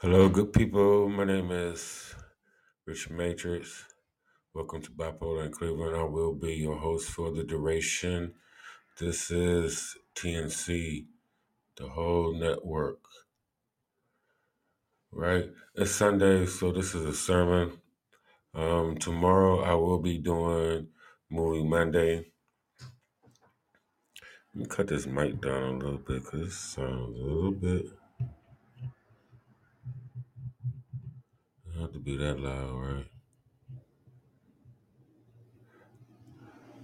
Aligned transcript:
Hello, 0.00 0.28
good 0.28 0.52
people. 0.52 1.08
My 1.08 1.24
name 1.24 1.50
is 1.50 2.14
Rich 2.86 3.10
Matrix. 3.10 3.84
Welcome 4.54 4.80
to 4.82 4.92
Bipolar 4.92 5.46
in 5.46 5.50
Cleveland. 5.50 5.96
I 5.96 6.04
will 6.04 6.34
be 6.34 6.54
your 6.54 6.76
host 6.76 7.10
for 7.10 7.32
the 7.32 7.42
duration. 7.42 8.34
This 9.00 9.32
is 9.32 9.96
TNC, 10.14 11.06
the 11.76 11.88
whole 11.88 12.32
network, 12.32 13.00
right? 15.10 15.50
It's 15.74 15.90
Sunday, 15.90 16.46
so 16.46 16.70
this 16.70 16.94
is 16.94 17.04
a 17.04 17.12
sermon. 17.12 17.80
Um, 18.54 18.98
tomorrow 18.98 19.64
I 19.64 19.74
will 19.74 19.98
be 19.98 20.18
doing 20.18 20.86
Movie 21.28 21.68
Monday. 21.68 22.26
Let 24.54 24.62
me 24.62 24.66
cut 24.66 24.86
this 24.86 25.06
mic 25.06 25.40
down 25.40 25.62
a 25.62 25.78
little 25.78 25.98
bit 25.98 26.22
because 26.22 26.40
it 26.42 26.52
sounds 26.52 27.18
a 27.18 27.24
little 27.24 27.50
bit. 27.50 27.97
Have 31.80 31.92
to 31.92 32.00
be 32.00 32.16
that 32.16 32.40
loud, 32.40 32.72
right? 32.72 33.06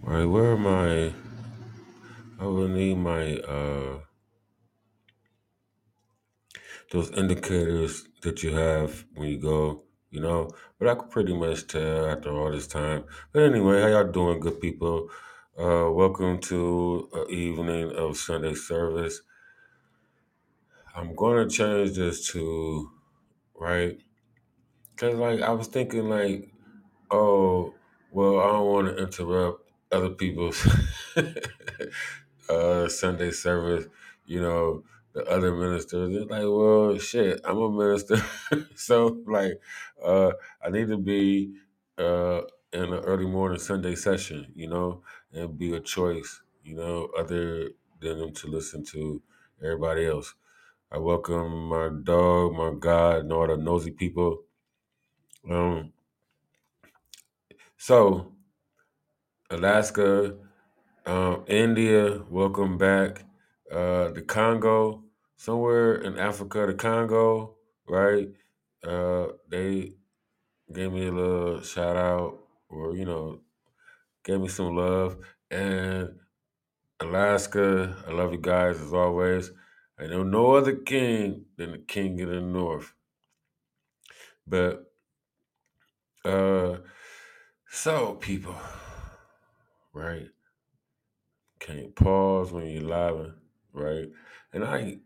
Right, 0.03 0.25
where 0.25 0.53
am 0.53 0.69
I? 0.69 1.13
I 2.39 2.47
will 2.47 2.69
need 2.69 2.99
my 2.99 3.39
uh 3.39 3.99
those 6.93 7.11
indicators 7.11 8.05
that 8.23 8.45
you 8.45 8.55
have 8.55 9.05
when 9.15 9.31
you 9.31 9.39
go, 9.39 9.83
you 10.11 10.21
know. 10.21 10.51
But 10.79 10.87
I 10.87 10.95
could 10.95 11.11
pretty 11.11 11.35
much 11.35 11.67
tell 11.67 12.07
after 12.07 12.31
all 12.31 12.53
this 12.53 12.69
time. 12.69 13.03
But 13.33 13.43
anyway, 13.43 13.83
how 13.83 13.89
y'all 13.89 14.13
doing, 14.13 14.39
good 14.39 14.61
people? 14.61 15.11
Uh, 15.59 15.91
welcome 15.91 16.39
to 16.43 17.09
an 17.15 17.31
evening 17.31 17.91
of 17.97 18.17
Sunday 18.17 18.55
service. 18.55 19.23
I'm 20.95 21.17
going 21.17 21.49
to 21.49 21.53
change 21.53 21.97
this 21.97 22.29
to 22.29 22.93
right 23.57 23.99
because, 24.97 25.17
like, 25.17 25.43
I 25.43 25.51
was 25.53 25.69
thinking, 25.69 26.09
like, 26.09 26.53
oh, 27.11 27.75
well, 28.13 28.41
I 28.41 28.49
don't 28.53 28.67
want 28.67 28.89
to 28.89 29.03
interrupt 29.03 29.71
other 29.93 30.11
people's 30.11 30.67
uh, 32.51 32.89
Sunday 32.89 33.31
service, 33.33 33.87
you 34.27 34.41
know, 34.43 34.85
the 35.15 35.25
other 35.27 35.55
ministers. 35.55 36.11
They're 36.13 36.27
like, 36.27 36.43
well, 36.49 36.99
shit, 36.99 37.41
I'm 37.45 37.59
a 37.59 37.71
minister. 37.71 38.19
so, 38.77 39.23
like, 39.27 39.61
uh, 40.05 40.33
I 40.65 40.71
need 40.71 40.89
to 40.89 40.99
be 40.99 41.55
uh, 41.99 42.43
in 42.73 42.85
an 42.85 42.95
early 43.05 43.27
morning 43.27 43.59
Sunday 43.61 43.97
session, 43.97 44.53
you 44.55 44.69
know, 44.69 45.03
and 45.33 45.59
be 45.59 45.75
a 45.75 45.81
choice, 45.81 46.43
you 46.65 46.77
know, 46.77 47.11
other 47.19 47.71
than 48.01 48.19
them 48.19 48.33
to 48.35 48.49
listen 48.49 48.85
to 48.87 49.23
everybody 49.63 50.07
else. 50.07 50.35
I 50.91 50.99
welcome 50.99 51.69
my 51.69 51.91
dog, 52.03 52.55
my 52.55 52.73
God, 52.79 53.21
and 53.21 53.33
all 53.33 53.47
the 53.47 53.57
nosy 53.59 53.91
people. 53.91 54.45
Um, 55.49 55.93
so, 57.77 58.33
Alaska, 59.51 60.37
um, 61.05 61.45
India, 61.47 62.23
welcome 62.31 62.79
back. 62.79 63.25
Uh, 63.71 64.11
the 64.11 64.23
Congo, 64.23 65.03
somewhere 65.37 65.97
in 65.97 66.19
Africa, 66.19 66.67
the 66.67 66.75
Congo, 66.75 67.57
right? 67.87 68.29
Uh, 68.83 69.27
they 69.51 69.93
gave 70.73 70.93
me 70.93 71.09
a 71.09 71.13
little 71.13 71.61
shout 71.61 71.97
out, 71.97 72.39
or 72.71 72.97
you 72.97 73.05
know, 73.05 73.41
gave 74.25 74.41
me 74.41 74.49
some 74.49 74.75
love. 74.77 75.19
And 75.51 76.21
Alaska, 77.01 78.03
I 78.09 78.13
love 78.13 78.33
you 78.33 78.39
guys 78.39 78.81
as 78.81 78.95
always. 78.95 79.51
I 79.99 80.07
know 80.07 80.23
no 80.23 80.55
other 80.55 80.77
king 80.77 81.45
than 81.59 81.73
the 81.73 81.79
king 81.79 82.21
of 82.23 82.31
the 82.31 82.41
north. 82.41 82.95
But 84.47 84.94
uh, 86.25 86.79
so 87.69 88.15
people, 88.15 88.57
right? 89.93 90.29
Can't 91.59 91.95
pause 91.95 92.53
when 92.53 92.67
you're 92.67 92.83
live, 92.83 93.35
right? 93.73 94.09
And 94.53 94.65
I 94.65 94.99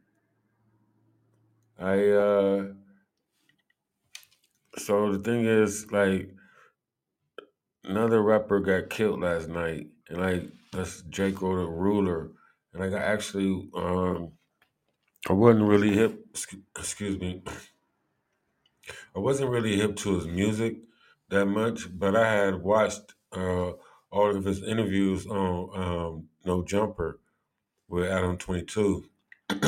I 1.78 2.08
uh 2.10 2.64
so 4.76 5.12
the 5.12 5.18
thing 5.18 5.46
is 5.46 5.90
like 5.92 6.34
another 7.84 8.22
rapper 8.22 8.60
got 8.60 8.90
killed 8.90 9.20
last 9.20 9.48
night 9.48 9.86
and 10.08 10.18
like 10.18 10.50
that's 10.72 11.02
Drakeo 11.02 11.64
the 11.64 11.70
ruler. 11.70 12.32
And 12.72 12.82
like 12.82 12.92
I 12.92 13.04
actually 13.04 13.70
um 13.74 14.32
I 15.28 15.32
wasn't 15.32 15.68
really 15.68 15.94
hip 15.94 16.26
excuse 16.76 17.18
me. 17.18 17.42
I 19.16 19.18
wasn't 19.18 19.50
really 19.50 19.76
hip 19.76 19.96
to 19.96 20.16
his 20.16 20.26
music 20.26 20.78
that 21.30 21.46
much, 21.46 21.86
but 21.98 22.16
I 22.16 22.32
had 22.32 22.62
watched 22.62 23.14
uh 23.32 23.72
all 24.10 24.36
of 24.36 24.44
his 24.44 24.62
interviews 24.62 25.26
on 25.26 25.70
um 25.74 26.28
No 26.44 26.62
Jumper 26.62 27.20
with 27.88 28.10
Adam 28.10 28.38
Twenty 28.38 28.64
Two. 28.64 29.04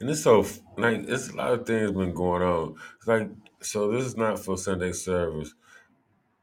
And 0.00 0.10
it's 0.10 0.22
so 0.22 0.44
like 0.76 1.08
it's 1.08 1.30
a 1.30 1.36
lot 1.36 1.52
of 1.52 1.66
things 1.66 1.92
been 1.92 2.12
going 2.12 2.42
on. 2.42 2.76
It's 2.96 3.06
like 3.06 3.30
so 3.60 3.90
this 3.90 4.04
is 4.04 4.16
not 4.16 4.38
for 4.38 4.58
Sunday 4.58 4.92
service, 4.92 5.54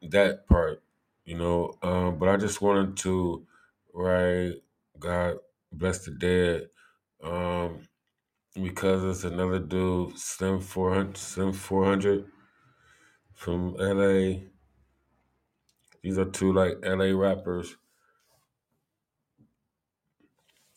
that 0.02 0.48
part, 0.48 0.82
you 1.26 1.38
know. 1.38 1.78
Um, 1.84 2.18
but 2.18 2.30
I 2.30 2.38
just 2.38 2.62
wanted 2.62 2.98
to 2.98 3.46
write 3.94 4.56
God 5.00 5.38
bless 5.72 6.06
the 6.06 6.12
dead. 6.12 6.70
Um, 7.24 7.88
because 8.56 9.04
it's 9.04 9.24
another 9.24 9.60
dude, 9.60 10.18
Slim 10.18 10.60
four 10.60 10.94
hundred 10.94 11.18
Slim 11.18 11.54
four 11.54 11.86
hundred 11.86 12.26
from 13.42 13.74
LA. 13.80 14.38
These 16.04 16.20
are 16.20 16.26
two 16.26 16.54
like 16.54 16.78
LA 16.84 17.12
rappers. 17.18 17.76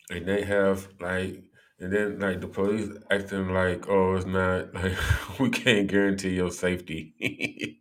And 0.08 0.26
they 0.26 0.44
have 0.44 0.88
like 0.98 1.44
and 1.78 1.92
then 1.92 2.18
like 2.20 2.40
the 2.40 2.48
police 2.48 2.88
acting 3.10 3.50
like, 3.52 3.86
oh, 3.88 4.14
it's 4.14 4.24
not 4.24 4.72
like 4.82 4.96
we 5.38 5.50
can't 5.50 5.88
guarantee 5.88 6.36
your 6.36 6.50
safety. 6.50 7.80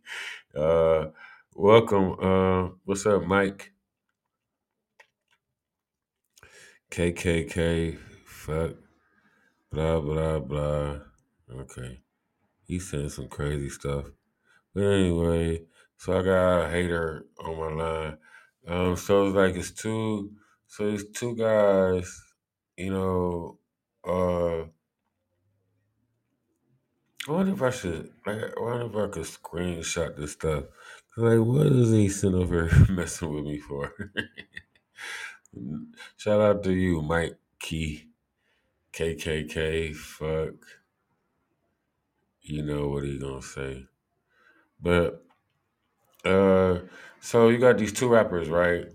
Uh, 0.56 1.10
welcome. 1.56 2.14
Uh, 2.22 2.68
what's 2.84 3.04
up, 3.06 3.24
Mike? 3.24 3.72
KKK. 6.92 7.98
Fuck. 8.24 8.76
Blah 9.72 10.00
blah 10.00 10.38
blah. 10.38 10.98
Okay, 11.50 12.02
he's 12.62 12.88
saying 12.88 13.08
some 13.08 13.26
crazy 13.26 13.68
stuff. 13.68 14.04
Anyway, 14.76 15.64
so 15.96 16.18
I 16.18 16.22
got 16.22 16.62
a 16.66 16.70
hater 16.70 17.26
on 17.38 17.56
my 17.58 17.84
line. 17.84 18.18
Um, 18.66 18.96
so 18.96 19.26
it's 19.28 19.36
like 19.36 19.54
it's 19.56 19.70
two. 19.72 20.32
So 20.66 20.88
it's 20.88 21.04
two 21.18 21.34
guys. 21.36 22.20
You 22.76 22.90
know. 22.92 23.58
Uh, 24.06 24.68
I 27.28 27.32
wonder 27.32 27.52
if 27.52 27.60
I 27.62 27.70
should. 27.70 28.12
Like, 28.26 28.38
I 28.56 28.60
wonder 28.60 28.86
if 28.86 28.96
I 28.96 29.12
could 29.12 29.24
screenshot 29.24 30.16
this 30.16 30.32
stuff. 30.32 30.64
'Cause, 31.14 31.24
Like, 31.24 31.40
what 31.46 31.66
is 31.66 31.90
he 31.90 32.08
sitting 32.08 32.38
over 32.38 32.66
here 32.68 32.86
messing 32.96 33.32
with 33.32 33.44
me 33.44 33.58
for? 33.58 33.94
Shout 36.16 36.40
out 36.40 36.62
to 36.64 36.72
you, 36.72 37.02
Mike 37.02 37.38
Key, 37.58 38.08
KKK. 38.92 39.92
Fuck, 39.94 40.54
you 42.42 42.62
know 42.62 42.88
what 42.88 43.04
he 43.04 43.18
gonna 43.18 43.42
say. 43.42 43.86
But 44.84 45.24
uh, 46.24 46.80
so 47.20 47.48
you 47.48 47.58
got 47.58 47.78
these 47.78 47.92
two 47.92 48.08
rappers, 48.08 48.48
right? 48.48 48.86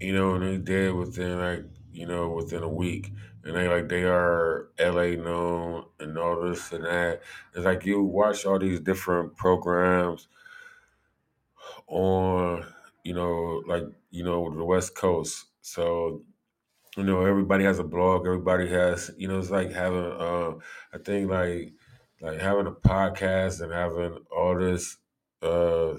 You 0.00 0.12
know, 0.14 0.34
and 0.34 0.44
they 0.44 0.58
dead 0.58 0.94
within 0.94 1.38
like 1.38 1.64
you 1.92 2.06
know 2.06 2.30
within 2.30 2.62
a 2.62 2.68
week, 2.68 3.12
and 3.44 3.56
they 3.56 3.68
like 3.68 3.88
they 3.88 4.04
are 4.04 4.70
LA 4.78 5.22
known 5.22 5.86
and 6.00 6.18
all 6.18 6.42
this 6.42 6.72
and 6.72 6.84
that. 6.84 7.22
It's 7.54 7.64
like 7.64 7.86
you 7.86 8.02
watch 8.02 8.46
all 8.46 8.58
these 8.58 8.80
different 8.80 9.36
programs 9.36 10.28
on, 11.88 12.64
you 13.04 13.14
know, 13.14 13.62
like 13.66 13.84
you 14.10 14.24
know 14.24 14.52
the 14.54 14.64
West 14.64 14.94
Coast. 14.94 15.46
So 15.62 16.22
you 16.96 17.04
know 17.04 17.24
everybody 17.26 17.64
has 17.64 17.78
a 17.78 17.84
blog 17.84 18.26
everybody 18.26 18.68
has 18.68 19.12
you 19.18 19.28
know 19.28 19.38
it's 19.38 19.50
like 19.50 19.72
having 19.72 20.04
uh 20.04 20.52
i 20.94 20.98
think 21.04 21.30
like 21.30 21.72
like 22.20 22.40
having 22.40 22.66
a 22.66 22.72
podcast 22.72 23.62
and 23.62 23.72
having 23.72 24.18
all 24.36 24.58
this 24.58 24.98
uh 25.42 25.94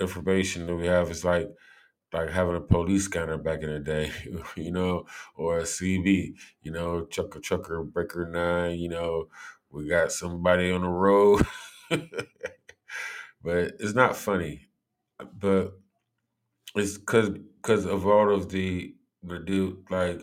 information 0.00 0.66
that 0.66 0.76
we 0.76 0.86
have 0.86 1.10
is 1.10 1.24
like 1.24 1.48
like 2.12 2.30
having 2.30 2.56
a 2.56 2.60
police 2.60 3.04
scanner 3.04 3.38
back 3.38 3.62
in 3.62 3.70
the 3.70 3.80
day 3.80 4.12
you 4.56 4.70
know 4.70 5.06
or 5.34 5.58
a 5.58 5.62
cb 5.64 6.34
you 6.62 6.70
know 6.70 7.04
trucker 7.06 7.40
trucker 7.40 7.82
breaker 7.82 8.28
nine 8.28 8.78
you 8.78 8.88
know 8.88 9.28
we 9.70 9.88
got 9.88 10.12
somebody 10.12 10.70
on 10.70 10.82
the 10.82 10.88
road. 10.88 11.46
But 13.42 13.74
it's 13.80 13.94
not 13.94 14.16
funny. 14.16 14.68
But 15.34 15.78
it's 16.74 16.98
because 16.98 17.30
because 17.30 17.86
of 17.86 18.06
all 18.06 18.32
of 18.32 18.50
the 18.50 18.94
the 19.22 19.38
dude 19.38 19.90
like 19.90 20.20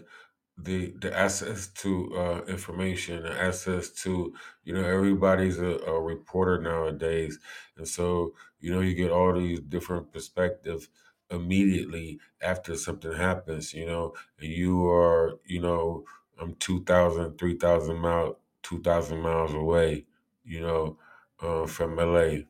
the 0.57 0.91
the 0.99 1.15
access 1.17 1.67
to 1.67 2.15
uh, 2.15 2.41
information, 2.47 3.25
access 3.25 3.89
to 4.03 4.33
you 4.63 4.73
know 4.73 4.83
everybody's 4.83 5.57
a, 5.59 5.77
a 5.79 6.01
reporter 6.01 6.59
nowadays, 6.61 7.39
and 7.77 7.87
so 7.87 8.35
you 8.59 8.71
know 8.73 8.79
you 8.81 8.93
get 8.93 9.11
all 9.11 9.33
these 9.33 9.59
different 9.61 10.11
perspectives 10.11 10.89
immediately 11.31 12.19
after 12.41 12.75
something 12.75 13.13
happens. 13.13 13.73
You 13.73 13.85
know, 13.87 14.13
and 14.39 14.49
you 14.51 14.87
are 14.87 15.39
you 15.45 15.59
know 15.61 16.05
I'm 16.39 16.55
2,000, 16.55 17.37
3,000 17.37 17.97
miles, 17.97 18.35
two 18.61 18.81
thousand 18.81 19.21
miles 19.21 19.53
away. 19.53 20.05
You 20.45 20.61
know, 20.61 20.99
uh, 21.39 21.65
from 21.67 21.99
LA, 21.99 22.45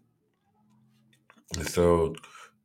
and 1.55 1.67
so 1.67 2.15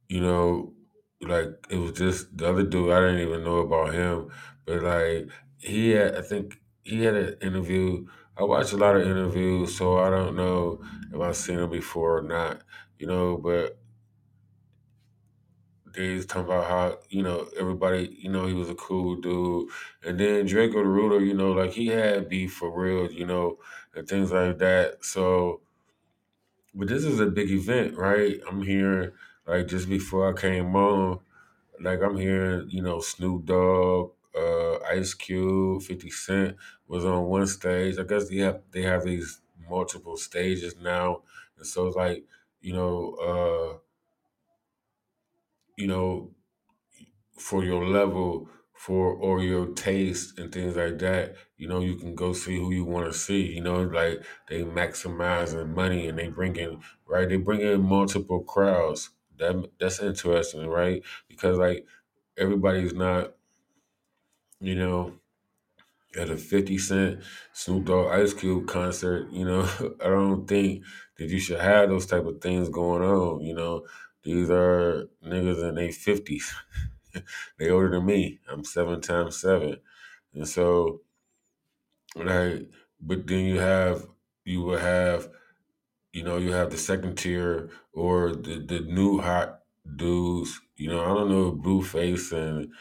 you 0.08 0.20
know, 0.20 0.74
like 1.22 1.48
it 1.70 1.76
was 1.78 1.92
just 1.92 2.36
the 2.36 2.48
other 2.48 2.64
dude. 2.64 2.92
I 2.92 3.00
didn't 3.00 3.28
even 3.28 3.44
know 3.44 3.58
about 3.58 3.94
him, 3.94 4.32
but 4.68 4.82
like 4.82 5.30
he 5.58 5.90
had, 5.90 6.16
I 6.16 6.22
think 6.22 6.60
he 6.84 7.04
had 7.04 7.16
an 7.16 7.38
interview. 7.42 8.06
I 8.36 8.44
watch 8.44 8.72
a 8.72 8.78
lot 8.78 8.96
of 8.96 9.02
interviews, 9.02 9.76
so 9.76 9.98
I 9.98 10.10
don't 10.10 10.36
know 10.36 10.82
if 11.12 11.20
I've 11.20 11.36
seen 11.36 11.58
him 11.60 11.70
before 11.70 12.18
or 12.18 12.22
not. 12.22 12.62
You 12.98 13.08
know, 13.08 13.38
but 13.38 13.78
was 15.96 16.26
talking 16.26 16.44
about 16.44 16.68
how 16.68 16.98
you 17.08 17.22
know 17.22 17.48
everybody, 17.58 18.16
you 18.20 18.30
know, 18.30 18.46
he 18.46 18.54
was 18.54 18.68
a 18.70 18.74
cool 18.74 19.16
dude, 19.16 19.70
and 20.04 20.18
then 20.18 20.46
Drakeo 20.46 20.84
Ruler, 20.84 21.20
you 21.20 21.34
know, 21.34 21.52
like 21.52 21.72
he 21.72 21.88
had 21.88 22.28
beef 22.28 22.54
for 22.54 22.70
real, 22.78 23.10
you 23.10 23.26
know, 23.26 23.58
and 23.94 24.08
things 24.08 24.30
like 24.32 24.58
that. 24.58 25.04
So, 25.04 25.62
but 26.74 26.88
this 26.88 27.04
is 27.04 27.20
a 27.20 27.26
big 27.26 27.50
event, 27.50 27.96
right? 27.96 28.40
I'm 28.48 28.62
here 28.62 29.14
like 29.46 29.66
just 29.68 29.88
before 29.88 30.28
I 30.30 30.40
came 30.40 30.74
on. 30.76 31.20
Like 31.80 32.02
I'm 32.02 32.16
hearing, 32.18 32.70
you 32.70 32.82
know, 32.82 33.00
Snoop 33.00 33.46
Dogg, 33.46 34.12
uh, 34.36 34.78
Ice 34.84 35.14
Cube, 35.14 35.82
Fifty 35.82 36.10
Cent 36.10 36.56
was 36.86 37.04
on 37.04 37.24
one 37.26 37.46
stage. 37.46 37.98
I 37.98 38.04
guess 38.04 38.28
they 38.28 38.38
have 38.38 38.62
they 38.70 38.82
have 38.82 39.04
these 39.04 39.40
multiple 39.68 40.16
stages 40.16 40.76
now, 40.76 41.22
and 41.56 41.66
so 41.66 41.86
it's 41.86 41.96
like, 41.96 42.24
you 42.60 42.72
know, 42.72 43.14
uh, 43.14 43.78
you 45.76 45.86
know, 45.86 46.34
for 47.38 47.64
your 47.64 47.86
level, 47.86 48.48
for 48.74 49.12
or 49.14 49.40
your 49.42 49.66
taste 49.74 50.38
and 50.38 50.52
things 50.52 50.76
like 50.76 50.98
that, 50.98 51.34
you 51.56 51.66
know, 51.68 51.80
you 51.80 51.96
can 51.96 52.14
go 52.14 52.32
see 52.32 52.56
who 52.56 52.72
you 52.72 52.84
want 52.84 53.12
to 53.12 53.18
see. 53.18 53.52
You 53.54 53.60
know, 53.62 53.82
like 53.82 54.24
they 54.48 54.62
maximizing 54.62 55.74
money 55.74 56.08
and 56.08 56.18
they 56.18 56.28
bring 56.28 56.56
in 56.56 56.80
right. 57.06 57.28
They 57.28 57.36
bring 57.36 57.60
in 57.60 57.82
multiple 57.82 58.42
crowds. 58.44 59.10
That 59.38 59.70
that's 59.78 60.00
interesting, 60.00 60.66
right? 60.68 61.02
Because 61.28 61.58
like 61.58 61.86
everybody's 62.36 62.94
not 62.94 63.34
you 64.60 64.74
know, 64.74 65.14
at 66.18 66.30
a 66.30 66.36
50 66.36 66.78
Cent, 66.78 67.20
Snoop 67.52 67.86
Dogg, 67.86 68.12
Ice 68.12 68.34
Cube 68.34 68.66
concert, 68.66 69.30
you 69.30 69.44
know, 69.44 69.62
I 70.04 70.08
don't 70.08 70.46
think 70.46 70.84
that 71.18 71.28
you 71.28 71.38
should 71.38 71.60
have 71.60 71.88
those 71.88 72.06
type 72.06 72.24
of 72.24 72.40
things 72.40 72.68
going 72.68 73.02
on, 73.02 73.40
you 73.40 73.54
know. 73.54 73.86
These 74.24 74.50
are 74.50 75.08
niggas 75.24 75.68
in 75.68 75.74
their 75.76 75.88
50s. 75.88 76.52
they 77.58 77.70
older 77.70 77.90
than 77.90 78.06
me. 78.06 78.40
I'm 78.50 78.64
seven 78.64 79.00
times 79.00 79.40
seven. 79.40 79.78
And 80.34 80.46
so, 80.46 81.02
like, 82.16 82.70
but 83.00 83.26
then 83.26 83.44
you 83.44 83.58
have, 83.60 84.06
you 84.44 84.62
will 84.62 84.78
have 84.78 85.28
you 86.12 86.22
know, 86.22 86.36
you 86.36 86.52
have 86.52 86.70
the 86.70 86.78
second 86.78 87.16
tier 87.16 87.70
or 87.92 88.32
the, 88.32 88.58
the 88.58 88.80
new 88.80 89.20
hot 89.20 89.60
dudes. 89.96 90.60
You 90.76 90.88
know, 90.88 91.04
I 91.04 91.08
don't 91.08 91.30
know 91.30 91.52
Blueface 91.52 92.32
and 92.32 92.72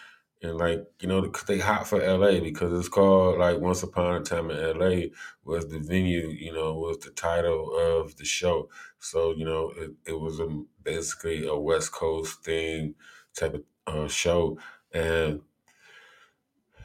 and 0.42 0.58
like 0.58 0.86
you 1.00 1.08
know 1.08 1.22
they 1.48 1.60
hot 1.60 1.88
for 1.88 2.02
L.A. 2.02 2.40
because 2.40 2.78
it's 2.78 2.90
called 2.90 3.40
like 3.40 3.60
Once 3.60 3.84
Upon 3.84 4.22
a 4.22 4.24
Time 4.24 4.52
in 4.52 4.58
L.A. 4.58 5.12
was 5.44 5.68
the 5.68 5.80
venue. 5.80 6.30
You 6.30 6.54
know, 6.54 6.76
was 6.76 7.00
the 7.00 7.12
title 7.12 7.76
of 7.78 8.16
the 8.18 8.26
show. 8.26 8.70
So 9.00 9.34
you 9.36 9.46
know, 9.46 9.72
it, 9.76 9.92
it 10.06 10.20
was 10.20 10.40
a, 10.40 10.48
basically 10.84 11.48
a 11.48 11.56
West 11.56 11.92
Coast 11.92 12.44
thing 12.44 12.96
type 13.36 13.56
of 13.56 13.64
uh, 13.88 14.08
show, 14.08 14.60
and 14.94 15.42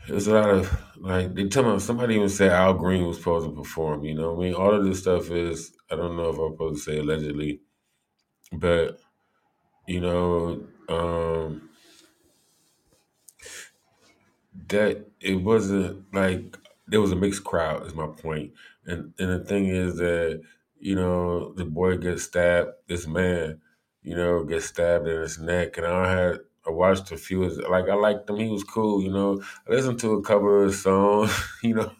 there's 0.09 0.27
a 0.27 0.35
lot 0.35 0.51
of 0.51 0.83
like 0.97 1.35
they 1.35 1.49
tell 1.49 1.71
me 1.71 1.79
somebody 1.79 2.17
even 2.17 2.29
said 2.29 2.53
Al 2.53 2.75
Green 2.75 3.07
was 3.07 3.19
supposed 3.19 3.47
to 3.47 3.55
perform. 3.55 4.05
You 4.05 4.15
know, 4.15 4.35
I 4.35 4.41
mean, 4.41 4.55
all 4.55 4.75
of 4.75 4.85
this 4.85 5.01
stuff 5.01 5.31
is 5.31 5.73
I 5.91 5.97
don't 5.97 6.17
know 6.17 6.31
if 6.31 6.39
I'm 6.39 6.53
supposed 6.53 6.85
to 6.85 6.91
say 6.91 6.99
allegedly, 6.99 7.61
but 8.53 8.99
you 9.87 10.01
know, 10.01 10.67
um, 10.89 11.69
that 14.69 15.07
it 15.21 15.37
wasn't 15.37 16.13
like 16.15 16.57
there 16.87 17.01
was 17.01 17.13
a 17.13 17.17
mixed 17.17 17.45
crowd. 17.45 17.87
Is 17.87 17.95
my 17.95 18.07
point, 18.09 18.53
and 18.87 19.13
and 19.19 19.31
the 19.31 19.45
thing 19.45 19.67
is 19.67 19.97
that 19.97 20.43
you 20.79 20.95
know 20.95 21.53
the 21.55 21.65
boy 21.65 21.97
gets 21.99 22.25
stabbed. 22.25 22.73
This 22.89 23.07
man, 23.07 23.61
you 24.03 24.17
know, 24.17 24.45
gets 24.45 24.67
stabbed 24.67 25.07
in 25.09 25.21
his 25.21 25.39
neck, 25.39 25.79
and 25.79 25.87
I 25.87 26.13
had. 26.13 26.39
I 26.65 26.71
watched 26.71 27.11
a 27.11 27.17
few. 27.17 27.43
of 27.43 27.57
Like 27.69 27.89
I 27.89 27.95
liked 27.95 28.31
him. 28.31 28.37
He 28.37 28.49
was 28.49 28.63
cool. 28.63 29.03
You 29.03 29.11
know, 29.11 29.43
I 29.69 29.73
listened 29.73 29.99
to 30.01 30.13
a 30.13 30.23
couple 30.23 30.61
of 30.61 30.67
his 30.69 30.81
songs. 30.83 31.33
You 31.65 31.75
know, 31.75 31.93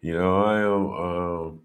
You 0.00 0.14
know, 0.14 0.42
I 0.44 0.60
am 0.60 0.86
um 0.92 1.60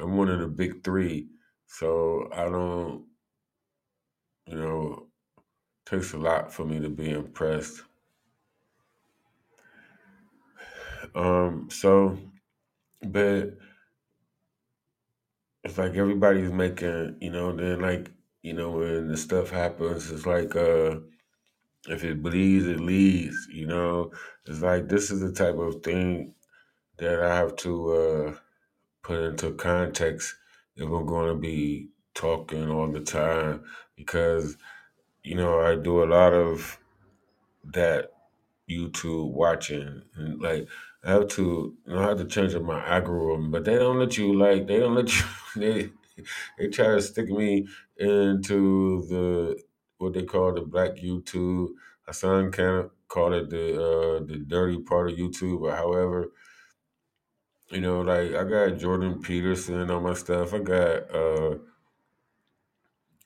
I'm 0.00 0.16
one 0.16 0.28
of 0.30 0.40
the 0.40 0.48
big 0.48 0.82
three. 0.82 1.28
So 1.66 2.28
I 2.32 2.44
don't, 2.44 3.06
you 4.46 4.54
know, 4.56 5.07
takes 5.88 6.12
a 6.12 6.18
lot 6.18 6.52
for 6.52 6.64
me 6.64 6.80
to 6.80 6.88
be 6.88 7.10
impressed. 7.10 7.82
Um, 11.14 11.68
so 11.70 12.18
but 13.02 13.56
it's 15.64 15.78
like 15.78 15.94
everybody's 15.94 16.50
making, 16.50 17.16
you 17.20 17.30
know, 17.30 17.54
then 17.54 17.80
like, 17.80 18.10
you 18.42 18.52
know, 18.52 18.70
when 18.70 19.08
the 19.08 19.16
stuff 19.16 19.50
happens, 19.50 20.10
it's 20.10 20.26
like 20.26 20.54
uh 20.56 20.96
if 21.88 22.04
it 22.04 22.22
bleeds, 22.22 22.66
it 22.66 22.80
leads, 22.80 23.48
you 23.50 23.66
know. 23.66 24.12
It's 24.46 24.60
like 24.60 24.88
this 24.88 25.10
is 25.10 25.20
the 25.20 25.32
type 25.32 25.56
of 25.58 25.82
thing 25.82 26.34
that 26.98 27.22
I 27.22 27.36
have 27.36 27.56
to 27.56 27.92
uh 27.92 28.34
put 29.02 29.22
into 29.24 29.52
context 29.52 30.34
if 30.76 30.84
I'm 30.84 31.06
gonna 31.06 31.34
be 31.36 31.90
talking 32.14 32.70
all 32.70 32.90
the 32.90 33.00
time 33.00 33.64
because 33.96 34.56
you 35.22 35.34
know, 35.34 35.60
I 35.60 35.76
do 35.76 36.02
a 36.02 36.06
lot 36.06 36.32
of 36.32 36.78
that 37.64 38.12
YouTube 38.70 39.32
watching 39.32 40.02
and 40.14 40.40
like 40.40 40.68
I 41.04 41.12
have 41.12 41.28
to 41.28 41.76
you 41.86 41.94
know 41.94 42.00
I 42.02 42.08
have 42.08 42.18
to 42.18 42.26
change 42.26 42.54
up 42.54 42.62
my 42.62 42.84
algorithm, 42.86 43.50
but 43.50 43.64
they 43.64 43.76
don't 43.76 43.98
let 43.98 44.18
you 44.18 44.38
like 44.38 44.66
they 44.66 44.78
don't 44.78 44.94
let 44.94 45.08
you 45.16 45.24
they 45.56 45.90
they 46.58 46.68
try 46.68 46.88
to 46.88 47.02
stick 47.02 47.28
me 47.28 47.68
into 47.96 49.06
the 49.08 49.62
what 49.98 50.14
they 50.14 50.24
call 50.24 50.52
the 50.54 50.62
black 50.62 50.96
YouTube. 50.96 51.68
Hassan 52.06 52.52
kind 52.52 52.76
of 52.78 52.90
call 53.08 53.32
it 53.34 53.50
the 53.50 53.74
uh 53.74 54.24
the 54.26 54.38
dirty 54.46 54.80
part 54.80 55.10
of 55.10 55.16
YouTube 55.18 55.62
or 55.62 55.74
however. 55.74 56.32
You 57.70 57.80
know, 57.80 58.00
like 58.00 58.34
I 58.34 58.44
got 58.44 58.78
Jordan 58.78 59.20
Peterson 59.20 59.90
on 59.90 60.02
my 60.02 60.14
stuff. 60.14 60.54
I 60.54 60.58
got 60.58 61.14
uh 61.14 61.58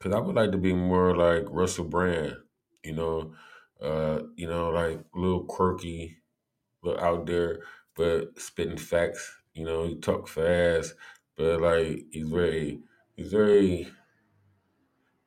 Cause 0.02 0.12
I 0.12 0.20
would 0.20 0.34
like 0.36 0.52
to 0.52 0.58
be 0.58 0.72
more 0.74 1.16
like 1.16 1.44
Russell 1.48 1.84
Brand, 1.84 2.36
you 2.84 2.92
know, 2.94 3.34
uh, 3.80 4.22
you 4.36 4.48
know, 4.48 4.70
like 4.70 4.98
a 5.14 5.18
little 5.18 5.44
quirky, 5.44 6.18
but 6.82 7.00
out 7.00 7.26
there, 7.26 7.62
but 7.96 8.38
spitting 8.40 8.78
facts. 8.78 9.36
You 9.54 9.64
know, 9.64 9.86
he 9.86 9.96
talk 9.96 10.28
fast, 10.28 10.94
but 11.36 11.60
like 11.60 12.06
he's 12.12 12.28
very, 12.28 12.80
he's 13.16 13.32
very 13.32 13.88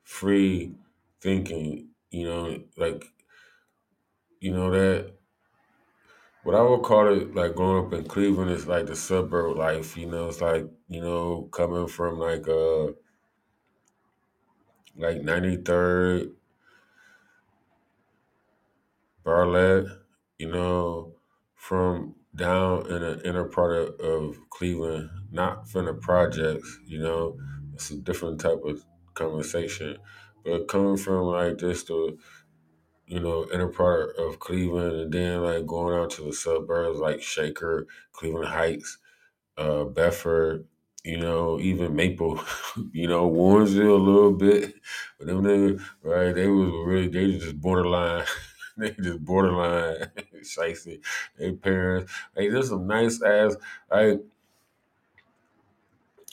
free 0.03 0.75
thinking. 1.21 1.89
You 2.11 2.25
know, 2.25 2.63
like 2.77 3.03
you 4.39 4.51
know 4.51 4.71
that 4.71 5.15
what 6.43 6.55
I 6.55 6.61
would 6.61 6.83
call 6.83 7.07
it 7.13 7.33
like 7.35 7.55
growing 7.55 7.85
up 7.87 7.93
in 7.93 8.05
Cleveland 8.05 8.51
is 8.51 8.67
like 8.67 8.85
the 8.85 8.95
suburb 8.95 9.57
life. 9.57 9.97
You 9.97 10.05
know, 10.07 10.27
it's 10.27 10.41
like 10.41 10.65
you 10.87 11.01
know 11.01 11.49
coming 11.51 11.87
from 11.87 12.19
like 12.19 12.47
uh 12.47 12.87
like 14.97 15.21
ninety 15.21 15.57
third 15.57 16.31
Barlett, 19.23 19.87
you 20.37 20.51
know, 20.51 21.15
from 21.55 22.15
down 22.35 22.85
in 22.91 23.01
the 23.01 23.21
inner 23.27 23.45
part 23.45 23.73
of, 23.75 23.99
of 23.99 24.49
Cleveland, 24.49 25.09
not 25.31 25.67
from 25.69 25.85
the 25.85 25.93
projects, 25.93 26.79
you 26.85 26.99
know, 26.99 27.37
it's 27.73 27.91
a 27.91 27.97
different 27.97 28.39
type 28.39 28.61
of 28.63 28.85
conversation. 29.13 29.97
But 30.43 30.67
coming 30.67 30.97
from 30.97 31.23
like 31.25 31.57
just 31.57 31.87
the, 31.87 32.17
you 33.07 33.19
know, 33.19 33.47
inner 33.53 33.69
part 33.69 34.15
of 34.17 34.39
Cleveland 34.39 34.95
and 34.95 35.13
then 35.13 35.43
like 35.43 35.65
going 35.65 35.99
out 35.99 36.11
to 36.11 36.23
the 36.23 36.33
suburbs 36.33 36.99
like 36.99 37.21
Shaker, 37.21 37.87
Cleveland 38.11 38.49
Heights, 38.49 38.97
uh, 39.57 39.85
Bedford, 39.85 40.67
you 41.05 41.17
know, 41.17 41.59
even 41.59 41.95
Maple, 41.95 42.41
you 42.91 43.07
know, 43.07 43.29
Warrensville 43.29 43.99
a 43.99 44.03
little 44.03 44.33
bit. 44.33 44.75
But 45.17 45.27
them 45.27 45.43
niggas, 45.43 45.81
right, 46.03 46.33
they 46.33 46.47
was 46.47 46.71
really, 46.85 47.07
they 47.07 47.25
was 47.27 47.43
just 47.43 47.61
borderline 47.61 48.25
they 48.77 48.91
just 48.91 49.23
borderline 49.23 50.11
shicey. 50.43 50.99
Their 51.37 51.53
parents, 51.53 52.11
like 52.35 52.51
there's 52.51 52.69
some 52.69 52.87
nice 52.87 53.21
ass 53.21 53.55
like 53.91 54.21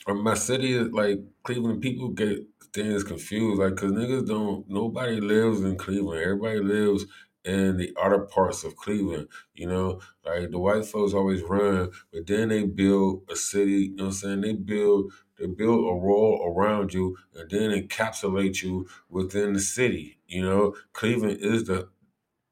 my 0.07 0.33
city 0.33 0.73
is 0.73 0.91
like 0.91 1.19
Cleveland. 1.43 1.81
People 1.81 2.09
get 2.09 2.45
things 2.73 3.03
confused, 3.03 3.59
like 3.59 3.75
because 3.75 3.91
niggas 3.91 4.27
don't. 4.27 4.67
Nobody 4.69 5.19
lives 5.21 5.61
in 5.61 5.77
Cleveland. 5.77 6.21
Everybody 6.21 6.59
lives 6.59 7.05
in 7.45 7.77
the 7.77 7.95
outer 8.01 8.19
parts 8.19 8.63
of 8.63 8.75
Cleveland. 8.75 9.27
You 9.53 9.67
know, 9.67 10.01
like 10.25 10.51
the 10.51 10.59
white 10.59 10.85
folks 10.85 11.13
always 11.13 11.41
run, 11.41 11.91
but 12.11 12.27
then 12.27 12.49
they 12.49 12.63
build 12.65 13.23
a 13.29 13.35
city. 13.35 13.87
You 13.87 13.95
know 13.95 14.03
what 14.05 14.09
I'm 14.09 14.13
saying? 14.13 14.41
They 14.41 14.53
build 14.53 15.11
they 15.39 15.47
build 15.47 15.79
a 15.85 15.93
wall 15.95 16.53
around 16.55 16.93
you, 16.93 17.17
and 17.35 17.49
then 17.49 17.71
encapsulate 17.71 18.61
you 18.61 18.87
within 19.09 19.53
the 19.53 19.59
city. 19.59 20.19
You 20.27 20.43
know, 20.43 20.75
Cleveland 20.93 21.39
is 21.41 21.65
the 21.65 21.89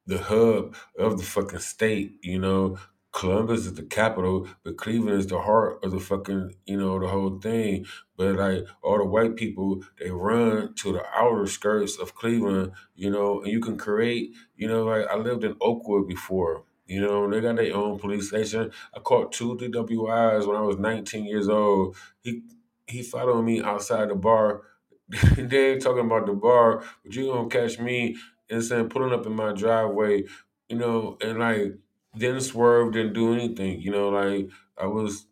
the 0.07 0.19
hub 0.19 0.75
of 0.97 1.17
the 1.17 1.23
fucking 1.23 1.59
state, 1.59 2.17
you 2.21 2.39
know. 2.39 2.77
Columbus 3.11 3.65
is 3.65 3.73
the 3.73 3.83
capital, 3.83 4.47
but 4.63 4.77
Cleveland 4.77 5.19
is 5.19 5.27
the 5.27 5.41
heart 5.41 5.83
of 5.83 5.91
the 5.91 5.99
fucking, 5.99 6.55
you 6.65 6.77
know, 6.77 6.99
the 6.99 7.07
whole 7.07 7.39
thing. 7.39 7.85
But 8.17 8.35
like 8.35 8.65
all 8.81 8.97
the 8.97 9.05
white 9.05 9.35
people, 9.35 9.83
they 9.99 10.11
run 10.11 10.73
to 10.75 10.93
the 10.93 11.03
outer 11.13 11.45
skirts 11.45 11.97
of 11.97 12.15
Cleveland, 12.15 12.71
you 12.95 13.09
know, 13.09 13.41
and 13.41 13.51
you 13.51 13.59
can 13.59 13.77
create, 13.77 14.33
you 14.55 14.67
know, 14.67 14.85
like 14.85 15.07
I 15.07 15.15
lived 15.17 15.43
in 15.43 15.55
Oakwood 15.61 16.07
before. 16.07 16.63
You 16.85 17.01
know, 17.01 17.29
they 17.29 17.41
got 17.41 17.55
their 17.57 17.75
own 17.75 17.99
police 17.99 18.29
station. 18.29 18.71
I 18.95 18.99
caught 18.99 19.31
two 19.31 19.55
DWIs 19.55 20.47
when 20.47 20.57
I 20.57 20.61
was 20.61 20.77
19 20.77 21.25
years 21.25 21.49
old. 21.49 21.95
He 22.21 22.43
he 22.87 23.03
followed 23.03 23.43
me 23.43 23.61
outside 23.61 24.09
the 24.09 24.15
bar. 24.15 24.61
they 25.37 25.73
ain't 25.73 25.81
talking 25.81 26.05
about 26.05 26.25
the 26.25 26.33
bar, 26.33 26.83
but 27.03 27.13
you 27.13 27.27
gonna 27.27 27.49
catch 27.49 27.79
me 27.79 28.15
and 28.49 28.63
saying 28.63 28.89
pulling 28.89 29.13
up 29.13 29.25
in 29.25 29.33
my 29.33 29.53
driveway, 29.53 30.23
you 30.69 30.77
know, 30.77 31.17
and 31.21 31.39
like 31.39 31.77
didn't 32.17 32.41
swerve, 32.41 32.93
didn't 32.93 33.13
do 33.13 33.33
anything, 33.33 33.81
you 33.81 33.91
know, 33.91 34.09
like 34.09 34.49
I 34.77 34.87
was 34.87 35.27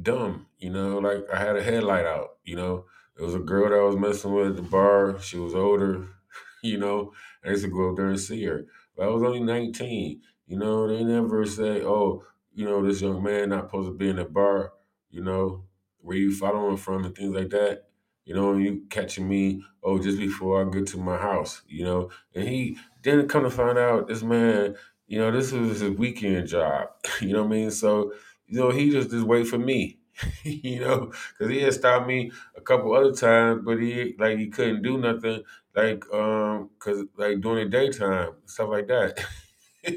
dumb, 0.00 0.46
you 0.58 0.70
know, 0.70 0.98
like 0.98 1.24
I 1.32 1.38
had 1.38 1.56
a 1.56 1.62
headlight 1.62 2.06
out, 2.06 2.38
you 2.44 2.56
know. 2.56 2.84
There 3.16 3.26
was 3.26 3.34
a 3.34 3.40
girl 3.40 3.68
that 3.68 3.76
I 3.76 3.82
was 3.82 3.96
messing 3.96 4.32
with 4.32 4.46
at 4.48 4.56
the 4.56 4.62
bar. 4.62 5.18
She 5.20 5.38
was 5.38 5.54
older, 5.54 6.08
you 6.62 6.78
know. 6.78 7.12
I 7.44 7.50
used 7.50 7.64
to 7.64 7.70
go 7.70 7.90
up 7.90 7.96
there 7.96 8.06
and 8.08 8.20
see 8.20 8.44
her. 8.44 8.66
But 8.96 9.06
I 9.06 9.10
was 9.10 9.22
only 9.22 9.40
19. 9.40 10.22
You 10.46 10.56
know, 10.58 10.86
they 10.86 11.02
never 11.02 11.44
say, 11.44 11.82
oh, 11.82 12.24
you 12.54 12.64
know, 12.64 12.84
this 12.86 13.00
young 13.02 13.22
man 13.22 13.50
not 13.50 13.66
supposed 13.66 13.88
to 13.88 13.94
be 13.94 14.08
in 14.08 14.16
the 14.16 14.24
bar, 14.24 14.72
you 15.10 15.22
know, 15.22 15.64
where 16.00 16.16
you 16.16 16.34
following 16.34 16.76
from 16.76 17.04
and 17.04 17.14
things 17.14 17.34
like 17.34 17.50
that. 17.50 17.84
You 18.24 18.34
know, 18.34 18.52
and 18.52 18.62
you 18.62 18.82
catching 18.90 19.26
me, 19.28 19.64
oh, 19.82 19.98
just 19.98 20.18
before 20.18 20.60
I 20.64 20.70
get 20.70 20.86
to 20.88 20.98
my 20.98 21.16
house, 21.16 21.62
you 21.66 21.84
know. 21.84 22.10
And 22.34 22.46
he 22.48 22.78
didn't 23.02 23.28
come 23.28 23.42
to 23.44 23.50
find 23.50 23.78
out 23.78 24.06
this 24.06 24.22
man, 24.22 24.76
you 25.08 25.18
know, 25.18 25.32
this 25.32 25.52
was 25.52 25.80
his 25.80 25.92
weekend 25.98 26.48
job. 26.48 26.90
You 27.22 27.34
know 27.34 27.42
what 27.44 27.48
I 27.54 27.56
mean? 27.56 27.72
So, 27.72 28.14
you 28.46 28.60
know, 28.60 28.70
he 28.70 28.90
just 28.90 29.10
just 29.10 29.26
wait 29.26 29.48
for 29.48 29.58
me, 29.58 30.00
you 30.44 30.80
know, 30.80 31.12
because 31.38 31.52
he 31.52 31.60
had 31.62 31.74
stopped 31.74 32.08
me 32.08 32.32
a 32.56 32.62
couple 32.62 32.94
other 32.94 33.12
times, 33.14 33.62
but 33.64 33.78
he 33.80 34.14
like 34.18 34.38
he 34.38 34.48
couldn't 34.48 34.82
do 34.82 34.98
nothing, 34.98 35.42
like 35.76 36.04
um, 36.14 36.70
cause 36.78 37.04
like 37.16 37.40
during 37.40 37.70
the 37.70 37.78
daytime 37.78 38.34
stuff 38.46 38.70
like 38.70 38.88
that. 38.88 39.24
but 39.84 39.94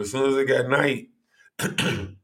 as 0.00 0.12
soon 0.12 0.30
as 0.30 0.36
it 0.36 0.46
got 0.46 0.68
night, 0.68 1.10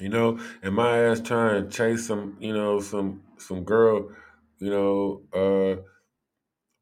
you 0.00 0.08
know, 0.08 0.38
and 0.62 0.74
my 0.74 0.98
ass 0.98 1.20
trying 1.20 1.64
to 1.64 1.70
chase 1.70 2.06
some, 2.06 2.36
you 2.40 2.52
know, 2.54 2.80
some 2.80 3.22
some 3.38 3.64
girl, 3.64 4.10
you 4.58 4.70
know, 4.70 5.22
uh, 5.34 5.82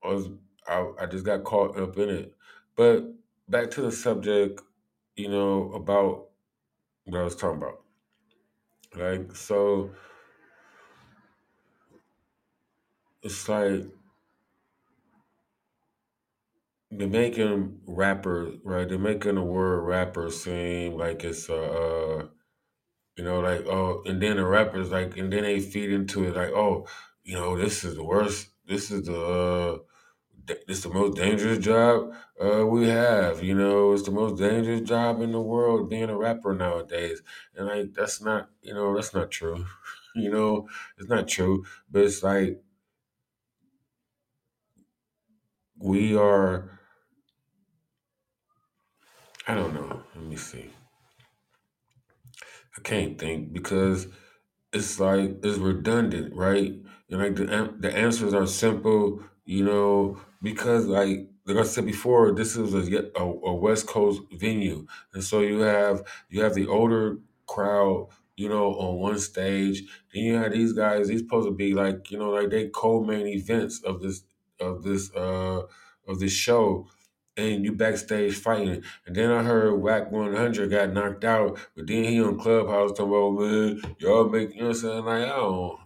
I 0.03 0.13
was 0.13 0.29
I, 0.67 0.93
I 1.01 1.07
just 1.07 1.25
got 1.25 1.45
caught 1.45 1.79
up 1.79 1.97
in 1.99 2.09
it. 2.09 2.37
But 2.77 3.05
back 3.49 3.71
to 3.73 3.83
the 3.83 3.93
subject, 3.93 4.61
you 5.17 5.29
know, 5.29 5.73
about 5.73 6.29
what 7.05 7.21
I 7.21 7.25
was 7.25 7.37
talking 7.37 7.63
about. 7.63 7.81
Like 8.97 9.35
so 9.35 9.91
it's 13.23 13.49
like 13.49 13.87
they're 16.91 17.09
making 17.09 17.81
rapper 17.87 18.53
right. 18.65 18.89
They're 18.89 18.99
making 18.99 19.35
the 19.35 19.43
word 19.43 19.81
rapper 19.81 20.31
seem 20.31 20.97
like 20.97 21.25
it's 21.25 21.49
a, 21.49 21.63
uh, 21.63 22.27
you 23.17 23.25
know, 23.25 23.41
like 23.41 23.67
oh, 23.67 24.03
and 24.07 24.23
then 24.23 24.37
the 24.37 24.45
rappers 24.45 24.91
like, 24.91 25.17
and 25.17 25.33
then 25.33 25.43
they 25.43 25.61
feed 25.61 25.91
into 25.91 26.25
it 26.25 26.37
like, 26.37 26.51
oh, 26.51 26.87
you 27.25 27.35
know, 27.35 27.57
this 27.57 27.85
is 27.85 27.97
the 27.97 28.05
worst. 28.05 28.49
This 28.67 28.91
is 28.91 29.07
the 29.07 29.21
uh, 29.21 29.79
this 30.67 30.83
the 30.83 30.89
most 30.89 31.17
dangerous 31.17 31.59
job 31.59 32.13
uh, 32.43 32.67
we 32.67 32.89
have. 32.89 33.43
You 33.43 33.55
know, 33.55 33.93
it's 33.93 34.03
the 34.05 34.11
most 34.11 34.39
dangerous 34.39 34.83
job 34.83 35.21
in 35.21 35.33
the 35.33 35.41
world 35.41 35.91
being 35.91 36.11
a 36.11 36.17
rapper 36.17 36.55
nowadays. 36.55 37.23
And 37.57 37.67
like, 37.67 37.95
that's 37.95 38.21
not, 38.21 38.51
you 38.63 38.75
know, 38.75 38.95
that's 38.95 39.15
not 39.15 39.31
true. 39.31 39.67
you 40.15 40.31
know, 40.31 40.69
it's 40.99 41.09
not 41.09 41.29
true. 41.29 41.65
But 41.91 42.03
it's 42.05 42.23
like 42.23 42.63
we 45.79 46.17
are. 46.17 46.81
I 49.47 49.55
don't 49.55 49.73
know. 49.75 50.03
Let 50.15 50.25
me 50.25 50.37
see. 50.37 50.71
I 52.77 52.81
can't 52.83 53.19
think 53.19 53.53
because 53.53 54.09
it's 54.73 54.99
like 55.01 55.39
it's 55.43 55.59
redundant, 55.59 56.35
right? 56.35 56.75
And 57.11 57.21
like 57.21 57.37
the 57.37 57.75
the 57.79 57.97
answers 57.97 58.35
are 58.35 58.47
simple, 58.47 59.23
you 59.45 59.65
know, 59.65 60.21
because 60.45 60.87
like 60.87 61.29
like 61.47 61.59
I 61.59 61.65
said 61.65 61.87
before, 61.87 62.33
this 62.35 62.57
is 62.57 62.75
a, 62.75 63.05
a 63.17 63.25
a 63.25 63.55
West 63.55 63.89
Coast 63.89 64.23
venue, 64.35 64.87
and 65.15 65.25
so 65.25 65.43
you 65.43 65.61
have 65.61 66.05
you 66.31 66.43
have 66.45 66.55
the 66.55 66.69
older 66.69 67.19
crowd, 67.49 68.11
you 68.37 68.51
know, 68.51 68.75
on 68.77 69.01
one 69.01 69.21
stage. 69.21 69.85
Then 70.15 70.25
you 70.25 70.35
have 70.37 70.53
these 70.55 70.75
guys. 70.75 71.09
These 71.09 71.23
supposed 71.23 71.49
to 71.49 71.55
be 71.55 71.75
like 71.75 72.13
you 72.13 72.19
know 72.19 72.31
like 72.33 72.51
they 72.51 72.69
co-main 72.71 73.29
events 73.29 73.83
of 73.85 74.03
this 74.03 74.25
of 74.61 74.85
this 74.85 75.13
uh 75.17 75.63
of 76.09 76.21
this 76.21 76.35
show. 76.35 76.89
And 77.39 77.65
you 77.65 77.73
backstage 77.73 78.35
fighting, 78.37 78.85
and 79.07 79.17
then 79.17 79.33
I 79.33 79.45
heard 79.45 79.77
Wack 79.77 80.13
100 80.13 80.71
got 80.73 80.93
knocked 80.93 81.25
out, 81.25 81.59
but 81.77 81.87
then 81.87 82.05
he 82.05 82.21
on 82.23 82.41
Clubhouse 82.41 82.93
talking 82.99 83.15
about, 83.15 83.41
man, 83.41 83.83
y'all 84.01 84.29
make, 84.29 84.57
you 84.57 84.63
know 84.63 84.71
what 84.71 84.77
I'm 84.77 84.83
saying? 84.83 85.07
Like, 85.07 85.25
I 85.25 85.37
don't, 85.37 85.81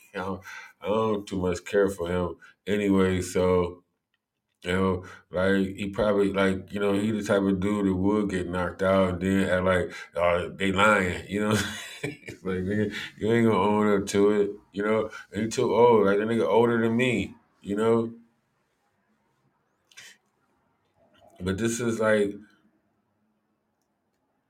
you 0.14 0.20
know, 0.20 0.42
I 0.82 0.88
don't 0.88 1.28
too 1.28 1.38
much 1.38 1.64
care 1.66 1.90
for 1.90 2.08
him 2.08 2.36
anyway. 2.66 3.22
So, 3.22 3.83
you 4.64 4.72
know, 4.72 5.04
like, 5.30 5.76
he 5.76 5.90
probably, 5.90 6.32
like, 6.32 6.72
you 6.72 6.80
know, 6.80 6.94
he 6.94 7.10
the 7.10 7.22
type 7.22 7.42
of 7.42 7.60
dude 7.60 7.86
that 7.86 7.94
would 7.94 8.30
get 8.30 8.48
knocked 8.48 8.82
out 8.82 9.10
and 9.10 9.20
then 9.20 9.64
like, 9.64 9.92
uh, 10.16 10.48
they 10.56 10.72
lying, 10.72 11.28
you 11.28 11.40
know? 11.40 11.50
like, 12.02 12.64
nigga, 12.64 12.92
you 13.18 13.32
ain't 13.32 13.46
gonna 13.46 13.58
own 13.58 14.00
up 14.00 14.06
to 14.08 14.30
it, 14.30 14.50
you 14.72 14.82
know? 14.82 15.10
And 15.32 15.42
he 15.42 15.48
too 15.48 15.74
old, 15.74 16.06
like, 16.06 16.18
the 16.18 16.24
nigga 16.24 16.46
older 16.46 16.80
than 16.80 16.96
me, 16.96 17.34
you 17.60 17.76
know? 17.76 18.14
But 21.40 21.58
this 21.58 21.80
is 21.80 22.00
like, 22.00 22.34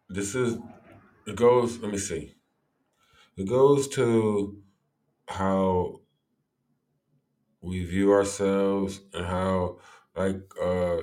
this 0.08 0.36
is, 0.36 0.58
it 1.26 1.34
goes, 1.34 1.78
let 1.78 1.90
me 1.90 1.98
see. 1.98 2.34
It 3.36 3.48
goes 3.48 3.88
to 3.88 4.62
how 5.26 6.02
we 7.60 7.84
view 7.84 8.12
ourselves 8.12 9.00
and 9.12 9.26
how 9.26 9.78
like 10.16 10.42
uh 10.60 11.02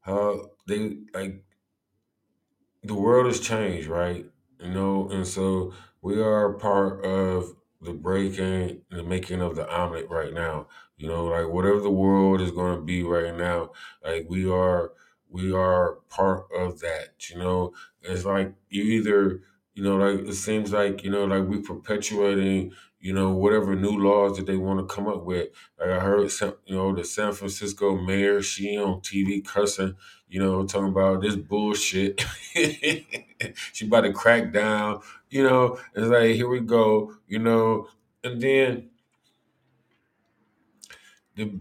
how 0.00 0.50
they 0.66 0.98
like 1.14 1.44
the 2.82 2.94
world 2.94 3.26
has 3.26 3.40
changed, 3.40 3.88
right? 3.88 4.26
You 4.60 4.70
know, 4.70 5.08
and 5.10 5.26
so 5.26 5.72
we 6.02 6.20
are 6.20 6.52
part 6.54 7.04
of 7.04 7.56
the 7.80 7.92
breaking, 7.92 8.82
the 8.90 9.02
making 9.02 9.40
of 9.40 9.56
the 9.56 9.68
omelet 9.72 10.08
right 10.08 10.32
now. 10.32 10.68
You 10.96 11.08
know, 11.08 11.26
like 11.26 11.48
whatever 11.48 11.80
the 11.80 11.90
world 11.90 12.40
is 12.40 12.50
going 12.50 12.76
to 12.76 12.82
be 12.82 13.02
right 13.02 13.34
now, 13.36 13.72
like 14.02 14.26
we 14.28 14.50
are, 14.50 14.92
we 15.28 15.52
are 15.52 15.96
part 16.08 16.46
of 16.56 16.80
that. 16.80 17.28
You 17.28 17.38
know, 17.38 17.74
it's 18.00 18.24
like 18.24 18.54
you 18.70 18.82
either, 18.84 19.42
you 19.74 19.82
know, 19.82 19.96
like 19.96 20.26
it 20.26 20.34
seems 20.34 20.72
like 20.72 21.04
you 21.04 21.10
know, 21.10 21.24
like 21.26 21.46
we 21.46 21.60
perpetuating, 21.60 22.72
you 23.06 23.12
know, 23.12 23.30
whatever 23.30 23.76
new 23.76 23.96
laws 23.96 24.36
that 24.36 24.46
they 24.46 24.56
want 24.56 24.80
to 24.80 24.92
come 24.92 25.06
up 25.06 25.22
with. 25.22 25.50
Like 25.78 25.90
I 25.90 26.00
heard, 26.00 26.28
you 26.66 26.74
know, 26.74 26.92
the 26.92 27.04
San 27.04 27.32
Francisco 27.32 27.96
mayor, 27.96 28.42
she 28.42 28.76
on 28.76 29.00
TV 29.00 29.46
cursing, 29.46 29.94
you 30.28 30.40
know, 30.40 30.66
talking 30.66 30.88
about 30.88 31.22
this 31.22 31.36
bullshit. 31.36 32.26
she 33.72 33.86
about 33.86 34.00
to 34.00 34.12
crack 34.12 34.52
down, 34.52 35.02
you 35.30 35.44
know. 35.44 35.78
It's 35.94 36.08
like 36.08 36.34
here 36.34 36.48
we 36.48 36.58
go, 36.58 37.14
you 37.28 37.38
know, 37.38 37.86
and 38.24 38.42
then 38.42 38.90
the 41.36 41.60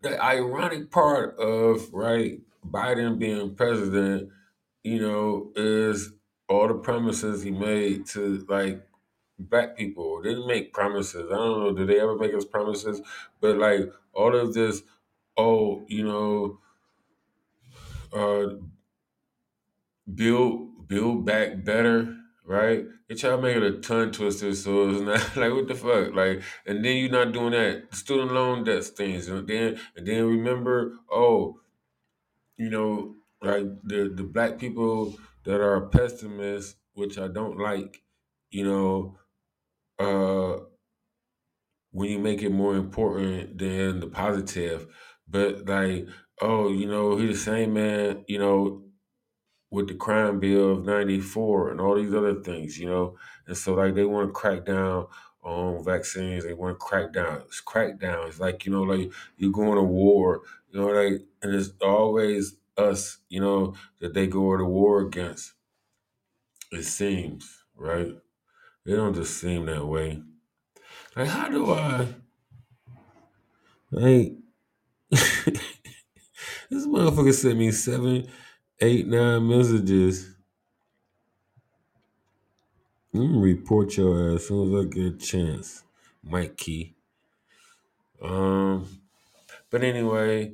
the 0.00 0.18
ironic 0.24 0.90
part 0.90 1.36
of 1.38 1.92
right 1.92 2.40
Biden 2.66 3.18
being 3.18 3.54
president, 3.54 4.30
you 4.82 5.00
know, 5.00 5.52
is 5.56 6.12
all 6.48 6.68
the 6.68 6.74
promises 6.74 7.42
he 7.42 7.50
made 7.50 8.06
to 8.06 8.46
like 8.48 8.82
black 9.38 9.76
people. 9.76 10.22
They 10.22 10.30
didn't 10.30 10.46
make 10.46 10.72
promises. 10.72 11.30
I 11.30 11.36
don't 11.36 11.60
know, 11.60 11.72
did 11.74 11.88
they 11.88 12.00
ever 12.00 12.16
make 12.16 12.34
us 12.34 12.44
promises? 12.44 13.00
But 13.40 13.58
like 13.58 13.92
all 14.12 14.34
of 14.36 14.54
this, 14.54 14.82
oh, 15.36 15.84
you 15.88 16.04
know, 16.04 16.60
uh, 18.12 18.56
build 20.14 20.88
build 20.88 21.24
back 21.26 21.64
better, 21.64 22.16
right? 22.44 22.84
They 23.08 23.14
try 23.14 23.30
to 23.30 23.38
make 23.38 23.56
it 23.56 23.62
a 23.62 23.78
tongue 23.80 24.12
twister, 24.12 24.54
so 24.54 24.90
it's 24.90 25.00
not 25.00 25.36
like 25.36 25.52
what 25.52 25.68
the 25.68 25.74
fuck, 25.74 26.14
like, 26.14 26.42
and 26.66 26.84
then 26.84 26.96
you're 26.96 27.10
not 27.10 27.32
doing 27.32 27.52
that 27.52 27.94
student 27.94 28.32
loan 28.32 28.64
debt 28.64 28.84
things, 28.84 29.28
and 29.28 29.46
then 29.46 29.80
and 29.96 30.06
then 30.06 30.24
remember, 30.26 30.94
oh, 31.10 31.60
you 32.56 32.70
know, 32.70 33.16
like 33.42 33.64
the 33.84 34.10
the 34.14 34.24
black 34.24 34.58
people 34.58 35.16
that 35.44 35.60
are 35.60 35.86
pessimists, 35.88 36.76
which 36.94 37.18
I 37.18 37.28
don't 37.28 37.58
like, 37.58 38.02
you 38.50 38.64
know, 38.64 39.18
uh, 39.98 40.58
when 41.92 42.10
you 42.10 42.18
make 42.18 42.42
it 42.42 42.50
more 42.50 42.76
important 42.76 43.58
than 43.58 44.00
the 44.00 44.06
positive, 44.06 44.86
but 45.28 45.66
like, 45.66 46.06
oh, 46.40 46.68
you 46.70 46.86
know, 46.86 47.16
he's 47.16 47.38
the 47.38 47.50
same 47.52 47.74
man, 47.74 48.24
you 48.28 48.38
know, 48.38 48.84
with 49.70 49.88
the 49.88 49.94
crime 49.94 50.40
bill 50.40 50.72
of 50.72 50.84
94 50.84 51.70
and 51.70 51.80
all 51.80 51.96
these 51.96 52.14
other 52.14 52.42
things, 52.42 52.78
you 52.78 52.88
know. 52.88 53.16
And 53.46 53.56
so 53.56 53.74
like 53.74 53.94
they 53.94 54.04
want 54.04 54.28
to 54.28 54.32
crack 54.32 54.64
down 54.66 55.08
on 55.42 55.84
vaccines, 55.84 56.44
they 56.44 56.54
want 56.54 56.78
to 56.78 56.84
crack 56.84 57.12
down. 57.12 57.42
It's 57.46 57.62
crackdown. 57.62 58.28
It's 58.28 58.40
like, 58.40 58.66
you 58.66 58.72
know, 58.72 58.82
like 58.82 59.12
you're 59.38 59.52
going 59.52 59.76
to 59.76 59.82
war, 59.84 60.42
you 60.70 60.80
know, 60.80 60.88
like 60.88 61.22
and 61.42 61.54
it's 61.54 61.70
always 61.82 62.56
us, 62.76 63.18
you 63.28 63.40
know, 63.40 63.74
that 64.00 64.14
they 64.14 64.26
go 64.26 64.56
to 64.56 64.64
war 64.64 65.00
against. 65.02 65.54
It 66.70 66.84
seems, 66.84 67.64
right? 67.74 68.14
They 68.86 68.94
don't 68.94 69.14
just 69.14 69.40
seem 69.40 69.66
that 69.66 69.84
way. 69.84 70.22
Like 71.16 71.26
how 71.26 71.48
do 71.48 71.72
I 71.72 72.06
like 73.90 74.32
this 75.10 76.86
motherfucker 76.86 77.34
sent 77.34 77.58
me 77.58 77.72
seven, 77.72 78.28
eight, 78.80 79.08
nine 79.08 79.48
messages. 79.48 80.36
I'm 83.12 83.26
gonna 83.26 83.40
report 83.40 83.96
your 83.96 84.28
ass 84.34 84.42
as 84.42 84.46
soon 84.46 84.72
as 84.72 84.84
I 84.84 84.88
get 84.88 85.14
a 85.14 85.16
chance. 85.16 85.82
Mike 86.22 86.56
Key. 86.56 86.94
Um, 88.22 88.86
but 89.68 89.82
anyway, 89.82 90.52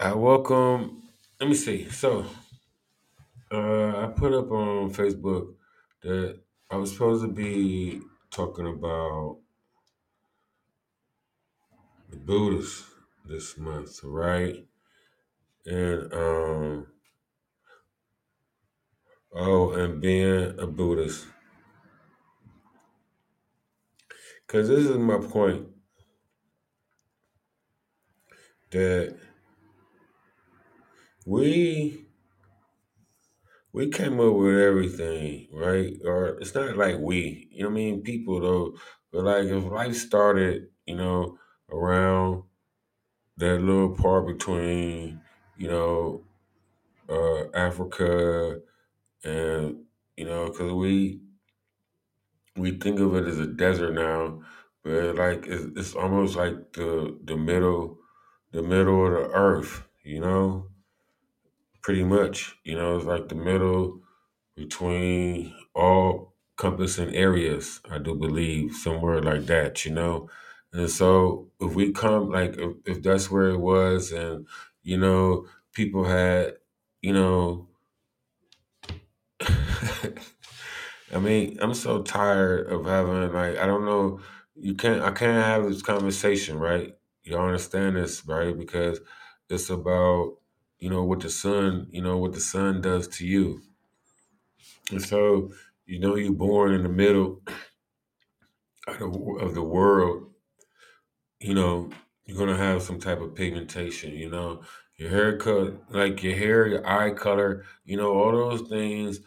I 0.00 0.12
welcome. 0.14 1.04
Let 1.38 1.48
me 1.48 1.54
see. 1.54 1.88
So, 1.88 2.26
uh, 3.52 4.06
I 4.06 4.06
put 4.16 4.32
up 4.32 4.50
on 4.50 4.92
Facebook 4.92 5.54
that 6.02 6.41
I 6.72 6.76
was 6.76 6.92
supposed 6.92 7.22
to 7.22 7.28
be 7.28 8.00
talking 8.30 8.66
about 8.66 9.40
the 12.08 12.16
Buddhists 12.16 12.86
this 13.26 13.58
month, 13.58 14.00
right? 14.02 14.56
And 15.66 16.10
um, 16.14 16.86
oh, 19.34 19.72
and 19.72 20.00
being 20.00 20.58
a 20.58 20.66
Buddhist, 20.66 21.26
because 24.46 24.70
this 24.70 24.86
is 24.86 24.96
my 24.96 25.18
point 25.18 25.66
that 28.70 29.18
we 31.26 32.01
we 33.72 33.88
came 33.90 34.20
up 34.20 34.34
with 34.34 34.58
everything, 34.58 35.48
right? 35.52 35.94
Or 36.04 36.38
it's 36.40 36.54
not 36.54 36.76
like 36.76 36.98
we, 36.98 37.48
you 37.50 37.62
know 37.62 37.68
what 37.68 37.72
I 37.72 37.76
mean? 37.76 38.02
People 38.02 38.40
though, 38.40 38.78
but 39.12 39.24
like 39.24 39.44
if 39.46 39.64
life 39.64 39.96
started, 39.96 40.68
you 40.86 40.96
know, 40.96 41.38
around 41.70 42.44
that 43.38 43.60
little 43.60 43.94
part 43.96 44.26
between, 44.26 45.20
you 45.58 45.68
know, 45.68 46.26
uh, 47.08 47.50
Africa 47.56 48.60
and 49.24 49.84
you 50.16 50.26
know, 50.26 50.48
because 50.48 50.72
we 50.72 51.22
we 52.56 52.78
think 52.78 53.00
of 53.00 53.14
it 53.14 53.26
as 53.26 53.38
a 53.38 53.46
desert 53.46 53.94
now, 53.94 54.42
but 54.84 55.16
like 55.16 55.46
it's, 55.46 55.64
it's 55.78 55.94
almost 55.94 56.36
like 56.36 56.72
the 56.74 57.18
the 57.24 57.36
middle 57.36 57.98
the 58.52 58.62
middle 58.62 59.06
of 59.06 59.12
the 59.12 59.30
earth, 59.36 59.88
you 60.04 60.20
know, 60.20 60.68
pretty 61.82 62.04
much. 62.04 62.56
You 62.64 62.76
know, 62.76 62.96
it's 62.96 63.06
like 63.06 63.28
the 63.28 63.34
middle 63.34 64.00
between 64.56 65.54
all 65.74 66.34
compassing 66.56 67.14
areas, 67.14 67.80
I 67.90 67.98
do 67.98 68.14
believe, 68.14 68.74
somewhere 68.74 69.20
like 69.22 69.46
that, 69.46 69.84
you 69.84 69.92
know. 69.92 70.28
And 70.72 70.90
so 70.90 71.50
if 71.60 71.74
we 71.74 71.92
come 71.92 72.30
like 72.30 72.56
if, 72.58 72.76
if 72.86 73.02
that's 73.02 73.30
where 73.30 73.48
it 73.50 73.58
was 73.58 74.12
and 74.12 74.46
you 74.82 74.98
know, 74.98 75.46
people 75.74 76.04
had, 76.04 76.54
you 77.02 77.12
know 77.12 77.68
I 81.12 81.18
mean, 81.20 81.58
I'm 81.60 81.74
so 81.74 82.02
tired 82.02 82.68
of 82.68 82.86
having 82.86 83.32
like 83.32 83.58
I 83.58 83.66
don't 83.66 83.84
know, 83.84 84.20
you 84.56 84.74
can't 84.74 85.02
I 85.02 85.10
can't 85.10 85.44
have 85.44 85.64
this 85.64 85.82
conversation, 85.82 86.58
right? 86.58 86.96
You 87.24 87.38
understand 87.38 87.96
this, 87.96 88.26
right? 88.26 88.56
Because 88.56 89.00
it's 89.48 89.70
about, 89.70 90.38
you 90.82 90.90
know, 90.90 91.04
what 91.04 91.20
the 91.20 91.30
sun, 91.30 91.86
you 91.92 92.02
know, 92.02 92.16
what 92.16 92.32
the 92.32 92.40
sun 92.40 92.80
does 92.80 93.06
to 93.06 93.24
you. 93.24 93.62
And 94.90 95.00
so, 95.00 95.52
you 95.86 96.00
know, 96.00 96.16
you're 96.16 96.32
born 96.32 96.74
in 96.74 96.82
the 96.82 96.88
middle 96.88 97.40
of 98.88 99.54
the, 99.54 99.62
world, 99.62 100.32
you 101.38 101.54
know, 101.54 101.88
you're 102.24 102.36
gonna 102.36 102.56
have 102.56 102.82
some 102.82 102.98
type 102.98 103.20
of 103.20 103.36
pigmentation, 103.36 104.12
you 104.12 104.28
know, 104.28 104.62
your 104.96 105.08
hair 105.08 105.38
haircut, 105.38 105.74
like 105.90 106.20
your 106.20 106.34
hair, 106.34 106.66
your 106.66 106.84
eye 106.84 107.12
color, 107.12 107.64
you 107.84 107.96
know, 107.96 108.12
all 108.12 108.32
those 108.32 108.68
things 108.68 109.20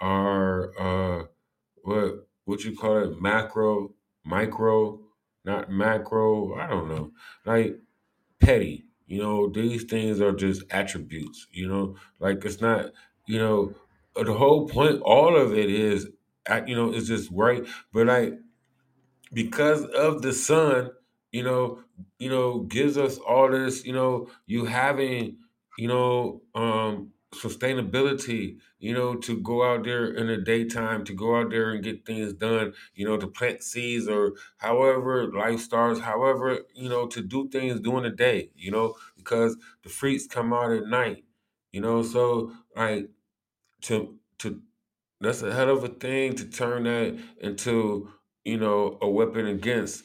are 0.00 0.72
uh 0.80 1.24
what 1.82 2.26
what 2.46 2.64
you 2.64 2.74
call 2.74 3.04
it, 3.04 3.20
macro, 3.20 3.92
micro, 4.24 4.98
not 5.44 5.70
macro, 5.70 6.54
I 6.54 6.68
don't 6.68 6.88
know. 6.88 7.10
Like 7.44 7.76
petty. 8.40 8.86
You 9.12 9.22
know, 9.22 9.48
these 9.48 9.84
things 9.84 10.20
are 10.20 10.32
just 10.32 10.62
attributes, 10.70 11.46
you 11.52 11.68
know, 11.68 11.96
like 12.20 12.44
it's 12.44 12.60
not, 12.60 12.86
you 13.26 13.38
know, 13.38 13.74
the 14.16 14.32
whole 14.32 14.68
point, 14.68 15.00
all 15.02 15.36
of 15.36 15.52
it 15.56 15.70
is, 15.70 16.08
uh, 16.48 16.62
you 16.66 16.74
know, 16.74 16.92
it's 16.92 17.08
just 17.08 17.30
right. 17.32 17.64
But 17.92 18.06
like 18.06 18.38
because 19.32 19.84
of 19.86 20.22
the 20.22 20.32
sun, 20.32 20.90
you 21.30 21.42
know, 21.42 21.80
you 22.18 22.28
know, 22.28 22.60
gives 22.60 22.98
us 22.98 23.18
all 23.18 23.50
this, 23.50 23.84
you 23.84 23.92
know, 23.92 24.28
you 24.46 24.64
having, 24.64 25.38
you 25.78 25.88
know, 25.88 26.42
um, 26.54 27.10
sustainability, 27.34 28.58
you 28.78 28.92
know, 28.94 29.14
to 29.16 29.40
go 29.40 29.62
out 29.64 29.84
there 29.84 30.06
in 30.12 30.26
the 30.26 30.36
daytime, 30.36 31.04
to 31.04 31.14
go 31.14 31.36
out 31.36 31.50
there 31.50 31.70
and 31.72 31.82
get 31.82 32.04
things 32.04 32.32
done, 32.34 32.74
you 32.94 33.06
know, 33.06 33.16
to 33.16 33.26
plant 33.26 33.62
seeds 33.62 34.08
or 34.08 34.34
however 34.58 35.32
life 35.32 35.60
starts, 35.60 36.00
however, 36.00 36.60
you 36.74 36.88
know, 36.88 37.06
to 37.06 37.22
do 37.22 37.48
things 37.48 37.80
during 37.80 38.04
the 38.04 38.10
day, 38.10 38.50
you 38.54 38.70
know, 38.70 38.94
because 39.16 39.56
the 39.82 39.88
freaks 39.88 40.26
come 40.26 40.52
out 40.52 40.72
at 40.72 40.86
night, 40.86 41.24
you 41.72 41.80
know, 41.80 42.02
so 42.02 42.52
like 42.76 43.08
to 43.82 44.18
to 44.38 44.62
that's 45.20 45.42
a 45.42 45.54
hell 45.54 45.70
of 45.70 45.84
a 45.84 45.88
thing 45.88 46.34
to 46.36 46.46
turn 46.50 46.84
that 46.84 47.18
into, 47.40 48.10
you 48.44 48.58
know, 48.58 48.98
a 49.02 49.08
weapon 49.10 49.46
against 49.46 50.04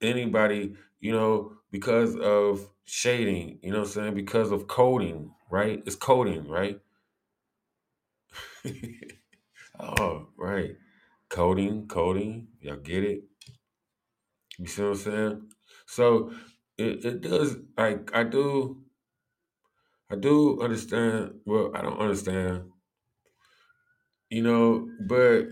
anybody, 0.00 0.76
you 1.00 1.12
know, 1.12 1.52
because 1.70 2.16
of 2.16 2.68
shading, 2.84 3.58
you 3.62 3.70
know 3.70 3.80
what 3.80 3.88
I'm 3.88 3.92
saying? 3.92 4.14
Because 4.14 4.50
of 4.52 4.66
coding, 4.68 5.32
right? 5.50 5.82
It's 5.86 5.96
coding, 5.96 6.48
right? 6.48 6.80
oh, 9.80 10.28
right. 10.36 10.76
Coding, 11.28 11.86
coding. 11.88 12.48
Y'all 12.60 12.76
get 12.76 13.04
it? 13.04 13.24
You 14.58 14.66
see 14.66 14.82
what 14.82 14.88
I'm 14.90 14.96
saying? 14.96 15.48
So 15.86 16.32
it, 16.78 17.04
it 17.04 17.20
does 17.20 17.56
like 17.76 18.10
I 18.14 18.24
do 18.24 18.82
I 20.10 20.16
do 20.16 20.60
understand 20.62 21.40
well, 21.44 21.72
I 21.74 21.82
don't 21.82 21.98
understand, 21.98 22.70
you 24.30 24.42
know, 24.42 24.88
but 25.08 25.46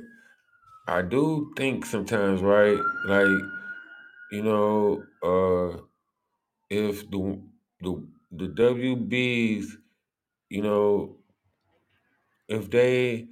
I 0.89 1.03
do 1.03 1.53
think 1.57 1.87
sometimes, 1.87 2.43
right? 2.43 2.79
Like, 3.07 3.43
you 4.33 4.43
know, 4.43 5.05
uh 5.23 5.83
if 6.71 7.11
the 7.11 7.41
the 7.81 8.07
the 8.33 8.49
WBs, 8.49 9.67
you 10.53 10.63
know, 10.63 11.17
if 12.49 12.71
they 12.71 13.29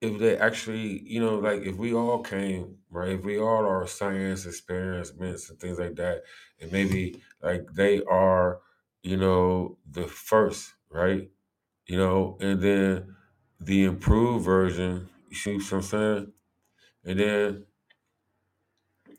if 0.00 0.18
they 0.18 0.36
actually, 0.36 1.00
you 1.08 1.20
know, 1.20 1.36
like 1.38 1.62
if 1.62 1.76
we 1.76 1.94
all 1.94 2.22
came, 2.22 2.78
right, 2.90 3.10
if 3.10 3.24
we 3.24 3.38
all 3.38 3.64
are 3.66 3.86
science 3.86 4.46
experiments 4.46 5.48
and 5.48 5.60
things 5.60 5.78
like 5.78 5.94
that, 5.96 6.22
and 6.60 6.72
maybe 6.72 7.22
like 7.40 7.66
they 7.74 8.02
are, 8.04 8.60
you 9.02 9.16
know, 9.16 9.78
the 9.88 10.06
first, 10.08 10.72
right? 10.90 11.30
You 11.86 11.98
know, 11.98 12.38
and 12.40 12.62
then 12.62 13.16
the 13.60 13.84
improved 13.84 14.44
version, 14.44 15.08
you 15.28 15.36
see 15.36 15.56
what 15.56 15.72
I'm 15.72 15.82
saying? 15.82 16.32
And 17.04 17.20
then 17.20 17.66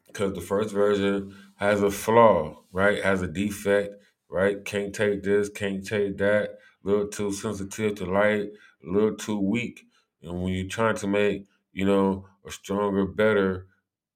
because 0.07 0.33
the 0.33 0.41
first 0.41 0.73
version 0.73 1.35
has 1.55 1.81
a 1.81 1.91
flaw, 1.91 2.63
right? 2.71 3.03
Has 3.03 3.21
a 3.21 3.27
defect, 3.27 3.95
right? 4.29 4.63
Can't 4.65 4.93
take 4.93 5.23
this, 5.23 5.49
can't 5.49 5.85
take 5.85 6.17
that, 6.17 6.59
a 6.84 6.88
little 6.88 7.08
too 7.08 7.32
sensitive 7.32 7.96
to 7.96 8.06
light, 8.06 8.50
a 8.86 8.89
little 8.91 9.15
too 9.15 9.39
weak. 9.39 9.86
And 10.22 10.41
when 10.41 10.54
you're 10.54 10.67
trying 10.67 10.96
to 10.98 11.08
make, 11.08 11.48
you 11.72 11.86
know, 11.86 12.28
a 12.46 12.52
stronger, 12.52 13.06
better, 13.06 13.67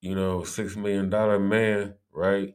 you 0.02 0.16
know, 0.16 0.44
six 0.44 0.76
million 0.76 1.10
dollar 1.10 1.40
man, 1.40 1.96
right? 2.12 2.54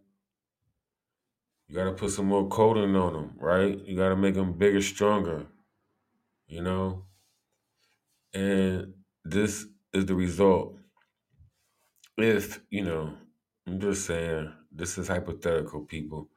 You 1.68 1.75
got 1.75 1.85
to 1.85 1.92
put 1.92 2.11
some 2.11 2.27
more 2.27 2.48
coating 2.48 2.94
on 2.96 3.14
them, 3.14 3.33
right? 3.38 3.79
You 3.87 3.96
got 3.96 4.11
to 4.11 4.16
make 4.16 4.35
them 4.35 4.53
bigger, 4.59 4.83
stronger, 4.83 5.46
you 6.46 6.62
know? 6.62 7.07
And 8.35 8.94
this 9.25 9.66
is 9.92 10.07
the 10.07 10.14
result. 10.14 10.77
If, 12.18 12.61
you 12.70 12.85
know, 12.85 13.14
I'm 13.66 13.81
just 13.81 14.07
saying, 14.07 14.53
this 14.70 14.98
is 14.98 15.09
hypothetical, 15.09 15.85
people. 15.87 16.29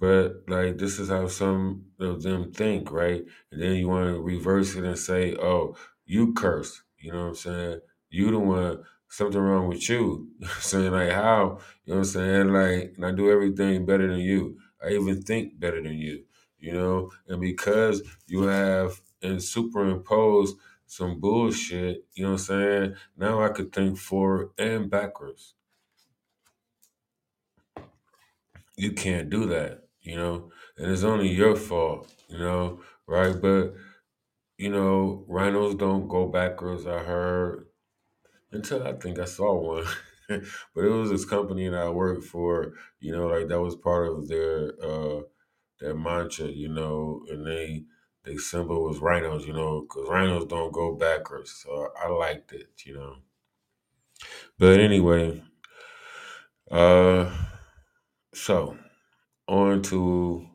But 0.00 0.44
like 0.48 0.78
this 0.78 0.98
is 0.98 1.08
how 1.08 1.26
some 1.28 1.86
of 1.98 2.22
them 2.22 2.52
think, 2.52 2.92
right? 2.92 3.24
And 3.50 3.60
then 3.62 3.74
you 3.76 3.88
want 3.88 4.06
to 4.08 4.20
reverse 4.20 4.74
it 4.76 4.84
and 4.84 4.98
say, 4.98 5.34
"Oh, 5.36 5.76
you 6.06 6.32
curse." 6.34 6.82
You 6.98 7.12
know 7.12 7.22
what 7.22 7.28
I'm 7.28 7.34
saying? 7.34 7.80
You 8.10 8.30
the 8.30 8.38
one 8.38 8.84
something 9.08 9.40
wrong 9.40 9.68
with 9.68 9.88
you. 9.88 10.28
saying 10.60 10.92
like 10.92 11.10
how? 11.12 11.58
You 11.84 11.94
know 11.94 11.98
what 11.98 11.98
I'm 11.98 12.04
saying? 12.04 12.48
Like, 12.52 12.94
and 12.96 13.06
I 13.06 13.12
do 13.12 13.30
everything 13.30 13.86
better 13.86 14.08
than 14.08 14.20
you. 14.20 14.58
I 14.84 14.90
even 14.90 15.22
think 15.22 15.58
better 15.58 15.82
than 15.82 15.98
you. 15.98 16.24
You 16.58 16.72
know, 16.72 17.10
and 17.28 17.40
because 17.40 18.02
you 18.26 18.42
have 18.42 19.00
and 19.22 19.42
superimposed 19.42 20.56
some 20.86 21.20
bullshit, 21.20 22.04
you 22.14 22.24
know 22.24 22.30
what 22.32 22.40
I'm 22.40 22.46
saying? 22.46 22.94
Now 23.16 23.42
I 23.42 23.48
could 23.50 23.72
think 23.72 23.98
forward 23.98 24.50
and 24.58 24.90
backwards. 24.90 25.54
You 28.76 28.92
can't 28.92 29.28
do 29.28 29.46
that, 29.46 29.87
you 30.08 30.16
know, 30.16 30.50
and 30.78 30.90
it's 30.90 31.04
only 31.04 31.28
your 31.28 31.56
fault, 31.56 32.12
you 32.28 32.38
know, 32.38 32.82
right? 33.06 33.40
But 33.40 33.74
you 34.58 34.70
know, 34.70 35.24
rhinos 35.28 35.74
don't 35.76 36.08
go 36.08 36.28
backwards. 36.28 36.86
I 36.86 37.02
heard 37.04 37.68
until 38.52 38.86
I 38.86 38.94
think 38.94 39.18
I 39.18 39.24
saw 39.24 39.54
one, 39.54 39.86
but 40.28 40.84
it 40.84 40.90
was 40.90 41.10
this 41.10 41.24
company 41.24 41.68
that 41.68 41.80
I 41.82 41.90
worked 41.90 42.24
for. 42.24 42.74
You 43.00 43.12
know, 43.12 43.26
like 43.28 43.48
that 43.48 43.60
was 43.60 43.76
part 43.76 44.08
of 44.08 44.28
their 44.28 44.72
uh 44.82 45.22
their 45.80 45.96
mantra, 45.96 46.46
you 46.48 46.68
know, 46.68 47.24
and 47.30 47.46
they 47.46 47.84
they 48.24 48.36
symbol 48.36 48.84
was 48.84 49.00
rhinos, 49.00 49.46
you 49.46 49.52
know, 49.54 49.82
because 49.82 50.08
rhinos 50.08 50.46
don't 50.46 50.72
go 50.72 50.96
backwards. 50.96 51.52
So 51.52 51.92
I 51.98 52.08
liked 52.08 52.52
it, 52.52 52.70
you 52.86 52.94
know. 52.94 53.16
But 54.58 54.80
anyway, 54.80 55.42
uh, 56.70 57.30
so 58.34 58.78
on 59.48 59.82
to 59.82 60.46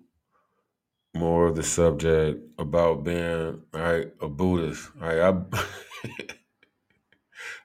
more 1.16 1.48
of 1.48 1.56
the 1.56 1.64
subject 1.64 2.42
about 2.58 3.04
being 3.04 3.62
right 3.74 4.12
a 4.22 4.30
Buddhist. 4.30 4.90
Right, 4.96 5.20
I 5.20 5.30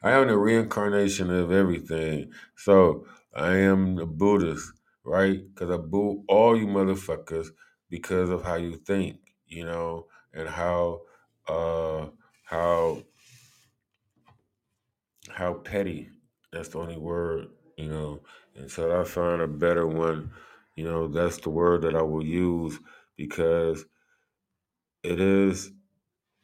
I 0.02 0.12
am 0.12 0.28
the 0.28 0.38
reincarnation 0.38 1.30
of 1.30 1.50
everything. 1.52 2.32
So 2.56 3.06
I 3.34 3.56
am 3.56 3.98
a 3.98 4.06
Buddhist, 4.06 4.72
right? 5.04 5.40
Because 5.54 5.70
I 5.70 5.76
boo 5.76 6.24
all 6.28 6.56
you 6.56 6.66
motherfuckers 6.66 7.48
because 7.90 8.30
of 8.30 8.44
how 8.44 8.56
you 8.56 8.76
think, 8.76 9.18
you 9.46 9.64
know, 9.64 10.06
and 10.32 10.48
how 10.48 11.02
uh 11.48 12.06
how 12.44 13.02
how 15.30 15.54
petty. 15.54 16.08
That's 16.52 16.68
the 16.70 16.78
only 16.78 16.96
word, 16.98 17.48
you 17.76 17.88
know. 17.88 18.20
And 18.56 18.70
so 18.70 19.00
I 19.00 19.04
find 19.04 19.40
a 19.42 19.46
better 19.46 19.86
one, 19.86 20.32
you 20.78 20.84
know, 20.84 21.08
that's 21.08 21.38
the 21.38 21.50
word 21.50 21.82
that 21.82 21.96
I 21.96 22.02
will 22.02 22.24
use 22.24 22.78
because 23.16 23.84
it 25.02 25.20
is 25.20 25.72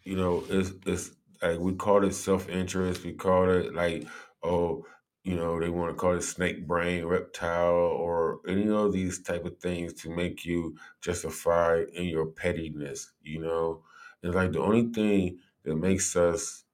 you 0.04 0.16
know, 0.16 0.44
it's 0.48 0.72
it's 0.86 1.12
like 1.42 1.60
we 1.60 1.74
call 1.74 2.04
it 2.04 2.14
self 2.14 2.48
interest. 2.48 3.04
We 3.04 3.14
call 3.14 3.50
it 3.50 3.74
like, 3.74 4.08
oh, 4.42 4.86
you 5.24 5.36
know, 5.36 5.60
they 5.60 5.70
want 5.70 5.92
to 5.92 5.96
call 5.96 6.14
it 6.16 6.22
snake 6.22 6.66
brain, 6.66 7.06
reptile, 7.06 7.74
or 7.74 8.40
any 8.48 8.68
of 8.70 8.92
these 8.92 9.22
type 9.22 9.44
of 9.46 9.58
things 9.58 9.94
to 10.02 10.10
make 10.14 10.44
you 10.44 10.76
justify 11.02 11.84
in 11.94 12.06
your 12.06 12.26
pettiness. 12.26 13.12
You 13.22 13.40
know, 13.42 13.84
it's 14.22 14.34
like 14.36 14.52
the 14.52 14.60
only 14.62 14.92
thing 14.92 15.40
that 15.64 15.76
makes 15.76 16.16
us 16.16 16.64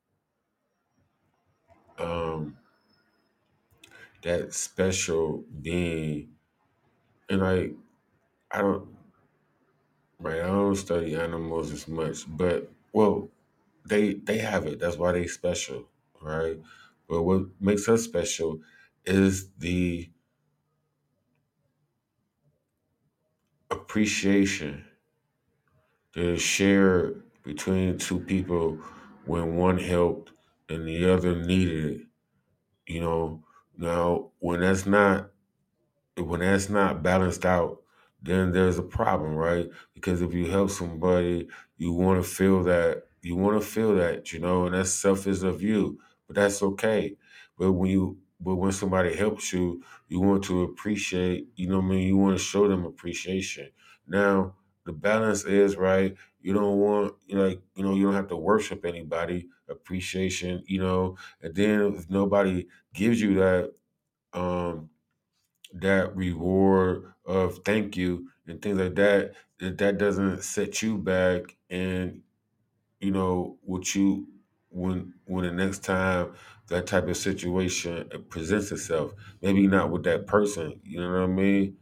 um 1.98 2.56
that 4.22 4.52
special 4.54 5.44
being, 5.62 6.32
and 7.30 7.40
like 7.42 7.74
I 8.52 8.60
don't, 8.62 8.88
right? 10.18 10.40
I 10.40 10.46
don't 10.46 10.76
study 10.76 11.14
animals 11.16 11.72
as 11.72 11.88
much, 11.88 12.24
but 12.28 12.70
well, 12.92 13.28
they 13.86 14.14
they 14.14 14.38
have 14.38 14.66
it. 14.66 14.80
That's 14.80 14.96
why 14.96 15.12
they 15.12 15.26
special, 15.26 15.86
right? 16.22 16.58
But 17.08 17.22
what 17.22 17.46
makes 17.60 17.88
us 17.88 18.04
special 18.04 18.60
is 19.04 19.50
the 19.58 20.10
appreciation 23.70 24.84
that 26.14 26.24
is 26.24 26.42
shared 26.42 27.22
between 27.42 27.98
two 27.98 28.20
people 28.20 28.76
when 29.26 29.56
one 29.56 29.78
helped 29.78 30.32
and 30.68 30.86
the 30.86 31.10
other 31.12 31.34
needed 31.44 32.00
it. 32.00 32.06
You 32.86 33.00
know, 33.02 33.44
now 33.76 34.32
when 34.40 34.60
that's 34.60 34.86
not 34.86 35.30
when 36.26 36.40
that's 36.40 36.68
not 36.68 37.02
balanced 37.02 37.44
out, 37.44 37.82
then 38.22 38.52
there's 38.52 38.78
a 38.78 38.82
problem, 38.82 39.34
right? 39.34 39.68
Because 39.94 40.22
if 40.22 40.32
you 40.34 40.46
help 40.50 40.70
somebody, 40.70 41.48
you 41.76 41.92
want 41.92 42.22
to 42.22 42.28
feel 42.28 42.62
that 42.64 43.04
you 43.22 43.36
want 43.36 43.60
to 43.60 43.66
feel 43.66 43.94
that, 43.96 44.32
you 44.32 44.38
know, 44.38 44.64
and 44.64 44.74
that's 44.74 44.90
selfish 44.90 45.42
of 45.42 45.62
you, 45.62 45.98
but 46.26 46.36
that's 46.36 46.62
okay. 46.62 47.16
But 47.58 47.72
when 47.72 47.90
you 47.90 48.18
but 48.42 48.56
when 48.56 48.72
somebody 48.72 49.14
helps 49.14 49.52
you, 49.52 49.82
you 50.08 50.20
want 50.20 50.44
to 50.44 50.62
appreciate, 50.62 51.48
you 51.56 51.68
know 51.68 51.76
what 51.78 51.84
I 51.84 51.88
mean? 51.88 52.08
You 52.08 52.16
want 52.16 52.38
to 52.38 52.42
show 52.42 52.66
them 52.66 52.86
appreciation. 52.86 53.70
Now, 54.06 54.54
the 54.86 54.92
balance 54.92 55.44
is 55.44 55.76
right. 55.76 56.16
You 56.40 56.54
don't 56.54 56.78
want 56.78 57.14
you 57.26 57.34
know, 57.36 57.48
like, 57.48 57.60
you 57.74 57.84
know, 57.84 57.94
you 57.94 58.04
don't 58.04 58.14
have 58.14 58.28
to 58.28 58.36
worship 58.36 58.86
anybody, 58.86 59.48
appreciation, 59.68 60.62
you 60.66 60.80
know, 60.80 61.16
and 61.42 61.54
then 61.54 61.94
if 61.94 62.08
nobody 62.08 62.66
gives 62.94 63.20
you 63.20 63.34
that 63.34 63.72
um 64.32 64.90
that 65.72 66.14
reward 66.16 67.12
of 67.24 67.60
thank 67.64 67.96
you 67.96 68.30
and 68.46 68.60
things 68.62 68.78
like 68.78 68.94
that, 68.96 69.34
that 69.58 69.78
that 69.78 69.98
doesn't 69.98 70.42
set 70.42 70.82
you 70.82 70.98
back 70.98 71.56
and 71.68 72.22
you 73.00 73.10
know 73.10 73.58
what 73.62 73.94
you 73.94 74.28
when 74.70 75.14
when 75.26 75.44
the 75.44 75.52
next 75.52 75.84
time 75.84 76.34
that 76.68 76.86
type 76.86 77.08
of 77.08 77.16
situation 77.16 78.08
uh, 78.14 78.18
presents 78.30 78.72
itself, 78.72 79.12
maybe 79.42 79.66
not 79.66 79.90
with 79.90 80.04
that 80.04 80.26
person, 80.26 80.80
you 80.84 81.00
know 81.00 81.10
what 81.12 81.22
I 81.22 81.26
mean? 81.26 81.78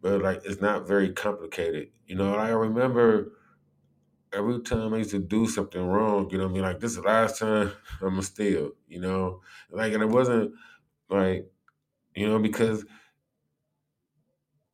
But 0.00 0.20
like 0.22 0.42
it's 0.44 0.60
not 0.60 0.86
very 0.86 1.12
complicated. 1.12 1.92
You 2.06 2.16
know, 2.16 2.34
I 2.34 2.50
remember 2.50 3.32
every 4.32 4.60
time 4.62 4.94
I 4.94 4.98
used 4.98 5.10
to 5.10 5.18
do 5.18 5.46
something 5.46 5.82
wrong, 5.82 6.30
you 6.30 6.38
know 6.38 6.44
what 6.44 6.50
I 6.50 6.54
mean? 6.54 6.62
Like 6.62 6.80
this 6.80 6.92
is 6.92 6.96
the 6.98 7.02
last 7.04 7.38
time 7.38 7.72
I'ma 8.02 8.20
steal, 8.22 8.72
you 8.88 9.00
know? 9.00 9.42
Like 9.70 9.92
and 9.92 10.02
it 10.02 10.08
wasn't 10.10 10.54
like, 11.10 11.51
you 12.14 12.28
know, 12.28 12.38
because 12.38 12.84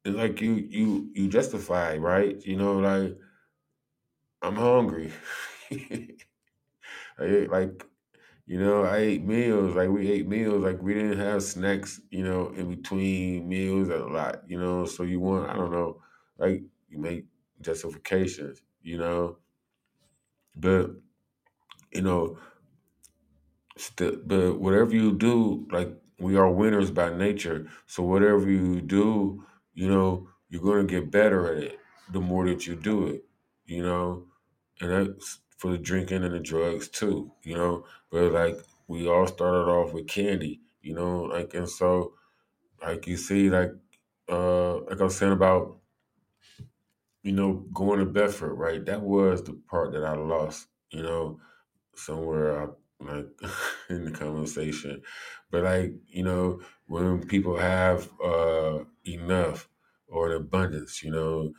it's 0.04 0.16
like 0.16 0.40
you 0.40 0.54
you 0.54 1.10
you 1.14 1.28
justify, 1.28 1.96
right? 1.96 2.44
You 2.44 2.56
know, 2.56 2.78
like 2.78 3.18
I'm 4.42 4.56
hungry. 4.56 5.12
I 5.70 7.24
ate, 7.24 7.50
like 7.50 7.84
you 8.46 8.58
know, 8.60 8.84
I 8.84 8.98
ate 8.98 9.24
meals. 9.24 9.76
Like 9.76 9.90
we 9.90 10.10
ate 10.10 10.28
meals. 10.28 10.62
Like 10.62 10.82
we 10.82 10.94
didn't 10.94 11.18
have 11.18 11.42
snacks. 11.42 12.00
You 12.10 12.24
know, 12.24 12.50
in 12.50 12.70
between 12.76 13.48
meals 13.48 13.88
a 13.90 13.98
lot. 13.98 14.48
You 14.50 14.58
know, 14.60 14.86
so 14.86 15.02
you 15.04 15.20
want 15.20 15.50
I 15.50 15.54
don't 15.54 15.72
know, 15.72 16.02
like 16.38 16.64
you 16.88 16.98
make 16.98 17.26
justifications. 17.60 18.62
You 18.82 18.98
know, 18.98 19.38
but 20.54 20.90
you 21.92 22.02
know, 22.02 22.38
st- 23.76 24.26
but 24.26 24.58
whatever 24.60 24.94
you 24.94 25.16
do, 25.16 25.66
like 25.70 25.90
we 26.18 26.36
are 26.36 26.50
winners 26.50 26.90
by 26.90 27.10
nature. 27.14 27.68
So 27.86 28.02
whatever 28.02 28.50
you 28.50 28.80
do, 28.80 29.44
you 29.74 29.88
know, 29.88 30.28
you're 30.48 30.62
gonna 30.62 30.84
get 30.84 31.10
better 31.10 31.52
at 31.54 31.62
it 31.62 31.78
the 32.12 32.20
more 32.20 32.46
that 32.46 32.66
you 32.66 32.74
do 32.74 33.06
it. 33.06 33.24
You 33.66 33.82
know, 33.82 34.24
and 34.80 34.90
that's 34.90 35.40
for 35.56 35.72
the 35.72 35.78
drinking 35.78 36.24
and 36.24 36.34
the 36.34 36.40
drugs 36.40 36.88
too, 36.88 37.32
you 37.42 37.54
know. 37.54 37.84
But 38.10 38.32
like 38.32 38.56
we 38.88 39.08
all 39.08 39.26
started 39.26 39.70
off 39.70 39.92
with 39.92 40.08
candy, 40.08 40.60
you 40.82 40.94
know, 40.94 41.22
like 41.22 41.54
and 41.54 41.68
so 41.68 42.14
like 42.82 43.06
you 43.06 43.16
see, 43.16 43.50
like 43.50 43.72
uh 44.28 44.80
like 44.82 45.00
I 45.00 45.04
was 45.04 45.16
saying 45.16 45.32
about, 45.32 45.78
you 47.22 47.32
know, 47.32 47.66
going 47.72 47.98
to 48.00 48.06
Bedford, 48.06 48.54
right? 48.54 48.84
That 48.84 49.02
was 49.02 49.42
the 49.42 49.54
part 49.68 49.92
that 49.92 50.04
I 50.04 50.14
lost, 50.14 50.68
you 50.90 51.02
know, 51.02 51.40
somewhere 51.94 52.60
out 52.62 52.78
like 53.00 53.26
in 53.90 54.04
the 54.04 54.10
conversation. 54.10 55.02
But 55.50 55.64
like, 55.64 55.92
you 56.06 56.22
know, 56.24 56.60
when 56.86 57.26
people 57.26 57.56
have 57.58 58.10
uh 58.20 58.84
enough, 59.06 59.68
or 60.10 60.30
an 60.30 60.36
abundance. 60.36 61.02
You 61.02 61.10
know, 61.10 61.52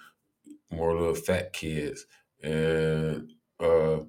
more 0.71 0.95
little 0.97 1.15
fat 1.15 1.53
kids 1.53 2.05
and 2.43 3.31
uh, 3.59 3.99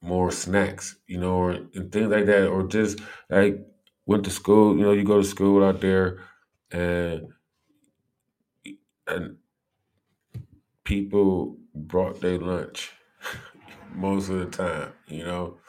more 0.00 0.30
snacks. 0.30 0.96
You 1.06 1.20
know, 1.20 1.34
or, 1.36 1.50
and 1.52 1.92
things 1.92 2.10
like 2.10 2.26
that, 2.26 2.48
or 2.48 2.66
just 2.66 3.00
like 3.30 3.58
went 4.06 4.24
to 4.24 4.30
school. 4.30 4.76
You 4.76 4.82
know, 4.82 4.92
you 4.92 5.04
go 5.04 5.18
to 5.18 5.24
school 5.28 5.64
out 5.64 5.80
there, 5.80 6.22
and 6.70 7.32
and 9.06 9.38
people 10.84 11.56
brought 11.74 12.20
their 12.20 12.38
lunch 12.38 12.92
most 13.94 14.28
of 14.28 14.38
the 14.38 14.46
time. 14.46 14.92
You 15.06 15.24
know, 15.24 15.60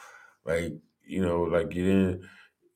like 0.46 0.74
you 1.06 1.22
know, 1.22 1.44
like 1.44 1.74
you 1.76 1.86
didn't 1.86 2.24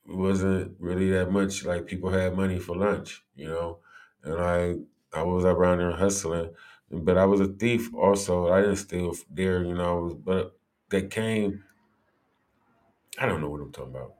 it 0.07 0.15
wasn't 0.15 0.75
really 0.79 1.09
that 1.11 1.31
much 1.31 1.65
like 1.65 1.85
people 1.87 2.09
had 2.09 2.35
money 2.35 2.59
for 2.59 2.75
lunch, 2.77 3.25
you 3.35 3.47
know. 3.47 3.79
And 4.23 4.35
I 4.41 4.75
I 5.17 5.23
was 5.23 5.45
around 5.45 5.79
there 5.79 5.91
hustling, 5.91 6.53
but 6.91 7.17
I 7.17 7.25
was 7.25 7.41
a 7.41 7.47
thief 7.47 7.93
also. 7.93 8.51
I 8.51 8.61
didn't 8.61 8.77
steal 8.77 9.15
there, 9.29 9.63
you 9.63 9.73
know. 9.73 9.97
I 9.97 10.01
was, 10.01 10.13
but 10.15 10.57
they 10.89 11.07
came. 11.07 11.63
I 13.19 13.25
don't 13.25 13.41
know 13.41 13.49
what 13.49 13.61
I'm 13.61 13.71
talking 13.71 13.95
about. 13.95 14.13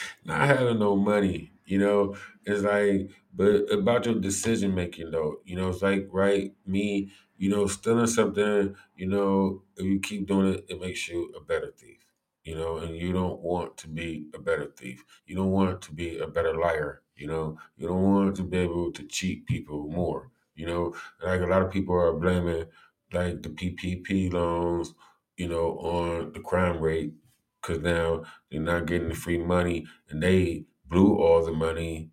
Not 0.24 0.46
having 0.48 0.78
no 0.78 0.96
money, 0.96 1.52
you 1.66 1.78
know. 1.78 2.16
It's 2.44 2.62
like, 2.62 3.10
but 3.34 3.72
about 3.72 4.06
your 4.06 4.16
decision 4.16 4.74
making 4.74 5.10
though, 5.10 5.40
you 5.44 5.56
know. 5.56 5.68
It's 5.68 5.82
like 5.82 6.08
right, 6.10 6.54
me, 6.66 7.12
you 7.36 7.50
know, 7.50 7.66
stealing 7.66 8.06
something, 8.06 8.74
you 8.96 9.06
know. 9.08 9.62
If 9.76 9.84
you 9.86 10.00
keep 10.00 10.26
doing 10.26 10.54
it, 10.54 10.66
it 10.68 10.80
makes 10.80 11.08
you 11.08 11.32
a 11.36 11.40
better 11.40 11.70
thief 11.72 12.01
you 12.44 12.54
know, 12.54 12.78
and 12.78 12.96
you 12.96 13.12
don't 13.12 13.40
want 13.40 13.76
to 13.78 13.88
be 13.88 14.28
a 14.34 14.38
better 14.38 14.66
thief. 14.76 15.04
You 15.26 15.36
don't 15.36 15.50
want 15.52 15.82
to 15.82 15.92
be 15.92 16.18
a 16.18 16.26
better 16.26 16.54
liar, 16.58 17.02
you 17.16 17.26
know. 17.26 17.58
You 17.76 17.88
don't 17.88 18.02
want 18.02 18.36
to 18.36 18.42
be 18.44 18.58
able 18.58 18.92
to 18.92 19.02
cheat 19.06 19.46
people 19.46 19.88
more, 19.88 20.30
you 20.54 20.66
know. 20.66 20.94
Like 21.22 21.40
a 21.40 21.46
lot 21.46 21.62
of 21.62 21.70
people 21.70 21.94
are 21.94 22.12
blaming 22.12 22.66
like 23.12 23.42
the 23.42 23.50
PPP 23.50 24.28
loans, 24.30 24.94
you 25.36 25.48
know, 25.48 25.78
on 25.78 26.32
the 26.32 26.40
crime 26.40 26.80
rate 26.80 27.12
because 27.60 27.80
now 27.82 28.24
they're 28.50 28.60
not 28.60 28.86
getting 28.86 29.08
the 29.08 29.14
free 29.14 29.38
money 29.38 29.86
and 30.08 30.22
they 30.22 30.64
blew 30.88 31.16
all 31.18 31.44
the 31.44 31.52
money 31.52 32.10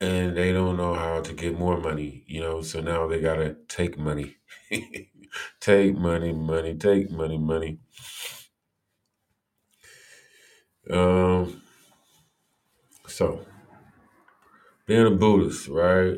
and 0.00 0.36
they 0.36 0.52
don't 0.52 0.76
know 0.76 0.94
how 0.94 1.20
to 1.22 1.32
get 1.32 1.58
more 1.58 1.78
money, 1.80 2.24
you 2.26 2.40
know. 2.40 2.62
So 2.62 2.80
now 2.80 3.06
they 3.06 3.20
gotta 3.20 3.56
take 3.68 3.98
money, 3.98 4.36
take 5.60 5.96
money, 5.96 6.32
money, 6.32 6.76
take 6.76 7.10
money, 7.10 7.38
money. 7.38 7.78
Um, 10.90 11.62
so 13.06 13.44
being 14.86 15.06
a 15.06 15.10
Buddhist, 15.10 15.68
right? 15.68 16.16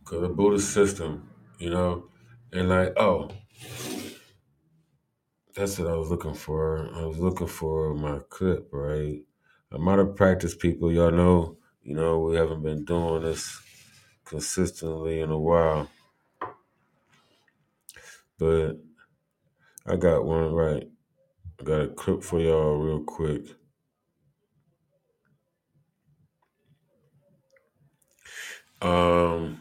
Because 0.00 0.20
the 0.20 0.28
Buddhist 0.28 0.72
system, 0.72 1.30
you 1.58 1.70
know, 1.70 2.08
and 2.52 2.68
like, 2.68 2.92
oh, 2.98 3.30
that's 5.54 5.78
what 5.78 5.90
I 5.90 5.96
was 5.96 6.10
looking 6.10 6.34
for. 6.34 6.90
I 6.94 7.06
was 7.06 7.18
looking 7.18 7.46
for 7.46 7.94
my 7.94 8.20
clip, 8.28 8.68
right? 8.72 9.20
I'm 9.72 9.88
out 9.88 9.98
of 9.98 10.14
practice, 10.14 10.54
people. 10.54 10.92
Y'all 10.92 11.10
know, 11.10 11.56
you 11.82 11.94
know, 11.94 12.20
we 12.20 12.36
haven't 12.36 12.62
been 12.62 12.84
doing 12.84 13.22
this 13.22 13.60
consistently 14.24 15.20
in 15.20 15.30
a 15.30 15.38
while, 15.38 15.88
but 18.38 18.72
I 19.86 19.96
got 19.96 20.24
one 20.24 20.52
right. 20.52 20.88
I 21.60 21.64
got 21.64 21.80
a 21.80 21.88
clip 21.88 22.22
for 22.22 22.40
y'all 22.40 22.76
real 22.76 23.02
quick. 23.02 23.55
Um, 28.80 29.60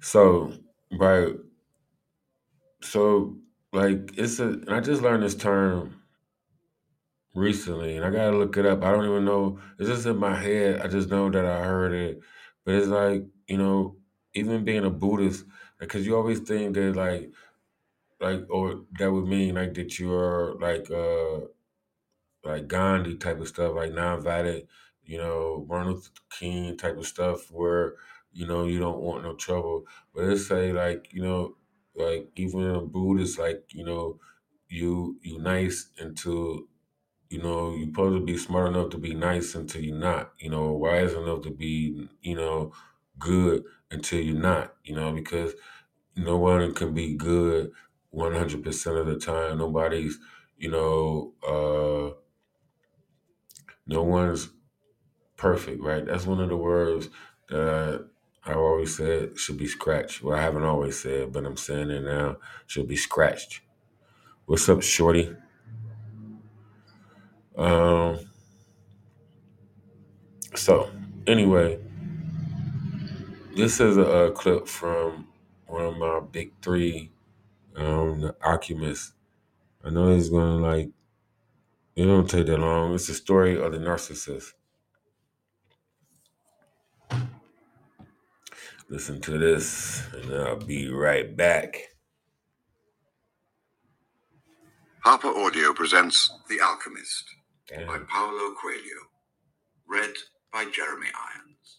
so 0.00 0.52
right, 0.92 1.34
so 2.82 3.36
like 3.72 4.10
it's 4.18 4.38
a. 4.40 4.60
I 4.68 4.80
just 4.80 5.02
learned 5.02 5.22
this 5.22 5.34
term 5.34 6.02
recently, 7.34 7.96
and 7.96 8.04
I 8.04 8.10
gotta 8.10 8.36
look 8.36 8.56
it 8.56 8.66
up. 8.66 8.82
I 8.82 8.90
don't 8.90 9.04
even 9.06 9.24
know. 9.24 9.58
It's 9.78 9.88
just 9.88 10.06
in 10.06 10.16
my 10.16 10.34
head. 10.34 10.80
I 10.80 10.88
just 10.88 11.08
know 11.10 11.30
that 11.30 11.44
I 11.44 11.62
heard 11.64 11.92
it, 11.92 12.20
but 12.64 12.74
it's 12.74 12.88
like 12.88 13.24
you 13.48 13.58
know, 13.58 13.96
even 14.34 14.64
being 14.64 14.84
a 14.84 14.90
Buddhist, 14.90 15.44
because 15.78 16.06
you 16.06 16.16
always 16.16 16.40
think 16.40 16.74
that 16.74 16.96
like, 16.96 17.32
like, 18.20 18.46
or 18.50 18.84
that 18.98 19.12
would 19.12 19.26
mean 19.26 19.56
like 19.56 19.74
that 19.74 19.98
you 19.98 20.12
are 20.14 20.56
like, 20.60 20.90
uh, 20.90 21.46
like 22.44 22.68
Gandhi 22.68 23.16
type 23.16 23.40
of 23.40 23.48
stuff, 23.48 23.74
like 23.74 23.92
non-violent, 23.92 24.66
you 25.10 25.18
know, 25.18 25.66
Martin 25.68 25.92
Luther 25.94 26.10
King 26.38 26.76
type 26.76 26.96
of 26.96 27.06
stuff, 27.06 27.50
where 27.50 27.94
you 28.32 28.46
know 28.46 28.64
you 28.64 28.78
don't 28.78 29.00
want 29.00 29.24
no 29.24 29.34
trouble. 29.34 29.84
But 30.14 30.24
it's 30.26 30.46
say 30.46 30.72
like 30.72 31.12
you 31.12 31.22
know, 31.22 31.56
like 31.96 32.30
even 32.36 32.70
a 32.70 32.80
Buddhist, 32.82 33.38
like 33.38 33.64
you 33.72 33.84
know, 33.84 34.20
you 34.68 35.18
you 35.22 35.38
nice 35.40 35.90
until 35.98 36.60
you 37.30 37.42
know, 37.42 37.74
you're 37.74 37.86
supposed 37.86 38.20
to 38.20 38.24
be 38.24 38.36
smart 38.36 38.68
enough 38.68 38.90
to 38.90 38.98
be 38.98 39.14
nice 39.14 39.54
until 39.54 39.82
you're 39.82 39.96
not, 39.96 40.32
you 40.38 40.50
know, 40.50 40.72
wise 40.72 41.12
enough 41.12 41.42
to 41.42 41.50
be, 41.50 42.08
you 42.22 42.34
know, 42.34 42.72
good 43.18 43.62
until 43.90 44.20
you're 44.20 44.40
not, 44.40 44.74
you 44.84 44.94
know, 44.94 45.12
because 45.12 45.54
no 46.16 46.38
one 46.38 46.74
can 46.74 46.94
be 46.94 47.14
good 47.16 47.70
100% 48.10 48.98
of 48.98 49.06
the 49.06 49.16
time. 49.18 49.58
Nobody's, 49.58 50.18
you 50.56 50.70
know, 50.70 51.34
uh, 51.46 52.16
no 53.86 54.02
one's 54.02 54.48
perfect, 55.40 55.82
right? 55.82 56.06
That's 56.06 56.26
one 56.26 56.40
of 56.40 56.50
the 56.50 56.56
words 56.58 57.10
that 57.50 58.06
I, 58.46 58.54
always 58.54 58.96
said 58.96 59.38
should 59.38 59.58
be 59.58 59.68
scratched. 59.68 60.22
Well, 60.22 60.38
I 60.38 60.42
haven't 60.42 60.64
always 60.64 61.00
said, 61.02 61.32
but 61.32 61.46
I'm 61.46 61.58
saying 61.58 61.90
it 61.90 62.04
now, 62.04 62.38
should 62.68 62.88
be 62.88 62.96
scratched. 62.96 63.62
What's 64.46 64.68
up, 64.68 64.82
Shorty? 64.82 65.34
Um, 67.58 68.20
so, 70.54 70.90
anyway, 71.26 71.78
This 73.56 73.80
is 73.80 73.98
a, 73.98 74.02
a 74.02 74.32
clip 74.32 74.66
from 74.68 75.28
one 75.66 75.84
of 75.84 75.98
my 75.98 76.20
big 76.20 76.52
three, 76.62 77.12
um, 77.76 78.22
the 78.22 78.36
Alchemist. 78.44 79.12
I 79.84 79.90
know 79.90 80.08
it's 80.12 80.30
gonna 80.30 80.58
like 80.58 80.90
it 81.96 82.06
don't 82.06 82.30
take 82.30 82.46
that 82.46 82.60
long. 82.60 82.94
It's 82.94 83.08
the 83.08 83.14
story 83.14 83.60
of 83.60 83.72
the 83.72 83.78
narcissist. 83.78 84.54
Listen 88.90 89.20
to 89.22 89.38
this, 89.38 90.04
and 90.14 90.34
I'll 90.34 90.56
be 90.56 90.90
right 90.90 91.36
back. 91.36 91.76
Harper 95.04 95.28
Audio 95.28 95.72
presents 95.74 96.30
The 96.50 96.60
Alchemist 96.60 97.24
by 97.70 97.98
Damn. 97.98 98.06
Paulo 98.08 98.54
Coelho, 98.60 99.08
read 99.88 100.14
by 100.52 100.64
Jeremy 100.66 101.08
Irons. 101.14 101.78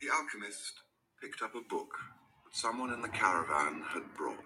The 0.00 0.08
alchemist 0.14 0.74
picked 1.22 1.42
up 1.42 1.54
a 1.54 1.62
book 1.62 1.88
that 2.44 2.56
someone 2.56 2.92
in 2.92 3.02
the 3.02 3.08
caravan 3.08 3.82
had 3.94 4.14
brought. 4.16 4.36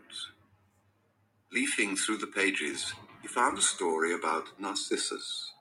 Leafing 1.52 1.96
through 1.96 2.18
the 2.18 2.28
pages, 2.28 2.92
he 3.22 3.28
found 3.28 3.58
a 3.58 3.62
story 3.62 4.14
about 4.14 4.58
Narcissus. 4.58 5.52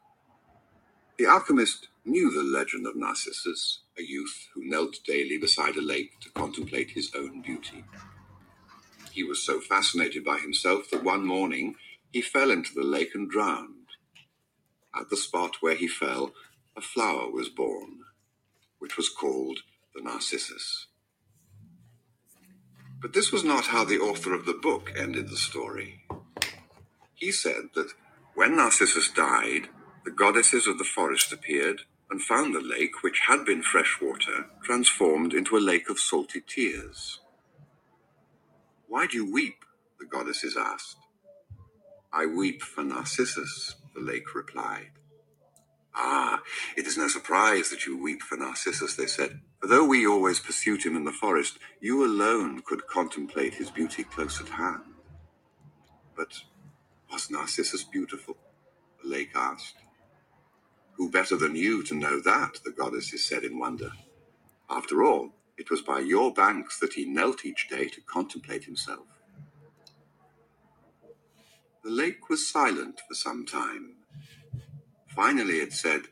The 1.17 1.25
alchemist 1.25 1.87
knew 2.05 2.31
the 2.31 2.43
legend 2.43 2.85
of 2.87 2.95
Narcissus, 2.95 3.79
a 3.97 4.03
youth 4.03 4.47
who 4.53 4.63
knelt 4.63 4.97
daily 5.05 5.37
beside 5.37 5.75
a 5.75 5.81
lake 5.81 6.19
to 6.21 6.29
contemplate 6.31 6.91
his 6.91 7.11
own 7.15 7.41
beauty. 7.41 7.83
He 9.11 9.23
was 9.23 9.43
so 9.43 9.59
fascinated 9.59 10.23
by 10.23 10.37
himself 10.37 10.89
that 10.91 11.03
one 11.03 11.25
morning 11.25 11.75
he 12.11 12.21
fell 12.21 12.51
into 12.51 12.73
the 12.73 12.83
lake 12.83 13.15
and 13.15 13.29
drowned. 13.29 13.87
At 14.95 15.09
the 15.09 15.17
spot 15.17 15.57
where 15.61 15.75
he 15.75 15.87
fell, 15.87 16.33
a 16.75 16.81
flower 16.81 17.29
was 17.31 17.49
born, 17.49 18.01
which 18.79 18.97
was 18.97 19.09
called 19.09 19.59
the 19.95 20.01
Narcissus. 20.01 20.87
But 23.01 23.13
this 23.13 23.31
was 23.31 23.43
not 23.43 23.67
how 23.67 23.83
the 23.83 23.99
author 23.99 24.33
of 24.33 24.45
the 24.45 24.53
book 24.53 24.91
ended 24.97 25.29
the 25.29 25.37
story. 25.37 26.01
He 27.17 27.31
said 27.33 27.71
that 27.75 27.93
when 28.35 28.57
Narcissus 28.57 29.09
died, 29.11 29.69
the 30.05 30.11
goddesses 30.11 30.67
of 30.67 30.77
the 30.77 30.85
forest 30.85 31.33
appeared 31.33 31.81
and 32.11 32.21
found 32.21 32.55
the 32.55 32.61
lake, 32.61 33.03
which 33.03 33.21
had 33.27 33.43
been 33.45 33.63
fresh 33.63 33.99
water, 34.01 34.47
transformed 34.63 35.33
into 35.33 35.57
a 35.57 35.59
lake 35.59 35.89
of 35.89 35.99
salty 35.99 36.41
tears. 36.47 37.21
Why 38.87 39.07
do 39.07 39.17
you 39.17 39.31
weep? 39.33 39.65
the 39.99 40.05
goddesses 40.05 40.55
asked. 40.57 40.97
I 42.13 42.27
weep 42.27 42.61
for 42.61 42.83
Narcissus, 42.83 43.75
the 43.95 44.01
lake 44.01 44.35
replied. 44.35 44.91
Ah, 45.95 46.41
it 46.77 46.87
is 46.87 46.97
no 46.97 47.07
surprise 47.07 47.69
that 47.71 47.85
you 47.87 48.01
weep 48.01 48.21
for 48.21 48.37
Narcissus, 48.37 48.95
they 48.95 49.07
said. 49.07 49.41
For 49.59 49.67
though 49.67 49.85
we 49.85 50.07
always 50.07 50.39
pursued 50.39 50.85
him 50.85 50.95
in 50.95 51.05
the 51.05 51.11
forest, 51.11 51.57
you 51.81 52.05
alone 52.05 52.61
could 52.65 52.87
contemplate 52.87 53.55
his 53.55 53.71
beauty 53.71 54.03
close 54.03 54.39
at 54.39 54.49
hand. 54.49 54.83
But 56.15 56.43
Was 57.11 57.31
Narcissus 57.31 57.83
beautiful? 57.83 58.37
The 59.03 59.09
lake 59.09 59.31
asked. 59.35 59.75
Who 60.97 61.11
better 61.11 61.37
than 61.37 61.55
you 61.55 61.83
to 61.83 61.95
know 61.95 62.21
that? 62.21 62.59
the 62.65 62.71
goddesses 62.71 63.25
said 63.27 63.43
in 63.43 63.59
wonder. 63.59 63.91
After 64.69 65.03
all, 65.03 65.31
it 65.57 65.69
was 65.71 65.81
by 65.81 65.99
your 66.01 66.33
banks 66.33 66.79
that 66.79 66.93
he 66.93 67.05
knelt 67.05 67.45
each 67.45 67.67
day 67.69 67.87
to 67.89 68.01
contemplate 68.01 68.65
himself. 68.65 69.07
The 71.83 71.91
lake 71.91 72.29
was 72.29 72.47
silent 72.49 73.01
for 73.07 73.15
some 73.15 73.45
time. 73.45 73.95
Finally, 75.15 75.57
it 75.57 75.73
said, 75.73 76.03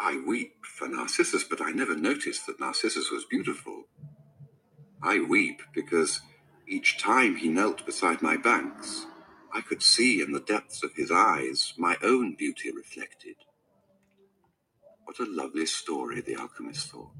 I 0.00 0.22
weep 0.26 0.54
for 0.64 0.88
Narcissus, 0.88 1.44
but 1.44 1.60
I 1.62 1.70
never 1.72 1.96
noticed 1.96 2.46
that 2.46 2.60
Narcissus 2.60 3.10
was 3.10 3.24
beautiful. 3.24 3.84
I 5.02 5.20
weep 5.20 5.62
because 5.74 6.20
each 6.68 6.98
time 6.98 7.36
he 7.36 7.48
knelt 7.48 7.86
beside 7.86 8.22
my 8.22 8.36
banks, 8.36 9.06
I 9.52 9.60
could 9.60 9.82
see 9.82 10.20
in 10.20 10.32
the 10.32 10.40
depths 10.40 10.82
of 10.82 10.94
his 10.94 11.10
eyes 11.10 11.72
my 11.76 11.96
own 12.02 12.34
beauty 12.36 12.70
reflected. 12.70 13.36
What 15.04 15.18
a 15.20 15.26
lovely 15.26 15.66
story, 15.66 16.20
the 16.20 16.36
alchemist 16.36 16.90
thought. 16.90 17.12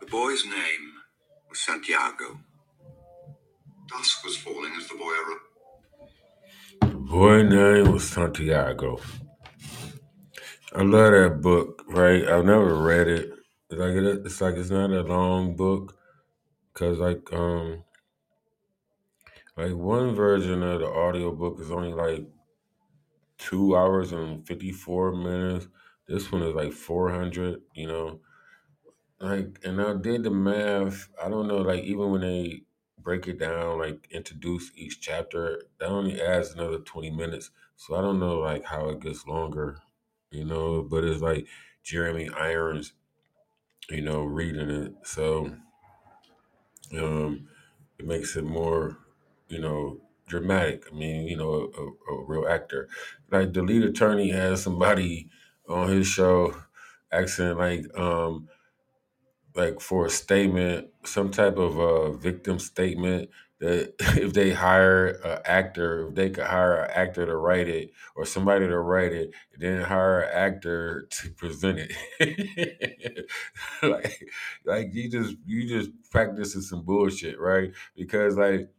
The 0.00 0.06
boy's 0.06 0.44
name 0.44 0.92
was 1.48 1.60
Santiago. 1.60 2.40
Dusk 3.88 4.24
was 4.24 4.36
falling 4.36 4.72
as 4.78 4.88
the 4.88 4.94
boy 4.94 5.14
arose. 5.22 5.50
The 6.80 6.98
boy 6.98 7.42
name 7.42 7.92
was 7.92 8.08
Santiago. 8.08 9.00
I 10.74 10.82
love 10.82 11.12
that 11.12 11.40
book, 11.40 11.84
right? 11.88 12.26
I've 12.26 12.44
never 12.44 12.76
read 12.76 13.08
it. 13.08 13.30
It's 13.70 13.80
like 13.80 13.94
it, 13.94 14.04
it's 14.26 14.40
like 14.40 14.54
it's 14.56 14.70
not 14.70 14.90
a 14.90 15.02
long 15.02 15.56
book, 15.56 15.96
cause 16.74 16.98
like 16.98 17.32
um 17.32 17.84
like 19.56 19.74
one 19.74 20.14
version 20.14 20.62
of 20.62 20.80
the 20.80 20.86
audiobook 20.86 21.60
is 21.60 21.70
only 21.70 21.92
like 21.92 22.26
two 23.38 23.76
hours 23.76 24.12
and 24.12 24.46
fifty 24.46 24.72
four 24.72 25.12
minutes. 25.12 25.68
This 26.06 26.30
one 26.30 26.42
is 26.42 26.54
like 26.54 26.72
four 26.72 27.10
hundred. 27.10 27.62
You 27.74 27.86
know, 27.88 28.20
like 29.20 29.58
and 29.64 29.80
I 29.80 29.94
did 29.94 30.22
the 30.24 30.30
math. 30.30 31.08
I 31.22 31.28
don't 31.28 31.48
know, 31.48 31.58
like 31.58 31.84
even 31.84 32.10
when 32.10 32.22
they 32.22 32.62
break 32.98 33.26
it 33.28 33.38
down, 33.38 33.78
like 33.78 34.08
introduce 34.10 34.70
each 34.76 35.00
chapter, 35.00 35.62
that 35.78 35.88
only 35.88 36.20
adds 36.20 36.52
another 36.52 36.78
twenty 36.78 37.10
minutes. 37.10 37.50
So 37.76 37.94
I 37.96 38.02
don't 38.02 38.20
know 38.20 38.38
like 38.38 38.64
how 38.64 38.88
it 38.90 39.00
gets 39.00 39.26
longer, 39.26 39.78
you 40.30 40.44
know, 40.44 40.82
but 40.82 41.04
it's 41.04 41.22
like 41.22 41.46
Jeremy 41.82 42.28
Irons, 42.30 42.92
you 43.90 44.02
know, 44.02 44.24
reading 44.24 44.70
it. 44.70 44.94
So 45.04 45.56
um 46.96 47.48
it 47.98 48.06
makes 48.06 48.34
it 48.36 48.44
more, 48.44 48.98
you 49.50 49.60
know, 49.60 50.00
dramatic. 50.26 50.84
I 50.90 50.94
mean, 50.94 51.26
you 51.26 51.36
know, 51.36 51.70
a, 51.76 52.12
a, 52.12 52.24
real 52.24 52.48
actor. 52.48 52.88
Like 53.30 53.52
the 53.52 53.62
lead 53.62 53.84
attorney 53.84 54.30
has 54.30 54.62
somebody 54.62 55.28
on 55.68 55.88
his 55.88 56.06
show 56.06 56.54
asking 57.12 57.56
like 57.58 57.86
um 57.98 58.48
like 59.54 59.80
for 59.80 60.06
a 60.06 60.10
statement, 60.10 60.88
some 61.04 61.30
type 61.30 61.56
of 61.56 61.76
a 61.78 62.16
victim 62.16 62.58
statement 62.58 63.30
that 63.58 63.94
if 64.16 64.32
they 64.32 64.50
hire 64.50 65.08
an 65.24 65.38
actor, 65.44 66.08
if 66.08 66.14
they 66.14 66.30
could 66.30 66.44
hire 66.44 66.82
an 66.82 66.90
actor 66.92 67.26
to 67.26 67.36
write 67.36 67.68
it 67.68 67.92
or 68.14 68.24
somebody 68.24 68.66
to 68.66 68.78
write 68.78 69.12
it, 69.12 69.32
then 69.58 69.82
hire 69.82 70.20
an 70.20 70.32
actor 70.32 71.08
to 71.10 71.30
present 71.30 71.80
it. 72.18 73.30
like, 73.82 74.28
like 74.64 74.88
you 74.92 75.10
just 75.10 75.36
you 75.46 75.68
just 75.68 75.90
practicing 76.10 76.62
some 76.62 76.84
bullshit, 76.84 77.38
right? 77.38 77.72
Because 77.96 78.36
like 78.36 78.70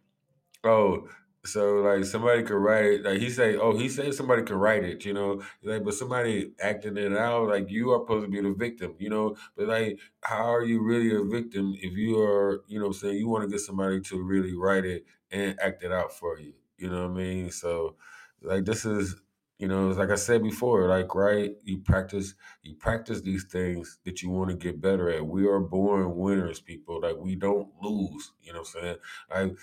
Oh, 0.63 1.08
so 1.43 1.78
like 1.78 2.06
somebody 2.06 2.43
could 2.43 2.58
write 2.58 2.86
it. 2.86 3.04
Like 3.04 3.19
he 3.19 3.30
say, 3.30 3.56
oh, 3.58 3.76
he 3.76 3.89
said 3.89 4.13
somebody 4.13 4.43
could 4.43 4.58
write 4.58 4.84
it, 4.84 5.06
you 5.06 5.13
know. 5.13 5.41
Like, 5.63 5.84
but 5.84 5.95
somebody 5.95 6.52
acting 6.62 6.97
it 6.97 7.17
out, 7.17 7.50
like 7.50 7.69
you 7.69 7.91
are 7.91 8.00
supposed 8.00 8.26
to 8.26 8.32
be 8.32 8.41
the 8.41 8.54
victim, 8.54 8.95
you 9.00 9.10
know. 9.10 9.36
But 9.58 9.67
like, 9.67 10.00
how 10.21 10.54
are 10.54 10.63
you 10.63 10.84
really 10.84 11.15
a 11.15 11.24
victim 11.24 11.76
if 11.80 11.97
you 11.97 12.19
are, 12.19 12.63
you 12.67 12.80
know, 12.80 12.91
saying 12.91 13.17
you 13.17 13.28
want 13.28 13.43
to 13.43 13.50
get 13.50 13.60
somebody 13.62 14.02
to 14.02 14.21
really 14.21 14.54
write 14.56 14.86
it 14.86 15.06
and 15.32 15.60
act 15.60 15.84
it 15.84 15.91
out 15.91 16.13
for 16.13 16.39
you? 16.39 16.54
You 16.78 16.89
know 16.89 17.08
what 17.08 17.12
I 17.12 17.24
mean? 17.24 17.52
So, 17.52 17.95
like, 18.43 18.65
this 18.65 18.86
is, 18.86 19.15
you 19.58 19.67
know, 19.67 19.89
it's 19.89 19.97
like 20.00 20.10
I 20.10 20.15
said 20.15 20.43
before, 20.43 20.88
like, 20.88 21.13
right? 21.15 21.52
You 21.63 21.80
practice, 21.80 22.36
you 22.63 22.76
practice 22.76 23.21
these 23.21 23.45
things 23.45 24.00
that 24.06 24.21
you 24.21 24.30
want 24.30 24.50
to 24.52 24.56
get 24.56 24.82
better 24.82 25.10
at. 25.10 25.26
We 25.26 25.47
are 25.47 25.60
born 25.60 26.15
winners, 26.17 26.60
people. 26.60 27.02
Like, 27.02 27.17
we 27.17 27.36
don't 27.36 27.69
lose. 27.82 28.32
You 28.41 28.54
know 28.54 28.60
what 28.60 28.76
I'm 28.76 28.82
saying? 28.82 28.97
Like 29.30 29.58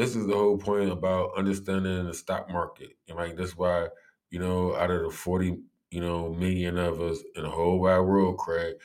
this 0.00 0.16
is 0.16 0.26
the 0.26 0.32
whole 0.32 0.56
point 0.56 0.90
about 0.90 1.36
understanding 1.36 2.06
the 2.06 2.14
stock 2.14 2.50
market. 2.50 2.96
And 3.06 3.18
like 3.18 3.36
that's 3.36 3.54
why, 3.54 3.88
you 4.30 4.38
know, 4.38 4.74
out 4.74 4.90
of 4.90 5.02
the 5.02 5.10
40, 5.10 5.58
you 5.90 6.00
know, 6.00 6.32
million 6.32 6.78
of 6.78 7.02
us 7.02 7.18
in 7.36 7.42
the 7.42 7.50
whole 7.50 7.78
wide 7.78 7.98
world, 8.00 8.38
Craig, 8.38 8.76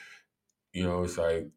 you 0.74 0.84
know, 0.84 1.04
it's 1.04 1.18
like 1.18 1.48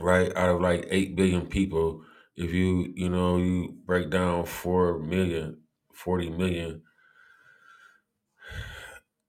right 0.00 0.36
out 0.36 0.48
of 0.48 0.60
like 0.60 0.88
eight 0.90 1.14
billion 1.14 1.46
people, 1.46 2.02
if 2.34 2.52
you, 2.52 2.92
you 2.96 3.08
know, 3.08 3.36
you 3.36 3.76
break 3.86 4.10
down 4.10 4.44
four 4.44 4.98
million, 4.98 5.58
40 5.94 6.30
million, 6.30 6.82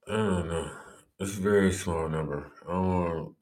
I 0.08 0.14
don't 0.16 0.48
know. 0.48 0.72
It's 1.20 1.38
a 1.38 1.42
very 1.42 1.72
small 1.72 2.10
number. 2.10 2.52
I 2.68 2.72
don't 2.72 2.88
want 2.88 3.36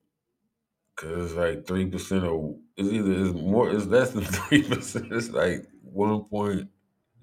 Cause 1.00 1.28
it's 1.28 1.36
like 1.36 1.66
three 1.66 1.86
percent 1.86 2.26
of 2.26 2.56
it's 2.80 2.94
either 2.94 3.26
it's 3.26 3.34
more 3.34 3.72
it's 3.72 3.86
less 3.88 4.12
than 4.12 4.24
three 4.26 4.64
percent. 4.64 5.12
It's 5.14 5.32
like 5.32 5.68
one 5.84 6.26
point 6.26 6.70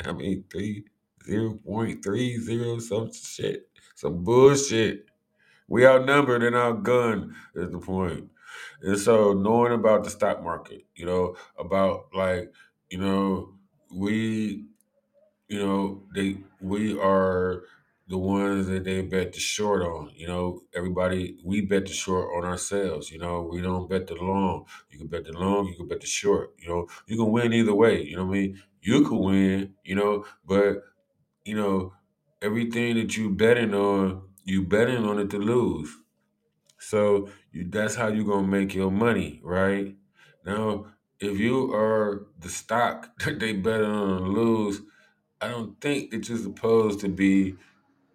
I 0.04 0.12
mean 0.12 0.44
three 0.50 0.84
zero 1.24 1.54
point 1.54 2.04
three 2.04 2.38
zero 2.38 2.78
some 2.80 3.12
shit. 3.12 3.68
Some 3.96 4.24
bullshit. 4.24 5.06
We 5.68 5.86
outnumbered 5.86 6.42
and 6.42 6.56
outgunned 6.56 7.34
is 7.54 7.72
the 7.72 7.78
point. 7.78 8.30
And 8.82 8.98
so 8.98 9.32
knowing 9.32 9.72
about 9.72 10.04
the 10.04 10.10
stock 10.10 10.42
market, 10.42 10.86
you 10.94 11.06
know, 11.06 11.36
about 11.58 12.08
like, 12.14 12.52
you 12.90 12.98
know, 12.98 13.54
we 13.92 14.66
you 15.48 15.58
know, 15.58 16.02
they 16.14 16.38
we 16.60 16.98
are 17.00 17.64
the 18.08 18.18
ones 18.18 18.68
that 18.68 18.84
they 18.84 19.02
bet 19.02 19.32
the 19.32 19.40
short 19.40 19.82
on. 19.82 20.10
You 20.14 20.28
know, 20.28 20.60
everybody 20.74 21.38
we 21.44 21.62
bet 21.62 21.86
the 21.86 21.92
short 21.92 22.28
on 22.36 22.48
ourselves. 22.48 23.10
You 23.10 23.18
know, 23.18 23.48
we 23.50 23.60
don't 23.60 23.88
bet 23.88 24.06
the 24.06 24.14
long. 24.14 24.66
You 24.90 24.98
can 24.98 25.08
bet 25.08 25.24
the 25.24 25.32
long, 25.32 25.66
you 25.68 25.76
can 25.76 25.88
bet 25.88 26.00
the 26.00 26.06
short. 26.06 26.54
You 26.58 26.68
know, 26.68 26.88
you 27.06 27.16
can 27.16 27.30
win 27.30 27.52
either 27.52 27.74
way. 27.74 28.02
You 28.02 28.16
know 28.16 28.26
what 28.26 28.36
I 28.36 28.40
mean? 28.40 28.62
You 28.80 29.08
could 29.08 29.18
win. 29.18 29.74
You 29.84 29.96
know, 29.96 30.24
but 30.44 30.82
you 31.44 31.56
know 31.56 31.94
everything 32.42 32.96
that 32.96 33.16
you 33.16 33.30
betting 33.30 33.74
on, 33.74 34.22
you 34.44 34.62
betting 34.62 35.04
on 35.04 35.18
it 35.18 35.30
to 35.30 35.38
lose. 35.38 35.90
So 36.78 37.28
you, 37.52 37.68
that's 37.68 37.94
how 37.94 38.08
you're 38.08 38.24
gonna 38.24 38.46
make 38.46 38.74
your 38.74 38.90
money, 38.90 39.40
right? 39.42 39.96
Now, 40.44 40.86
if 41.18 41.38
you 41.38 41.72
are 41.74 42.26
the 42.38 42.48
stock 42.48 43.18
that 43.24 43.40
they 43.40 43.52
bet 43.52 43.82
on 43.82 44.22
to 44.22 44.28
lose, 44.28 44.80
I 45.40 45.48
don't 45.48 45.80
think 45.80 46.10
that 46.10 46.28
you're 46.28 46.38
supposed 46.38 47.00
to 47.00 47.08
be 47.08 47.56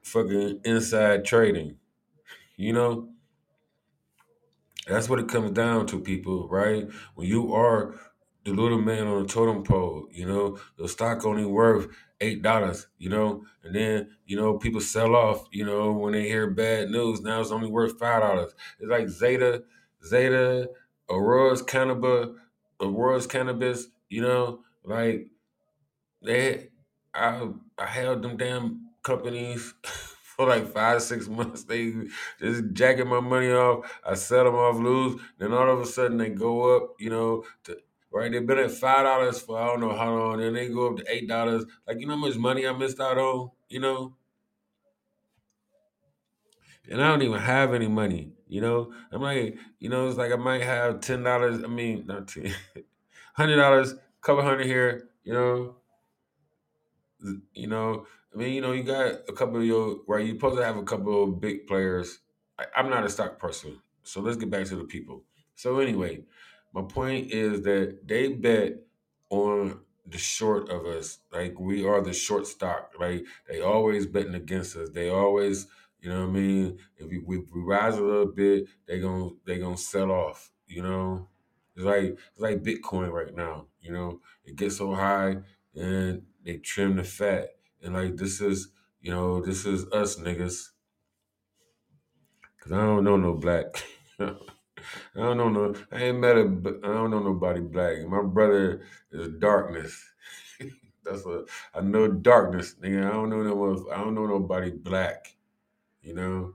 fucking 0.03 0.61
inside 0.65 1.25
trading. 1.25 1.77
You 2.57 2.73
know, 2.73 3.09
that's 4.87 5.09
what 5.09 5.19
it 5.19 5.27
comes 5.29 5.51
down 5.51 5.87
to, 5.87 5.99
people, 5.99 6.47
right? 6.49 6.87
When 7.15 7.27
you 7.27 7.53
are 7.53 7.95
the 8.43 8.51
little 8.51 8.81
man 8.81 9.07
on 9.07 9.23
the 9.23 9.27
totem 9.29 9.63
pole, 9.63 10.07
you 10.11 10.25
know, 10.25 10.59
the 10.77 10.87
stock 10.87 11.25
only 11.25 11.45
worth 11.45 11.87
eight 12.19 12.41
dollars, 12.41 12.87
you 12.97 13.09
know, 13.09 13.45
and 13.63 13.75
then 13.75 14.09
you 14.25 14.35
know 14.35 14.57
people 14.57 14.81
sell 14.81 15.15
off, 15.15 15.47
you 15.51 15.65
know, 15.65 15.91
when 15.91 16.13
they 16.13 16.27
hear 16.27 16.49
bad 16.49 16.89
news. 16.89 17.21
Now 17.21 17.41
it's 17.41 17.51
only 17.51 17.69
worth 17.69 17.99
five 17.99 18.21
dollars. 18.21 18.53
It's 18.79 18.89
like 18.89 19.09
Zeta, 19.09 19.63
Zeta, 20.05 20.69
Aurora's 21.09 21.61
cannabis, 21.61 22.29
Aurora's 22.79 23.27
cannabis, 23.27 23.87
you 24.09 24.21
know, 24.21 24.63
like 24.83 25.29
they 26.23 26.69
I 27.13 27.49
I 27.77 27.85
held 27.85 28.23
them 28.23 28.37
damn 28.37 28.89
companies 29.03 29.73
for 29.83 30.47
like 30.47 30.67
five 30.67 31.01
six 31.01 31.27
months. 31.27 31.63
They 31.63 31.93
just 32.39 32.63
jacking 32.73 33.07
my 33.07 33.19
money 33.19 33.51
off. 33.51 33.99
I 34.05 34.15
sell 34.15 34.45
them 34.45 34.55
off, 34.55 34.77
lose. 34.77 35.21
Then 35.37 35.53
all 35.53 35.69
of 35.69 35.79
a 35.79 35.85
sudden 35.85 36.17
they 36.17 36.29
go 36.29 36.75
up. 36.75 36.95
You 36.99 37.09
know, 37.09 37.43
to, 37.65 37.77
right? 38.11 38.31
They've 38.31 38.45
been 38.45 38.59
at 38.59 38.71
five 38.71 39.05
dollars 39.05 39.41
for 39.41 39.57
I 39.59 39.67
don't 39.67 39.81
know 39.81 39.95
how 39.95 40.13
long. 40.15 40.39
Then 40.39 40.53
they 40.53 40.69
go 40.69 40.89
up 40.91 40.97
to 40.97 41.05
eight 41.11 41.27
dollars. 41.27 41.65
Like 41.87 41.99
you 41.99 42.07
know 42.07 42.15
how 42.15 42.19
much 42.27 42.37
money 42.37 42.67
I 42.67 42.73
missed 42.73 42.99
out 42.99 43.17
on. 43.17 43.51
You 43.69 43.79
know, 43.79 44.15
and 46.89 47.01
I 47.01 47.07
don't 47.07 47.21
even 47.21 47.39
have 47.39 47.73
any 47.73 47.87
money. 47.87 48.33
You 48.47 48.61
know, 48.61 48.93
I'm 49.11 49.21
like, 49.21 49.57
you 49.79 49.89
know, 49.89 50.07
it's 50.07 50.17
like 50.17 50.31
I 50.31 50.35
might 50.35 50.61
have 50.61 50.99
ten 50.99 51.23
dollars. 51.23 51.63
I 51.63 51.67
mean, 51.67 52.05
not 52.07 52.27
ten, 52.27 52.53
hundred 53.33 53.57
dollars, 53.57 53.95
couple 54.21 54.43
hundred 54.43 54.65
here. 54.67 55.09
You 55.23 55.33
know, 55.33 55.75
you 57.53 57.67
know, 57.67 58.05
I 58.33 58.37
mean, 58.37 58.53
you 58.53 58.61
know, 58.61 58.71
you 58.71 58.83
got 58.83 59.13
a 59.27 59.33
couple 59.33 59.57
of 59.57 59.65
your 59.65 59.99
right. 60.07 60.25
You're 60.25 60.35
supposed 60.35 60.57
to 60.57 60.65
have 60.65 60.77
a 60.77 60.83
couple 60.83 61.23
of 61.23 61.41
big 61.41 61.67
players. 61.67 62.19
I, 62.57 62.65
I'm 62.75 62.89
not 62.89 63.05
a 63.05 63.09
stock 63.09 63.39
person, 63.39 63.81
so 64.03 64.21
let's 64.21 64.37
get 64.37 64.49
back 64.49 64.65
to 64.67 64.75
the 64.75 64.85
people. 64.85 65.23
So 65.55 65.79
anyway, 65.79 66.23
my 66.73 66.83
point 66.83 67.31
is 67.31 67.61
that 67.63 68.07
they 68.07 68.29
bet 68.29 68.77
on 69.29 69.81
the 70.05 70.17
short 70.17 70.69
of 70.69 70.85
us. 70.85 71.19
Like 71.31 71.59
we 71.59 71.85
are 71.85 72.01
the 72.01 72.13
short 72.13 72.47
stock. 72.47 72.93
Like 72.99 73.25
they 73.49 73.61
always 73.61 74.05
betting 74.05 74.35
against 74.35 74.75
us. 74.75 74.89
They 74.89 75.09
always, 75.09 75.67
you 75.99 76.09
know 76.09 76.21
what 76.21 76.29
I 76.29 76.39
mean? 76.39 76.77
If 76.97 77.09
we, 77.09 77.19
we, 77.19 77.37
we 77.37 77.61
rise 77.61 77.97
a 77.97 78.03
little 78.03 78.27
bit, 78.27 78.67
they 78.87 78.99
gon' 78.99 79.37
they 79.45 79.57
gonna 79.59 79.77
sell 79.77 80.11
off. 80.11 80.51
You 80.67 80.83
know, 80.83 81.27
it's 81.75 81.85
like 81.85 82.03
it's 82.05 82.39
like 82.39 82.63
Bitcoin 82.63 83.11
right 83.11 83.35
now. 83.35 83.67
You 83.81 83.91
know, 83.91 84.21
it 84.45 84.55
gets 84.55 84.77
so 84.77 84.93
high 84.93 85.37
and 85.75 86.23
they 86.45 86.57
trim 86.57 86.95
the 86.95 87.03
fat. 87.03 87.49
And 87.83 87.93
like 87.93 88.15
this 88.17 88.41
is, 88.41 88.69
you 89.01 89.11
know, 89.11 89.41
this 89.41 89.65
is 89.65 89.85
us 89.91 90.17
niggas. 90.17 90.69
Cause 92.61 92.73
I 92.73 92.77
don't 92.77 93.03
know 93.03 93.17
no 93.17 93.33
black. 93.33 93.65
I 94.19 94.35
don't 95.15 95.37
know 95.37 95.49
no. 95.49 95.75
I 95.91 96.03
ain't 96.03 96.19
met 96.19 96.37
a. 96.37 96.41
I 96.41 96.87
don't 96.87 97.11
know 97.11 97.19
nobody 97.19 97.61
black. 97.61 98.05
My 98.07 98.21
brother 98.21 98.81
is 99.11 99.29
darkness. 99.39 100.03
That's 101.03 101.25
what 101.25 101.49
I 101.73 101.81
know. 101.81 102.07
Darkness, 102.07 102.75
nigga. 102.81 103.07
I 103.07 103.11
don't 103.11 103.29
know 103.29 103.43
no. 103.43 103.89
I 103.91 103.97
don't 103.97 104.15
know 104.15 104.27
nobody 104.27 104.71
black. 104.71 105.35
You 106.03 106.15
know. 106.15 106.53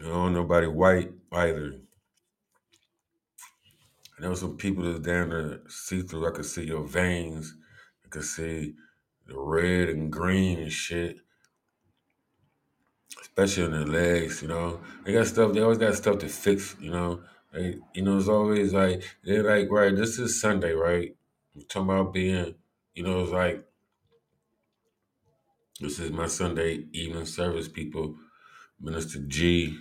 I 0.00 0.08
don't 0.08 0.32
know 0.34 0.42
nobody 0.42 0.66
white 0.66 1.12
either. 1.32 1.81
I 4.22 4.26
know 4.26 4.34
some 4.34 4.56
people 4.56 4.84
that's 4.84 5.00
down 5.00 5.30
there 5.30 5.60
see 5.68 6.02
through. 6.02 6.28
I 6.28 6.30
could 6.30 6.44
see 6.44 6.64
your 6.64 6.86
veins. 6.86 7.56
I 8.04 8.08
could 8.08 8.22
see 8.22 8.74
the 9.26 9.36
red 9.36 9.88
and 9.88 10.12
green 10.12 10.60
and 10.60 10.70
shit. 10.70 11.16
Especially 13.20 13.64
on 13.64 13.72
their 13.72 13.84
legs, 13.84 14.40
you 14.40 14.46
know. 14.46 14.80
They 15.04 15.12
got 15.12 15.26
stuff. 15.26 15.52
They 15.52 15.60
always 15.60 15.78
got 15.78 15.94
stuff 15.96 16.18
to 16.18 16.28
fix, 16.28 16.76
you 16.80 16.92
know. 16.92 17.20
They, 17.52 17.78
you 17.94 18.02
know, 18.02 18.16
it's 18.16 18.28
always 18.28 18.72
like 18.72 19.02
they're 19.24 19.42
like, 19.42 19.68
right. 19.72 19.94
This 19.94 20.20
is 20.20 20.40
Sunday, 20.40 20.72
right? 20.72 21.16
We're 21.56 21.62
talking 21.62 21.90
about 21.90 22.12
being, 22.12 22.54
you 22.94 23.02
know, 23.02 23.22
it's 23.22 23.32
like 23.32 23.64
this 25.80 25.98
is 25.98 26.12
my 26.12 26.28
Sunday 26.28 26.84
evening 26.92 27.26
service. 27.26 27.66
People, 27.66 28.14
Minister 28.80 29.18
G, 29.26 29.76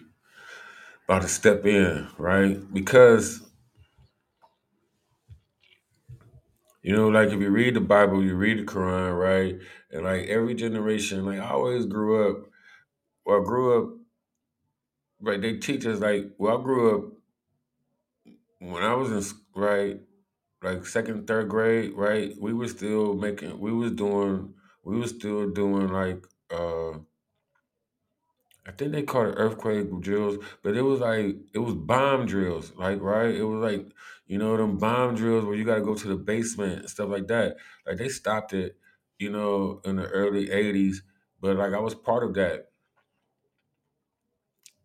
about 1.07 1.21
to 1.21 1.27
step 1.27 1.63
in, 1.67 2.07
right? 2.17 2.59
Because 2.73 3.50
you 6.83 6.95
know, 6.95 7.09
like 7.09 7.29
if 7.29 7.39
you 7.41 7.49
read 7.49 7.75
the 7.75 7.81
Bible, 7.81 8.23
you 8.23 8.35
read 8.35 8.59
the 8.59 8.63
Quran, 8.63 9.17
right? 9.19 9.59
And 9.91 10.03
like 10.05 10.27
every 10.27 10.55
generation, 10.55 11.25
like 11.25 11.39
I 11.39 11.49
always 11.51 11.85
grew 11.85 12.29
up. 12.29 12.45
Well, 13.25 13.41
I 13.41 13.45
grew 13.45 13.77
up. 13.83 13.99
Right, 15.21 15.39
they 15.41 15.57
teach 15.57 15.85
us 15.85 15.99
like. 16.01 16.33
Well, 16.37 16.59
I 16.59 16.63
grew 16.63 16.95
up 16.97 17.13
when 18.59 18.83
I 18.83 18.93
was 18.93 19.11
in 19.11 19.37
right, 19.61 19.99
like 20.63 20.85
second, 20.85 21.27
third 21.27 21.49
grade, 21.49 21.93
right? 21.95 22.33
We 22.39 22.53
were 22.53 22.67
still 22.67 23.15
making. 23.15 23.59
We 23.59 23.71
was 23.73 23.91
doing. 23.93 24.53
We 24.83 24.97
was 24.99 25.11
still 25.11 25.49
doing 25.51 25.89
like. 25.89 26.25
uh 26.51 26.99
I 28.65 28.71
think 28.71 28.91
they 28.91 29.03
called 29.03 29.29
it 29.29 29.35
earthquake 29.37 29.87
drills, 30.01 30.43
but 30.61 30.75
it 30.77 30.83
was 30.83 30.99
like 30.99 31.35
it 31.53 31.59
was 31.59 31.73
bomb 31.73 32.25
drills, 32.27 32.73
like 32.75 33.01
right. 33.01 33.33
It 33.33 33.43
was 33.43 33.59
like 33.61 33.91
you 34.27 34.37
know 34.37 34.55
them 34.55 34.77
bomb 34.77 35.15
drills 35.15 35.45
where 35.45 35.55
you 35.55 35.65
got 35.65 35.75
to 35.75 35.81
go 35.81 35.95
to 35.95 36.07
the 36.07 36.15
basement 36.15 36.79
and 36.81 36.89
stuff 36.89 37.09
like 37.09 37.27
that. 37.27 37.57
Like 37.87 37.97
they 37.97 38.09
stopped 38.09 38.53
it, 38.53 38.77
you 39.17 39.31
know, 39.31 39.81
in 39.83 39.95
the 39.95 40.05
early 40.07 40.51
'80s, 40.51 41.01
but 41.39 41.57
like 41.57 41.73
I 41.73 41.79
was 41.79 41.95
part 41.95 42.23
of 42.23 42.35
that. 42.35 42.69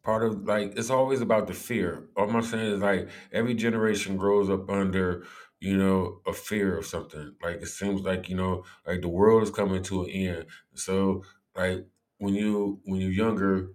Part 0.03 0.22
of 0.24 0.45
like 0.45 0.74
it's 0.79 0.91
always 0.91 1.20
about 1.20 1.49
the 1.49 1.53
fear. 1.55 2.09
All 2.16 2.31
I'm 2.31 2.43
saying 2.43 2.74
is 2.74 2.81
like 2.81 3.09
every 3.33 3.55
generation 3.55 4.16
grows 4.16 4.49
up 4.49 4.70
under 4.70 5.24
you 5.59 5.77
know 5.77 6.20
a 6.27 6.33
fear 6.33 6.77
of 6.79 6.87
something. 6.87 7.35
Like 7.43 7.57
it 7.57 7.66
seems 7.66 8.03
like 8.03 8.29
you 8.29 8.37
know 8.37 8.64
like 8.87 9.03
the 9.03 9.09
world 9.09 9.43
is 9.43 9.51
coming 9.51 9.83
to 9.85 10.05
an 10.05 10.11
end. 10.11 10.47
So 10.74 11.24
like 11.57 11.87
when 12.18 12.34
you 12.34 12.80
when 12.84 13.00
you're 13.00 13.10
younger 13.10 13.70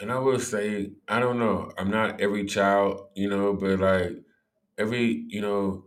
And 0.00 0.12
I 0.12 0.18
will 0.18 0.38
say, 0.38 0.92
I 1.08 1.18
don't 1.18 1.38
know. 1.38 1.72
I'm 1.76 1.90
not 1.90 2.20
every 2.20 2.44
child, 2.46 3.10
you 3.14 3.28
know, 3.28 3.54
but 3.54 3.80
like 3.80 4.12
every, 4.78 5.24
you 5.28 5.40
know, 5.40 5.86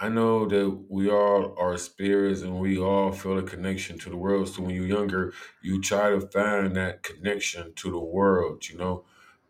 I 0.00 0.08
know 0.08 0.46
that 0.48 0.86
we 0.90 1.08
all 1.10 1.56
are 1.58 1.78
spirits 1.78 2.42
and 2.42 2.58
we 2.58 2.78
all 2.78 3.12
feel 3.12 3.38
a 3.38 3.42
connection 3.44 3.98
to 4.00 4.10
the 4.10 4.16
world. 4.16 4.48
So 4.48 4.62
when 4.62 4.74
you're 4.74 4.86
younger, 4.86 5.32
you 5.62 5.80
try 5.80 6.10
to 6.10 6.20
find 6.20 6.74
that 6.76 7.04
connection 7.04 7.74
to 7.74 7.90
the 7.90 8.00
world, 8.00 8.68
you 8.68 8.78
know, 8.78 9.04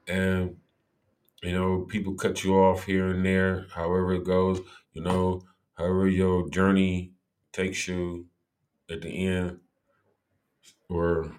and, 0.07 0.61
you 1.43 1.53
know, 1.53 1.83
people 1.87 2.15
cut 2.15 2.45
you 2.45 2.57
off 2.57 2.85
here 2.85 3.09
and 3.09 3.25
there, 3.27 3.67
however 3.75 4.15
it 4.15 4.25
goes, 4.25 4.61
you 4.93 5.03
know, 5.03 5.43
however 5.75 6.09
your 6.09 6.49
journey 6.51 7.15
takes 7.53 7.89
you 7.89 8.29
at 8.91 9.03
the 9.03 9.29
end, 9.29 9.62
or 10.93 11.33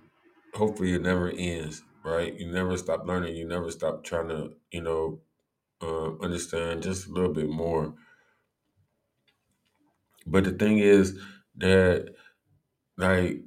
hopefully 0.56 0.93
it 0.93 1.01
never 1.01 1.30
ends, 1.32 1.84
right? 2.04 2.34
You 2.39 2.51
never 2.51 2.78
stop 2.78 3.06
learning. 3.06 3.36
You 3.36 3.47
never 3.47 3.72
stop 3.72 4.04
trying 4.04 4.30
to, 4.30 4.54
you 4.72 4.82
know, 4.82 5.22
uh, 5.82 6.18
understand 6.24 6.84
just 6.84 7.08
a 7.08 7.12
little 7.12 7.34
bit 7.34 7.49
more. 7.49 7.95
But 10.26 10.43
the 10.45 10.51
thing 10.51 10.80
is 10.80 11.18
that 11.58 12.14
like 12.97 13.43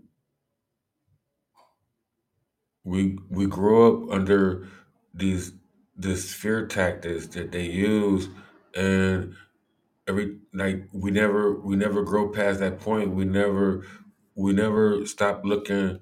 we 2.85 3.19
we 3.31 3.47
grow 3.47 4.05
up 4.05 4.11
under 4.13 4.69
these 5.15 5.53
this 5.97 6.33
fear 6.33 6.67
tactics 6.67 7.27
that 7.29 7.53
they 7.53 7.65
use 7.65 8.29
and 8.75 9.35
every 10.09 10.39
like 10.55 10.89
we 10.93 11.11
never 11.11 11.61
we 11.61 11.77
never 11.77 12.03
grow 12.05 12.31
past 12.31 12.61
that 12.61 12.81
point. 12.81 13.13
We 13.15 13.25
never 13.25 13.87
we 14.37 14.53
never 14.53 15.05
stop 15.07 15.45
looking 15.45 16.01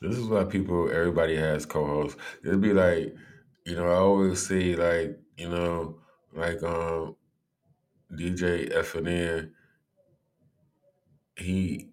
this 0.00 0.16
is 0.16 0.26
why 0.26 0.44
people 0.44 0.90
everybody 0.90 1.36
has 1.36 1.66
co-hosts. 1.66 2.20
It'd 2.44 2.60
be 2.60 2.72
like, 2.72 3.14
you 3.64 3.76
know, 3.76 3.88
I 3.88 3.96
always 3.96 4.46
see 4.46 4.74
like, 4.76 5.18
you 5.36 5.48
know, 5.48 6.00
like 6.32 6.62
um 6.62 7.16
DJ 8.14 8.68
EFN, 8.68 9.52
he 11.36 11.91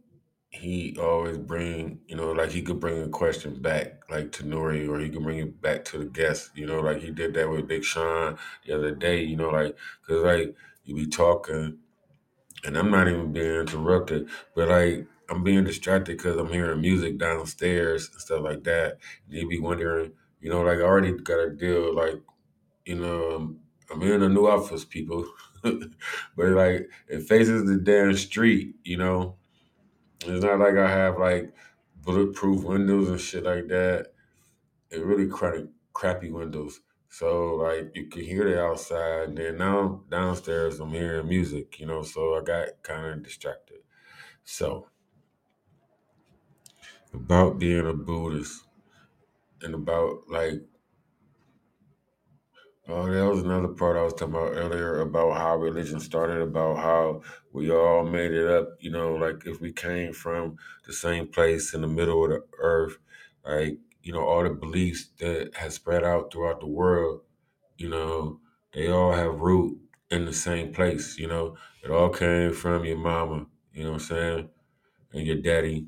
he 0.49 0.97
always 0.99 1.37
bring, 1.37 1.99
you 2.07 2.15
know, 2.15 2.31
like 2.31 2.49
he 2.51 2.61
could 2.61 2.79
bring 2.79 3.01
a 3.03 3.07
question 3.09 3.61
back, 3.61 4.01
like 4.09 4.31
to 4.33 4.43
Nori, 4.43 4.89
or 4.89 4.99
he 4.99 5.09
could 5.09 5.23
bring 5.23 5.39
it 5.39 5.61
back 5.61 5.85
to 5.85 5.99
the 5.99 6.05
guest, 6.05 6.51
you 6.55 6.65
know, 6.65 6.79
like 6.81 7.01
he 7.01 7.11
did 7.11 7.33
that 7.35 7.49
with 7.49 7.67
Big 7.67 7.83
Sean 7.83 8.37
the 8.65 8.73
other 8.75 8.91
day, 8.95 9.23
you 9.23 9.35
know, 9.35 9.49
like, 9.49 9.77
cause 10.07 10.23
like 10.23 10.55
you 10.83 10.95
be 10.95 11.05
talking, 11.07 11.77
and 12.65 12.77
I'm 12.77 12.91
not 12.91 13.07
even 13.07 13.33
being 13.33 13.61
interrupted, 13.61 14.29
but 14.55 14.69
like 14.69 15.07
I'm 15.29 15.43
being 15.43 15.63
distracted 15.65 16.17
because 16.17 16.37
I'm 16.37 16.51
hearing 16.51 16.81
music 16.81 17.17
downstairs 17.17 18.09
and 18.11 18.21
stuff 18.21 18.41
like 18.43 18.63
that. 18.65 18.97
And 19.27 19.37
you 19.37 19.47
be 19.49 19.59
wondering, 19.59 20.13
you 20.41 20.49
know, 20.49 20.61
like 20.61 20.79
I 20.79 20.83
already 20.83 21.13
got 21.13 21.39
a 21.39 21.49
deal, 21.51 21.93
like, 21.95 22.15
you 22.85 22.95
know, 22.95 23.35
um, 23.35 23.59
I'm 23.91 24.01
in 24.03 24.23
a 24.23 24.29
new 24.29 24.47
office, 24.47 24.85
people, 24.85 25.25
but 25.63 25.79
like 26.37 26.89
it 27.07 27.23
faces 27.23 27.65
the 27.67 27.77
damn 27.77 28.13
street, 28.15 28.75
you 28.83 28.97
know 28.97 29.37
it's 30.25 30.43
not 30.43 30.59
like 30.59 30.75
I 30.75 30.89
have 30.89 31.17
like 31.17 31.53
bulletproof 32.03 32.63
windows 32.63 33.09
and 33.09 33.19
shit 33.19 33.43
like 33.43 33.67
that. 33.67 34.13
It 34.91 35.05
really 35.05 35.27
crappy, 35.27 35.69
crappy 35.93 36.31
windows. 36.31 36.81
So 37.09 37.55
like 37.55 37.91
you 37.95 38.07
can 38.07 38.23
hear 38.23 38.45
the 38.45 38.61
outside. 38.61 39.29
And 39.29 39.37
then 39.37 39.57
now 39.57 40.03
downstairs 40.09 40.79
I'm 40.79 40.91
hearing 40.91 41.27
music, 41.29 41.79
you 41.79 41.85
know. 41.85 42.03
So 42.03 42.35
I 42.35 42.43
got 42.43 42.83
kind 42.83 43.07
of 43.07 43.23
distracted. 43.23 43.79
So 44.43 44.89
about 47.13 47.59
being 47.59 47.87
a 47.87 47.93
Buddhist 47.93 48.63
and 49.61 49.75
about 49.75 50.29
like 50.29 50.63
Oh, 52.89 53.05
that 53.11 53.25
was 53.29 53.41
another 53.43 53.67
part 53.69 53.97
I 53.97 54.03
was 54.03 54.13
talking 54.13 54.33
about 54.33 54.53
earlier 54.53 55.01
about 55.01 55.37
how 55.37 55.57
religion 55.57 55.99
started, 55.99 56.41
about 56.41 56.77
how 56.77 57.21
we 57.53 57.71
all 57.71 58.03
made 58.03 58.31
it 58.31 58.47
up. 58.49 58.69
You 58.79 58.91
know, 58.91 59.13
like 59.15 59.45
if 59.45 59.61
we 59.61 59.71
came 59.71 60.11
from 60.13 60.57
the 60.85 60.93
same 60.93 61.27
place 61.27 61.73
in 61.73 61.81
the 61.81 61.87
middle 61.87 62.23
of 62.25 62.31
the 62.31 62.43
earth, 62.57 62.97
like, 63.45 63.77
you 64.01 64.11
know, 64.13 64.23
all 64.25 64.43
the 64.43 64.49
beliefs 64.49 65.09
that 65.19 65.51
has 65.55 65.75
spread 65.75 66.03
out 66.03 66.33
throughout 66.33 66.61
the 66.61 66.67
world, 66.67 67.21
you 67.77 67.89
know, 67.89 68.41
they 68.73 68.89
all 68.89 69.13
have 69.13 69.39
root 69.41 69.79
in 70.11 70.25
the 70.25 70.33
same 70.33 70.73
place, 70.73 71.17
you 71.17 71.27
know. 71.27 71.57
It 71.83 71.91
all 71.91 72.09
came 72.09 72.53
from 72.53 72.85
your 72.85 72.97
mama, 72.97 73.47
you 73.73 73.83
know 73.83 73.91
what 73.93 74.01
I'm 74.01 74.07
saying? 74.07 74.49
And 75.13 75.27
your 75.27 75.37
daddy, 75.37 75.87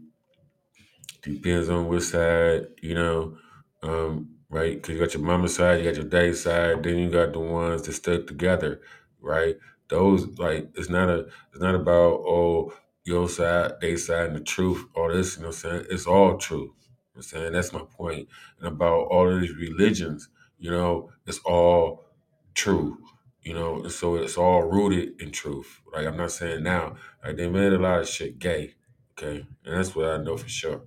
Depends 1.21 1.69
on 1.69 1.87
which 1.87 2.03
side, 2.03 2.67
you 2.81 2.95
know, 2.95 3.37
um, 3.83 4.29
right? 4.51 4.75
Because 4.75 4.95
you 4.95 4.99
got 4.99 5.13
your 5.15 5.23
mama's 5.23 5.55
side, 5.55 5.79
you 5.79 5.85
got 5.85 5.95
your 5.95 6.05
daddy's 6.05 6.43
side, 6.43 6.83
then 6.83 6.99
you 6.99 7.09
got 7.09 7.33
the 7.33 7.39
ones 7.39 7.83
that 7.83 7.93
stuck 7.93 8.27
together, 8.27 8.81
right? 9.21 9.57
Those 9.89 10.27
like 10.37 10.69
it's 10.75 10.89
not 10.89 11.09
a 11.09 11.27
it's 11.51 11.61
not 11.61 11.75
about 11.75 12.21
oh 12.27 12.73
your 13.03 13.27
side, 13.29 13.73
they 13.81 13.95
side, 13.95 14.27
and 14.27 14.35
the 14.35 14.41
truth, 14.41 14.85
all 14.95 15.11
this, 15.11 15.37
you 15.37 15.41
know 15.43 15.49
what 15.49 15.55
I'm 15.65 15.71
saying? 15.71 15.85
It's 15.89 16.05
all 16.05 16.37
true. 16.37 16.59
You 16.59 16.65
know 16.65 16.73
what 17.13 17.17
I'm 17.17 17.23
saying? 17.23 17.53
That's 17.53 17.73
my 17.73 17.83
point. 17.97 18.27
And 18.59 18.67
about 18.67 19.07
all 19.09 19.33
of 19.33 19.41
these 19.41 19.55
religions, 19.55 20.29
you 20.59 20.69
know, 20.69 21.11
it's 21.25 21.39
all 21.39 22.05
true. 22.53 22.99
You 23.41 23.55
know, 23.55 23.77
and 23.81 23.91
so 23.91 24.15
it's 24.15 24.37
all 24.37 24.61
rooted 24.61 25.19
in 25.19 25.31
truth. 25.31 25.81
Like 25.91 26.05
I'm 26.05 26.17
not 26.17 26.31
saying 26.31 26.61
now, 26.61 26.95
like 27.25 27.37
they 27.37 27.49
made 27.49 27.73
a 27.73 27.79
lot 27.79 28.01
of 28.01 28.07
shit 28.07 28.37
gay. 28.37 28.75
Okay. 29.17 29.45
And 29.65 29.77
that's 29.77 29.95
what 29.95 30.09
I 30.09 30.17
know 30.17 30.37
for 30.37 30.47
sure. 30.49 30.81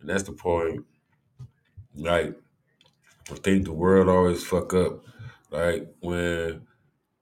And 0.00 0.08
that's 0.08 0.22
the 0.22 0.32
point. 0.32 0.84
Like, 1.94 2.36
I 3.30 3.34
think 3.36 3.64
the 3.64 3.72
world 3.72 4.08
always 4.08 4.44
fuck 4.44 4.74
up. 4.74 5.04
Like 5.50 5.94
when 6.00 6.66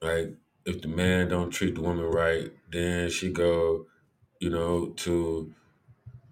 like 0.01 0.35
if 0.65 0.83
the 0.83 0.89
man 0.89 1.29
don't 1.29 1.51
treat 1.51 1.75
the 1.75 1.83
woman 1.83 2.05
right, 2.07 2.51
then 2.71 3.11
she 3.11 3.33
go, 3.33 3.87
you 4.41 4.51
know, 4.51 4.89
to 4.99 5.55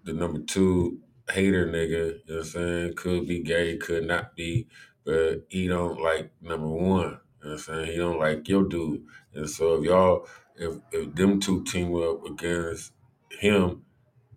the 0.03 0.13
number 0.13 0.39
two 0.39 0.99
hater 1.31 1.67
nigga, 1.67 1.89
you 1.91 2.21
know 2.27 2.35
what 2.37 2.37
I'm 2.39 2.43
saying? 2.45 2.93
Could 2.95 3.27
be 3.27 3.41
gay, 3.43 3.77
could 3.77 4.05
not 4.05 4.35
be, 4.35 4.67
but 5.05 5.45
he 5.49 5.67
don't 5.67 6.01
like 6.01 6.31
number 6.41 6.67
one. 6.67 6.79
You 6.89 7.01
know 7.05 7.19
what 7.41 7.51
I'm 7.53 7.57
saying? 7.59 7.91
He 7.91 7.97
don't 7.97 8.19
like 8.19 8.47
your 8.49 8.63
dude. 8.65 9.03
And 9.33 9.49
so 9.49 9.75
if 9.77 9.85
y'all 9.85 10.27
if 10.55 10.75
if 10.91 11.15
them 11.15 11.39
two 11.39 11.63
team 11.63 11.95
up 11.95 12.25
against 12.25 12.93
him, 13.31 13.53
you 13.53 13.61
know 13.61 13.81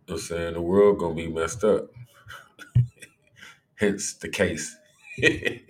what 0.07 0.15
I'm 0.15 0.21
saying, 0.21 0.55
the 0.55 0.63
world 0.63 0.99
gonna 1.01 1.15
be 1.15 1.29
messed 1.29 1.65
up. 1.65 1.94
Hence 3.77 4.15
the 4.15 4.29
case. 4.29 4.77
it's 5.19 5.63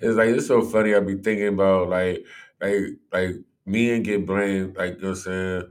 like 0.00 0.28
it's 0.30 0.46
so 0.46 0.62
funny 0.62 0.94
I 0.94 1.00
be 1.00 1.16
thinking 1.16 1.48
about 1.48 1.88
like 1.88 2.24
like 2.60 2.76
like 3.12 3.36
men 3.66 4.02
get 4.02 4.26
blamed, 4.26 4.76
like 4.76 4.96
you 4.96 5.02
know 5.02 5.08
what 5.10 5.16
I'm 5.18 5.22
saying, 5.22 5.62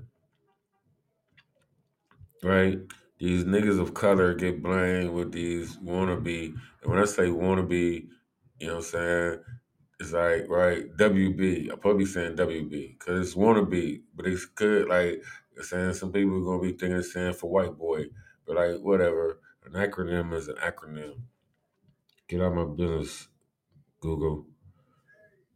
right? 2.44 2.80
These 3.20 3.44
niggas 3.46 3.80
of 3.80 3.94
color 3.94 4.34
get 4.34 4.64
blamed 4.64 5.12
with 5.12 5.32
these 5.32 5.76
wannabe. 5.78 6.54
And 6.82 6.92
when 6.92 7.00
I 7.00 7.06
say 7.06 7.28
wannabe, 7.28 8.08
you 8.60 8.68
know 8.68 8.76
what 8.76 8.86
I'm 8.86 8.92
saying, 8.92 9.40
it's 10.00 10.14
like, 10.14 10.50
right, 10.50 10.96
WB. 10.98 11.72
I'm 11.72 11.80
probably 11.80 12.06
saying 12.06 12.38
WB 12.38 12.98
because 13.00 13.28
it's 13.28 13.38
wannabe, 13.38 14.02
but 14.16 14.28
it's 14.28 14.46
good. 14.46 14.90
Like, 14.90 15.24
saying 15.62 15.94
some 15.94 16.12
people 16.14 16.38
are 16.38 16.42
going 16.42 16.62
to 16.62 16.74
be 16.74 16.78
thinking 16.78 16.98
it's 17.00 17.14
saying 17.14 17.34
for 17.34 17.50
white 17.50 17.78
boy, 17.78 18.06
but 18.48 18.56
like, 18.58 18.82
whatever. 18.82 19.40
An 19.66 19.74
acronym 19.74 20.34
is 20.34 20.48
an 20.48 20.56
acronym. 20.56 21.22
Get 22.30 22.42
out 22.42 22.54
my 22.54 22.64
business, 22.66 23.28
Google. 24.02 24.46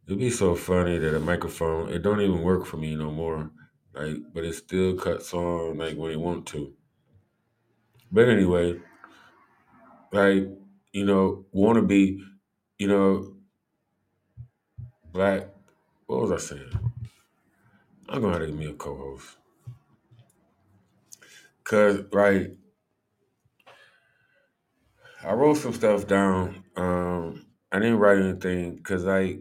It'd 0.08 0.18
be 0.18 0.28
so 0.28 0.56
funny 0.56 0.98
that 0.98 1.16
a 1.16 1.20
microphone, 1.20 1.88
it 1.90 2.02
don't 2.02 2.20
even 2.20 2.42
work 2.42 2.66
for 2.66 2.78
me 2.78 2.96
no 2.96 3.12
more. 3.12 3.52
Like, 3.94 4.16
but 4.34 4.42
it 4.42 4.54
still 4.54 4.96
cuts 4.96 5.32
on 5.32 5.78
like 5.78 5.96
when 5.96 6.10
it 6.10 6.18
want 6.18 6.46
to. 6.48 6.74
But 8.10 8.28
anyway, 8.28 8.80
like 10.10 10.48
you 10.92 11.04
know, 11.04 11.46
want 11.52 11.76
to 11.76 11.82
be, 11.82 12.20
you 12.78 12.88
know, 12.88 13.36
black. 15.12 15.48
What 16.06 16.22
was 16.22 16.32
I 16.32 16.38
saying? 16.38 16.72
I'm 18.08 18.20
gonna 18.20 18.32
have 18.32 18.42
to 18.42 18.46
give 18.48 18.56
me 18.56 18.66
a 18.66 18.72
co-host, 18.72 19.36
cause 21.62 22.00
right, 22.12 22.50
I 25.26 25.32
wrote 25.32 25.56
some 25.56 25.72
stuff 25.72 26.06
down. 26.06 26.64
Um, 26.76 27.46
I 27.72 27.78
didn't 27.78 27.98
write 27.98 28.18
anything 28.18 28.76
because 28.76 29.06
I, 29.06 29.38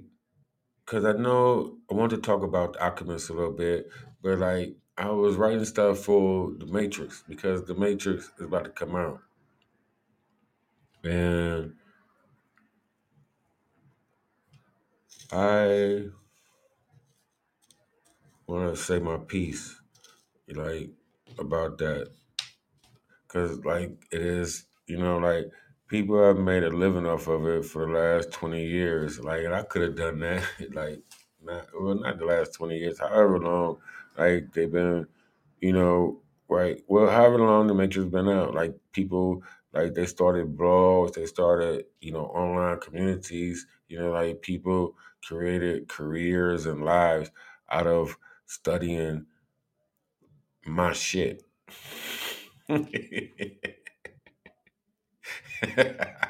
cause 0.86 1.04
I 1.04 1.12
know 1.14 1.78
I 1.92 1.94
want 1.94 2.12
to 2.12 2.18
talk 2.18 2.42
about 2.42 2.74
the 2.74 2.84
Alchemist 2.84 3.30
a 3.30 3.34
little 3.34 3.52
bit, 3.52 3.90
but 4.22 4.40
like 4.40 4.78
I 4.98 5.10
was 5.10 5.36
writing 5.36 5.66
stuff 5.66 6.00
for 6.00 6.52
the 6.58 6.66
Matrix 6.66 7.24
because 7.28 7.66
the 7.66 7.76
Matrix 7.76 8.32
is 8.40 8.46
about 8.46 8.64
to 8.64 8.70
come 8.70 8.96
out, 8.96 9.20
and 11.04 11.74
I 15.32 16.06
want 18.48 18.74
to 18.74 18.82
say 18.82 19.00
my 19.00 19.18
piece, 19.18 19.82
like 20.48 20.92
about 21.38 21.78
that, 21.80 22.10
because 23.28 23.66
like 23.66 23.98
it 24.12 24.22
is, 24.22 24.66
you 24.88 24.98
know, 24.98 25.18
like 25.18 25.52
people 25.88 26.22
have 26.24 26.38
made 26.38 26.64
a 26.64 26.70
living 26.70 27.06
off 27.06 27.28
of 27.28 27.46
it 27.48 27.66
for 27.66 27.86
the 27.86 27.94
last 27.94 28.32
twenty 28.32 28.66
years. 28.66 29.20
Like, 29.20 29.44
and 29.44 29.54
I 29.56 29.64
could 29.64 29.82
have 29.84 29.96
done 29.96 30.20
that, 30.20 30.44
like 30.74 31.00
not 31.42 31.68
well, 31.80 31.96
not 31.96 32.18
the 32.20 32.26
last 32.26 32.54
twenty 32.54 32.78
years, 32.80 33.00
however 33.00 33.40
long, 33.40 33.78
like 34.18 34.54
they've 34.54 34.72
been, 34.72 35.08
you 35.62 35.74
know, 35.74 36.22
right? 36.48 36.82
Well, 36.88 37.10
however 37.10 37.40
long 37.40 37.68
the 37.68 37.74
Matrix 37.74 38.10
been 38.10 38.30
out, 38.30 38.54
like 38.54 38.76
people. 38.92 39.44
Like 39.74 39.96
they 39.96 40.06
started 40.06 40.56
blogs, 40.56 41.14
they 41.14 41.26
started, 41.26 41.86
you 42.00 42.12
know, 42.12 42.26
online 42.28 42.80
communities. 42.80 43.66
You 43.88 43.98
know, 43.98 44.12
like 44.12 44.44
people 44.44 44.96
created 45.26 45.88
careers 45.90 46.68
and 46.68 46.86
lives 46.86 47.32
out 47.72 47.88
of 47.88 48.16
studying 48.46 49.26
my 50.66 50.94
shit. 50.94 51.44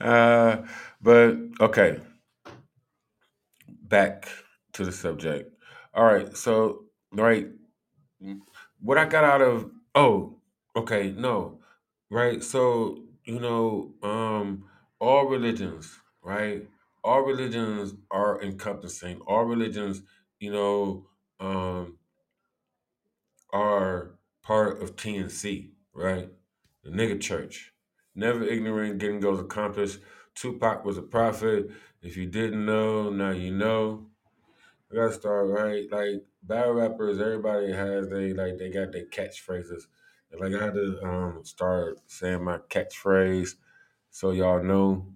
uh, 0.00 0.56
but 1.00 1.36
okay, 1.60 2.00
back 3.82 4.28
to 4.72 4.84
the 4.84 4.92
subject. 4.92 5.50
All 5.94 6.04
right, 6.04 6.36
so 6.36 6.84
right, 7.12 7.48
what 8.80 8.98
I 8.98 9.04
got 9.06 9.24
out 9.24 9.42
of 9.42 9.70
oh, 9.94 10.36
okay, 10.74 11.12
no, 11.16 11.60
right. 12.10 12.42
So 12.42 12.98
you 13.24 13.40
know, 13.40 13.94
um, 14.02 14.64
all 15.00 15.26
religions, 15.26 15.98
right? 16.22 16.68
All 17.04 17.20
religions 17.22 17.94
are 18.10 18.42
encompassing. 18.42 19.20
All 19.26 19.44
religions, 19.44 20.02
you 20.40 20.52
know, 20.52 21.06
um, 21.40 21.98
are 23.52 24.12
part 24.42 24.80
of 24.82 24.94
TNC, 24.96 25.72
right? 25.92 26.30
The 26.86 26.92
nigga 26.92 27.20
church. 27.20 27.72
Never 28.14 28.44
ignorant, 28.44 28.98
getting 28.98 29.18
goes 29.18 29.40
accomplished. 29.40 29.98
Tupac 30.36 30.84
was 30.84 30.96
a 30.96 31.02
prophet. 31.02 31.68
If 32.00 32.16
you 32.16 32.26
didn't 32.26 32.64
know, 32.64 33.10
now 33.10 33.30
you 33.30 33.52
know. 33.52 34.06
I 34.90 34.94
gotta 34.94 35.12
start 35.12 35.48
right. 35.48 35.90
Like 35.90 36.24
battle 36.44 36.74
rappers, 36.74 37.20
everybody 37.20 37.72
has 37.72 38.08
they 38.08 38.32
like 38.32 38.58
they 38.58 38.70
got 38.70 38.92
their 38.92 39.06
catchphrases. 39.06 39.86
And 40.30 40.40
like 40.40 40.54
I 40.54 40.64
had 40.64 40.74
to 40.74 41.00
um 41.02 41.40
start 41.42 41.98
saying 42.06 42.44
my 42.44 42.58
catchphrase 42.58 43.56
so 44.10 44.30
y'all 44.30 44.62
know. 44.62 45.08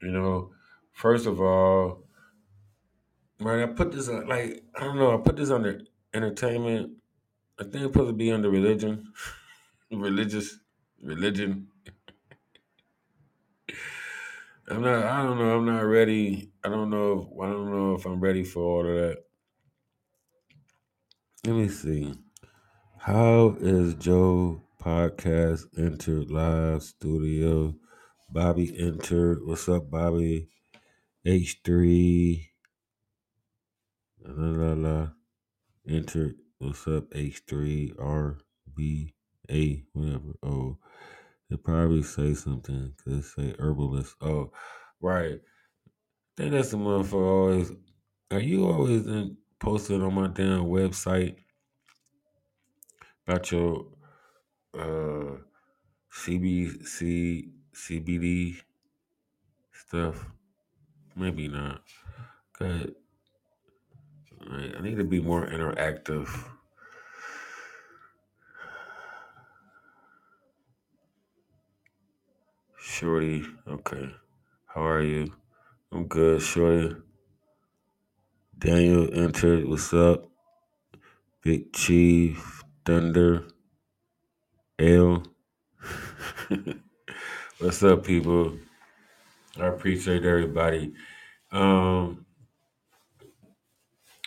You 0.00 0.12
know, 0.12 0.52
first 0.92 1.26
of 1.26 1.42
all, 1.42 2.04
right, 3.38 3.64
I 3.64 3.66
put 3.66 3.92
this 3.92 4.08
on 4.08 4.26
like 4.28 4.64
I 4.74 4.80
don't 4.80 4.96
know, 4.96 5.12
I 5.14 5.20
put 5.20 5.36
this 5.36 5.50
under 5.50 5.82
entertainment. 6.14 6.92
I 7.60 7.64
think 7.64 7.74
it's 7.74 7.84
supposed 7.84 8.08
to 8.08 8.14
be 8.14 8.32
under 8.32 8.48
religion. 8.48 9.12
Religious 9.90 10.58
religion. 11.02 11.68
I'm 14.68 14.80
not 14.82 15.04
I 15.04 15.22
don't 15.22 15.38
know, 15.38 15.56
I'm 15.56 15.66
not 15.66 15.84
ready. 15.84 16.50
I 16.64 16.68
don't 16.68 16.90
know 16.90 17.12
if, 17.12 17.42
I 17.42 17.50
don't 17.50 17.70
know 17.70 17.94
if 17.94 18.06
I'm 18.06 18.20
ready 18.20 18.44
for 18.44 18.62
all 18.62 18.88
of 18.88 18.94
that. 18.94 19.24
Let 21.46 21.56
me 21.56 21.68
see. 21.68 22.14
How 22.98 23.56
is 23.60 23.94
Joe 23.96 24.62
podcast 24.80 25.66
entered 25.76 26.30
live 26.30 26.82
studio? 26.82 27.74
Bobby 28.30 28.74
entered. 28.78 29.40
What's 29.44 29.68
up, 29.68 29.90
Bobby? 29.90 30.48
H3. 31.26 32.48
La 34.22 34.32
la 34.32 34.72
la. 34.72 35.08
Entered. 35.86 36.36
What's 36.58 36.86
up, 36.88 37.10
H3? 37.10 37.92
RB. 39.48 39.84
whatever. 39.92 40.34
Oh, 40.42 40.78
they 41.50 41.56
probably 41.56 42.02
say 42.02 42.34
something 42.34 42.92
because 42.96 43.32
say 43.34 43.54
herbalist. 43.58 44.16
Oh, 44.20 44.52
right. 45.00 45.40
I 45.40 46.36
think 46.36 46.52
that's 46.52 46.70
the 46.70 46.76
motherfucker 46.76 47.14
always. 47.14 47.72
Are 48.30 48.40
you 48.40 48.66
always 48.66 49.06
in, 49.06 49.36
posted 49.60 50.02
on 50.02 50.14
my 50.14 50.28
damn 50.28 50.64
website 50.64 51.36
about 53.26 53.50
your 53.52 53.86
uh 54.76 55.36
CBC 56.12 57.50
CBD 57.74 58.56
stuff? 59.72 60.26
Maybe 61.14 61.48
not. 61.48 61.82
Cause 62.58 62.88
I 64.50 64.72
I 64.76 64.80
need 64.82 64.96
to 64.96 65.04
be 65.04 65.20
more 65.20 65.46
interactive. 65.46 66.28
Shorty, 72.86 73.42
okay. 73.66 74.10
How 74.66 74.86
are 74.86 75.02
you? 75.02 75.32
I'm 75.90 76.06
good, 76.06 76.42
Shorty. 76.42 76.94
Daniel 78.58 79.08
entered. 79.10 79.66
What's 79.66 79.94
up? 79.94 80.28
Big 81.42 81.72
Chief, 81.72 82.62
Thunder, 82.84 83.48
L. 84.78 85.22
What's 87.58 87.82
up, 87.82 88.04
people? 88.04 88.58
I 89.58 89.66
appreciate 89.68 90.26
everybody. 90.26 90.92
Um, 91.52 92.26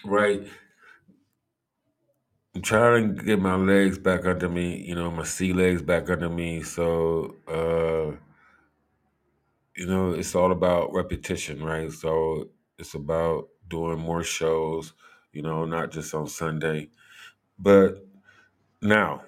right. 0.04 0.48
I'm 2.56 2.64
trying 2.64 3.18
to 3.18 3.24
get 3.24 3.40
my 3.40 3.56
legs 3.56 4.00
back 4.00 4.26
under 4.26 4.50
me, 4.50 4.84
you 4.84 4.96
know, 4.96 5.12
my 5.12 5.26
sea 5.26 5.54
legs 5.54 5.84
back 5.84 6.10
under 6.10 6.28
me. 6.30 6.64
So, 6.64 7.36
uh, 7.48 8.18
you 9.78 9.88
know, 9.88 10.12
it's 10.14 10.36
all 10.36 10.52
about 10.52 10.94
repetition, 10.94 11.64
right? 11.64 11.92
So 11.92 12.50
it's 12.80 12.96
about 12.96 13.50
doing 13.70 14.00
more 14.00 14.24
shows, 14.24 14.94
you 15.34 15.44
know, 15.44 15.66
not 15.66 15.92
just 15.92 16.14
on 16.16 16.28
Sunday. 16.28 16.90
But 17.60 18.06
now, 18.82 19.24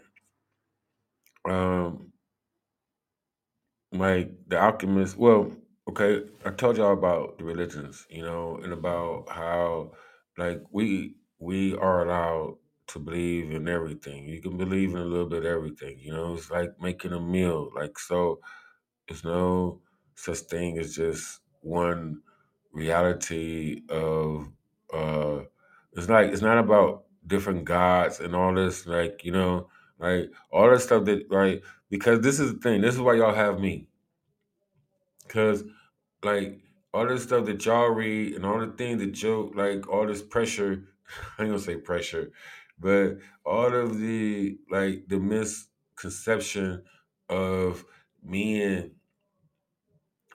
um, 1.45 2.11
like 3.91 4.31
the 4.47 4.59
alchemist, 4.59 5.17
well, 5.17 5.51
okay, 5.89 6.23
I 6.45 6.51
told 6.51 6.77
y'all 6.77 6.93
about 6.93 7.37
the 7.37 7.43
religions, 7.43 8.05
you 8.09 8.21
know, 8.21 8.57
and 8.63 8.71
about 8.73 9.29
how 9.29 9.93
like 10.37 10.61
we 10.71 11.15
we 11.39 11.75
are 11.75 12.05
allowed 12.05 12.57
to 12.87 12.99
believe 12.99 13.51
in 13.51 13.67
everything. 13.67 14.27
You 14.27 14.41
can 14.41 14.57
believe 14.57 14.91
in 14.91 14.97
a 14.97 15.05
little 15.05 15.27
bit 15.27 15.39
of 15.39 15.45
everything, 15.45 15.99
you 15.99 16.11
know, 16.11 16.35
it's 16.35 16.51
like 16.51 16.79
making 16.79 17.13
a 17.13 17.19
meal. 17.19 17.69
Like 17.75 17.97
so 17.99 18.39
there's 19.07 19.23
no 19.25 19.81
such 20.19 20.39
thing 20.39 20.77
as 20.77 20.95
just 20.95 21.41
one 21.61 22.21
reality 22.71 23.81
of 23.89 24.47
uh 24.93 25.39
it's 25.93 26.09
like 26.09 26.29
it's 26.31 26.41
not 26.41 26.57
about 26.57 27.05
different 27.25 27.65
gods 27.65 28.19
and 28.19 28.35
all 28.35 28.53
this 28.53 28.85
like 28.85 29.23
you 29.23 29.31
know 29.31 29.67
like 29.99 30.31
all 30.51 30.69
this 30.69 30.83
stuff 30.83 31.05
that 31.05 31.31
like 31.31 31.63
because 31.89 32.21
this 32.21 32.39
is 32.39 32.53
the 32.53 32.59
thing 32.59 32.81
this 32.81 32.95
is 32.95 33.01
why 33.01 33.15
y'all 33.15 33.33
have 33.33 33.59
me. 33.59 33.87
Because 35.27 35.63
like 36.23 36.59
all 36.93 37.07
this 37.07 37.23
stuff 37.23 37.45
that 37.45 37.65
y'all 37.65 37.89
read 37.89 38.33
and 38.33 38.45
all 38.45 38.59
the 38.59 38.73
things 38.73 38.99
that 39.01 39.21
you 39.21 39.51
like 39.55 39.87
all 39.87 40.07
this 40.07 40.21
pressure 40.21 40.83
i 41.37 41.43
ain't 41.43 41.51
gonna 41.51 41.59
say 41.59 41.77
pressure 41.77 42.31
but 42.79 43.17
all 43.45 43.73
of 43.73 43.99
the 43.99 44.57
like 44.71 45.07
the 45.07 45.19
misconception 45.19 46.83
of 47.29 47.85
men 48.23 48.91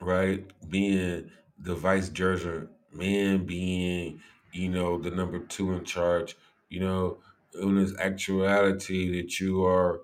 right? 0.05 0.45
Being 0.69 1.31
the 1.59 1.75
vice 1.75 2.09
judge, 2.09 2.45
man 2.91 3.45
being, 3.45 4.21
you 4.53 4.69
know, 4.69 4.97
the 4.99 5.11
number 5.11 5.39
two 5.39 5.73
in 5.73 5.83
charge, 5.85 6.37
you 6.69 6.79
know, 6.79 7.19
when 7.53 7.77
it's 7.77 7.97
actuality 7.99 9.21
that 9.21 9.39
you 9.39 9.65
are 9.65 10.01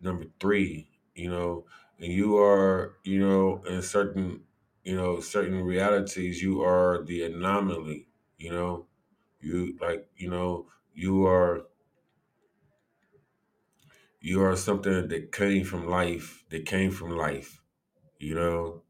number 0.00 0.26
three, 0.40 0.88
you 1.14 1.30
know, 1.30 1.64
and 1.98 2.12
you 2.12 2.38
are, 2.38 2.96
you 3.04 3.18
know, 3.20 3.62
in 3.68 3.82
certain, 3.82 4.42
you 4.84 4.96
know, 4.96 5.20
certain 5.20 5.62
realities, 5.62 6.42
you 6.42 6.62
are 6.62 7.02
the 7.04 7.24
anomaly, 7.24 8.08
you 8.38 8.50
know, 8.50 8.86
you 9.40 9.76
like, 9.80 10.08
you 10.16 10.30
know, 10.30 10.66
you 10.94 11.26
are 11.26 11.66
you 14.20 14.42
are 14.42 14.56
something 14.56 15.08
that 15.08 15.32
came 15.32 15.64
from 15.64 15.88
life, 15.88 16.44
that 16.50 16.66
came 16.66 16.90
from 16.90 17.16
life, 17.16 17.62
you 18.18 18.34
know, 18.34 18.82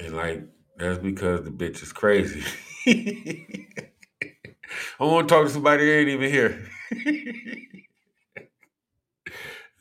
And 0.00 0.16
like 0.16 0.44
that's 0.78 0.98
because 0.98 1.44
the 1.44 1.50
bitch 1.50 1.82
is 1.82 1.92
crazy. 1.92 2.42
I 5.00 5.04
want 5.04 5.28
to 5.28 5.34
talk 5.34 5.46
to 5.46 5.52
somebody 5.52 5.86
that 5.86 5.92
ain't 5.92 6.08
even 6.10 6.30
here. 6.30 6.68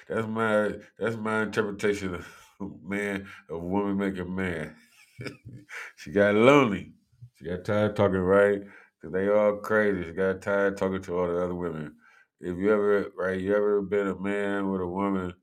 that's 0.09 0.27
my 0.27 0.73
that's 0.99 1.15
my 1.17 1.41
interpretation 1.43 2.15
of 2.15 2.27
man 2.83 3.27
of 3.49 3.61
woman 3.63 3.97
making 3.97 4.33
man. 4.35 4.75
she 5.97 6.11
got 6.11 6.35
lonely. 6.35 6.93
She 7.35 7.45
got 7.45 7.65
tired 7.65 7.95
talking 7.95 8.17
right 8.19 8.61
because 9.01 9.13
they 9.13 9.29
all 9.29 9.57
crazy. 9.57 10.03
She 10.05 10.11
got 10.13 10.41
tired 10.41 10.77
talking 10.77 11.01
to 11.03 11.17
all 11.17 11.27
the 11.27 11.43
other 11.43 11.55
women. 11.55 11.95
If 12.45 12.57
you 12.57 12.71
ever 12.71 13.11
right, 13.17 13.41
you 13.41 13.55
ever 13.55 13.81
been 13.81 14.07
a 14.07 14.15
man 14.15 14.71
with 14.71 14.81
a 14.81 14.87
woman, 14.87 15.33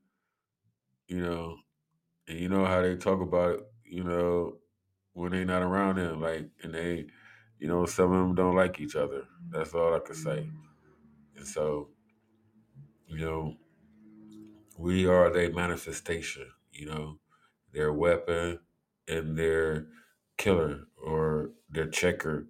you 1.07 1.19
know, 1.19 1.57
and 2.27 2.39
you 2.39 2.49
know 2.49 2.65
how 2.65 2.81
they 2.81 2.95
talk 2.95 3.21
about 3.21 3.55
it, 3.55 3.59
you 3.85 4.03
know 4.03 4.57
when 5.13 5.31
they 5.31 5.43
not 5.45 5.61
around 5.61 5.97
them 5.97 6.21
like 6.21 6.49
and 6.63 6.73
they 6.73 7.05
you 7.59 7.67
know 7.67 7.85
some 7.85 8.11
of 8.11 8.19
them 8.19 8.35
don't 8.35 8.55
like 8.55 8.79
each 8.79 8.95
other. 8.95 9.25
That's 9.49 9.73
all 9.73 9.95
i 9.95 9.99
could 9.99 10.15
say. 10.15 10.49
And 11.35 11.47
so 11.47 11.89
you 13.07 13.19
know 13.19 13.57
we 14.77 15.07
are 15.07 15.31
their 15.31 15.51
manifestation 15.53 16.47
you 16.73 16.87
know. 16.87 17.19
Their 17.73 17.91
weapon 17.93 18.59
and 19.07 19.37
their 19.37 19.87
killer 20.37 20.87
or 21.03 21.51
their 21.69 21.87
checker. 21.87 22.47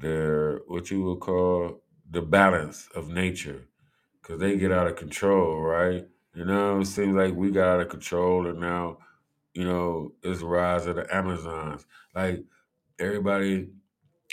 Their 0.00 0.60
what 0.66 0.90
you 0.90 1.04
would 1.04 1.20
call 1.20 1.81
the 2.12 2.22
balance 2.22 2.88
of 2.94 3.08
nature 3.08 3.68
because 4.22 4.40
they 4.40 4.56
get 4.56 4.72
out 4.72 4.86
of 4.86 4.96
control 4.96 5.60
right 5.60 6.06
you 6.34 6.44
know 6.44 6.80
it 6.80 6.86
seems 6.86 7.14
like 7.16 7.34
we 7.34 7.50
got 7.50 7.68
out 7.68 7.80
of 7.80 7.88
control 7.88 8.46
and 8.46 8.60
now 8.60 8.98
you 9.54 9.64
know, 9.64 10.12
it's 10.22 10.40
the 10.40 10.46
rise 10.46 10.86
of 10.86 10.96
the 10.96 11.14
Amazons. 11.14 11.86
Like 12.14 12.44
everybody, 12.98 13.68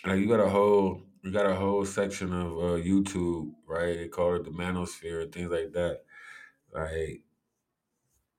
like 0.05 0.19
you 0.19 0.27
got 0.27 0.39
a 0.39 0.49
whole, 0.49 1.01
you 1.23 1.31
got 1.31 1.45
a 1.45 1.55
whole 1.55 1.85
section 1.85 2.33
of 2.33 2.51
uh, 2.53 2.81
YouTube, 2.81 3.51
right? 3.67 3.97
They 3.97 4.07
call 4.07 4.35
it 4.35 4.45
the 4.45 4.51
manosphere 4.51 5.23
and 5.23 5.31
things 5.31 5.51
like 5.51 5.73
that. 5.73 6.01
Like, 6.73 7.23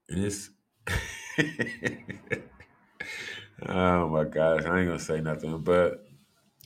and 0.08 0.24
it's, 0.24 0.50
oh 3.68 4.08
my 4.08 4.24
gosh, 4.24 4.64
I 4.64 4.78
ain't 4.78 4.88
gonna 4.88 4.98
say 4.98 5.20
nothing, 5.20 5.58
but 5.58 6.06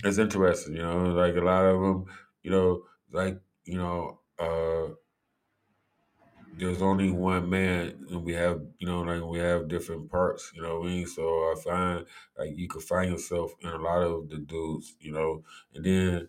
it's 0.05 0.18
interesting, 0.18 0.75
you 0.77 0.83
know. 0.83 1.07
Like 1.07 1.37
a 1.37 1.41
lot 1.41 1.64
of 1.64 1.81
them, 1.81 2.07
you 2.45 2.53
know, 2.53 2.84
like 3.12 3.42
you 3.64 3.78
know, 3.78 4.20
uh, 4.38 4.95
there's 6.57 6.82
only 6.82 7.11
one 7.11 7.49
man 7.51 8.07
and 8.11 8.24
we 8.24 8.32
have 8.32 8.61
you 8.78 8.86
know 8.86 9.01
like 9.01 9.22
we 9.22 9.38
have 9.38 9.66
different 9.68 10.11
parts 10.11 10.53
you 10.55 10.62
know 10.62 10.78
what 10.80 10.86
i 10.88 10.90
mean? 10.90 11.07
So 11.07 11.22
i 11.24 11.55
find 11.62 12.07
like 12.38 12.57
you 12.57 12.68
can 12.68 12.80
find 12.80 13.11
yourself 13.11 13.53
in 13.61 13.68
a 13.68 13.78
lot 13.78 14.03
of 14.03 14.28
the 14.28 14.38
dudes 14.38 14.95
you 15.01 15.12
know? 15.12 15.42
And 15.74 15.84
then 15.84 16.28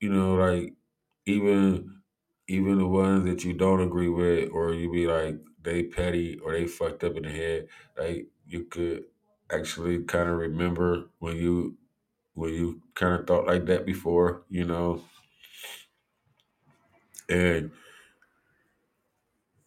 you 0.00 0.10
know 0.12 0.34
like 0.34 0.74
even 1.26 2.02
even 2.48 2.78
the 2.78 2.86
ones 2.86 3.24
that 3.26 3.44
you 3.44 3.52
don't 3.52 3.80
agree 3.82 4.08
with 4.08 4.50
or 4.52 4.72
you 4.72 4.90
be 4.90 5.06
like 5.06 5.40
they 5.60 5.82
petty 5.82 6.38
or 6.38 6.52
they 6.52 6.66
fucked 6.66 7.04
up 7.04 7.16
in 7.16 7.24
the 7.24 7.30
head 7.30 7.68
like 7.98 8.28
you 8.46 8.64
could 8.64 9.04
actually 9.50 10.04
kind 10.04 10.28
of 10.28 10.36
remember 10.38 11.10
when 11.18 11.36
you 11.36 11.76
when 12.34 12.52
you 12.54 12.82
kind 12.94 13.20
of 13.20 13.26
thought 13.26 13.46
like 13.46 13.66
that 13.66 13.86
before 13.86 14.44
you 14.48 14.64
know 14.64 15.02
and 17.28 17.70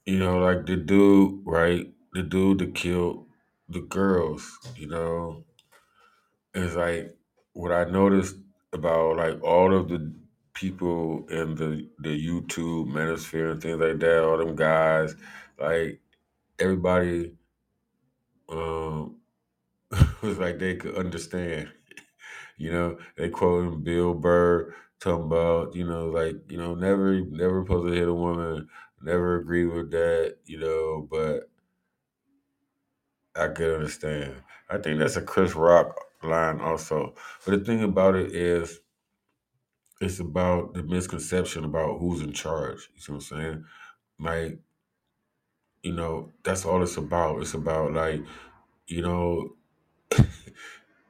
You 0.06 0.20
know, 0.20 0.40
like 0.40 0.66
the 0.66 0.76
dude, 0.76 1.42
right? 1.46 1.94
The 2.14 2.24
dude 2.24 2.60
that 2.60 2.76
killed 2.76 3.28
the 3.70 3.80
girls, 3.82 4.58
you 4.76 4.88
know, 4.88 5.46
is 6.54 6.76
like 6.76 7.16
what 7.54 7.72
I 7.72 7.86
noticed 7.86 8.36
about 8.74 9.18
like 9.18 9.42
all 9.44 9.76
of 9.76 9.90
the 9.90 10.14
people 10.54 11.26
in 11.30 11.56
the 11.56 11.90
the 12.00 12.10
YouTube 12.28 12.88
manosphere 12.88 13.52
and 13.52 13.62
things 13.62 13.80
like 13.80 14.00
that, 14.00 14.24
all 14.24 14.38
them 14.38 14.56
guys, 14.56 15.16
like 15.58 16.02
everybody 16.60 17.34
um 18.50 19.18
was 20.24 20.38
like 20.40 20.60
they 20.60 20.76
could 20.76 20.96
understand. 20.96 21.70
You 22.58 22.72
know, 22.72 23.00
they 23.18 23.30
quoting 23.30 23.84
Bill 23.84 24.14
Burr 24.14 24.76
talking 25.00 25.26
about, 25.26 25.76
you 25.76 25.86
know, 25.86 26.08
like, 26.08 26.36
you 26.50 26.58
know, 26.58 26.76
never 26.76 27.22
never 27.22 27.64
supposed 27.64 27.88
to 27.94 28.00
hit 28.00 28.08
a 28.08 28.14
woman, 28.14 28.70
never 29.02 29.38
agree 29.40 29.66
with 29.66 29.92
that, 29.92 30.38
you 30.46 30.60
know, 30.60 31.08
but 31.10 31.50
I 33.36 33.48
could 33.48 33.74
understand. 33.74 34.44
I 34.70 34.78
think 34.78 35.00
that's 35.00 35.16
a 35.16 35.22
Chris 35.24 35.56
Rock 35.56 36.00
line 36.24 36.60
also. 36.62 37.16
But 37.46 37.60
the 37.60 37.66
thing 37.66 37.84
about 37.84 38.16
it 38.16 38.36
is, 38.36 38.82
it's 40.02 40.20
about 40.20 40.74
the 40.74 40.84
misconception 40.84 41.64
about 41.66 42.00
who's 42.00 42.22
in 42.22 42.32
charge. 42.34 42.90
You 42.96 43.02
see 43.02 43.12
what 43.12 43.18
I'm 43.18 43.22
saying? 43.22 43.66
Like, 44.20 44.60
you 45.84 45.94
know, 45.94 46.32
that's 46.44 46.66
all 46.66 46.82
it's 46.84 46.98
about. 46.98 47.42
It's 47.42 47.54
about 47.54 47.94
like, 47.94 48.24
you 48.88 49.02
know, 49.02 49.56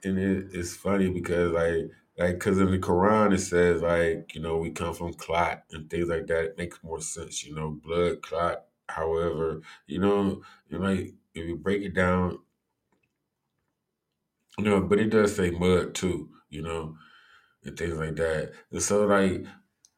and 0.04 0.18
it, 0.20 0.48
it's 0.54 0.76
funny 0.76 1.10
because 1.10 1.52
like, 1.52 1.92
like, 2.20 2.36
because 2.36 2.60
in 2.60 2.72
the 2.72 2.78
Quran 2.80 3.34
it 3.34 3.40
says 3.40 3.82
like, 3.82 4.36
you 4.36 4.42
know, 4.42 4.58
we 4.58 4.72
come 4.72 4.94
from 4.94 5.14
clot 5.14 5.64
and 5.72 5.90
things 5.90 6.10
like 6.10 6.28
that. 6.28 6.46
It 6.46 6.58
makes 6.58 6.84
more 6.84 7.02
sense. 7.02 7.44
You 7.46 7.56
know, 7.56 7.72
blood 7.72 8.22
clot 8.22 8.66
However, 8.90 9.62
you 9.88 10.00
know, 10.00 10.42
you 10.70 10.80
like 10.80 11.14
if 11.34 11.46
you 11.48 11.56
break 11.56 11.84
it 11.84 11.94
down, 11.94 12.40
you 14.58 14.66
know, 14.66 14.82
but 14.82 15.00
it 15.00 15.10
does 15.10 15.36
say 15.36 15.52
mud 15.52 15.94
too, 15.96 16.30
you 16.50 16.62
know, 16.62 16.98
and 17.64 17.78
things 17.78 17.96
like 17.98 18.16
that. 18.18 18.54
And 18.72 18.82
so 18.82 19.06
like 19.06 19.46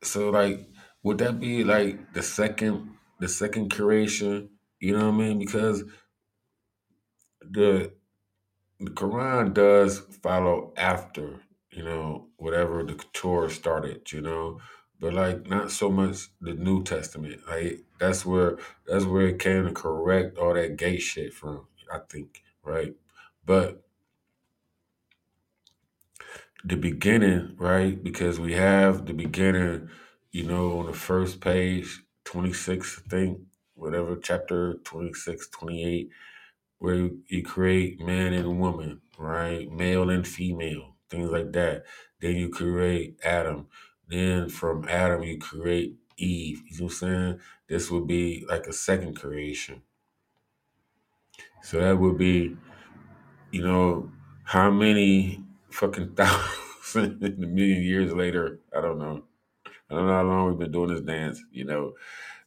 so 0.03 0.29
like 0.29 0.69
would 1.03 1.19
that 1.19 1.39
be 1.39 1.63
like 1.63 2.13
the 2.13 2.23
second 2.23 2.97
the 3.19 3.29
second 3.29 3.71
creation? 3.71 4.49
You 4.79 4.97
know 4.97 5.09
what 5.11 5.15
I 5.15 5.27
mean? 5.27 5.39
Because 5.39 5.83
the 7.41 7.93
the 8.79 8.91
Quran 8.91 9.53
does 9.53 9.99
follow 9.99 10.73
after, 10.77 11.39
you 11.71 11.83
know, 11.83 12.27
whatever 12.37 12.83
the 12.83 12.95
Torah 13.13 13.49
started, 13.49 14.11
you 14.11 14.21
know, 14.21 14.59
but 14.99 15.13
like 15.13 15.47
not 15.47 15.71
so 15.71 15.89
much 15.89 16.27
the 16.41 16.53
New 16.53 16.83
Testament. 16.83 17.41
Like 17.47 17.83
that's 17.99 18.25
where 18.25 18.57
that's 18.87 19.05
where 19.05 19.27
it 19.27 19.39
came 19.39 19.65
to 19.65 19.73
correct 19.73 20.37
all 20.37 20.53
that 20.53 20.77
gay 20.77 20.97
shit 20.99 21.33
from, 21.33 21.67
I 21.91 21.99
think, 22.09 22.43
right? 22.63 22.95
But 23.45 23.83
the 26.63 26.75
beginning, 26.75 27.55
right? 27.57 28.01
Because 28.03 28.39
we 28.39 28.53
have 28.53 29.05
the 29.05 29.13
beginning, 29.13 29.89
you 30.31 30.43
know, 30.43 30.79
on 30.79 30.85
the 30.87 30.93
first 30.93 31.41
page, 31.41 32.03
26, 32.25 33.01
I 33.05 33.09
think, 33.09 33.39
whatever, 33.75 34.15
chapter 34.17 34.75
26, 34.83 35.47
28 35.49 36.09
where 36.79 37.09
you 37.27 37.43
create 37.43 37.99
man 38.01 38.33
and 38.33 38.59
woman, 38.59 39.01
right? 39.17 39.71
Male 39.71 40.09
and 40.09 40.27
female, 40.27 40.90
things 41.11 41.31
like 41.31 41.53
that. 41.53 41.85
Then 42.21 42.37
you 42.37 42.49
create 42.49 43.19
Adam. 43.23 43.69
Then 44.07 44.49
from 44.49 44.87
Adam 44.89 45.23
you 45.23 45.39
create 45.39 45.97
Eve. 46.17 46.63
You 46.69 46.79
know 46.79 46.85
what 46.85 46.93
I'm 46.93 46.97
saying? 46.97 47.41
This 47.67 47.91
would 47.91 48.07
be 48.07 48.45
like 48.47 48.67
a 48.67 48.73
second 48.73 49.15
creation. 49.17 49.83
So 51.63 51.79
that 51.79 51.99
would 51.99 52.17
be, 52.17 52.57
you 53.51 53.63
know, 53.63 54.11
how 54.45 54.71
many 54.71 55.43
fucking 55.71 56.15
thousand 56.15 57.23
a 57.23 57.29
million 57.47 57.83
years 57.83 58.13
later? 58.13 58.59
I 58.75 58.81
don't 58.81 58.99
know. 58.99 59.25
I 59.89 59.95
don't 59.95 60.07
know 60.07 60.13
how 60.13 60.23
long 60.23 60.47
we've 60.49 60.59
been 60.59 60.71
doing 60.73 60.91
this 60.91 61.01
dance, 61.01 61.43
you 61.51 61.65
know. 61.65 61.95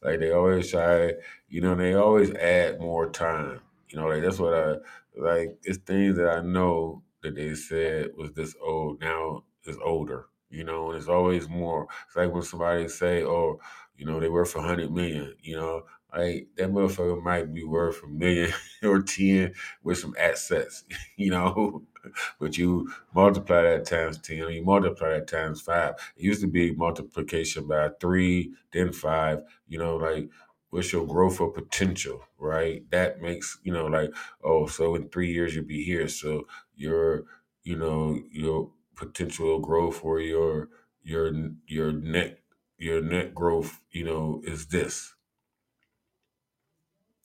Like 0.03 0.19
they 0.19 0.31
always 0.31 0.71
try, 0.71 1.13
you 1.49 1.61
know, 1.61 1.75
they 1.75 1.95
always 1.95 2.31
add 2.35 2.81
more 2.81 3.09
time. 3.11 3.61
You 3.89 3.99
know, 3.99 4.07
like 4.07 4.23
that's 4.23 4.39
what 4.39 4.55
I 4.55 4.75
like. 5.17 5.59
It's 5.63 5.79
things 5.79 6.17
that 6.17 6.29
I 6.29 6.41
know 6.41 7.03
that 7.25 7.35
they 7.35 7.53
said 7.55 8.11
was 8.15 8.31
this 8.33 8.55
old 8.61 9.01
now 9.01 9.43
is 9.65 9.77
older. 9.83 10.27
You 10.49 10.63
know, 10.63 10.89
and 10.89 10.97
it's 10.97 11.09
always 11.09 11.49
more. 11.49 11.87
It's 12.07 12.15
like 12.15 12.31
when 12.31 12.43
somebody 12.43 12.87
say, 12.87 13.23
"Oh, 13.23 13.59
you 13.97 14.05
know, 14.05 14.19
they 14.19 14.29
worth 14.29 14.55
a 14.55 14.61
hundred 14.61 14.91
million. 14.91 15.35
You 15.41 15.57
know, 15.57 15.83
like 16.15 16.47
that 16.57 16.69
motherfucker 16.69 17.21
might 17.21 17.53
be 17.53 17.63
worth 17.63 18.03
a 18.03 18.07
million 18.07 18.53
or 18.83 19.01
ten 19.01 19.53
with 19.83 19.97
some 19.97 20.15
assets. 20.19 20.83
You 21.17 21.31
know, 21.31 21.83
but 22.39 22.57
you 22.57 22.91
multiply 23.13 23.61
that 23.63 23.85
times 23.85 24.17
10, 24.19 24.49
you 24.49 24.63
multiply 24.63 25.11
that 25.11 25.27
times 25.27 25.61
five. 25.61 25.95
It 26.17 26.23
used 26.23 26.41
to 26.41 26.47
be 26.47 26.73
multiplication 26.73 27.67
by 27.67 27.89
three, 28.01 28.53
then 28.73 28.91
five, 28.91 29.43
you 29.67 29.79
know, 29.79 29.95
like 29.95 30.29
what's 30.75 30.91
your 30.91 31.07
growth 31.07 31.39
or 31.39 31.51
potential, 31.51 32.21
right? 32.37 32.83
That 32.91 33.21
makes, 33.21 33.57
you 33.63 33.71
know, 33.71 33.85
like, 33.87 34.11
oh, 34.43 34.67
so 34.67 34.93
in 34.95 35.07
three 35.09 35.31
years 35.31 35.55
you'll 35.55 35.63
be 35.65 35.83
here. 35.83 36.09
So 36.09 36.47
your, 36.75 37.23
you 37.63 37.77
know, 37.77 38.19
your 38.29 38.71
potential 38.95 39.59
growth 39.59 40.03
or 40.03 40.19
your 40.19 40.69
your 41.01 41.31
your 41.65 41.91
net 41.93 42.39
your 42.77 43.01
net 43.01 43.33
growth, 43.33 43.79
you 43.91 44.03
know, 44.03 44.41
is 44.43 44.67
this. 44.67 45.13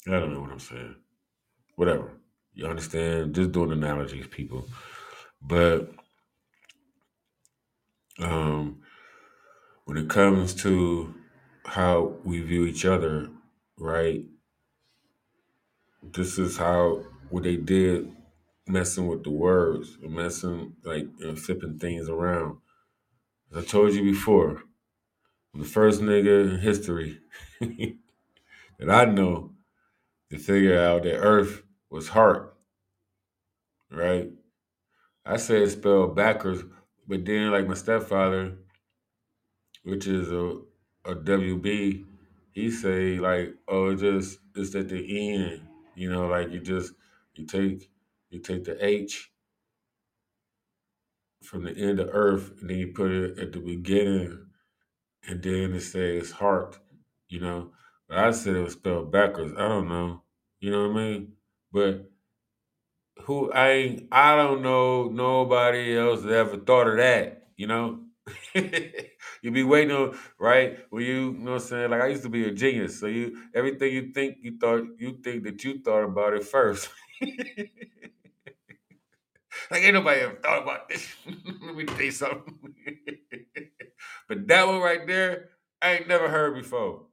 I 0.06 0.12
don't 0.12 0.32
know 0.32 0.40
what 0.40 0.52
I'm 0.52 0.60
saying. 0.60 0.94
Whatever. 1.74 2.12
You 2.54 2.66
understand? 2.66 3.34
Just 3.34 3.52
doing 3.52 3.72
analogies, 3.72 4.28
people. 4.28 4.68
But 5.42 5.90
um, 8.20 8.80
when 9.86 9.96
it 9.96 10.08
comes 10.08 10.54
to 10.62 11.14
how 11.64 12.16
we 12.24 12.40
view 12.42 12.64
each 12.64 12.84
other, 12.84 13.30
right? 13.80 14.24
This 16.02 16.38
is 16.38 16.56
how 16.56 17.04
what 17.30 17.44
they 17.44 17.56
did, 17.56 18.14
messing 18.66 19.06
with 19.06 19.24
the 19.24 19.30
words, 19.30 19.96
messing 20.02 20.74
like 20.84 21.06
and 21.20 21.38
flipping 21.38 21.78
things 21.78 22.08
around. 22.08 22.58
As 23.50 23.64
I 23.64 23.66
told 23.66 23.92
you 23.94 24.02
before, 24.02 24.62
I'm 25.54 25.60
the 25.60 25.66
first 25.66 26.00
nigga 26.00 26.50
in 26.50 26.58
history 26.60 27.20
that 27.60 28.90
I 28.90 29.04
know 29.04 29.52
to 30.30 30.38
figure 30.38 30.78
out 30.78 31.02
that 31.04 31.16
Earth 31.18 31.62
was 31.90 32.08
heart, 32.08 32.56
right? 33.90 34.30
I 35.24 35.36
said 35.36 35.62
it 35.62 35.70
spelled 35.70 36.16
backwards, 36.16 36.62
but 37.06 37.24
then 37.24 37.50
like 37.50 37.66
my 37.66 37.74
stepfather, 37.74 38.56
which 39.84 40.06
is 40.06 40.30
a 40.30 40.60
a 41.06 41.14
WB, 41.14 42.04
he 42.52 42.70
say 42.70 43.18
like, 43.18 43.54
oh, 43.68 43.90
it 43.90 43.96
just 43.98 44.40
it's 44.56 44.74
at 44.74 44.88
the 44.88 45.34
end, 45.34 45.68
you 45.94 46.10
know, 46.10 46.26
like 46.28 46.50
you 46.50 46.60
just 46.60 46.94
you 47.34 47.46
take 47.46 47.90
you 48.30 48.40
take 48.40 48.64
the 48.64 48.84
H 48.84 49.32
from 51.42 51.64
the 51.64 51.72
end 51.72 52.00
of 52.00 52.08
Earth, 52.12 52.60
and 52.60 52.70
then 52.70 52.78
you 52.78 52.92
put 52.92 53.10
it 53.10 53.38
at 53.38 53.52
the 53.52 53.60
beginning, 53.60 54.46
and 55.28 55.42
then 55.42 55.74
it 55.74 55.80
says 55.80 56.32
heart, 56.32 56.78
you 57.28 57.40
know. 57.40 57.72
But 58.08 58.18
I 58.18 58.30
said 58.32 58.56
it 58.56 58.62
was 58.62 58.74
spelled 58.74 59.12
backwards. 59.12 59.54
I 59.56 59.68
don't 59.68 59.88
know, 59.88 60.22
you 60.60 60.70
know 60.70 60.88
what 60.88 61.00
I 61.00 61.04
mean? 61.04 61.36
But 61.72 62.10
who 63.24 63.52
I 63.52 64.06
I 64.10 64.36
don't 64.36 64.62
know 64.62 65.08
nobody 65.08 65.96
else 65.96 66.22
that 66.22 66.32
ever 66.32 66.58
thought 66.58 66.88
of 66.88 66.96
that, 66.96 67.48
you 67.56 67.66
know. 67.66 68.06
you 69.42 69.50
be 69.50 69.64
waiting 69.64 69.94
on 69.94 70.18
right 70.38 70.78
when 70.90 71.04
you, 71.04 71.32
you 71.32 71.38
know 71.38 71.52
what 71.52 71.62
I'm 71.62 71.68
saying. 71.68 71.90
Like 71.90 72.02
I 72.02 72.06
used 72.08 72.22
to 72.22 72.28
be 72.28 72.46
a 72.46 72.52
genius, 72.52 73.00
so 73.00 73.06
you 73.06 73.44
everything 73.54 73.92
you 73.92 74.12
think 74.12 74.38
you 74.42 74.58
thought 74.58 74.84
you 74.98 75.18
think 75.22 75.44
that 75.44 75.62
you 75.64 75.80
thought 75.82 76.04
about 76.04 76.34
it 76.34 76.44
first. 76.44 76.88
like 77.20 77.70
ain't 79.72 79.94
nobody 79.94 80.20
ever 80.20 80.38
thought 80.42 80.62
about 80.62 80.88
this. 80.88 81.14
Let 81.26 81.74
me 81.74 81.84
tell 81.84 82.02
you 82.02 82.10
something. 82.10 82.58
but 84.28 84.46
that 84.48 84.66
one 84.66 84.80
right 84.80 85.06
there, 85.06 85.50
I 85.82 85.94
ain't 85.94 86.08
never 86.08 86.28
heard 86.28 86.54
before. 86.54 87.06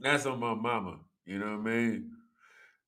That's 0.00 0.26
on 0.26 0.40
my 0.40 0.54
mama. 0.54 0.98
You 1.24 1.38
know 1.38 1.56
what 1.56 1.70
I 1.70 1.74
mean? 1.74 2.10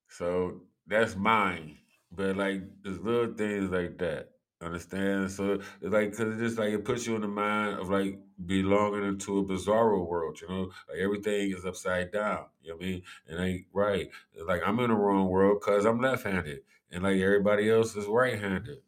So 0.08 0.62
that's 0.86 1.16
mine. 1.16 1.78
But 2.12 2.36
like 2.36 2.62
there's 2.82 3.00
little 3.00 3.34
things 3.34 3.70
like 3.70 3.98
that. 3.98 4.30
Understand? 4.64 5.30
So 5.30 5.52
it's 5.52 5.92
like 5.92 6.10
because 6.10 6.34
it 6.34 6.38
just 6.38 6.58
like 6.58 6.72
it 6.72 6.84
puts 6.84 7.06
you 7.06 7.14
in 7.16 7.22
the 7.22 7.28
mind 7.28 7.78
of 7.78 7.90
like 7.90 8.18
belonging 8.46 9.04
into 9.06 9.38
a 9.38 9.44
bizarro 9.44 10.06
world, 10.06 10.40
you 10.40 10.48
know? 10.48 10.70
Like 10.88 10.98
everything 10.98 11.52
is 11.52 11.66
upside 11.66 12.12
down. 12.12 12.46
You 12.62 12.70
know 12.70 12.76
what 12.76 12.84
I 12.84 12.88
mean? 12.88 13.02
And 13.28 13.40
ain't 13.40 13.66
right. 13.74 14.08
It's 14.32 14.48
like 14.48 14.62
I'm 14.66 14.80
in 14.80 14.88
the 14.88 14.96
wrong 14.96 15.28
world 15.28 15.60
because 15.60 15.84
I'm 15.84 16.00
left 16.00 16.24
handed. 16.24 16.60
And 16.90 17.02
like 17.02 17.20
everybody 17.20 17.70
else 17.70 17.94
is 17.94 18.06
right 18.06 18.40
handed. 18.40 18.78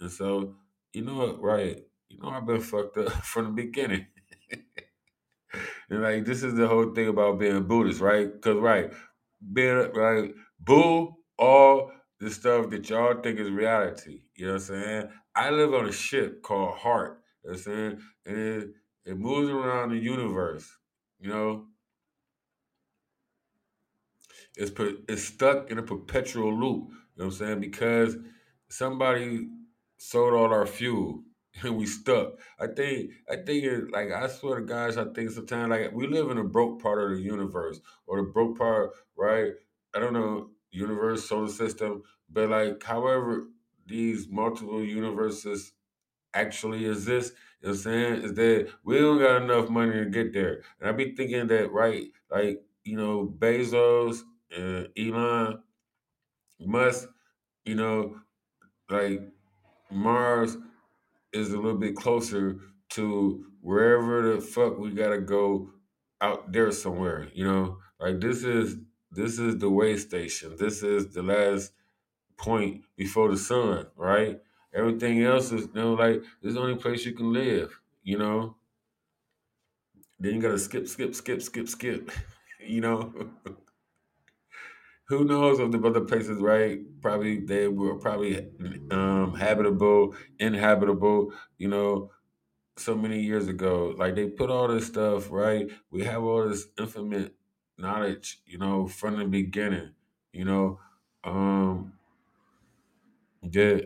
And 0.00 0.10
so, 0.10 0.56
you 0.92 1.02
know 1.02 1.14
what, 1.14 1.40
right? 1.40 1.78
You 2.10 2.18
know 2.20 2.28
I've 2.28 2.46
been 2.46 2.60
fucked 2.60 2.98
up 2.98 3.10
from 3.24 3.46
the 3.46 3.62
beginning. 3.62 4.06
and 5.90 6.02
like 6.02 6.26
this 6.26 6.42
is 6.42 6.54
the 6.54 6.68
whole 6.68 6.92
thing 6.92 7.08
about 7.08 7.38
being 7.38 7.62
Buddhist, 7.62 8.00
right? 8.00 8.30
Because 8.30 8.56
right, 8.56 8.92
being 9.52 9.92
like 9.94 10.34
boo 10.60 11.16
all 11.38 11.90
the 12.20 12.30
stuff 12.30 12.70
that 12.70 12.88
y'all 12.88 13.20
think 13.20 13.38
is 13.40 13.50
reality. 13.50 14.20
You 14.42 14.48
know 14.48 14.54
what 14.54 14.62
I'm 14.62 14.66
saying? 14.66 15.08
I 15.36 15.50
live 15.50 15.72
on 15.72 15.86
a 15.86 15.92
ship 15.92 16.42
called 16.42 16.74
Heart. 16.74 17.22
You 17.44 17.50
know 17.50 17.54
I'm 17.54 17.62
saying? 17.62 17.98
And 18.26 18.36
it, 18.36 18.70
it 19.04 19.16
moves 19.16 19.48
around 19.48 19.90
the 19.90 19.98
universe. 19.98 20.68
You 21.20 21.28
know? 21.28 21.66
It's 24.56 24.72
it's 25.08 25.22
stuck 25.22 25.70
in 25.70 25.78
a 25.78 25.82
perpetual 25.84 26.52
loop. 26.52 26.88
You 26.88 26.90
know 26.90 26.96
what 27.14 27.24
I'm 27.26 27.30
saying? 27.30 27.60
Because 27.60 28.16
somebody 28.68 29.46
sold 29.96 30.34
all 30.34 30.52
our 30.52 30.66
fuel 30.66 31.22
and 31.62 31.76
we 31.76 31.86
stuck. 31.86 32.32
I 32.58 32.66
think 32.66 33.12
I 33.30 33.36
think 33.36 33.62
it 33.62 33.92
like 33.92 34.10
I 34.10 34.26
swear 34.26 34.58
to 34.58 34.66
guys, 34.66 34.96
I 34.96 35.04
think 35.04 35.30
sometimes 35.30 35.70
like 35.70 35.92
we 35.92 36.08
live 36.08 36.30
in 36.30 36.38
a 36.38 36.44
broke 36.44 36.82
part 36.82 37.00
of 37.00 37.16
the 37.16 37.22
universe 37.22 37.78
or 38.08 38.16
the 38.16 38.24
broke 38.24 38.58
part, 38.58 38.90
right? 39.16 39.52
I 39.94 40.00
don't 40.00 40.14
know, 40.14 40.50
universe, 40.72 41.28
solar 41.28 41.46
system, 41.46 42.02
but 42.28 42.48
like 42.48 42.82
however 42.82 43.44
these 43.92 44.28
multiple 44.28 44.82
universes 44.82 45.72
actually 46.34 46.86
exist, 46.86 47.34
you 47.60 47.68
know 47.68 47.72
what 47.72 47.76
I'm 47.76 47.82
saying, 47.82 48.22
is 48.22 48.34
that 48.34 48.68
we 48.84 48.98
don't 48.98 49.18
got 49.18 49.42
enough 49.42 49.68
money 49.68 49.92
to 49.92 50.06
get 50.06 50.32
there. 50.32 50.62
And 50.80 50.88
I 50.88 50.92
be 50.92 51.14
thinking 51.14 51.46
that 51.48 51.70
right, 51.70 52.06
like, 52.30 52.62
you 52.84 52.96
know, 52.96 53.32
Bezos 53.38 54.20
and 54.56 54.88
Elon 54.98 55.62
Musk, 56.58 57.08
you 57.64 57.74
know, 57.74 58.16
like 58.88 59.20
Mars 59.90 60.56
is 61.32 61.52
a 61.52 61.56
little 61.56 61.78
bit 61.78 61.94
closer 61.94 62.56
to 62.90 63.44
wherever 63.60 64.34
the 64.34 64.40
fuck 64.40 64.78
we 64.78 64.90
gotta 64.90 65.20
go 65.20 65.70
out 66.20 66.50
there 66.52 66.72
somewhere, 66.72 67.28
you 67.34 67.44
know? 67.44 67.78
Like 68.00 68.20
this 68.20 68.42
is 68.42 68.76
this 69.10 69.38
is 69.38 69.58
the 69.58 69.68
way 69.70 69.96
station. 69.98 70.56
This 70.58 70.82
is 70.82 71.12
the 71.12 71.22
last 71.22 71.72
point 72.36 72.84
before 72.96 73.30
the 73.30 73.36
sun, 73.36 73.88
right? 73.96 74.40
Everything 74.74 75.22
else 75.22 75.52
is 75.52 75.62
you 75.66 75.72
know 75.74 75.94
like 75.94 76.20
this 76.40 76.50
is 76.50 76.54
the 76.54 76.60
only 76.60 76.76
place 76.76 77.04
you 77.04 77.12
can 77.12 77.32
live, 77.32 77.80
you 78.02 78.18
know? 78.18 78.56
Then 80.18 80.36
you 80.36 80.40
gotta 80.42 80.58
skip, 80.58 80.88
skip, 80.88 81.14
skip, 81.14 81.42
skip, 81.42 81.68
skip. 81.68 82.10
you 82.60 82.80
know? 82.80 83.12
Who 85.08 85.24
knows 85.24 85.58
of 85.58 85.72
the 85.72 85.80
other 85.82 86.00
places, 86.02 86.40
right? 86.40 86.80
Probably 87.00 87.40
they 87.40 87.68
were 87.68 87.98
probably 87.98 88.48
um 88.90 89.34
habitable, 89.34 90.14
inhabitable, 90.38 91.32
you 91.58 91.68
know, 91.68 92.12
so 92.76 92.96
many 92.96 93.20
years 93.22 93.48
ago. 93.48 93.94
Like 93.98 94.16
they 94.16 94.28
put 94.28 94.50
all 94.50 94.68
this 94.68 94.88
stuff, 94.88 95.30
right? 95.30 95.70
We 95.90 96.04
have 96.04 96.22
all 96.24 96.48
this 96.48 96.68
infinite 96.78 97.36
knowledge, 97.78 98.42
you 98.46 98.58
know, 98.58 98.88
from 98.88 99.18
the 99.18 99.26
beginning, 99.26 99.94
you 100.32 100.44
know. 100.46 100.80
Um 101.24 101.94
yeah, 103.42 103.80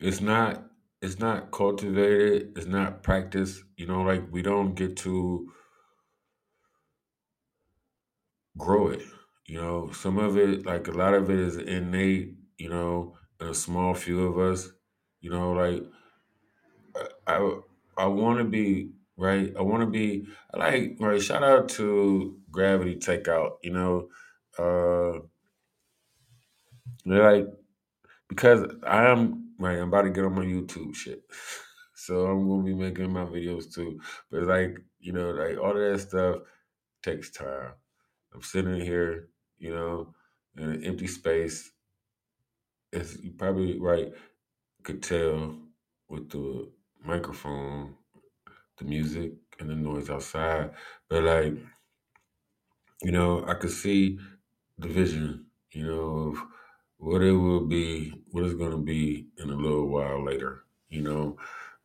it's 0.00 0.20
not 0.20 0.64
it's 1.02 1.18
not 1.18 1.50
cultivated, 1.50 2.52
it's 2.56 2.66
not 2.66 3.02
practiced, 3.02 3.62
you 3.76 3.86
know, 3.86 4.00
like 4.02 4.22
we 4.30 4.40
don't 4.40 4.74
get 4.74 4.96
to 4.96 5.52
grow 8.56 8.88
it. 8.88 9.02
You 9.46 9.60
know, 9.60 9.90
some 9.92 10.18
of 10.18 10.38
it, 10.38 10.64
like 10.64 10.88
a 10.88 10.92
lot 10.92 11.14
of 11.14 11.28
it 11.30 11.38
is 11.38 11.56
innate, 11.56 12.34
you 12.56 12.70
know, 12.70 13.16
in 13.40 13.48
a 13.48 13.54
small 13.54 13.94
few 13.94 14.26
of 14.26 14.38
us, 14.38 14.70
you 15.20 15.30
know, 15.30 15.52
like 15.52 15.82
I 17.26 17.58
I, 17.96 18.06
want 18.06 18.38
to 18.38 18.44
be 18.44 18.90
right. 19.16 19.52
I 19.56 19.62
want 19.62 19.82
to 19.82 19.86
be 19.86 20.26
I 20.52 20.56
like 20.58 20.96
right. 21.00 21.20
Shout 21.22 21.42
out 21.42 21.68
to 21.70 22.38
Gravity 22.50 22.96
Takeout. 22.96 23.56
You 23.62 23.72
know, 23.72 24.08
uh, 24.58 25.20
like 27.04 27.46
because 28.28 28.64
I 28.86 29.06
am 29.10 29.54
right. 29.58 29.78
I'm 29.78 29.88
about 29.88 30.02
to 30.02 30.10
get 30.10 30.24
on 30.24 30.34
my 30.34 30.44
YouTube 30.44 30.94
shit, 30.94 31.22
so 31.94 32.26
I'm 32.26 32.48
gonna 32.48 32.62
be 32.64 32.74
making 32.74 33.12
my 33.12 33.24
videos 33.24 33.72
too. 33.72 34.00
But 34.30 34.44
like 34.44 34.78
you 35.00 35.12
know, 35.12 35.30
like 35.30 35.58
all 35.58 35.72
of 35.72 35.76
that 35.76 35.98
stuff 36.00 36.38
takes 37.02 37.30
time. 37.30 37.72
I'm 38.34 38.42
sitting 38.42 38.80
here, 38.80 39.28
you 39.58 39.74
know, 39.74 40.14
in 40.56 40.64
an 40.70 40.84
empty 40.84 41.06
space. 41.06 41.70
As 42.92 43.18
you 43.22 43.32
probably 43.32 43.78
right 43.80 44.12
could 44.84 45.02
tell 45.02 45.56
with 46.08 46.30
the 46.30 46.70
microphone 47.04 47.96
the 48.78 48.84
music 48.84 49.32
and 49.60 49.70
the 49.70 49.74
noise 49.74 50.10
outside. 50.10 50.70
But 51.08 51.22
like, 51.24 51.54
you 53.02 53.12
know, 53.12 53.44
I 53.46 53.54
could 53.54 53.70
see 53.70 54.18
the 54.78 54.88
vision, 54.88 55.46
you 55.72 55.86
know, 55.86 56.32
of 56.32 56.38
what 57.04 57.22
it 57.22 57.32
will 57.32 57.66
be, 57.66 58.10
what 58.30 58.44
it's 58.44 58.54
gonna 58.54 58.78
be 58.78 59.26
in 59.38 59.50
a 59.50 59.56
little 59.56 59.88
while 59.88 60.24
later, 60.24 60.64
you 60.88 61.02
know. 61.02 61.36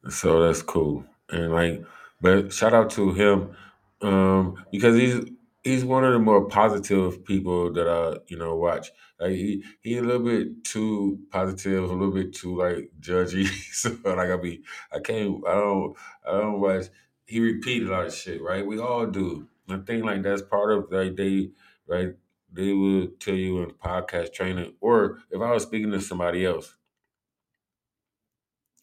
So 0.10 0.42
that's 0.46 0.62
cool. 0.62 1.06
And 1.30 1.52
like, 1.54 1.84
but 2.22 2.54
shout 2.54 2.74
out 2.74 2.90
to 2.92 3.12
him, 3.14 3.56
um, 4.02 4.66
because 4.72 4.96
he's 4.96 5.26
he's 5.64 5.84
one 5.86 6.04
of 6.04 6.14
the 6.14 6.20
more 6.20 6.48
positive 6.48 7.24
people 7.26 7.72
that 7.74 7.88
I, 7.88 8.20
you 8.28 8.38
know, 8.38 8.56
watch. 8.56 8.92
Like 9.20 9.32
he 9.32 9.64
he 9.82 9.98
a 9.98 10.02
little 10.02 10.26
bit 10.26 10.64
too 10.64 11.20
positive, 11.32 11.84
a 11.84 11.94
little 11.94 12.14
bit 12.14 12.34
too 12.34 12.58
like 12.58 12.92
judgy. 13.00 13.46
so 13.74 13.90
like 14.06 14.30
I 14.30 14.38
be 14.38 14.64
I 14.92 15.00
can't 15.00 15.46
I 15.48 15.54
don't 15.56 15.98
I 16.28 16.32
don't 16.32 16.62
watch 16.62 16.86
he 17.26 17.40
repeat 17.40 17.84
a 17.84 17.92
lot 17.92 18.08
of 18.08 18.14
shit, 18.14 18.42
right? 18.42 18.66
We 18.66 18.80
all 18.80 19.06
do. 19.06 19.48
I 19.70 19.78
think 19.78 20.04
like 20.04 20.24
that's 20.24 20.42
part 20.42 20.72
of 20.72 20.92
like 20.92 21.16
they 21.16 21.52
right 21.88 22.16
they 22.52 22.74
would 22.74 23.20
tell 23.20 23.36
you 23.36 23.62
in 23.64 23.72
podcast 23.72 24.34
training, 24.34 24.76
or 24.82 25.20
if 25.32 25.42
I 25.42 25.52
was 25.52 25.64
speaking 25.64 25.92
to 25.92 26.02
somebody 26.02 26.46
else, 26.46 26.76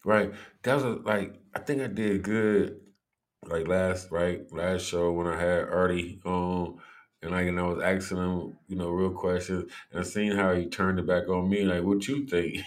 right? 0.05 0.33
That 0.62 0.75
was 0.75 0.85
a, 0.85 0.89
like 0.91 1.41
I 1.55 1.61
think 1.61 1.83
I 1.83 1.87
did 1.89 2.23
good 2.23 2.81
like 3.47 3.69
last 3.69 4.11
right 4.12 4.51
last 4.53 4.87
show 4.87 5.12
when 5.12 5.27
I 5.29 5.41
had 5.41 5.69
Artie 5.69 6.21
on, 6.27 6.81
and 7.23 7.33
like 7.33 7.49
and 7.49 7.61
I 7.61 7.64
was 7.64 7.83
asking 7.83 8.19
him 8.19 8.59
you 8.69 8.77
know 8.77 8.91
real 8.91 9.12
questions, 9.12 9.73
and 9.91 10.01
I 10.01 10.05
seen 10.05 10.33
how 10.33 10.55
he 10.55 10.67
turned 10.69 10.99
it 10.99 11.07
back 11.07 11.29
on 11.29 11.51
me 11.51 11.64
like 11.64 11.85
what 11.85 12.09
you 12.09 12.27
think. 12.27 12.64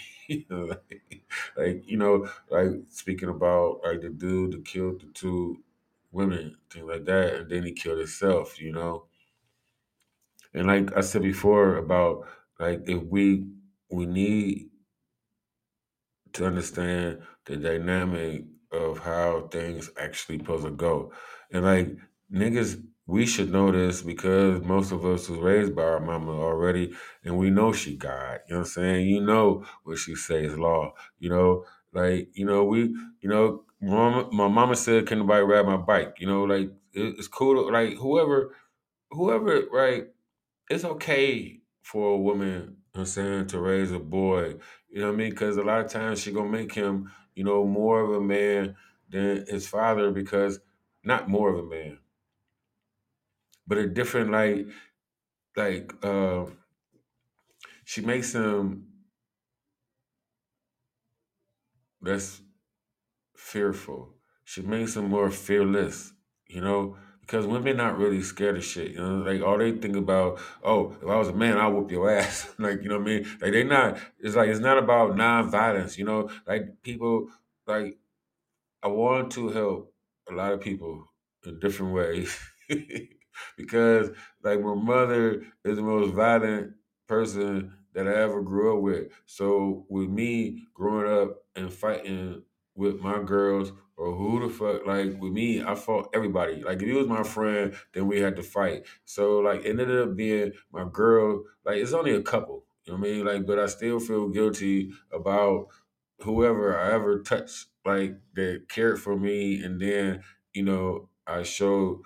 Like, 0.50 1.02
like 1.58 1.90
you 1.90 1.98
know, 1.98 2.30
like 2.52 2.70
speaking 2.90 3.30
about 3.30 3.82
like 3.84 4.02
the 4.02 4.10
dude 4.10 4.54
that 4.54 4.66
killed 4.66 5.02
the 5.02 5.08
two 5.14 5.64
women, 6.12 6.58
things 6.72 6.86
like 6.88 7.06
that, 7.06 7.36
and 7.36 7.52
then 7.52 7.64
he 7.66 7.74
killed 7.74 8.00
himself, 8.00 8.62
you 8.62 8.72
know. 8.72 9.06
And 10.54 10.68
like 10.68 10.96
I 10.96 11.02
said 11.02 11.24
before 11.24 11.78
about 11.78 12.28
like 12.60 12.82
if 12.88 13.02
we 13.04 13.46
we 13.92 14.06
need 14.06 14.70
to 16.34 16.46
understand 16.46 17.20
the 17.46 17.58
dynamic 17.58 18.46
of 18.72 19.00
how 19.00 19.48
things 19.52 19.90
actually 20.00 20.38
supposed 20.40 20.66
to 20.66 20.72
go. 20.72 21.12
And 21.52 21.66
like 21.66 21.98
niggas, 22.32 22.82
we 23.08 23.26
should 23.26 23.52
know 23.52 23.72
this 23.72 24.04
because 24.04 24.62
most 24.62 24.92
of 24.92 25.04
us 25.06 25.28
was 25.30 25.40
raised 25.40 25.76
by 25.76 25.82
our 25.84 26.00
mama 26.00 26.32
already, 26.32 26.94
and 27.24 27.38
we 27.38 27.50
know 27.50 27.74
she 27.74 27.96
God. 27.98 28.42
You 28.48 28.54
know 28.54 28.60
what 28.60 28.68
I'm 28.68 28.72
saying? 28.72 29.08
You 29.08 29.22
know 29.22 29.66
what 29.84 29.98
she 29.98 30.14
says 30.16 30.58
law. 30.58 30.94
You 31.18 31.30
know, 31.30 31.66
like 31.92 32.30
you 32.34 32.46
know 32.46 32.64
we, 32.66 32.82
you 33.22 33.30
know, 33.30 33.64
mama, 33.82 34.30
my 34.32 34.48
mama 34.48 34.76
said, 34.76 35.08
"Can 35.08 35.20
nobody 35.20 35.42
ride 35.44 35.66
my 35.66 35.78
bike?" 35.78 36.18
You 36.20 36.28
know, 36.28 36.44
like 36.44 36.70
it, 36.94 37.16
it's 37.18 37.28
cool. 37.28 37.56
To, 37.56 37.72
like 37.72 37.96
whoever, 37.98 38.56
whoever, 39.12 39.64
right? 39.72 40.06
It's 40.70 40.86
okay 40.86 41.62
for 41.82 42.14
a 42.14 42.18
woman, 42.18 42.78
I'm 42.96 43.06
saying, 43.06 43.48
to 43.48 43.60
raise 43.60 43.92
a 43.92 44.00
boy. 44.00 44.56
You 44.90 45.02
know 45.02 45.08
what 45.08 45.14
I 45.14 45.18
mean? 45.18 45.30
Because 45.32 45.58
a 45.58 45.64
lot 45.64 45.82
of 45.86 45.92
times 45.92 46.22
she 46.22 46.32
gonna 46.32 46.50
make 46.50 46.74
him, 46.74 47.12
you 47.36 47.44
know, 47.44 47.66
more 47.66 48.02
of 48.02 48.12
a 48.12 48.22
man 48.22 48.76
than 49.10 49.46
his 49.48 49.68
father 49.68 50.12
because 50.12 50.60
not 51.04 51.30
more 51.30 51.50
of 51.54 51.60
a 51.66 51.70
man, 51.70 52.00
but 53.68 53.78
a 53.78 53.88
different 53.88 54.32
like 54.32 54.68
like 55.56 55.94
uh 56.04 56.46
she 57.84 58.02
makes 58.02 58.34
him 58.34 58.88
less 62.02 62.42
fearful. 63.36 64.16
She 64.44 64.62
makes 64.62 64.96
him 64.96 65.10
more 65.10 65.30
fearless, 65.32 66.14
you 66.48 66.62
know, 66.62 66.98
because 67.30 67.46
women 67.46 67.78
not 67.78 67.96
really 68.00 68.24
scared 68.24 68.58
of 68.58 68.64
shit. 68.64 68.94
You 68.94 68.98
know, 68.98 69.18
like 69.20 69.40
all 69.44 69.60
they 69.60 69.72
think 69.72 69.96
about, 69.96 70.40
oh, 70.64 70.94
if 71.00 71.08
I 71.08 71.16
was 71.16 71.28
a 71.28 71.34
man, 71.34 71.60
I'll 71.60 71.72
whoop 71.72 71.92
your 71.92 72.10
ass. 72.10 72.56
like, 72.58 72.82
you 72.82 72.90
know 72.90 72.98
what 72.98 73.08
I 73.08 73.20
mean? 73.20 73.24
Like 73.40 73.52
they 73.52 73.64
not 73.64 74.00
it's 74.18 74.36
like 74.36 74.50
it's 74.50 74.60
not 74.60 74.80
about 74.80 75.16
non-violence, 75.16 75.96
you 76.00 76.06
know, 76.06 76.32
like 76.48 76.82
people 76.82 77.30
like 77.68 78.00
I 78.82 78.88
want 78.88 79.32
to 79.34 79.50
help 79.50 79.94
a 80.30 80.34
lot 80.34 80.54
of 80.54 80.62
people 80.62 81.06
in 81.46 81.60
different 81.60 81.94
ways 81.94 82.40
because, 83.58 84.12
like, 84.44 84.62
my 84.62 84.74
mother 84.76 85.42
is 85.64 85.76
the 85.78 85.82
most 85.82 86.14
violent 86.14 86.76
person 87.08 87.78
that 87.94 88.08
I 88.08 88.14
ever 88.14 88.42
grew 88.42 88.78
up 88.78 88.84
with. 88.84 89.12
So, 89.26 89.86
with 89.90 90.10
me 90.10 90.66
growing 90.74 91.12
up 91.12 91.44
and 91.56 91.74
fighting 91.74 92.44
with 92.76 93.02
my 93.02 93.22
girls 93.24 93.74
or 94.00 94.16
who 94.16 94.40
the 94.48 94.54
fuck, 94.54 94.86
like, 94.88 95.22
with 95.22 95.34
me, 95.34 95.62
I 95.62 95.76
fought 95.76 96.10
everybody. 96.14 96.64
Like, 96.64 96.82
if 96.82 96.88
he 96.88 96.94
was 96.94 97.08
my 97.08 97.24
friend, 97.24 97.74
then 97.94 98.08
we 98.08 98.20
had 98.22 98.38
to 98.38 98.44
fight. 98.44 98.86
So, 99.06 99.40
like, 99.40 99.66
it 99.66 99.72
ended 99.72 99.92
up 100.02 100.16
being 100.16 100.54
my 100.72 100.86
girl. 100.92 101.44
Like, 101.66 101.78
it's 101.78 101.94
only 101.94 102.16
a 102.16 102.22
couple. 102.22 102.66
You 102.86 102.94
know 102.94 103.00
what 103.00 103.08
I 103.10 103.12
mean? 103.12 103.26
Like, 103.26 103.46
but 103.46 103.60
I 103.60 103.68
still 103.68 104.00
feel 104.00 104.30
guilty 104.30 104.92
about 105.12 105.68
whoever 106.20 106.78
I 106.80 106.94
ever 106.94 107.20
touched, 107.20 107.68
like 107.86 108.16
that 108.36 108.68
cared 108.70 109.00
for 109.02 109.18
me, 109.18 109.62
and 109.64 109.82
then 109.82 110.24
you 110.54 110.64
know 110.64 111.10
I 111.28 111.44
showed 111.44 112.02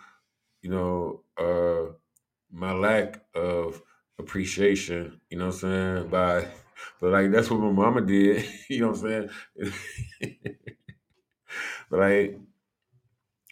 you 0.62 0.70
know 0.72 1.24
uh 1.40 1.94
my 2.52 2.74
lack 2.74 3.22
of 3.36 3.82
appreciation. 4.20 5.22
You 5.30 5.40
know 5.40 5.48
what 5.48 5.56
I'm 5.56 5.60
saying? 5.62 6.10
By 6.10 6.48
but 7.02 7.12
like 7.12 7.32
that's 7.32 7.50
what 7.52 7.62
my 7.62 7.72
mama 7.72 8.02
did. 8.02 8.46
you 8.70 8.82
know 8.82 8.90
what 8.92 9.04
I'm 9.06 9.30
saying? 9.62 9.74
like, 12.00 12.40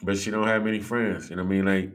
but 0.03 0.17
she 0.17 0.31
don't 0.31 0.47
have 0.47 0.63
many 0.63 0.79
friends. 0.79 1.29
You 1.29 1.35
know 1.35 1.43
what 1.43 1.49
I 1.49 1.55
mean? 1.55 1.65
Like, 1.65 1.91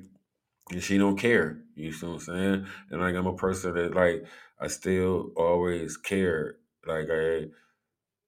and 0.70 0.82
she 0.82 0.98
don't 0.98 1.16
care. 1.18 1.58
You 1.74 1.90
know 1.90 2.08
what 2.08 2.14
I'm 2.14 2.20
saying? 2.20 2.66
And 2.90 3.00
like 3.00 3.14
I'm 3.14 3.26
a 3.26 3.34
person 3.36 3.74
that 3.74 3.94
like 3.94 4.24
I 4.60 4.68
still 4.68 5.32
always 5.36 5.96
care. 5.96 6.56
Like 6.86 7.08
I 7.10 7.46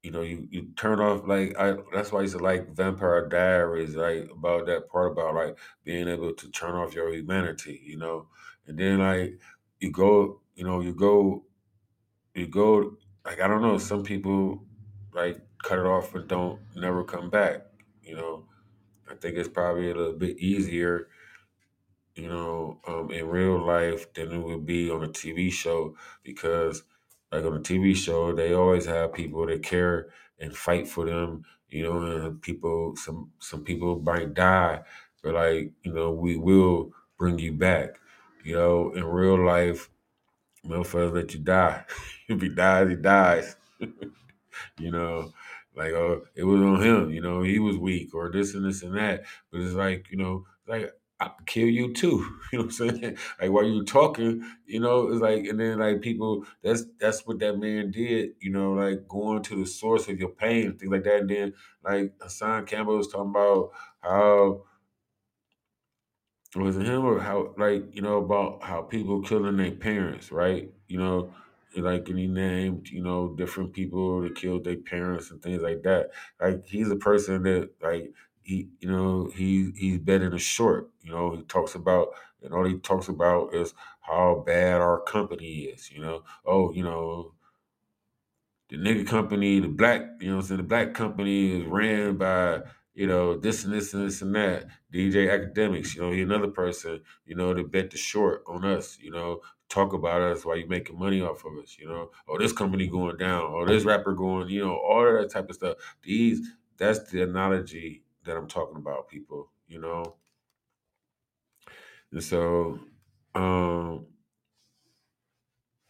you 0.03 0.13
know, 0.13 0.23
you, 0.23 0.47
you 0.51 0.69
turn 0.77 1.01
off 1.01 1.27
like 1.27 1.57
I 1.59 1.77
that's 1.93 2.13
why 2.13 2.21
I 2.21 2.23
used 2.23 2.37
to 2.37 2.43
like 2.43 2.75
Vampire 2.75 3.29
Diaries, 3.29 3.97
like 3.97 4.31
about 4.31 4.67
that 4.67 4.89
part 4.89 5.13
about 5.13 5.35
like 5.35 5.59
being 5.85 6.09
able 6.09 6.33
to 6.33 6.51
turn 6.51 6.75
off 6.77 6.95
your 6.95 7.13
humanity, 7.13 7.83
you 7.85 7.99
know. 7.99 8.29
And 8.67 8.79
then 8.79 9.01
like 9.01 9.39
you 9.81 9.91
go, 9.91 10.41
you 10.55 10.65
know, 10.65 10.81
you 10.81 10.95
go 10.95 11.45
you 12.35 12.47
go 12.47 12.97
like 13.25 13.41
I 13.41 13.49
don't 13.49 13.63
know, 13.63 13.79
some 13.79 14.05
people 14.05 14.65
like 15.15 15.41
cut 15.63 15.79
it 15.79 15.87
off 15.87 16.15
and 16.15 16.29
don't 16.29 16.61
never 16.77 17.03
come 17.03 17.31
back, 17.31 17.67
you 18.09 18.17
know. 18.17 18.47
I 19.11 19.17
think 19.17 19.37
it's 19.39 19.49
probably 19.51 19.91
a 19.91 19.95
little 19.95 20.15
bit 20.15 20.39
easier, 20.39 21.09
you 22.15 22.29
know, 22.29 22.81
um, 22.87 23.11
in 23.11 23.27
real 23.29 23.65
life 23.65 24.13
than 24.15 24.33
it 24.33 24.39
would 24.39 24.67
be 24.67 24.91
on 24.91 25.05
a 25.05 25.09
TV 25.09 25.51
show 25.51 25.97
because, 26.23 26.83
like 27.31 27.45
on 27.45 27.57
a 27.57 27.61
TV 27.61 27.95
show, 27.95 28.33
they 28.33 28.55
always 28.55 28.87
have 28.87 29.13
people 29.13 29.47
that 29.47 29.63
care 29.63 30.11
and 30.41 30.57
fight 30.57 30.89
for 30.89 31.05
them, 31.07 31.45
you 31.69 31.83
know, 31.83 32.01
and 32.03 32.43
people, 32.43 32.97
some 32.97 33.31
some 33.39 33.63
people 33.65 34.01
might 34.01 34.35
die, 34.35 34.83
but 35.23 35.35
like, 35.35 35.73
you 35.83 35.93
know, 35.93 36.11
we 36.11 36.37
will 36.37 36.93
bring 37.19 37.39
you 37.39 37.53
back. 37.53 37.99
You 38.45 38.55
know, 38.55 38.93
in 38.95 39.05
real 39.05 39.45
life, 39.45 39.91
motherfuckers 40.65 41.15
let 41.15 41.35
you 41.35 41.41
die. 41.41 41.85
if 42.29 42.41
he 42.43 42.49
dies, 42.51 42.89
he 42.91 42.97
dies. 42.97 43.57
you 44.79 44.91
know, 44.91 45.33
like 45.79 45.93
oh, 45.93 46.23
it 46.35 46.45
was 46.45 46.61
on 46.61 46.83
him. 46.83 47.11
You 47.11 47.21
know, 47.23 47.43
he 47.43 47.59
was 47.59 47.79
weak 47.79 48.15
or 48.15 48.31
this 48.31 48.55
and 48.55 48.65
this 48.65 48.83
and 48.83 48.97
that. 48.97 49.25
But 49.51 49.61
it's 49.61 49.75
like 49.75 50.07
you 50.11 50.19
know, 50.19 50.45
like 50.67 50.93
I 51.21 51.31
kill 51.47 51.69
you 51.69 51.93
too. 51.95 52.25
You 52.53 52.61
know 52.61 52.65
what 52.65 52.81
I'm 52.81 53.01
saying? 53.01 53.19
Like 53.41 53.51
while 53.51 53.65
you 53.65 53.85
talking, 53.85 54.43
you 54.67 54.81
know, 54.81 55.09
it's 55.09 55.21
like 55.21 55.45
and 55.45 55.61
then 55.61 55.79
like 55.79 56.01
people 56.01 56.47
that's 56.63 56.85
that's 56.99 57.27
what 57.27 57.39
that 57.41 57.59
man 57.59 57.91
did, 57.91 58.31
you 58.41 58.51
know, 58.51 58.73
like 58.73 59.07
going 59.09 59.43
to 59.45 59.57
the 59.57 59.67
source 59.67 60.09
of 60.09 60.19
your 60.19 60.31
pain, 60.31 60.79
things 60.79 60.91
like 60.91 61.05
that. 61.05 61.21
And 61.21 61.31
then 61.31 61.55
like 61.85 62.15
Hassan 62.21 62.65
Campbell 62.67 62.97
was 62.97 63.09
talking 63.09 63.31
about 63.31 63.73
how 64.01 64.65
was 66.57 66.77
it 66.77 66.87
him 66.87 67.05
or 67.05 67.21
how 67.21 67.55
like 67.59 67.95
you 67.95 68.01
know 68.03 68.19
about 68.19 68.63
how 68.63 68.83
people 68.83 69.21
killing 69.23 69.57
their 69.59 69.73
parents, 69.73 70.33
right? 70.33 70.71
You 70.87 70.99
know, 70.99 71.35
like 71.81 72.09
and 72.09 72.19
he 72.19 72.27
named 72.27 72.89
you 72.89 73.03
know 73.03 73.35
different 73.37 73.73
people 73.73 74.23
that 74.23 74.37
killed 74.37 74.65
their 74.65 74.77
parents 74.77 75.31
and 75.31 75.43
things 75.43 75.63
like 75.63 75.83
that. 75.83 76.11
Like 76.41 76.67
he's 76.67 76.91
a 76.91 76.97
person 76.97 77.43
that 77.45 77.71
like 77.83 78.13
he 78.43 78.69
you 78.81 78.91
know 78.91 79.31
he 79.35 79.73
he's 79.77 79.99
betting 79.99 80.33
a 80.33 80.39
short. 80.39 80.91
You 81.03 81.13
know 81.13 81.37
he 81.37 81.43
talks 81.45 81.75
about 81.75 82.09
and 82.43 82.53
all 82.55 82.65
he 82.65 82.79
talks 82.79 83.09
about 83.09 83.55
is 83.55 83.75
how 84.01 84.43
bad 84.47 84.81
our 84.81 85.01
company 85.01 85.65
is. 85.65 85.91
You 85.91 86.01
know, 86.03 86.25
oh 86.47 86.73
you 86.73 86.83
know 86.83 87.35
the 88.69 88.77
nigga 88.77 89.07
company, 89.07 89.61
the 89.61 89.69
black, 89.69 90.03
you 90.21 90.31
know 90.31 90.37
I'm 90.37 90.43
saying, 90.43 90.59
the 90.59 90.63
black 90.63 90.95
company 90.95 91.61
is 91.61 91.67
ran 91.67 92.17
by, 92.17 92.63
you 92.99 93.07
know, 93.07 93.37
this 93.37 93.65
and 93.65 93.73
this 93.73 93.95
and 93.95 94.05
this 94.05 94.23
and 94.23 94.35
that. 94.35 94.67
DJ 94.93 95.29
Akademiks, 95.29 95.95
you 95.95 96.01
know, 96.03 96.11
he 96.11 96.21
another 96.21 96.49
person, 96.49 97.01
you 97.25 97.37
know, 97.37 97.55
to 97.55 97.63
bet 97.63 97.93
the 97.93 97.97
short 97.97 98.43
on 98.49 98.65
us, 98.65 98.99
you 99.01 99.13
know, 99.13 99.41
talk 99.69 99.93
about 99.93 100.21
us 100.21 100.45
while 100.45 100.57
you're 100.57 100.67
making 100.67 100.99
money 100.99 101.21
off 101.23 101.45
of 101.45 101.57
us, 101.63 101.77
you 101.79 101.87
know. 101.87 102.11
Oh, 102.29 102.37
this 102.39 102.53
company 102.53 102.89
going 102.89 103.17
down, 103.17 103.53
or 103.53 103.67
this 103.69 103.85
rapper 103.85 104.15
going, 104.15 104.49
you 104.49 104.67
know, 104.67 104.75
all 104.75 105.07
of 105.07 105.23
that 105.23 105.31
type 105.31 105.49
of 105.49 105.55
stuff. 105.55 105.77
These 106.03 106.41
that's 106.77 107.09
the 107.13 107.23
analogy 107.23 108.03
that 108.25 108.37
I'm 108.37 108.49
talking 108.49 108.79
about, 108.79 109.09
people, 109.09 109.53
you 109.69 109.81
know. 109.81 110.17
And 112.11 112.25
so 112.25 112.81
um 113.37 114.07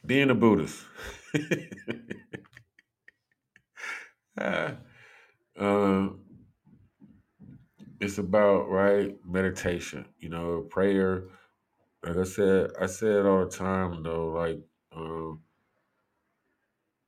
being 0.04 0.28
a 0.28 0.34
Buddhist. 0.34 0.84
Ah, 4.40 4.76
um, 5.58 6.20
it's 8.00 8.18
about 8.18 8.70
right 8.70 9.16
meditation. 9.24 10.06
You 10.18 10.30
know, 10.30 10.66
prayer. 10.70 11.24
Like 12.04 12.16
I 12.16 12.24
said, 12.24 12.70
I 12.80 12.86
say 12.86 13.08
it 13.08 13.26
all 13.26 13.44
the 13.44 13.50
time 13.50 14.02
though. 14.02 14.28
Like 14.28 14.60
um, 14.94 15.40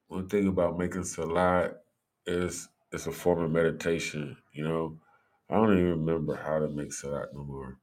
one 0.09 0.29
thing 0.29 0.49
about 0.49 0.79
making 0.79 1.05
salat 1.05 1.83
is 2.27 2.69
it's 2.93 3.07
a 3.07 3.13
form 3.13 3.43
of 3.43 3.51
meditation. 3.51 4.37
You 4.53 4.65
know, 4.65 4.99
I 5.49 5.55
don't 5.55 5.73
even 5.73 6.05
remember 6.05 6.35
how 6.35 6.59
to 6.59 6.69
make 6.69 6.93
salat 6.93 7.33
no 7.33 7.45
more. 7.45 7.79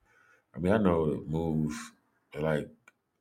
I 0.56 0.60
mean, 0.60 0.74
I 0.74 0.78
know 0.78 1.10
the 1.10 1.24
moves, 1.26 1.76
like 2.38 2.68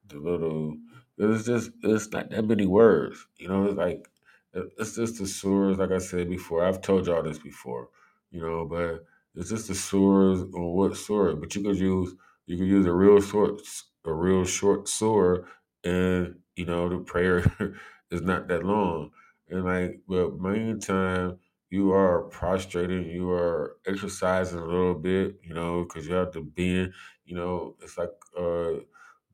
the 0.08 0.18
little. 0.18 0.76
It's 1.18 1.44
just 1.46 1.70
it's 1.82 2.10
not 2.10 2.30
that 2.30 2.46
many 2.46 2.66
words. 2.66 3.26
You 3.38 3.48
know, 3.48 3.66
it's 3.66 3.76
like 3.76 4.08
it's 4.52 4.96
just 4.96 5.18
the 5.18 5.24
surahs. 5.24 5.78
Like 5.78 5.92
I 5.92 5.98
said 5.98 6.28
before, 6.28 6.64
I've 6.64 6.82
told 6.82 7.06
y'all 7.06 7.22
this 7.22 7.38
before. 7.38 7.88
You 8.30 8.40
know, 8.40 8.64
but 8.64 9.04
it's 9.36 9.50
just 9.50 9.68
the 9.68 9.74
sword 9.74 10.50
or 10.54 10.74
what 10.76 10.96
sword? 10.96 11.40
But 11.40 11.54
you 11.54 11.62
could 11.62 11.78
use 11.78 12.14
you 12.46 12.56
could 12.58 12.66
use 12.66 12.86
a 12.86 12.92
real 12.92 13.20
short 13.20 13.62
a 14.04 14.12
real 14.12 14.44
short 14.44 14.88
sword, 14.88 15.46
and 15.84 16.36
you 16.56 16.64
know 16.66 16.88
the 16.88 16.98
prayer 16.98 17.44
is 18.10 18.22
not 18.22 18.48
that 18.48 18.64
long. 18.64 19.10
And 19.48 19.64
like, 19.64 20.02
but 20.08 20.38
main 20.40 20.80
time 20.80 21.38
you 21.70 21.92
are 21.92 22.22
prostrating, 22.24 23.10
you 23.10 23.30
are 23.30 23.76
exercising 23.86 24.58
a 24.58 24.64
little 24.66 24.94
bit. 24.94 25.36
You 25.42 25.54
know, 25.54 25.84
because 25.84 26.06
you 26.06 26.14
have 26.14 26.32
to 26.32 26.42
bend. 26.42 26.92
You 27.24 27.36
know, 27.36 27.76
it's 27.82 27.98
like 27.98 28.10
uh 28.38 28.80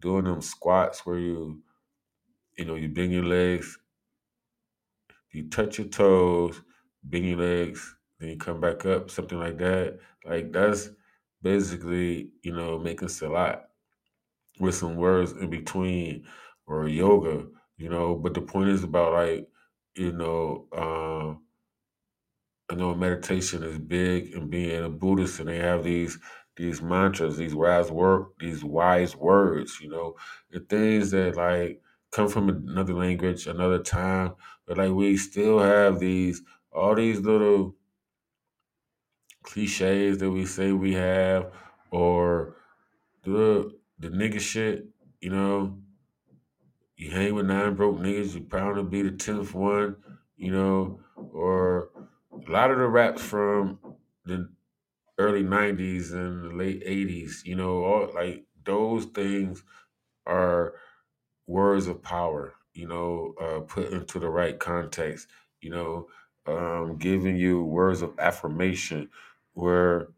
doing 0.01 0.25
them 0.25 0.41
squats 0.43 1.07
where 1.07 1.19
you 1.19 1.63
you 2.59 2.65
know 2.65 2.75
you 2.75 2.89
bend 2.89 3.13
your 3.13 3.25
legs, 3.25 3.79
you 5.33 5.49
touch 5.49 5.79
your 5.79 5.89
toes, 5.89 6.63
bend 7.03 7.27
your 7.27 7.39
legs, 7.39 7.97
then 8.23 8.31
you 8.31 8.37
come 8.39 8.61
back 8.61 8.87
up, 8.87 9.11
something 9.11 9.39
like 9.39 9.59
that. 9.59 9.99
Like 10.25 10.53
that's 10.53 10.91
basically 11.43 12.31
you 12.43 12.53
know 12.55 12.79
making 12.79 13.09
salat 13.09 13.69
with 14.61 14.75
some 14.75 14.97
words 14.97 15.33
in 15.33 15.51
between 15.51 16.25
or 16.67 16.89
yoga. 16.89 17.47
You 17.79 17.89
know, 17.89 18.15
but 18.15 18.35
the 18.35 18.43
point 18.43 18.71
is 18.71 18.85
about 18.85 19.13
like 19.13 19.49
you 19.97 20.13
know. 20.13 20.67
Um, 20.73 21.41
I 22.71 22.75
know 22.75 22.95
meditation 22.95 23.63
is 23.65 23.79
big 23.79 24.35
and 24.35 24.51
being 24.51 24.83
a 24.85 24.89
Buddhist 24.89 25.41
and 25.41 25.49
they 25.49 25.59
have 25.59 25.85
these 25.85 26.19
these 26.57 26.81
mantras, 26.81 27.37
these 27.37 27.55
wise 27.55 27.91
word 27.91 28.29
these 28.39 28.65
wise 28.65 29.15
words, 29.17 29.79
you 29.81 29.91
know, 29.91 30.17
the 30.51 30.61
things 30.61 31.11
that 31.11 31.37
like 31.37 31.83
come 32.13 32.29
from 32.29 32.49
another 32.49 32.95
language, 32.95 33.47
another 33.47 33.79
time, 33.81 34.35
but 34.67 34.79
like 34.79 34.93
we 34.93 35.19
still 35.19 35.59
have 35.59 35.99
these 35.99 36.43
all 36.73 36.95
these 36.95 37.21
little 37.21 37.77
cliches 39.43 40.19
that 40.19 40.31
we 40.31 40.47
say 40.47 40.73
we 40.73 40.95
have 40.95 41.53
or 41.91 42.57
the 43.25 43.79
the 43.99 44.09
nigga 44.09 44.41
shit, 44.41 44.89
you 45.21 45.31
know, 45.31 45.79
you 46.97 47.11
hang 47.11 47.35
with 47.35 47.47
nine 47.47 47.75
broke 47.75 47.99
niggas, 47.99 48.35
you 48.35 48.41
bound 48.41 48.77
to 48.77 48.83
be 48.83 49.03
the 49.03 49.13
tenth 49.13 49.55
one, 49.55 49.97
you 50.37 50.51
know, 50.53 51.01
or 51.17 51.91
a 52.33 52.51
lot 52.51 52.71
of 52.71 52.79
the 52.79 52.87
raps 52.87 53.23
from 53.23 53.79
the 54.25 54.49
early 55.19 55.43
90s 55.43 56.13
and 56.13 56.45
the 56.45 56.55
late 56.55 56.85
80s 56.85 57.45
you 57.45 57.55
know? 57.55 57.85
All 57.85 58.11
like 58.15 58.47
those 58.65 59.05
things 59.07 59.63
are 60.27 60.75
words 61.47 61.87
of 61.87 62.03
power 62.03 62.55
you 62.75 62.89
know? 62.89 63.35
Uh, 63.41 63.61
put 63.61 63.93
into 63.93 64.19
the 64.19 64.29
right 64.29 64.59
context 64.59 65.29
you 65.61 65.71
know? 65.71 66.09
Um, 66.47 66.97
giving 66.99 67.37
you 67.37 67.63
words 67.63 68.03
of 68.03 68.19
affirmation 68.19 69.11
where 69.55 70.09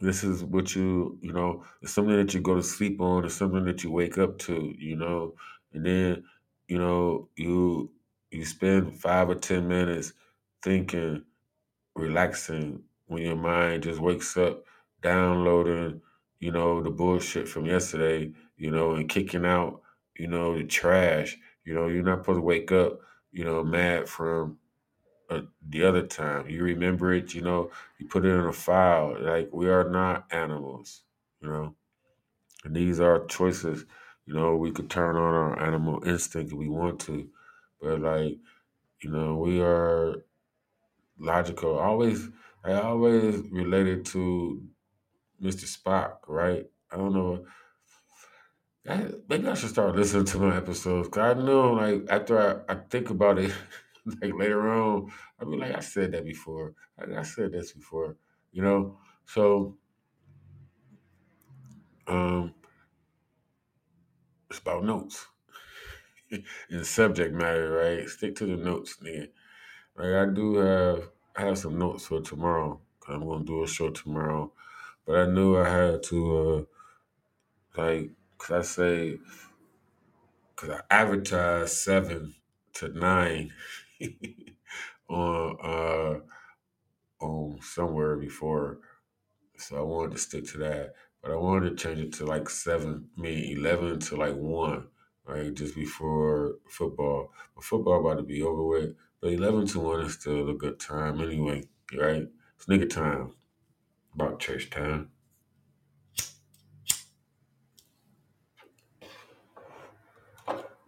this 0.00 0.24
is 0.24 0.42
what 0.44 0.74
you 0.74 1.18
you 1.22 1.32
know 1.32 1.64
it's 1.80 1.92
something 1.92 2.16
that 2.16 2.34
you 2.34 2.40
go 2.40 2.54
to 2.54 2.62
sleep 2.62 3.00
on 3.00 3.24
it's 3.24 3.34
something 3.34 3.64
that 3.64 3.82
you 3.84 3.90
wake 3.90 4.18
up 4.18 4.38
to 4.38 4.74
you 4.78 4.96
know 4.96 5.34
and 5.72 5.84
then 5.86 6.24
you 6.68 6.78
know 6.78 7.28
you 7.36 7.90
you 8.30 8.44
spend 8.44 8.98
five 9.00 9.28
or 9.28 9.34
ten 9.34 9.68
minutes 9.68 10.12
thinking 10.62 11.24
relaxing 11.94 12.82
when 13.06 13.22
your 13.22 13.36
mind 13.36 13.82
just 13.82 14.00
wakes 14.00 14.36
up 14.36 14.64
downloading, 15.02 16.00
you 16.40 16.50
know, 16.52 16.82
the 16.82 16.90
bullshit 16.90 17.48
from 17.48 17.66
yesterday, 17.66 18.32
you 18.56 18.70
know, 18.70 18.94
and 18.94 19.08
kicking 19.08 19.44
out, 19.44 19.82
you 20.16 20.28
know, 20.28 20.56
the 20.56 20.64
trash. 20.64 21.38
You 21.64 21.74
know, 21.74 21.88
you're 21.88 22.02
not 22.02 22.20
supposed 22.20 22.38
to 22.38 22.42
wake 22.42 22.72
up, 22.72 23.00
you 23.32 23.44
know, 23.44 23.62
mad 23.64 24.08
from 24.08 24.58
uh, 25.32 25.42
the 25.68 25.84
other 25.84 26.06
time. 26.06 26.48
You 26.48 26.62
remember 26.64 27.12
it, 27.14 27.34
you 27.34 27.42
know, 27.42 27.70
you 27.98 28.06
put 28.08 28.24
it 28.24 28.30
in 28.30 28.40
a 28.40 28.52
file. 28.52 29.16
Like 29.20 29.50
we 29.52 29.68
are 29.70 29.88
not 29.88 30.26
animals, 30.32 31.02
you 31.40 31.48
know. 31.48 31.74
And 32.64 32.76
these 32.76 33.00
are 33.00 33.26
choices. 33.26 33.84
You 34.26 34.34
know, 34.34 34.56
we 34.56 34.70
could 34.72 34.90
turn 34.90 35.16
on 35.16 35.34
our 35.34 35.60
animal 35.62 36.02
instinct 36.06 36.52
if 36.52 36.58
we 36.58 36.68
want 36.68 37.00
to, 37.02 37.28
but 37.80 38.00
like, 38.00 38.38
you 39.02 39.10
know, 39.10 39.36
we 39.36 39.60
are 39.60 40.24
logical. 41.18 41.78
Always, 41.78 42.28
I 42.64 42.74
always 42.74 43.36
related 43.50 44.06
to 44.06 44.62
Mr. 45.42 45.66
Spock, 45.66 46.18
right? 46.28 46.66
I 46.90 46.96
don't 46.96 47.14
know. 47.14 47.46
I, 48.88 49.06
maybe 49.28 49.48
I 49.48 49.54
should 49.54 49.70
start 49.70 49.96
listening 49.96 50.24
to 50.26 50.38
my 50.38 50.56
episodes. 50.56 51.08
Cause 51.08 51.36
I 51.36 51.40
know, 51.40 51.72
like, 51.74 52.04
after 52.10 52.64
I, 52.68 52.72
I 52.72 52.76
think 52.90 53.10
about 53.10 53.38
it, 53.38 53.52
like 54.22 54.34
later 54.34 54.68
on, 54.72 55.10
I'll 55.40 55.50
be 55.50 55.56
like, 55.56 55.74
I 55.74 55.80
said 55.80 56.12
that 56.12 56.24
before. 56.24 56.74
I, 56.98 57.20
I 57.20 57.22
said 57.22 57.52
this 57.52 57.72
before, 57.72 58.16
you 58.52 58.62
know? 58.62 58.98
So, 59.26 59.76
um, 62.06 62.54
it's 64.50 64.58
about 64.58 64.84
notes 64.84 65.26
and 66.70 66.86
subject 66.86 67.34
matter, 67.34 67.70
right? 67.72 68.08
Stick 68.08 68.34
to 68.36 68.46
the 68.46 68.56
notes, 68.56 68.98
nigga. 69.02 69.28
Like, 69.96 70.28
I 70.28 70.32
do 70.32 70.56
have, 70.56 71.08
I 71.36 71.42
have 71.42 71.58
some 71.58 71.78
notes 71.78 72.06
for 72.06 72.20
tomorrow. 72.20 72.80
i 73.08 73.12
I'm 73.12 73.26
gonna 73.26 73.44
do 73.44 73.62
a 73.62 73.66
show 73.68 73.90
tomorrow, 73.90 74.52
but 75.06 75.16
I 75.16 75.26
knew 75.26 75.56
I 75.58 75.68
had 75.68 76.02
to 76.04 76.66
uh 77.76 77.82
like 77.82 78.10
cause 78.38 78.50
I 78.58 78.62
say 78.62 79.18
cause 80.56 80.70
I 80.70 80.80
advertised 80.90 81.74
seven 81.76 82.34
to 82.74 82.88
nine 82.88 83.52
on 85.10 85.56
uh 85.62 86.20
on 87.20 87.58
somewhere 87.62 88.16
before, 88.16 88.78
so 89.58 89.78
I 89.78 89.82
wanted 89.82 90.12
to 90.12 90.18
stick 90.18 90.46
to 90.52 90.58
that. 90.58 90.94
But 91.22 91.32
I 91.32 91.36
wanted 91.36 91.70
to 91.70 91.76
change 91.76 92.00
it 92.00 92.12
to 92.14 92.26
like 92.26 92.50
seven, 92.50 93.08
I 93.18 93.22
mean 93.22 93.58
eleven 93.58 94.00
to 94.00 94.16
like 94.16 94.36
one, 94.36 94.88
right? 95.26 95.54
Just 95.54 95.76
before 95.76 96.56
football. 96.70 97.32
But 97.54 97.64
football 97.64 98.00
about 98.00 98.18
to 98.18 98.24
be 98.24 98.42
over 98.42 98.64
with. 98.64 98.96
But 99.20 99.32
eleven 99.34 99.66
to 99.68 99.80
one 99.80 100.02
is 100.02 100.14
still 100.14 100.50
a 100.50 100.54
good 100.54 100.80
time 100.80 101.20
anyway, 101.20 101.64
right? 101.98 102.28
It's 102.56 102.66
nigga 102.66 102.90
time. 102.90 103.34
About 104.14 104.40
church 104.40 104.70
time. 104.70 105.11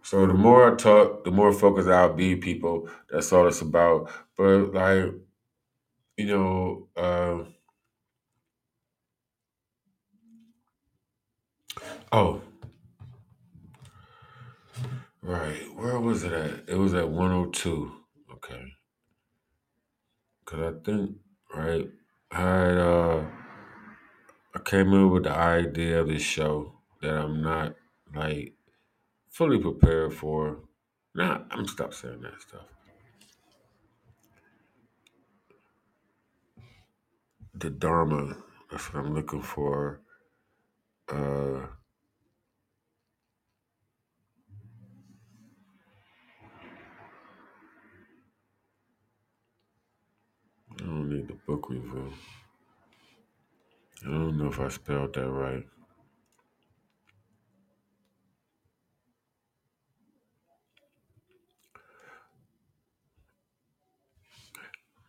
So 0.05 0.27
the 0.27 0.35
more 0.35 0.71
I 0.71 0.75
talk, 0.75 1.23
the 1.23 1.31
more 1.31 1.51
focused 1.51 1.89
I'll 1.89 2.13
be, 2.13 2.35
people. 2.35 2.87
That's 3.09 3.33
all 3.33 3.47
it's 3.47 3.61
about. 3.61 4.11
But 4.37 4.71
like, 4.71 5.15
you 6.15 6.25
know, 6.27 6.87
uh, 6.95 7.45
oh, 12.11 12.41
right. 15.23 15.75
Where 15.75 15.99
was 15.99 16.23
it 16.23 16.33
at? 16.33 16.69
It 16.69 16.77
was 16.77 16.93
at 16.93 17.09
102. 17.09 17.91
Okay. 18.33 18.63
Cause 20.45 20.59
I 20.59 20.85
think, 20.85 21.15
right, 21.51 21.89
I 22.29 22.43
uh, 22.43 23.25
I 24.53 24.59
came 24.59 24.93
in 24.93 25.09
with 25.09 25.23
the 25.23 25.31
idea 25.31 26.01
of 26.01 26.09
this 26.09 26.21
show 26.21 26.73
that 27.01 27.15
I'm 27.15 27.41
not 27.41 27.73
like 28.15 28.54
fully 29.35 29.59
prepared 29.59 30.13
for. 30.13 30.59
Nah, 31.13 31.39
I'm 31.51 31.67
stop 31.67 31.93
saying 31.93 32.21
that 32.21 32.41
stuff. 32.41 32.67
The 37.53 37.69
Dharma. 37.69 38.37
That's 38.71 38.93
what 38.93 39.05
I'm 39.05 39.13
looking 39.13 39.41
for. 39.41 39.99
Uh, 41.11 41.67
I 50.71 50.79
don't 50.79 51.09
need 51.09 51.27
the 51.27 51.37
book 51.45 51.69
review. 51.69 52.13
I 54.05 54.07
don't 54.07 54.37
know 54.37 54.47
if 54.47 54.59
I 54.59 54.69
spelled 54.69 55.13
that 55.15 55.29
right. 55.29 55.65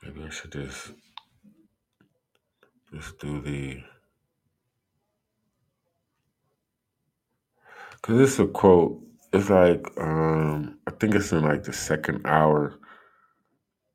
Maybe 0.06 0.22
I 0.24 0.30
should 0.30 0.52
just 0.52 0.92
just 2.94 3.18
do 3.18 3.40
the 3.40 3.82
because 7.90 8.20
it's 8.20 8.38
a 8.38 8.46
quote. 8.46 9.02
It's 9.32 9.50
like 9.50 9.84
um 9.98 10.78
I 10.86 10.92
think 10.92 11.16
it's 11.16 11.32
in 11.32 11.42
like 11.42 11.64
the 11.64 11.72
second 11.72 12.24
hour. 12.24 12.78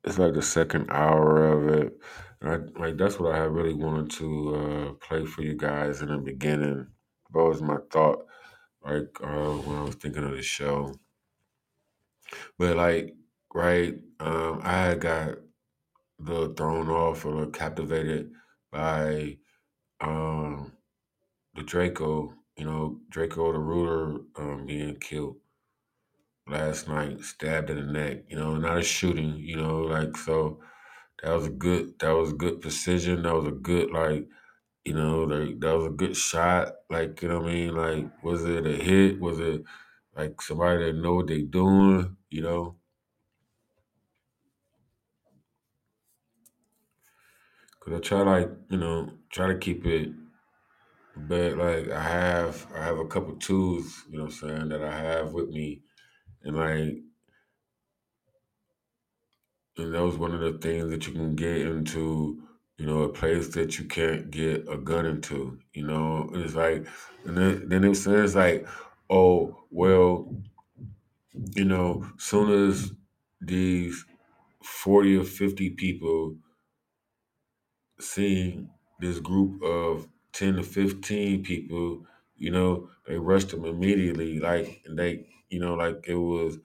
It's 0.04 0.18
like 0.18 0.34
the 0.34 0.42
second 0.42 0.90
hour 0.90 1.46
of 1.46 1.68
it. 1.68 1.94
And 2.42 2.50
I, 2.50 2.80
like 2.80 2.98
that's 2.98 3.18
what 3.18 3.34
I 3.34 3.44
really 3.44 3.72
wanted 3.72 4.10
to 4.18 4.54
uh, 4.54 4.92
play 5.06 5.24
for 5.24 5.42
you 5.42 5.54
guys 5.54 6.02
in 6.02 6.08
the 6.08 6.18
beginning. 6.18 6.88
That 7.32 7.42
was 7.42 7.62
my 7.62 7.78
thought, 7.90 8.26
like 8.84 9.16
uh, 9.22 9.54
when 9.64 9.76
I 9.78 9.82
was 9.84 9.94
thinking 9.94 10.24
of 10.24 10.32
the 10.32 10.42
show. 10.42 10.94
But 12.58 12.76
like, 12.76 13.14
right, 13.54 13.94
um, 14.20 14.60
I 14.62 14.72
had 14.72 15.00
got 15.00 15.38
little 16.22 16.54
thrown 16.54 16.88
off 16.90 17.24
or 17.24 17.46
captivated 17.50 18.32
by 18.70 19.38
um, 20.00 20.72
the 21.54 21.62
Drakeo, 21.62 22.34
you 22.56 22.64
know, 22.66 23.00
Drakeo 23.10 23.52
the 23.52 23.60
ruler 23.60 24.20
um, 24.36 24.66
being 24.66 24.96
killed 25.00 25.36
last 26.46 26.88
night, 26.88 27.20
stabbed 27.22 27.70
in 27.70 27.76
the 27.76 27.92
neck, 27.92 28.24
you 28.28 28.36
know, 28.36 28.56
not 28.56 28.78
a 28.78 28.82
shooting, 28.82 29.36
you 29.36 29.56
know, 29.56 29.78
like 29.82 30.16
so 30.16 30.60
that 31.22 31.32
was 31.32 31.46
a 31.46 31.50
good 31.50 31.98
that 32.00 32.10
was 32.12 32.32
good 32.34 32.60
precision. 32.60 33.22
That 33.22 33.34
was 33.34 33.46
a 33.46 33.52
good 33.52 33.90
like, 33.92 34.28
you 34.84 34.94
know, 34.94 35.24
like 35.24 35.60
that 35.60 35.76
was 35.76 35.86
a 35.86 35.90
good 35.90 36.16
shot. 36.16 36.74
Like, 36.90 37.22
you 37.22 37.28
know 37.28 37.40
what 37.40 37.50
I 37.50 37.54
mean? 37.54 37.74
Like, 37.76 38.24
was 38.24 38.44
it 38.44 38.66
a 38.66 38.72
hit? 38.72 39.20
Was 39.20 39.40
it 39.40 39.62
like 40.16 40.42
somebody 40.42 40.86
that 40.86 40.96
know 40.96 41.16
what 41.16 41.28
they 41.28 41.42
doing, 41.42 42.16
you 42.30 42.42
know? 42.42 42.76
Cause 47.84 47.94
I 47.94 47.98
try 47.98 48.22
like, 48.22 48.50
you 48.70 48.78
know, 48.78 49.10
try 49.30 49.48
to 49.48 49.58
keep 49.58 49.86
it 49.86 50.12
but 51.16 51.56
like 51.56 51.90
I 51.90 52.02
have 52.02 52.66
I 52.74 52.84
have 52.84 52.98
a 52.98 53.06
couple 53.06 53.36
tools, 53.36 54.04
you 54.10 54.16
know 54.16 54.24
what 54.24 54.32
I'm 54.42 54.48
saying, 54.48 54.68
that 54.70 54.82
I 54.82 54.96
have 54.96 55.32
with 55.32 55.50
me. 55.50 55.82
And 56.42 56.56
like 56.56 56.98
and 59.76 59.94
that 59.94 60.02
was 60.02 60.16
one 60.16 60.34
of 60.34 60.40
the 60.40 60.58
things 60.58 60.90
that 60.90 61.06
you 61.06 61.12
can 61.12 61.34
get 61.34 61.58
into, 61.58 62.42
you 62.78 62.86
know, 62.86 63.02
a 63.02 63.08
place 63.08 63.48
that 63.48 63.78
you 63.78 63.86
can't 63.86 64.30
get 64.30 64.66
a 64.68 64.76
gun 64.76 65.06
into. 65.06 65.58
You 65.72 65.86
know, 65.86 66.30
it's 66.34 66.54
like, 66.54 66.86
and 67.24 67.36
then 67.36 67.68
then 67.68 67.84
it 67.84 67.94
says 67.96 68.34
like, 68.34 68.66
oh 69.10 69.64
well, 69.70 70.34
you 71.54 71.64
know, 71.64 72.06
soon 72.18 72.68
as 72.68 72.92
these 73.40 74.04
forty 74.62 75.16
or 75.16 75.24
fifty 75.24 75.70
people 75.70 76.36
see 78.02 78.66
this 79.00 79.18
group 79.20 79.62
of 79.62 80.08
ten 80.32 80.54
to 80.56 80.62
fifteen 80.62 81.42
people, 81.42 82.06
you 82.36 82.50
know, 82.50 82.90
they 83.06 83.18
rushed 83.18 83.50
them 83.50 83.64
immediately, 83.64 84.38
like 84.40 84.82
and 84.86 84.98
they, 84.98 85.28
you 85.48 85.60
know, 85.60 85.74
like 85.74 86.04
it 86.08 86.16
was 86.16 86.58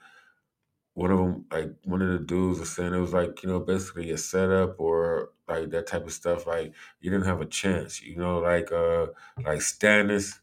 one 0.94 1.12
of 1.12 1.18
them, 1.20 1.46
like 1.52 1.76
one 1.84 2.02
of 2.02 2.12
the 2.12 2.26
dudes 2.26 2.60
was 2.60 2.76
saying 2.76 2.94
it 2.94 3.00
was 3.00 3.14
like 3.14 3.44
you 3.44 3.50
know 3.50 3.60
basically 3.60 4.10
a 4.12 4.18
setup 4.18 4.80
or 4.80 5.32
like 5.48 5.70
that 5.70 5.88
type 5.88 6.06
of 6.06 6.12
stuff. 6.14 6.48
Like 6.48 6.74
you 7.02 7.12
didn't 7.12 7.26
have 7.28 7.42
a 7.42 7.46
chance, 7.46 8.02
you 8.02 8.18
know, 8.18 8.40
like 8.40 8.72
uh 8.72 9.08
like 9.44 9.60
Stannis. 9.60 10.40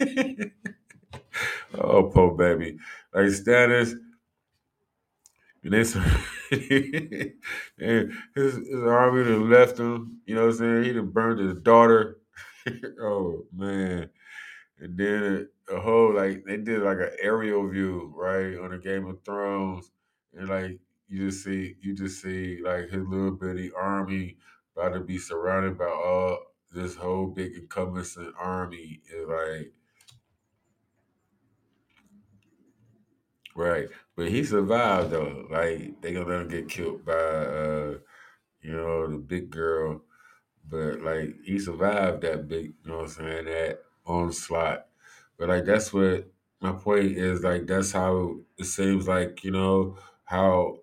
oh, 1.74 2.04
poor 2.12 2.34
baby, 2.36 2.78
like 3.12 3.26
Stannis. 3.26 3.92
And 5.66 5.74
and 7.80 8.12
his, 8.34 8.54
his 8.54 8.82
army 8.84 9.24
done 9.24 9.50
left 9.50 9.78
him. 9.78 10.20
You 10.26 10.36
know 10.36 10.42
what 10.42 10.52
I'm 10.52 10.58
saying? 10.58 10.84
He 10.84 10.92
done 10.92 11.10
burned 11.10 11.40
his 11.40 11.54
daughter. 11.60 12.18
oh 13.00 13.44
man. 13.52 14.10
And 14.78 14.96
then 14.96 15.48
a 15.68 15.80
whole 15.80 16.14
like 16.14 16.44
they 16.44 16.58
did 16.58 16.82
like 16.82 16.98
an 16.98 17.10
aerial 17.20 17.68
view, 17.68 18.14
right, 18.16 18.56
on 18.58 18.70
the 18.70 18.78
Game 18.78 19.06
of 19.06 19.24
Thrones, 19.24 19.90
and 20.34 20.48
like 20.48 20.78
you 21.08 21.26
just 21.26 21.44
see 21.44 21.74
you 21.80 21.94
just 21.94 22.22
see 22.22 22.60
like 22.62 22.90
his 22.90 23.04
little 23.06 23.32
bitty 23.32 23.70
army 23.76 24.36
about 24.76 24.90
to 24.90 25.00
be 25.00 25.18
surrounded 25.18 25.78
by 25.78 25.86
all 25.86 26.38
this 26.72 26.94
whole 26.94 27.26
big 27.26 27.54
encompassing 27.54 28.32
army. 28.38 29.00
And 29.12 29.28
like 29.28 29.72
right, 33.56 33.88
but 34.16 34.28
he 34.28 34.44
survived 34.44 35.10
though. 35.10 35.46
Like 35.50 36.00
they 36.00 36.12
gonna 36.12 36.26
let 36.26 36.42
him 36.42 36.48
get 36.48 36.68
killed 36.68 37.04
by 37.04 37.12
uh, 37.12 37.98
you 38.60 38.72
know 38.72 39.08
the 39.10 39.18
big 39.18 39.50
girl, 39.50 40.02
but 40.68 41.00
like 41.02 41.34
he 41.44 41.58
survived 41.58 42.22
that 42.22 42.48
big, 42.48 42.74
you 42.84 42.90
know 42.90 42.98
what 42.98 43.04
I'm 43.04 43.10
saying, 43.10 43.44
that 43.46 43.82
onslaught. 44.06 44.86
But 45.38 45.48
like 45.48 45.64
that's 45.64 45.92
what 45.92 46.30
my 46.60 46.72
point 46.72 47.12
is. 47.18 47.42
Like 47.42 47.66
that's 47.66 47.92
how 47.92 48.38
it 48.58 48.64
seems 48.64 49.08
like 49.08 49.44
you 49.44 49.50
know 49.52 49.98
how 50.24 50.78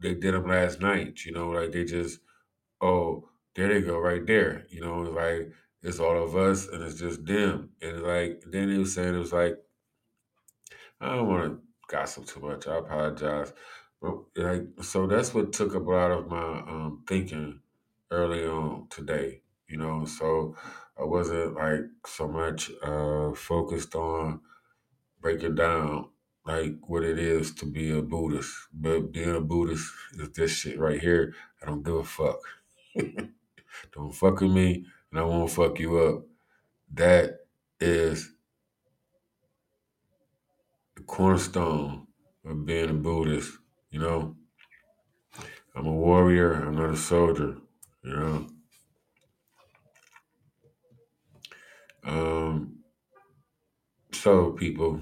they 0.00 0.14
did 0.14 0.34
them 0.34 0.48
last 0.48 0.80
night. 0.80 1.24
You 1.24 1.32
know, 1.32 1.50
like 1.50 1.72
they 1.72 1.84
just 1.84 2.20
oh 2.80 3.28
there 3.54 3.68
they 3.68 3.82
go 3.82 3.98
right 3.98 4.26
there. 4.26 4.66
You 4.70 4.80
know, 4.82 5.02
it's 5.02 5.14
like 5.14 5.52
it's 5.82 6.00
all 6.00 6.22
of 6.22 6.36
us 6.36 6.68
and 6.68 6.82
it's 6.82 6.98
just 6.98 7.24
them. 7.26 7.70
And 7.82 8.02
like 8.02 8.42
then 8.46 8.70
he 8.70 8.78
was 8.78 8.94
saying 8.94 9.14
it 9.14 9.18
was 9.18 9.32
like 9.32 9.58
I 11.00 11.14
don't 11.16 11.28
want 11.28 11.44
to 11.52 11.63
gossip 11.88 12.26
too 12.26 12.40
much. 12.40 12.66
I 12.66 12.78
apologize. 12.78 13.52
But 14.00 14.16
like 14.36 14.62
so 14.82 15.06
that's 15.06 15.32
what 15.34 15.52
took 15.52 15.74
up 15.74 15.86
a 15.86 15.90
lot 15.90 16.10
of 16.10 16.28
my 16.28 16.36
um, 16.36 17.04
thinking 17.06 17.60
early 18.10 18.44
on 18.44 18.86
today. 18.90 19.40
You 19.68 19.78
know, 19.78 20.04
so 20.04 20.56
I 20.98 21.04
wasn't 21.04 21.54
like 21.54 21.80
so 22.06 22.28
much 22.28 22.70
uh, 22.82 23.32
focused 23.34 23.94
on 23.94 24.40
breaking 25.20 25.54
down 25.54 26.10
like 26.46 26.74
what 26.86 27.02
it 27.02 27.18
is 27.18 27.54
to 27.54 27.66
be 27.66 27.90
a 27.90 28.02
Buddhist. 28.02 28.52
But 28.72 29.12
being 29.12 29.34
a 29.34 29.40
Buddhist 29.40 29.90
is 30.18 30.30
this 30.30 30.50
shit 30.50 30.78
right 30.78 31.00
here. 31.00 31.34
I 31.62 31.66
don't 31.66 31.82
give 31.82 31.94
a 31.94 32.04
fuck. 32.04 32.40
don't 33.92 34.14
fuck 34.14 34.40
with 34.40 34.52
me, 34.52 34.84
and 35.10 35.20
I 35.20 35.24
won't 35.24 35.50
fuck 35.50 35.78
you 35.80 35.98
up. 35.98 36.26
That 36.92 37.38
is 37.80 38.33
the 40.96 41.02
cornerstone 41.02 42.06
of 42.44 42.66
being 42.66 42.90
a 42.90 42.94
Buddhist. 42.94 43.58
You 43.90 44.00
know, 44.00 44.36
I'm 45.74 45.86
a 45.86 45.92
warrior. 45.92 46.52
I'm 46.52 46.76
not 46.76 46.90
a 46.90 46.96
soldier. 46.96 47.56
You 48.02 48.16
know. 48.16 48.46
Um. 52.04 52.78
So 54.12 54.52
people, 54.52 55.00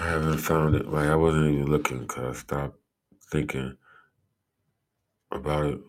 I 0.00 0.08
haven't 0.08 0.38
found 0.38 0.76
it. 0.76 0.88
Like 0.88 1.08
I 1.08 1.16
wasn't 1.16 1.52
even 1.52 1.66
looking 1.70 2.00
because 2.00 2.36
I 2.36 2.40
stopped 2.40 2.78
thinking 3.30 3.76
about 5.30 5.66
it. 5.66 5.80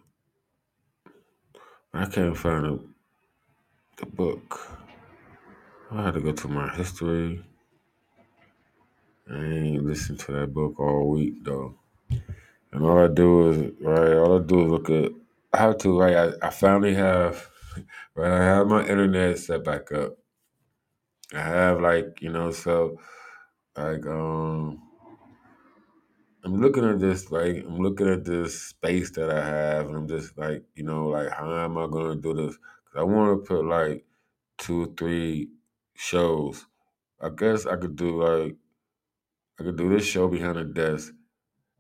I 1.93 2.05
can't 2.05 2.35
find 2.35 2.65
the, 2.65 2.79
the 3.97 4.05
book. 4.05 4.59
I 5.91 6.03
had 6.03 6.15
to 6.15 6.21
go 6.21 6.31
to 6.31 6.47
my 6.47 6.73
history. 6.75 7.43
I 9.31 9.43
ain't 9.43 9.85
listened 9.85 10.19
to 10.21 10.31
that 10.33 10.53
book 10.53 10.79
all 10.79 11.09
week 11.09 11.43
though. 11.43 11.75
And 12.71 12.83
all 12.83 12.99
I 12.99 13.07
do 13.07 13.49
is 13.49 13.71
right. 13.81 14.13
All 14.15 14.39
I 14.39 14.43
do 14.43 14.65
is 14.65 14.71
look 14.71 14.89
at. 14.89 15.11
I 15.53 15.57
have 15.59 15.77
to 15.79 15.99
right. 15.99 16.15
I, 16.15 16.47
I 16.47 16.49
finally 16.49 16.95
have 16.95 17.49
right. 18.15 18.31
I 18.31 18.43
have 18.43 18.67
my 18.67 18.85
internet 18.85 19.39
set 19.39 19.63
back 19.63 19.91
up. 19.91 20.17
I 21.33 21.39
have 21.41 21.81
like 21.81 22.19
you 22.21 22.31
know 22.31 22.51
so 22.51 22.99
like 23.77 24.05
um. 24.07 24.81
I'm 26.43 26.61
looking 26.61 26.85
at 26.85 26.99
this 26.99 27.31
like 27.31 27.57
I'm 27.67 27.79
looking 27.79 28.07
at 28.07 28.25
this 28.25 28.61
space 28.61 29.11
that 29.11 29.31
I 29.31 29.43
have, 29.45 29.87
and 29.87 29.95
I'm 29.95 30.07
just 30.07 30.37
like 30.37 30.63
you 30.75 30.83
know 30.83 31.07
like 31.07 31.29
how 31.31 31.51
am 31.51 31.77
I 31.77 31.87
gonna 31.87 32.15
do 32.15 32.33
this? 32.33 32.57
Cause 32.57 32.99
I 32.99 33.03
want 33.03 33.43
to 33.43 33.47
put 33.47 33.65
like 33.65 34.05
two 34.57 34.83
or 34.83 34.87
three 34.97 35.49
shows. 35.95 36.65
I 37.19 37.29
guess 37.29 37.65
I 37.65 37.77
could 37.77 37.95
do 37.95 38.21
like 38.21 38.55
I 39.59 39.63
could 39.63 39.77
do 39.77 39.89
this 39.89 40.05
show 40.05 40.27
behind 40.27 40.57
the 40.57 40.65
desk. 40.65 41.13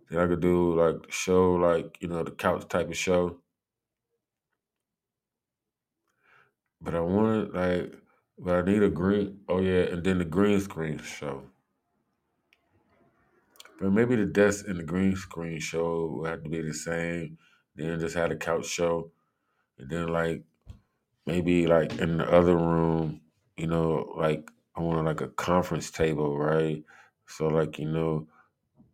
Then 0.09 0.19
I 0.19 0.27
could 0.27 0.41
do 0.41 0.73
like 0.73 1.11
show 1.11 1.53
like 1.53 1.97
you 1.99 2.07
know 2.07 2.23
the 2.23 2.31
couch 2.31 2.67
type 2.67 2.87
of 2.87 2.97
show. 2.97 3.37
But 6.81 6.95
I 6.95 7.01
wanted 7.01 7.53
like, 7.53 7.93
but 8.37 8.55
I 8.55 8.61
need 8.61 8.83
a 8.83 8.89
green. 8.89 9.41
Oh 9.49 9.59
yeah, 9.59 9.83
and 9.91 10.03
then 10.03 10.19
the 10.19 10.25
green 10.25 10.59
screen 10.59 10.99
show. 10.99 11.43
But 13.79 13.91
maybe 13.91 14.15
the 14.15 14.25
desk 14.25 14.65
and 14.67 14.79
the 14.79 14.83
green 14.83 15.15
screen 15.15 15.59
show 15.59 16.07
will 16.07 16.25
have 16.25 16.43
to 16.43 16.49
be 16.49 16.61
the 16.61 16.73
same. 16.73 17.37
Then 17.75 17.99
just 17.99 18.15
have 18.15 18.31
a 18.31 18.37
couch 18.37 18.67
show, 18.67 19.11
and 19.77 19.89
then 19.89 20.07
like 20.07 20.43
maybe 21.25 21.67
like 21.67 21.97
in 21.97 22.19
the 22.19 22.31
other 22.31 22.55
room, 22.55 23.21
you 23.57 23.67
know, 23.67 24.13
like 24.17 24.49
I 24.75 24.81
want 24.81 25.05
like 25.05 25.21
a 25.21 25.27
conference 25.29 25.91
table, 25.91 26.37
right? 26.37 26.83
So 27.27 27.47
like 27.47 27.79
you 27.79 27.89
know, 27.89 28.27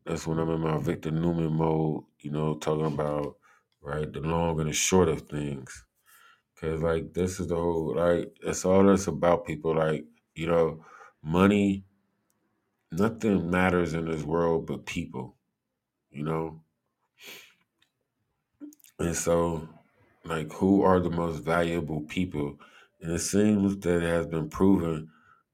that's 0.06 0.28
when 0.28 0.40
I'm 0.40 0.50
in 0.50 0.62
my 0.62 0.78
Victor 0.78 1.12
Newman 1.12 1.54
mode, 1.54 2.04
you 2.20 2.32
know, 2.32 2.56
talking 2.56 2.86
about 2.86 3.38
right 3.82 4.12
the 4.12 4.22
long 4.22 4.60
and 4.60 4.70
the 4.70 4.74
short 4.74 5.10
of 5.10 5.24
things. 5.24 5.86
Cause 6.60 6.82
like 6.82 7.14
this 7.14 7.40
is 7.40 7.48
the 7.48 7.56
whole 7.56 7.96
like 7.96 8.36
it's 8.44 8.66
all 8.66 8.84
that's 8.86 9.08
about 9.08 9.46
people 9.48 9.76
like 9.76 10.06
you 10.36 10.48
know 10.48 10.86
money. 11.24 11.86
Nothing 12.92 13.50
matters 13.50 13.94
in 13.94 14.06
this 14.06 14.24
world 14.24 14.68
but 14.68 14.86
people, 14.86 15.38
you 16.12 16.24
know. 16.24 16.62
And 19.00 19.16
so, 19.16 19.68
like, 20.24 20.52
who 20.54 20.84
are 20.84 21.00
the 21.00 21.10
most 21.10 21.40
valuable 21.40 22.02
people? 22.02 22.60
And 23.02 23.11
it 23.14 23.19
seems 23.19 23.78
that 23.80 24.03
it 24.03 24.10
has 24.10 24.28
been 24.28 24.49
proven 24.49 25.10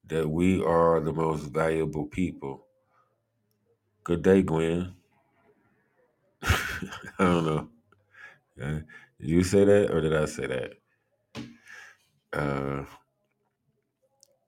that 0.08 0.28
we 0.30 0.64
are 0.64 1.00
the 1.00 1.14
most 1.14 1.44
valuable 1.46 2.06
people. 2.06 2.66
Good 4.04 4.22
day, 4.24 4.42
Gwen. 4.44 4.94
I 6.44 6.58
don't 7.20 7.46
know. 7.46 7.70
Uh, 8.62 8.80
Did 9.20 9.30
you 9.30 9.44
say 9.44 9.66
that 9.66 9.92
or 9.92 10.02
did 10.02 10.16
I 10.16 10.26
say 10.26 10.48
that? 10.48 10.74
Uh, 12.34 12.86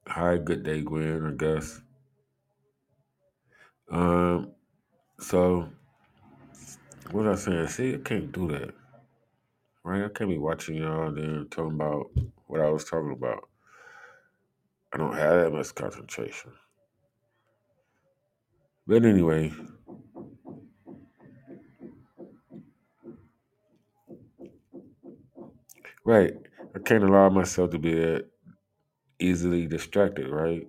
hi, 0.07 0.37
good 0.37 0.63
day, 0.63 0.81
Gwen. 0.81 1.25
I 1.27 1.31
guess. 1.35 1.81
Um. 3.91 4.51
So, 5.19 5.69
what 7.11 7.27
I 7.27 7.35
saying? 7.35 7.67
See, 7.67 7.95
I 7.95 7.97
can't 7.97 8.31
do 8.31 8.47
that, 8.49 8.73
right? 9.83 10.05
I 10.05 10.09
can't 10.09 10.29
be 10.29 10.37
watching 10.37 10.75
y'all 10.75 11.11
then 11.11 11.47
talking 11.51 11.73
about 11.73 12.11
what 12.49 12.61
I 12.61 12.69
was 12.71 12.83
talking 12.85 13.13
about. 13.13 13.47
I 14.93 14.97
don't 14.97 15.15
have 15.15 15.41
that 15.41 15.51
much 15.53 15.73
concentration. 15.75 16.51
But 18.87 19.05
anyway, 19.05 19.53
right? 26.05 26.33
I 26.75 26.79
can't 26.79 27.03
allow 27.03 27.29
myself 27.29 27.71
to 27.71 27.79
be 27.79 27.93
that 27.93 28.25
easily 29.19 29.67
distracted, 29.67 30.29
right? 30.29 30.67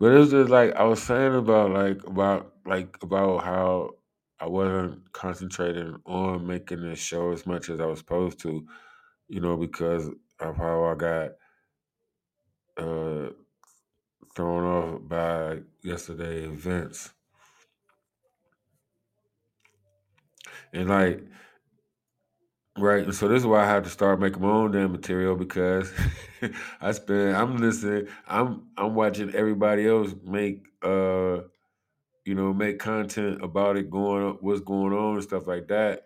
But 0.00 0.12
it 0.12 0.18
was 0.18 0.30
just 0.30 0.50
like 0.50 0.74
I 0.74 0.84
was 0.84 1.02
saying 1.02 1.34
about 1.34 1.70
like 1.72 2.04
about 2.06 2.52
like 2.66 2.98
about 3.02 3.44
how 3.44 3.92
I 4.40 4.46
wasn't 4.46 5.12
concentrating 5.12 5.96
on 6.04 6.46
making 6.46 6.82
this 6.82 6.98
show 6.98 7.32
as 7.32 7.46
much 7.46 7.70
as 7.70 7.80
I 7.80 7.86
was 7.86 8.00
supposed 8.00 8.40
to, 8.40 8.66
you 9.28 9.40
know, 9.40 9.56
because 9.56 10.10
of 10.40 10.56
how 10.56 10.84
I 10.84 10.94
got 10.94 11.30
uh 12.76 13.30
thrown 14.34 14.64
off 14.64 15.08
by 15.08 15.60
yesterday 15.82 16.44
events. 16.44 17.10
And 20.72 20.88
like 20.88 21.24
right, 22.78 23.12
so 23.14 23.28
this 23.28 23.42
is 23.42 23.46
why 23.46 23.62
I 23.64 23.66
had 23.66 23.84
to 23.84 23.90
start 23.90 24.20
making 24.20 24.42
my 24.42 24.48
own 24.48 24.72
damn 24.72 24.92
material 24.92 25.36
because 25.36 25.92
I 26.80 26.92
spend 26.92 27.36
I'm 27.36 27.56
listening, 27.56 28.08
I'm 28.26 28.68
I'm 28.76 28.94
watching 28.94 29.34
everybody 29.34 29.88
else 29.88 30.14
make 30.24 30.66
uh 30.82 31.40
you 32.26 32.34
know, 32.34 32.52
make 32.52 32.78
content 32.80 33.42
about 33.42 33.76
it 33.76 33.88
going 33.88 34.22
on, 34.24 34.38
what's 34.40 34.60
going 34.60 34.92
on 34.92 35.14
and 35.14 35.22
stuff 35.22 35.46
like 35.46 35.68
that, 35.68 36.05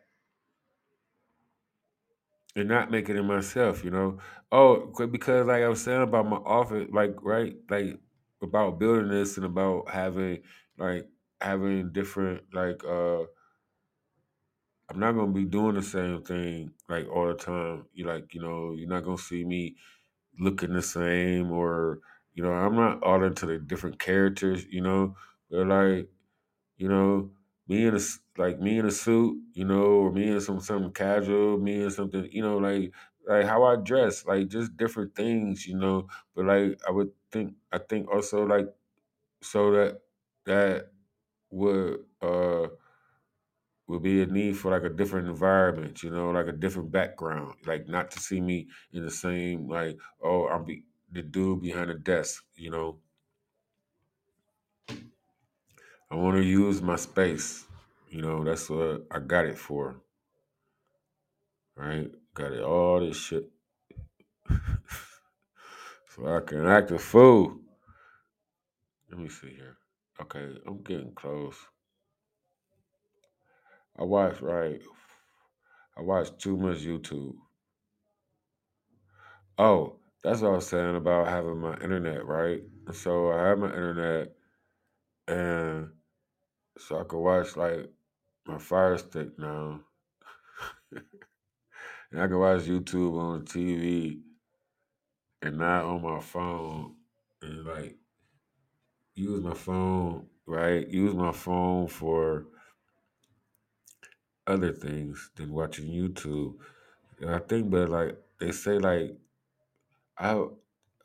and 2.56 2.68
not 2.68 2.90
making 2.90 3.16
it 3.16 3.22
myself, 3.22 3.84
you 3.84 3.90
know. 3.90 4.18
Oh, 4.52 4.92
because 5.10 5.46
like 5.46 5.62
I 5.62 5.68
was 5.68 5.82
saying 5.82 6.02
about 6.02 6.26
my 6.26 6.36
office, 6.38 6.88
like 6.92 7.14
right, 7.22 7.56
like 7.68 7.98
about 8.42 8.78
building 8.78 9.08
this 9.08 9.36
and 9.36 9.46
about 9.46 9.88
having 9.90 10.42
like 10.78 11.08
having 11.40 11.92
different 11.92 12.42
like 12.52 12.82
uh 12.84 13.24
I'm 14.88 14.98
not 14.98 15.12
gonna 15.12 15.32
be 15.32 15.44
doing 15.44 15.74
the 15.76 15.82
same 15.82 16.22
thing 16.22 16.72
like 16.88 17.08
all 17.08 17.28
the 17.28 17.34
time. 17.34 17.86
You 17.92 18.06
like, 18.06 18.34
you 18.34 18.40
know, 18.40 18.72
you're 18.72 18.88
not 18.88 19.04
gonna 19.04 19.18
see 19.18 19.44
me 19.44 19.76
looking 20.38 20.74
the 20.74 20.82
same 20.82 21.52
or 21.52 22.00
you 22.34 22.42
know, 22.44 22.52
I'm 22.52 22.76
not 22.76 23.02
all 23.02 23.24
into 23.24 23.46
the 23.46 23.58
different 23.58 23.98
characters, 24.00 24.64
you 24.66 24.82
know. 24.82 25.16
They're 25.50 25.66
like 25.66 26.10
you 26.78 26.88
know, 26.88 27.30
me 27.68 27.86
and 27.86 27.96
a 27.96 28.00
s- 28.00 28.20
like 28.40 28.60
me 28.60 28.78
in 28.78 28.86
a 28.86 28.90
suit, 28.90 29.38
you 29.54 29.64
know, 29.64 29.82
or 29.84 30.12
me 30.12 30.30
in 30.30 30.40
some 30.40 30.60
something 30.60 30.92
casual, 30.92 31.58
me 31.58 31.84
in 31.84 31.90
something, 31.90 32.30
you 32.32 32.42
know, 32.42 32.58
like 32.58 32.94
like 33.28 33.46
how 33.46 33.64
I 33.64 33.76
dress, 33.76 34.26
like 34.26 34.48
just 34.48 34.76
different 34.76 35.14
things, 35.14 35.66
you 35.66 35.76
know. 35.76 36.08
But 36.34 36.46
like 36.46 36.80
I 36.88 36.90
would 36.90 37.12
think, 37.32 37.56
I 37.72 37.78
think 37.78 38.10
also 38.10 38.44
like 38.46 38.66
so 39.42 39.72
that 39.72 40.02
that 40.46 40.92
would 41.50 42.06
uh 42.22 42.68
would 43.86 44.02
be 44.02 44.22
a 44.22 44.26
need 44.26 44.56
for 44.56 44.70
like 44.70 44.84
a 44.84 44.88
different 44.94 45.28
environment, 45.28 46.02
you 46.02 46.10
know, 46.10 46.30
like 46.30 46.46
a 46.46 46.52
different 46.52 46.90
background, 46.92 47.56
like 47.66 47.88
not 47.88 48.10
to 48.12 48.20
see 48.20 48.40
me 48.40 48.68
in 48.92 49.02
the 49.04 49.10
same 49.10 49.68
like 49.68 49.98
oh 50.22 50.46
I'm 50.48 50.64
be 50.64 50.84
the 51.10 51.22
dude 51.22 51.60
behind 51.62 51.90
the 51.90 51.94
desk, 51.94 52.44
you 52.54 52.70
know. 52.70 53.00
I 56.10 56.16
want 56.16 56.36
to 56.36 56.42
use 56.42 56.82
my 56.82 56.96
space, 56.96 57.66
you 58.10 58.22
know. 58.22 58.44
That's 58.44 58.70
what 58.70 59.06
I 59.10 59.20
got 59.20 59.46
it 59.46 59.58
for. 59.58 60.02
right? 61.76 62.10
Got 62.34 62.52
it 62.52 62.62
all 62.62 63.00
this 63.00 63.16
shit. 63.16 63.50
so 64.50 66.26
I 66.26 66.40
can 66.40 66.66
act 66.66 66.90
a 66.90 66.98
fool. 66.98 67.58
Let 69.10 69.20
me 69.20 69.28
see 69.28 69.50
here. 69.50 69.78
Okay, 70.20 70.54
I'm 70.66 70.82
getting 70.82 71.12
close. 71.14 71.56
I 73.98 74.04
watch 74.04 74.40
right. 74.40 74.80
I 75.96 76.02
watch 76.02 76.30
too 76.38 76.56
much 76.56 76.78
YouTube. 76.78 77.34
Oh, 79.58 79.96
that's 80.24 80.40
what 80.40 80.52
I 80.52 80.54
was 80.56 80.66
saying 80.68 80.96
about 80.96 81.28
having 81.28 81.58
my 81.58 81.74
internet, 81.74 82.24
right? 82.26 82.62
So 82.92 83.32
I 83.32 83.48
have 83.48 83.58
my 83.58 83.68
internet 83.68 84.32
and 85.28 85.90
so 86.78 87.00
I 87.00 87.04
could 87.04 87.20
watch 87.20 87.56
like 87.56 87.90
my 88.50 88.58
fire 88.58 88.98
stick 88.98 89.38
now. 89.38 89.80
and 90.92 92.20
I 92.20 92.26
can 92.26 92.38
watch 92.38 92.62
YouTube 92.62 93.18
on 93.18 93.44
the 93.44 93.44
TV 93.44 94.20
and 95.42 95.58
not 95.58 95.84
on 95.84 96.02
my 96.02 96.20
phone 96.20 96.96
and 97.42 97.64
like 97.64 97.96
use 99.14 99.42
my 99.42 99.54
phone, 99.54 100.26
right? 100.46 100.86
Use 100.88 101.14
my 101.14 101.32
phone 101.32 101.86
for 101.88 102.46
other 104.46 104.72
things 104.72 105.30
than 105.36 105.52
watching 105.52 105.86
YouTube. 105.86 106.54
And 107.20 107.30
I 107.30 107.38
think, 107.38 107.70
but 107.70 107.88
like 107.88 108.16
they 108.38 108.52
say, 108.52 108.78
like 108.78 109.16
I, 110.18 110.44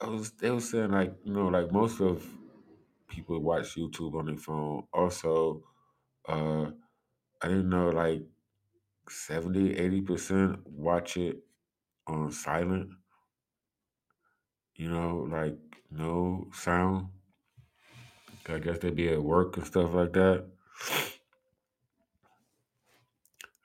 I 0.02 0.08
was, 0.08 0.32
they 0.32 0.52
were 0.52 0.60
saying 0.60 0.92
like 0.92 1.14
you 1.24 1.34
know, 1.34 1.48
like 1.48 1.72
most 1.72 2.02
of 2.02 2.26
people 3.08 3.40
watch 3.40 3.76
YouTube 3.76 4.16
on 4.16 4.26
their 4.26 4.38
phone. 4.38 4.84
Also, 4.94 5.64
uh, 6.28 6.72
I 7.42 7.48
didn't 7.48 7.70
know 7.70 7.90
like 7.90 8.24
70, 9.10 9.78
80 9.78 10.02
percent 10.02 10.68
watch 10.68 11.18
it 11.18 11.44
on 12.08 12.32
silent. 12.32 12.90
You 14.76 14.90
know, 14.90 15.28
like 15.30 15.58
no 15.92 16.48
sound. 16.54 17.08
I 18.48 18.60
guess 18.60 18.80
they 18.80 18.92
be 18.92 19.10
at 19.10 19.24
work 19.24 19.58
and 19.58 19.66
stuff 19.66 19.94
like 19.94 20.14
that. 20.14 20.46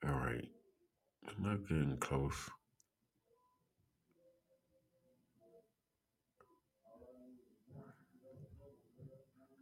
All 0.07 0.13
right, 0.15 0.49
I'm 1.29 1.45
not 1.45 1.69
getting 1.69 1.99
close. 1.99 2.49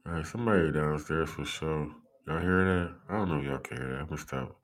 All 0.07 0.13
right, 0.13 0.27
somebody 0.27 0.71
downstairs 0.71 1.31
for 1.31 1.45
sure. 1.45 1.91
Y'all 2.29 2.41
hear 2.41 2.63
that? 2.63 2.95
I 3.09 3.17
don't 3.17 3.31
know 3.31 3.39
if 3.39 3.45
y'all 3.47 3.59
can 3.59 3.79
hear 3.79 3.89
that. 3.89 4.01
I'm 4.01 4.05
gonna 4.05 4.21
stop. 4.21 4.61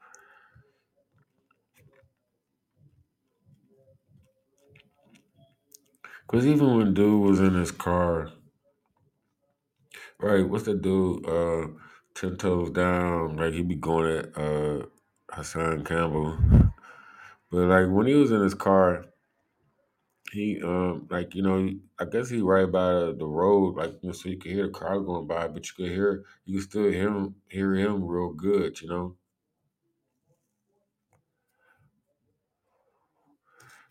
Cause 6.28 6.47
even 6.47 6.77
when 6.77 6.93
dude 6.93 7.23
was 7.23 7.41
in 7.41 7.55
his 7.55 7.70
car, 7.70 8.31
right? 10.20 10.47
What's 10.47 10.65
the 10.65 10.74
dude? 10.74 11.27
Uh, 11.27 11.69
ten 12.15 12.36
toes 12.36 12.69
down. 12.69 13.39
Like 13.39 13.55
he 13.55 13.62
be 13.62 13.77
going 13.77 14.19
at 14.19 14.36
uh 14.36 14.82
Hassan 15.31 15.85
Campbell. 15.85 16.36
But 17.51 17.69
like 17.69 17.89
when 17.89 18.07
he 18.07 18.15
was 18.15 18.31
in 18.31 18.43
his 18.43 18.55
car, 18.55 19.07
he 20.35 20.62
um 20.62 21.09
like 21.11 21.35
you 21.35 21.43
know 21.43 21.70
I 21.98 22.06
guess 22.06 22.31
he 22.31 22.43
right 22.43 22.70
by 22.70 22.93
the 22.93 23.27
road 23.27 23.77
like 23.77 23.93
you 24.02 24.09
know, 24.11 24.12
so 24.12 24.28
you 24.31 24.39
could 24.39 24.52
hear 24.52 24.66
the 24.66 24.73
car 24.73 25.01
going 25.01 25.27
by, 25.28 25.48
but 25.48 25.66
you 25.69 25.74
could 25.77 25.93
hear 25.94 26.24
you 26.47 26.61
could 26.61 26.70
still 26.70 26.90
hear 26.93 27.09
him 27.11 27.36
hear 27.48 27.74
him 27.74 28.05
real 28.05 28.32
good, 28.32 28.81
you 28.82 28.89
know. 28.89 29.16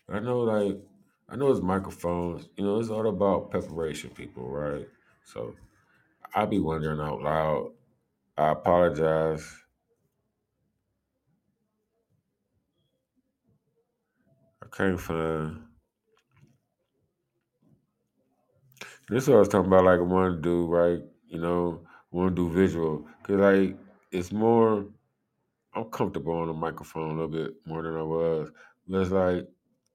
I 0.08 0.20
know 0.20 0.40
like 0.40 0.78
I 1.28 1.36
know 1.36 1.50
it's 1.50 1.60
microphones, 1.62 2.48
you 2.56 2.64
know, 2.64 2.78
it's 2.78 2.90
all 2.90 3.08
about 3.08 3.50
preparation, 3.50 4.10
people, 4.10 4.48
right? 4.48 4.86
So 5.24 5.54
I 6.34 6.46
be 6.46 6.60
wondering 6.60 7.00
out 7.00 7.22
loud. 7.22 7.72
I 8.38 8.50
apologize. 8.52 9.46
I 14.62 14.66
can't. 14.66 15.63
This 19.08 19.24
is 19.24 19.28
what 19.28 19.36
I 19.36 19.38
was 19.40 19.48
talking 19.48 19.66
about. 19.66 19.84
Like 19.84 19.98
I 19.98 20.02
want 20.02 20.36
to 20.36 20.42
do 20.42 20.66
right, 20.66 21.00
you 21.28 21.38
know, 21.38 21.80
want 22.10 22.34
to 22.34 22.48
do 22.48 22.54
visual 22.54 23.06
because 23.20 23.40
like 23.40 23.76
it's 24.10 24.32
more. 24.32 24.86
I'm 25.74 25.90
comfortable 25.90 26.34
on 26.34 26.46
the 26.46 26.54
microphone 26.54 27.10
a 27.10 27.22
little 27.22 27.28
bit 27.28 27.54
more 27.66 27.82
than 27.82 27.96
I 27.96 28.02
was. 28.02 28.50
But 28.86 29.00
it's 29.02 29.10
like 29.10 29.48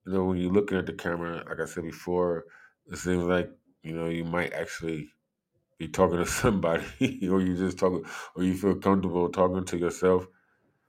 you 0.06 0.14
know 0.14 0.26
when 0.26 0.38
you're 0.38 0.52
looking 0.52 0.78
at 0.78 0.86
the 0.86 0.94
camera, 0.94 1.44
like 1.48 1.60
I 1.60 1.66
said 1.66 1.84
before, 1.84 2.46
it 2.92 2.98
seems 2.98 3.24
like 3.24 3.50
you 3.84 3.94
know 3.94 4.08
you 4.10 4.26
might 4.26 4.54
actually 4.54 5.10
be 5.78 5.88
talking 5.88 6.18
to 6.18 6.26
somebody, 6.28 6.86
or 7.30 7.42
you 7.42 7.56
just 7.58 7.80
talking, 7.80 8.04
or 8.36 8.44
you 8.44 8.56
feel 8.56 8.76
comfortable 8.76 9.30
talking 9.30 9.66
to 9.66 9.78
yourself. 9.78 10.28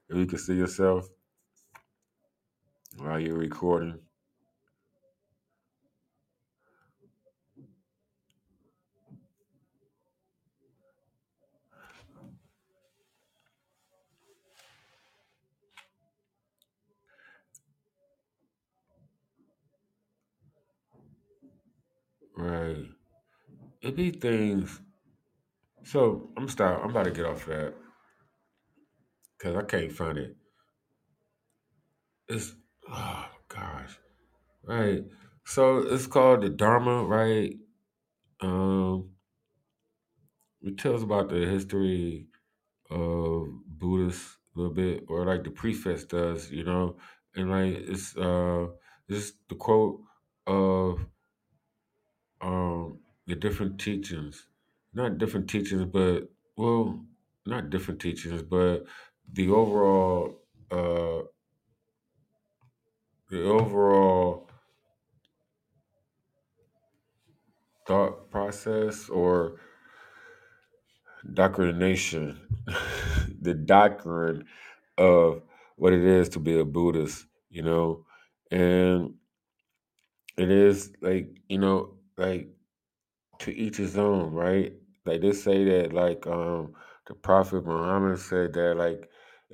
If 0.09 0.16
you 0.16 0.26
can 0.26 0.38
see 0.38 0.56
yourself 0.56 1.09
while 2.97 3.20
you're 3.20 3.36
recording. 3.38 4.01
Right. 22.40 22.86
It 23.82 23.96
be 23.96 24.10
things. 24.12 24.80
So 25.84 26.30
I'm 26.38 26.48
stop. 26.48 26.82
I'm 26.82 26.90
about 26.90 27.04
to 27.04 27.10
get 27.10 27.26
off 27.26 27.44
that 27.44 27.74
because 29.36 29.56
I 29.56 29.62
can't 29.62 29.92
find 29.92 30.16
it. 30.16 30.36
It's 32.28 32.54
oh 32.88 33.26
gosh. 33.48 33.98
Right. 34.64 35.04
So 35.44 35.78
it's 35.78 36.06
called 36.06 36.42
the 36.42 36.48
Dharma, 36.48 37.04
right? 37.04 37.54
Um, 38.40 39.10
it 40.62 40.78
tells 40.78 41.02
about 41.02 41.28
the 41.28 41.44
history 41.46 42.26
of 42.90 43.48
Buddhists 43.66 44.38
a 44.56 44.58
little 44.58 44.74
bit, 44.74 45.04
or 45.08 45.26
like 45.26 45.44
the 45.44 45.50
preface 45.50 46.04
does, 46.04 46.50
you 46.50 46.64
know, 46.64 46.96
and 47.34 47.50
like 47.50 47.74
it's 47.74 48.16
uh, 48.16 48.68
it's 49.08 49.32
the 49.50 49.56
quote 49.56 50.00
of 50.46 51.04
um 52.40 53.00
the 53.26 53.34
different 53.36 53.80
teachings, 53.80 54.46
not 54.94 55.18
different 55.18 55.48
teachings, 55.48 55.84
but 55.84 56.30
well, 56.56 57.04
not 57.46 57.70
different 57.70 58.00
teachings, 58.00 58.42
but 58.42 58.86
the 59.32 59.50
overall 59.50 60.42
uh 60.70 61.22
the 63.30 63.42
overall 63.44 64.48
thought 67.86 68.30
process 68.30 69.08
or 69.08 69.60
doctrination, 71.34 72.40
the 73.40 73.54
doctrine 73.54 74.44
of 74.98 75.42
what 75.76 75.92
it 75.92 76.02
is 76.04 76.28
to 76.30 76.38
be 76.38 76.58
a 76.58 76.64
Buddhist, 76.64 77.26
you 77.50 77.62
know, 77.62 78.04
and 78.50 79.14
it 80.36 80.50
is 80.50 80.92
like 81.00 81.40
you 81.48 81.58
know, 81.58 81.94
like 82.20 82.48
to 83.40 83.55
each 83.55 83.76
his 83.78 83.97
own, 83.97 84.32
right? 84.32 84.74
Like 85.05 85.20
they 85.22 85.32
say 85.32 85.64
that, 85.64 85.92
like 85.92 86.26
um, 86.26 86.74
the 87.06 87.14
Prophet 87.14 87.64
Muhammad 87.66 88.18
said 88.18 88.52
that, 88.55 88.76
like, 88.76 89.09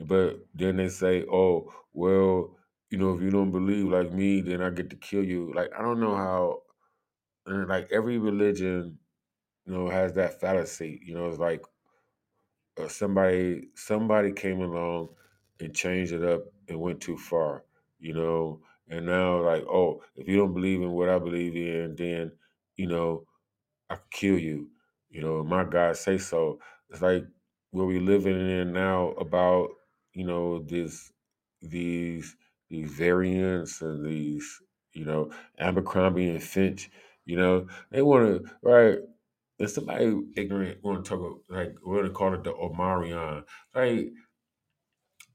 but 0.07 0.47
then 0.55 0.77
they 0.77 0.89
say, 0.89 1.25
oh, 1.31 1.73
well, 1.93 2.57
you 2.91 2.99
know, 2.99 3.15
if 3.15 3.23
you 3.23 3.31
don't 3.31 3.53
believe 3.53 3.87
like 3.89 4.13
me, 4.13 4.41
then 4.41 4.63
I 4.63 4.71
get 4.71 4.91
to 4.91 4.97
kill 4.97 5.25
you. 5.25 5.53
Like 5.55 5.71
I 5.79 5.83
don't 5.83 6.01
know 6.01 6.17
how, 6.17 6.63
and 7.47 7.69
like 7.69 7.89
every 7.93 8.19
religion, 8.19 8.99
you 9.67 9.75
know, 9.75 9.89
has 9.91 10.15
that 10.15 10.41
fallacy. 10.41 11.01
You 11.05 11.15
know, 11.15 11.29
it's 11.29 11.39
like 11.39 11.63
uh, 12.79 12.89
somebody 12.89 13.69
somebody 13.75 14.33
came 14.33 14.61
along 14.61 15.09
and 15.61 15.75
changed 15.75 16.13
it 16.13 16.23
up 16.25 16.45
and 16.69 16.81
went 16.81 17.01
too 17.01 17.17
far, 17.17 17.65
you 17.99 18.13
know. 18.13 18.61
And 18.89 19.07
now, 19.07 19.43
like, 19.45 19.65
oh, 19.65 20.03
if 20.15 20.29
you 20.29 20.37
don't 20.37 20.55
believe 20.55 20.81
in 20.81 20.93
what 20.93 21.09
I 21.09 21.19
believe 21.19 21.57
in, 21.57 21.97
then 21.97 22.33
you 22.77 22.87
know 22.87 23.25
I 23.91 23.97
could 23.97 24.11
kill 24.11 24.39
you. 24.39 24.71
You 25.11 25.23
know, 25.23 25.45
my 25.45 25.65
God 25.65 25.97
say 25.97 26.19
so. 26.19 26.61
It's 26.91 27.03
like 27.03 27.25
where 27.71 27.87
we 27.87 27.99
living 28.01 28.39
in 28.39 28.73
now 28.73 29.11
about 29.13 29.71
you 30.13 30.25
know 30.27 30.61
this 30.61 31.13
these 31.63 32.37
these 32.69 32.91
variants 32.91 33.81
and 33.83 34.05
these 34.05 34.61
you 34.95 35.05
know 35.05 35.31
Abercrombie 35.59 36.29
and 36.29 36.43
Finch. 36.43 36.91
You 37.25 37.37
know, 37.37 37.69
they 37.91 38.03
want 38.03 38.45
to 38.45 38.51
right 38.63 38.99
if 39.59 39.71
somebody 39.71 40.13
ignorant 40.37 40.83
want 40.83 41.05
to 41.05 41.09
talk 41.09 41.19
about, 41.21 41.41
like 41.49 41.75
we're 41.85 42.03
gonna 42.03 42.11
call 42.13 42.35
it 42.35 42.45
the 42.45 42.53
Omarion, 42.53 43.45
like 43.75 44.09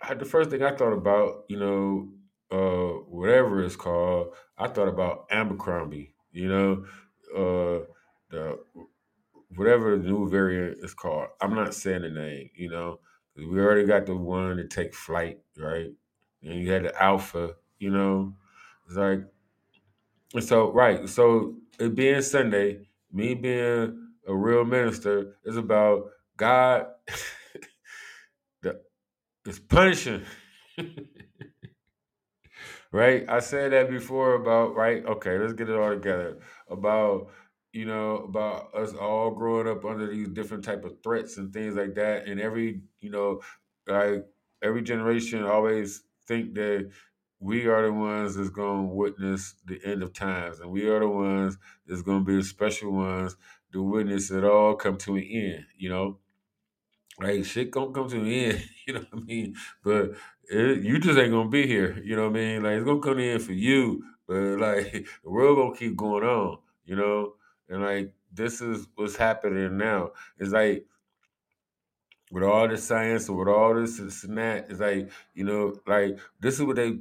I, 0.01 0.13
the 0.15 0.25
first 0.25 0.49
thing 0.49 0.63
I 0.63 0.75
thought 0.75 0.93
about, 0.93 1.45
you 1.47 1.57
know, 1.59 2.11
uh, 2.51 2.99
whatever 3.05 3.63
it's 3.63 3.75
called, 3.75 4.33
I 4.57 4.67
thought 4.67 4.87
about 4.87 5.27
Abercrombie, 5.31 6.15
you 6.31 6.47
know, 6.47 6.85
uh, 7.35 7.85
the 8.29 8.59
whatever 9.55 9.97
the 9.97 10.03
new 10.03 10.29
variant 10.29 10.77
is 10.83 10.93
called. 10.93 11.27
I'm 11.41 11.53
not 11.55 11.73
saying 11.73 12.03
the 12.03 12.09
name, 12.09 12.49
you 12.55 12.69
know, 12.69 12.99
we 13.35 13.59
already 13.59 13.85
got 13.85 14.05
the 14.05 14.15
one 14.15 14.57
to 14.57 14.67
take 14.67 14.93
flight, 14.93 15.39
right? 15.57 15.91
And 16.43 16.55
you 16.59 16.71
had 16.71 16.85
the 16.85 17.03
Alpha, 17.03 17.55
you 17.79 17.89
know, 17.89 18.33
it's 18.87 18.95
like 18.95 19.21
and 20.33 20.43
so, 20.43 20.71
right. 20.71 21.07
So, 21.09 21.55
it 21.79 21.95
being 21.95 22.21
Sunday, 22.21 22.87
me 23.11 23.33
being 23.33 24.09
a 24.27 24.35
real 24.35 24.63
minister, 24.63 25.35
is 25.43 25.57
about 25.57 26.05
God 26.37 26.87
is 29.45 29.59
punishing 29.59 30.23
right? 32.91 33.25
I 33.29 33.39
said 33.39 33.71
that 33.71 33.89
before 33.89 34.35
about 34.35 34.75
right. 34.75 35.05
Okay, 35.05 35.37
let's 35.37 35.53
get 35.53 35.69
it 35.69 35.77
all 35.77 35.91
together 35.91 36.39
about 36.69 37.29
you 37.73 37.85
know 37.85 38.17
about 38.17 38.73
us 38.75 38.93
all 38.93 39.31
growing 39.31 39.67
up 39.67 39.85
under 39.85 40.07
these 40.07 40.27
different 40.29 40.63
type 40.63 40.83
of 40.83 41.01
threats 41.03 41.37
and 41.37 41.53
things 41.53 41.75
like 41.75 41.95
that, 41.95 42.27
and 42.27 42.39
every 42.39 42.81
you 42.99 43.09
know 43.09 43.41
like 43.87 44.25
every 44.63 44.81
generation 44.81 45.43
always 45.43 46.03
think 46.27 46.53
that 46.55 46.89
we 47.39 47.65
are 47.65 47.83
the 47.83 47.93
ones 47.93 48.35
that's 48.35 48.49
going 48.49 48.87
to 48.87 48.93
witness 48.93 49.55
the 49.65 49.79
end 49.83 50.03
of 50.03 50.13
times, 50.13 50.59
and 50.59 50.69
we 50.69 50.87
are 50.87 50.99
the 50.99 51.07
ones 51.07 51.57
that's 51.87 52.03
going 52.03 52.19
to 52.19 52.25
be 52.25 52.35
the 52.35 52.43
special 52.43 52.91
ones 52.91 53.35
to 53.73 53.81
witness 53.81 54.29
it 54.31 54.43
all 54.43 54.75
come 54.75 54.97
to 54.97 55.15
an 55.15 55.23
end. 55.23 55.65
You 55.77 55.89
know, 55.89 56.19
like 57.19 57.45
shit 57.45 57.71
gonna 57.71 57.91
come 57.91 58.09
to 58.09 58.17
an 58.17 58.27
end. 58.27 58.63
You 58.87 58.95
know 58.95 59.05
what 59.11 59.21
I 59.21 59.25
mean? 59.25 59.55
But 59.83 60.15
it, 60.51 60.83
you 60.83 60.99
just 60.99 61.17
ain't 61.19 61.31
gonna 61.31 61.49
be 61.49 61.67
here. 61.67 62.01
You 62.03 62.15
know 62.15 62.23
what 62.29 62.37
I 62.37 62.41
mean? 62.41 62.63
Like 62.63 62.73
it's 62.73 62.85
gonna 62.85 63.01
come 63.01 63.19
in 63.19 63.39
for 63.39 63.53
you, 63.53 64.03
but 64.27 64.35
like 64.59 65.07
the 65.23 65.29
world 65.29 65.57
gonna 65.57 65.77
keep 65.77 65.95
going 65.97 66.23
on. 66.23 66.59
You 66.85 66.97
know, 66.97 67.35
and 67.69 67.83
like 67.83 68.13
this 68.33 68.61
is 68.61 68.87
what's 68.95 69.15
happening 69.15 69.77
now. 69.77 70.11
It's 70.37 70.51
like 70.51 70.85
with 72.31 72.43
all 72.43 72.67
this 72.67 72.83
science 72.85 73.27
and 73.29 73.37
with 73.37 73.47
all 73.47 73.75
this 73.75 73.99
and 73.99 74.37
that, 74.37 74.67
it's 74.69 74.79
like, 74.79 75.11
you 75.33 75.43
know, 75.43 75.75
like 75.87 76.19
this 76.39 76.55
is 76.55 76.63
what 76.63 76.77
they 76.77 76.99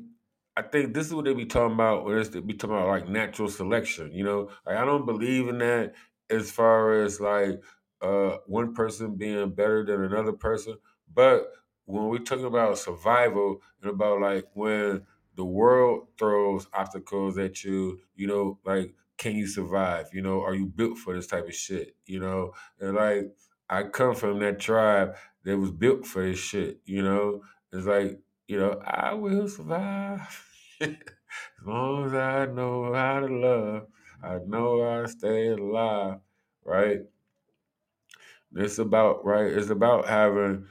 I 0.56 0.62
think 0.62 0.94
this 0.94 1.06
is 1.06 1.14
what 1.14 1.24
they 1.24 1.34
be 1.34 1.46
talking 1.46 1.74
about 1.74 2.08
it's 2.10 2.30
they 2.30 2.40
be 2.40 2.54
talking 2.54 2.76
about 2.76 2.88
like 2.88 3.08
natural 3.08 3.48
selection, 3.48 4.12
you 4.12 4.24
know? 4.24 4.50
Like 4.66 4.76
I 4.76 4.84
don't 4.84 5.06
believe 5.06 5.48
in 5.48 5.58
that 5.58 5.94
as 6.28 6.50
far 6.50 7.02
as 7.02 7.20
like 7.20 7.62
uh 8.02 8.38
one 8.46 8.74
person 8.74 9.16
being 9.16 9.50
better 9.50 9.84
than 9.84 10.02
another 10.04 10.32
person. 10.32 10.76
But 11.12 11.52
when 11.90 12.08
we're 12.08 12.18
talking 12.18 12.44
about 12.44 12.78
survival 12.78 13.62
and 13.82 13.90
about 13.90 14.20
like 14.20 14.46
when 14.54 15.02
the 15.36 15.44
world 15.44 16.08
throws 16.18 16.66
obstacles 16.72 17.38
at 17.38 17.64
you, 17.64 18.00
you 18.14 18.26
know, 18.26 18.58
like 18.64 18.94
can 19.18 19.36
you 19.36 19.46
survive? 19.46 20.06
You 20.12 20.22
know, 20.22 20.42
are 20.42 20.54
you 20.54 20.66
built 20.66 20.98
for 20.98 21.14
this 21.14 21.26
type 21.26 21.46
of 21.46 21.54
shit? 21.54 21.94
You 22.06 22.20
know? 22.20 22.52
And 22.80 22.94
like 22.94 23.32
I 23.68 23.84
come 23.84 24.14
from 24.14 24.38
that 24.40 24.58
tribe 24.58 25.14
that 25.44 25.58
was 25.58 25.70
built 25.70 26.06
for 26.06 26.22
this 26.26 26.38
shit, 26.38 26.80
you 26.84 27.02
know? 27.02 27.42
It's 27.72 27.86
like, 27.86 28.18
you 28.48 28.58
know, 28.58 28.80
I 28.84 29.14
will 29.14 29.48
survive. 29.48 30.46
as 30.80 30.96
long 31.64 32.06
as 32.06 32.14
I 32.14 32.46
know 32.46 32.92
how 32.94 33.20
to 33.20 33.26
love, 33.26 33.86
I 34.22 34.38
know 34.46 34.82
I 34.82 35.06
stay 35.06 35.48
alive, 35.48 36.18
right? 36.64 37.00
It's 38.54 38.78
about 38.78 39.24
right. 39.24 39.52
It's 39.52 39.70
about 39.70 40.08
having, 40.08 40.66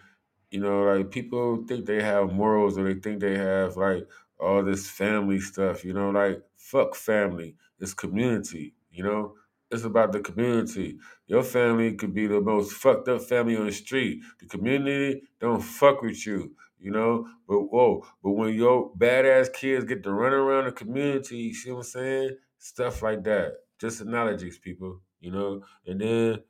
you 0.52 0.60
know, 0.60 0.84
like 0.84 1.12
people 1.12 1.64
think 1.68 1.86
they 1.86 2.02
have 2.02 2.32
morals 2.34 2.78
or 2.78 2.92
they 2.92 3.00
think 3.00 3.20
they 3.20 3.38
have 3.38 3.78
like 3.78 4.08
all 4.40 4.64
this 4.64 4.90
family 4.90 5.40
stuff. 5.40 5.84
You 5.86 5.94
know, 5.94 6.10
like 6.10 6.42
fuck 6.58 6.96
family. 6.96 7.56
It's 7.80 7.94
community. 7.94 8.76
You 8.92 9.04
know, 9.04 9.36
it's 9.72 9.84
about 9.84 10.12
the 10.12 10.20
community. 10.20 10.98
Your 11.28 11.44
family 11.44 11.94
could 11.94 12.14
be 12.14 12.28
the 12.28 12.42
most 12.42 12.74
fucked 12.74 13.08
up 13.08 13.22
family 13.22 13.56
on 13.58 13.68
the 13.68 13.72
street. 13.72 14.22
The 14.40 14.48
community 14.48 15.24
don't 15.40 15.62
fuck 15.62 16.02
with 16.02 16.26
you. 16.26 16.56
You 16.80 16.92
know, 16.92 17.28
but 17.48 17.60
whoa, 17.64 18.06
but 18.24 18.32
when 18.32 18.54
your 18.54 18.94
badass 18.96 19.52
kids 19.52 19.84
get 19.84 20.02
to 20.04 20.14
run 20.14 20.32
around 20.32 20.66
the 20.66 20.72
community, 20.72 21.38
you 21.38 21.54
see 21.54 21.72
what 21.72 21.80
I'm 21.80 21.84
saying? 21.84 22.38
Stuff 22.58 23.02
like 23.04 23.24
that. 23.26 23.56
Just 23.80 24.00
analogies, 24.00 24.58
people. 24.58 25.02
You 25.20 25.32
know, 25.32 25.64
and 25.86 26.00
then 26.00 26.44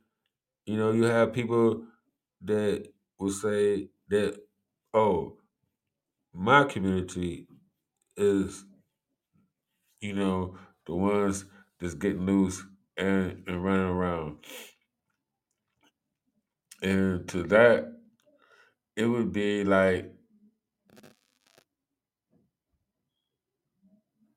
you 0.65 0.77
know, 0.77 0.91
you 0.91 1.03
have 1.03 1.33
people 1.33 1.83
that 2.43 2.87
will 3.19 3.31
say 3.31 3.89
that, 4.09 4.39
oh, 4.93 5.37
my 6.33 6.63
community 6.63 7.47
is, 8.17 8.65
you 10.01 10.13
know, 10.13 10.57
the 10.85 10.95
ones 10.95 11.45
that's 11.79 11.93
getting 11.93 12.25
loose 12.25 12.63
and, 12.97 13.43
and 13.47 13.63
running 13.63 13.85
around. 13.87 14.37
And 16.81 17.27
to 17.29 17.43
that, 17.43 17.93
it 18.95 19.05
would 19.05 19.33
be 19.33 19.63
like 19.63 20.13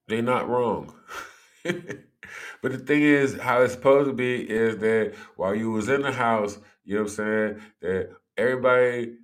they're 0.09 0.23
not 0.23 0.49
wrong. 0.49 0.95
but 1.65 2.73
the 2.73 2.79
thing 2.79 3.03
is, 3.03 3.39
how 3.39 3.63
it's 3.63 3.75
supposed 3.75 4.09
to 4.09 4.13
be 4.13 4.49
is 4.49 4.79
that 4.79 5.15
while 5.37 5.55
you 5.55 5.71
was 5.71 5.89
in 5.89 6.03
the 6.03 6.13
house, 6.13 6.59
you 6.85 6.97
know 6.97 7.03
what 7.03 7.11
I'm 7.11 7.15
saying, 7.17 7.63
that 7.81 8.11
everybody 8.37 9.17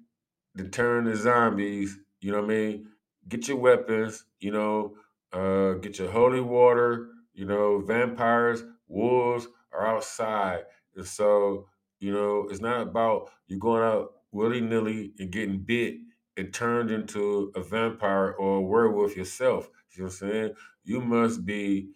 to 0.57 0.69
turn 0.69 1.05
to 1.05 1.17
zombies. 1.17 1.99
You 2.21 2.33
know 2.33 2.39
what 2.43 2.51
I 2.51 2.55
mean? 2.55 2.89
Get 3.29 3.49
your 3.49 3.59
weapons. 3.59 4.25
You 4.41 4.53
know, 4.53 4.97
uh, 5.33 5.75
get 5.75 5.99
your 5.99 6.11
holy 6.11 6.41
water. 6.41 7.11
You 7.35 7.47
know, 7.47 7.81
vampires, 7.81 8.65
wolves 8.89 9.47
are 9.73 9.87
outside, 9.87 10.65
and 10.97 11.07
so 11.07 11.69
you 12.01 12.13
know 12.13 12.49
it's 12.51 12.61
not 12.61 12.81
about 12.83 13.31
you 13.47 13.59
going 13.59 13.83
out 13.83 14.13
willy 14.33 14.61
nilly 14.61 15.13
and 15.19 15.31
getting 15.31 15.61
bit 15.61 15.97
and 16.37 16.53
turned 16.53 16.91
into 16.91 17.53
a 17.55 17.63
vampire 17.63 18.33
or 18.33 18.59
a 18.59 18.63
werewolf 18.63 19.17
yourself. 19.17 19.69
You 19.93 20.03
know 20.03 20.07
what 20.07 20.23
I'm 20.23 20.31
saying? 20.31 20.55
You 20.85 21.01
must 21.01 21.47
be 21.47 21.91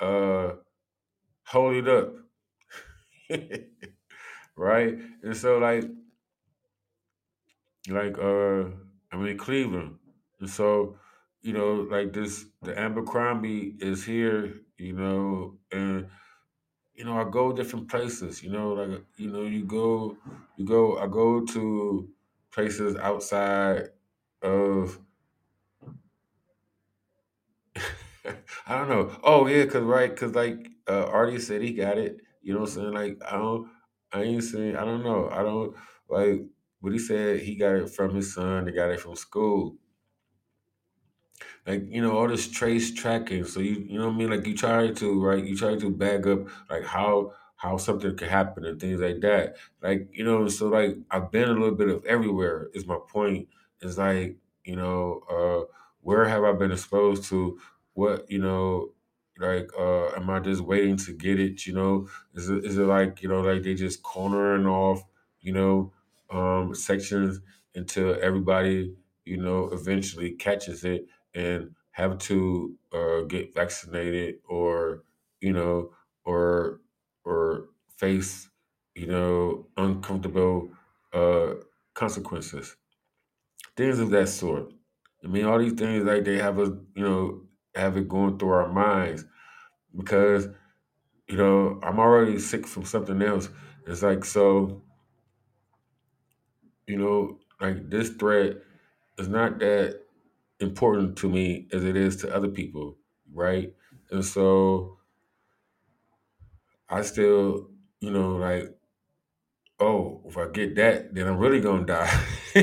uh 0.00 0.54
holied 1.44 1.88
up, 1.88 2.14
right? 4.56 4.98
And 5.22 5.36
so 5.36 5.58
like 5.58 5.84
like 7.94 8.18
uh 8.18 8.70
I 9.12 9.16
mean 9.16 9.36
Cleveland. 9.38 9.98
And 10.40 10.48
so, 10.50 10.98
you 11.40 11.52
know, 11.52 11.74
like 11.74 12.12
this 12.12 12.46
the 12.62 12.78
Abercrombie 12.78 13.76
is 13.80 14.04
here, 14.04 14.60
you 14.76 14.92
know, 14.94 15.58
and 15.72 16.10
you 16.94 17.04
know, 17.04 17.18
I 17.20 17.30
go 17.30 17.52
different 17.52 17.88
places, 17.90 18.42
you 18.42 18.50
know, 18.50 18.72
like 18.74 19.04
you 19.16 19.30
know, 19.30 19.42
you 19.42 19.64
go 19.64 20.16
you 20.56 20.66
go 20.66 20.98
I 20.98 21.06
go 21.08 21.44
to 21.46 22.10
places 22.52 22.96
outside 22.96 23.90
of 24.42 25.00
I 28.66 28.76
don't 28.78 28.88
know. 28.88 29.18
Oh 29.22 29.46
yeah, 29.46 29.64
cause 29.66 29.82
right, 29.82 30.14
cause 30.14 30.34
like 30.34 30.68
uh 30.88 31.06
Artie 31.06 31.38
said 31.38 31.62
he 31.62 31.72
got 31.72 31.98
it. 31.98 32.20
You 32.42 32.54
know 32.54 32.60
what 32.60 32.70
I'm 32.70 32.74
saying? 32.74 32.92
Like 32.92 33.18
I 33.26 33.36
don't 33.36 33.70
I 34.12 34.22
ain't 34.22 34.44
saying 34.44 34.76
I 34.76 34.84
don't 34.84 35.02
know. 35.04 35.28
I 35.30 35.42
don't 35.42 35.76
like 36.08 36.42
but 36.82 36.92
he 36.92 36.98
said 36.98 37.40
he 37.40 37.56
got 37.56 37.76
it 37.76 37.90
from 37.90 38.14
his 38.14 38.34
son, 38.34 38.64
they 38.64 38.72
got 38.72 38.90
it 38.90 39.00
from 39.00 39.16
school. 39.16 39.76
like 41.66 41.82
you 41.88 42.00
know 42.02 42.16
all 42.16 42.28
this 42.28 42.48
trace 42.48 42.92
tracking 42.94 43.44
so 43.44 43.60
you 43.60 43.74
you 43.88 43.98
know 43.98 44.06
what 44.06 44.14
i 44.14 44.16
mean? 44.18 44.30
Like 44.30 44.46
you 44.46 44.56
try 44.56 44.90
to 44.92 45.24
right 45.24 45.44
you 45.44 45.56
try 45.56 45.76
to 45.76 45.90
back 45.90 46.26
up 46.26 46.48
like 46.70 46.84
how 46.84 47.32
how 47.56 47.76
something 47.76 48.16
could 48.16 48.28
happen 48.28 48.64
and 48.64 48.80
things 48.80 49.00
like 49.00 49.20
that. 49.20 49.56
Like 49.82 50.08
you 50.12 50.24
know 50.24 50.48
so 50.48 50.68
like 50.68 50.96
i've 51.10 51.30
been 51.30 51.48
a 51.48 51.52
little 51.52 51.74
bit 51.74 51.88
of 51.88 52.04
everywhere 52.04 52.68
is 52.74 52.86
my 52.86 52.98
point. 53.08 53.48
Is 53.80 53.98
like 53.98 54.38
you 54.64 54.76
know 54.76 55.20
uh 55.30 55.72
where 56.00 56.24
have 56.26 56.44
i 56.44 56.52
been 56.52 56.72
exposed 56.72 57.24
to? 57.24 57.60
What 57.94 58.30
you 58.30 58.38
know 58.38 58.92
like 59.38 59.70
uh 59.78 60.08
am 60.16 60.30
i 60.30 60.40
just 60.40 60.60
waiting 60.62 60.96
to 60.96 61.12
get 61.12 61.38
it 61.38 61.66
you 61.66 61.72
know? 61.74 62.08
Is 62.34 62.48
it, 62.48 62.64
is 62.64 62.78
it 62.78 62.84
like 62.84 63.22
you 63.22 63.28
know 63.28 63.40
like 63.40 63.62
they 63.62 63.74
just 63.74 64.02
cornering 64.02 64.66
off 64.66 65.02
you 65.40 65.52
know 65.52 65.92
um 66.30 66.74
sections 66.74 67.40
until 67.74 68.16
everybody 68.22 68.96
you 69.24 69.36
know 69.36 69.68
eventually 69.72 70.32
catches 70.32 70.84
it 70.84 71.06
and 71.34 71.74
have 71.92 72.18
to 72.18 72.76
uh, 72.92 73.22
get 73.22 73.54
vaccinated 73.54 74.36
or 74.48 75.04
you 75.40 75.52
know 75.52 75.94
or 76.24 76.80
or 77.24 77.68
face 77.96 78.48
you 78.94 79.06
know 79.06 79.66
uncomfortable 79.76 80.70
uh, 81.12 81.54
consequences. 81.94 82.76
Things 83.76 83.98
of 83.98 84.10
that 84.10 84.28
sort. 84.28 84.72
I 85.24 85.28
mean 85.28 85.44
all 85.44 85.58
these 85.58 85.72
things 85.72 86.04
like 86.04 86.24
they 86.24 86.38
have 86.38 86.58
us 86.58 86.70
you 86.94 87.02
know 87.02 87.46
have 87.74 87.96
it 87.96 88.08
going 88.08 88.38
through 88.38 88.50
our 88.50 88.72
minds 88.72 89.24
because 89.96 90.48
you 91.28 91.36
know 91.36 91.80
i'm 91.82 91.98
already 92.00 92.38
sick 92.38 92.66
from 92.66 92.84
something 92.84 93.22
else. 93.22 93.48
It's 93.86 94.02
like 94.02 94.24
so 94.24 94.84
you 96.88 96.96
know 96.98 97.38
like 97.60 97.90
this 97.90 98.10
threat 98.10 98.56
is 99.18 99.28
not 99.28 99.58
that 99.60 100.02
important 100.60 101.16
to 101.18 101.28
me 101.28 101.68
as 101.72 101.84
it 101.84 101.96
is 101.96 102.16
to 102.18 102.34
other 102.34 102.48
people, 102.48 102.96
right? 103.32 103.74
And 104.10 104.24
so 104.24 104.98
I 106.88 107.02
still, 107.02 107.70
you 108.00 108.10
know, 108.10 108.36
like, 108.36 108.76
oh, 109.80 110.22
if 110.26 110.36
I 110.36 110.48
get 110.48 110.74
that, 110.76 111.14
then 111.14 111.26
I'm 111.26 111.38
really 111.38 111.60
gonna 111.60 111.84
die. 111.86 112.24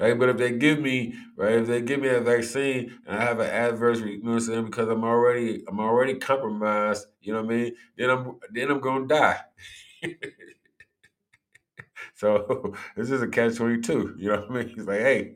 right? 0.00 0.18
But 0.18 0.30
if 0.30 0.36
they 0.38 0.52
give 0.52 0.80
me, 0.80 1.14
right, 1.36 1.54
if 1.54 1.66
they 1.66 1.82
give 1.82 2.00
me 2.00 2.08
a 2.08 2.20
vaccine 2.20 2.98
and 3.06 3.18
I 3.18 3.22
have 3.24 3.40
an 3.40 3.48
adverse, 3.50 4.00
you 4.00 4.22
know 4.22 4.30
what 4.32 4.36
I'm 4.36 4.40
saying, 4.40 4.64
because 4.66 4.88
I'm 4.88 5.04
already 5.04 5.64
I'm 5.68 5.80
already 5.80 6.16
compromised, 6.16 7.06
you 7.20 7.32
know 7.32 7.42
what 7.42 7.52
I 7.52 7.56
mean? 7.56 7.76
Then 7.98 8.10
I'm 8.10 8.38
then 8.52 8.70
I'm 8.70 8.80
gonna 8.80 9.06
die. 9.06 9.40
so 12.16 12.74
this 12.96 13.10
is 13.10 13.22
a 13.22 13.28
catch 13.28 13.56
twenty 13.56 13.80
two, 13.80 14.16
you 14.18 14.28
know 14.28 14.40
what 14.40 14.50
I 14.50 14.54
mean? 14.64 14.68
He's 14.70 14.86
like, 14.86 15.00
hey, 15.00 15.34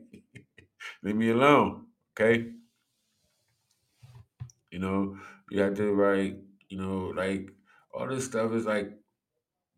leave 1.03 1.15
me 1.15 1.29
alone, 1.29 1.85
okay? 2.13 2.51
You 4.71 4.79
know, 4.79 5.17
you 5.49 5.61
have 5.61 5.75
to 5.75 5.93
right, 5.93 6.37
you 6.69 6.77
know, 6.77 7.13
like 7.15 7.51
all 7.93 8.07
this 8.07 8.25
stuff 8.25 8.51
is 8.53 8.65
like 8.65 8.91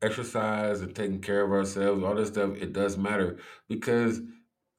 exercise 0.02 0.82
and 0.82 0.96
taking 0.96 1.22
care 1.22 1.44
of 1.44 1.52
ourselves, 1.52 2.04
all 2.04 2.16
this 2.16 2.30
stuff, 2.30 2.56
it 2.58 2.74
does 2.74 2.98
matter 2.98 3.40
because 3.68 4.22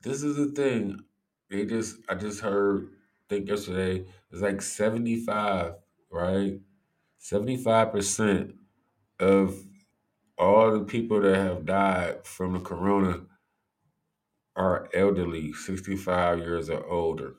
this 0.03 0.23
is 0.23 0.37
the 0.37 0.47
thing. 0.47 1.01
They 1.51 1.65
just 1.67 1.97
I 2.09 2.15
just 2.15 2.41
heard 2.41 2.89
I 3.31 3.35
think 3.35 3.49
yesterday 3.49 4.05
it's 4.31 4.43
like 4.43 4.61
75, 4.63 5.75
right? 6.11 6.61
75% 7.21 8.55
of 9.19 9.65
all 10.39 10.73
the 10.73 10.85
people 10.85 11.21
that 11.21 11.37
have 11.37 11.65
died 11.67 12.27
from 12.27 12.55
the 12.55 12.61
corona 12.61 13.21
are 14.57 14.89
elderly, 14.95 15.53
65 15.53 16.39
years 16.39 16.71
or 16.71 16.85
older, 16.87 17.35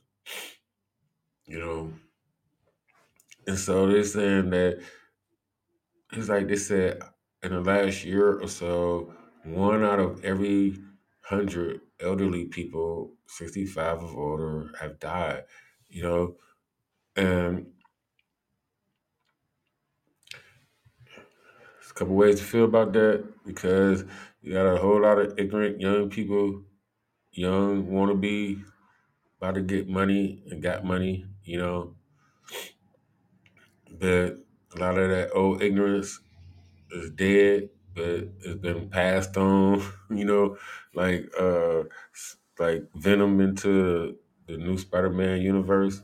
you 1.46 1.60
know. 1.60 1.94
And 3.48 3.58
so 3.58 3.88
they're 3.88 4.04
saying 4.04 4.50
that 4.52 4.82
it's 6.12 6.30
like 6.30 6.48
they 6.48 6.56
said 6.56 7.02
in 7.44 7.52
the 7.52 7.62
last 7.62 8.04
year 8.04 8.40
or 8.40 8.48
so, 8.48 9.14
one 9.44 9.84
out 9.84 10.00
of 10.00 10.24
every 10.26 10.78
hundred 11.22 11.82
elderly 12.00 12.46
people, 12.46 13.14
65 13.28 14.04
or 14.04 14.32
older, 14.32 14.72
have 14.80 15.00
died, 15.00 15.44
you 15.88 16.04
know. 16.04 16.36
And 17.16 17.68
there's 21.08 21.78
a 21.78 21.84
couple 21.96 22.16
ways 22.16 22.40
to 22.40 22.46
feel 22.46 22.66
about 22.66 22.94
that 22.94 23.26
because 23.46 24.06
you 24.42 24.54
got 24.54 24.68
a 24.68 24.78
whole 24.78 25.02
lot 25.02 25.20
of 25.20 25.38
ignorant 25.40 25.82
young 25.82 26.10
people, 26.10 26.64
young 27.32 27.88
wannabe, 27.88 28.64
about 29.40 29.56
to 29.56 29.62
get 29.62 29.90
money 29.90 30.44
and 30.52 30.64
got 30.64 30.86
money, 30.86 31.26
you 31.44 31.58
know. 31.60 31.96
But 34.00 34.40
a 34.76 34.80
lot 34.80 34.98
of 34.98 35.10
that 35.10 35.32
old 35.34 35.62
ignorance 35.62 36.20
is 36.92 37.12
dead, 37.12 37.70
but 37.96 38.30
it's 38.42 38.62
been 38.62 38.90
passed 38.90 39.38
on, 39.38 39.82
you 40.12 40.26
know, 40.26 40.58
like 40.94 41.30
uh 41.40 41.84
like 42.60 42.84
Venom 42.96 43.42
into 43.42 44.18
the 44.48 44.58
new 44.58 44.78
Spider-Man 44.78 45.42
universe. 45.42 46.02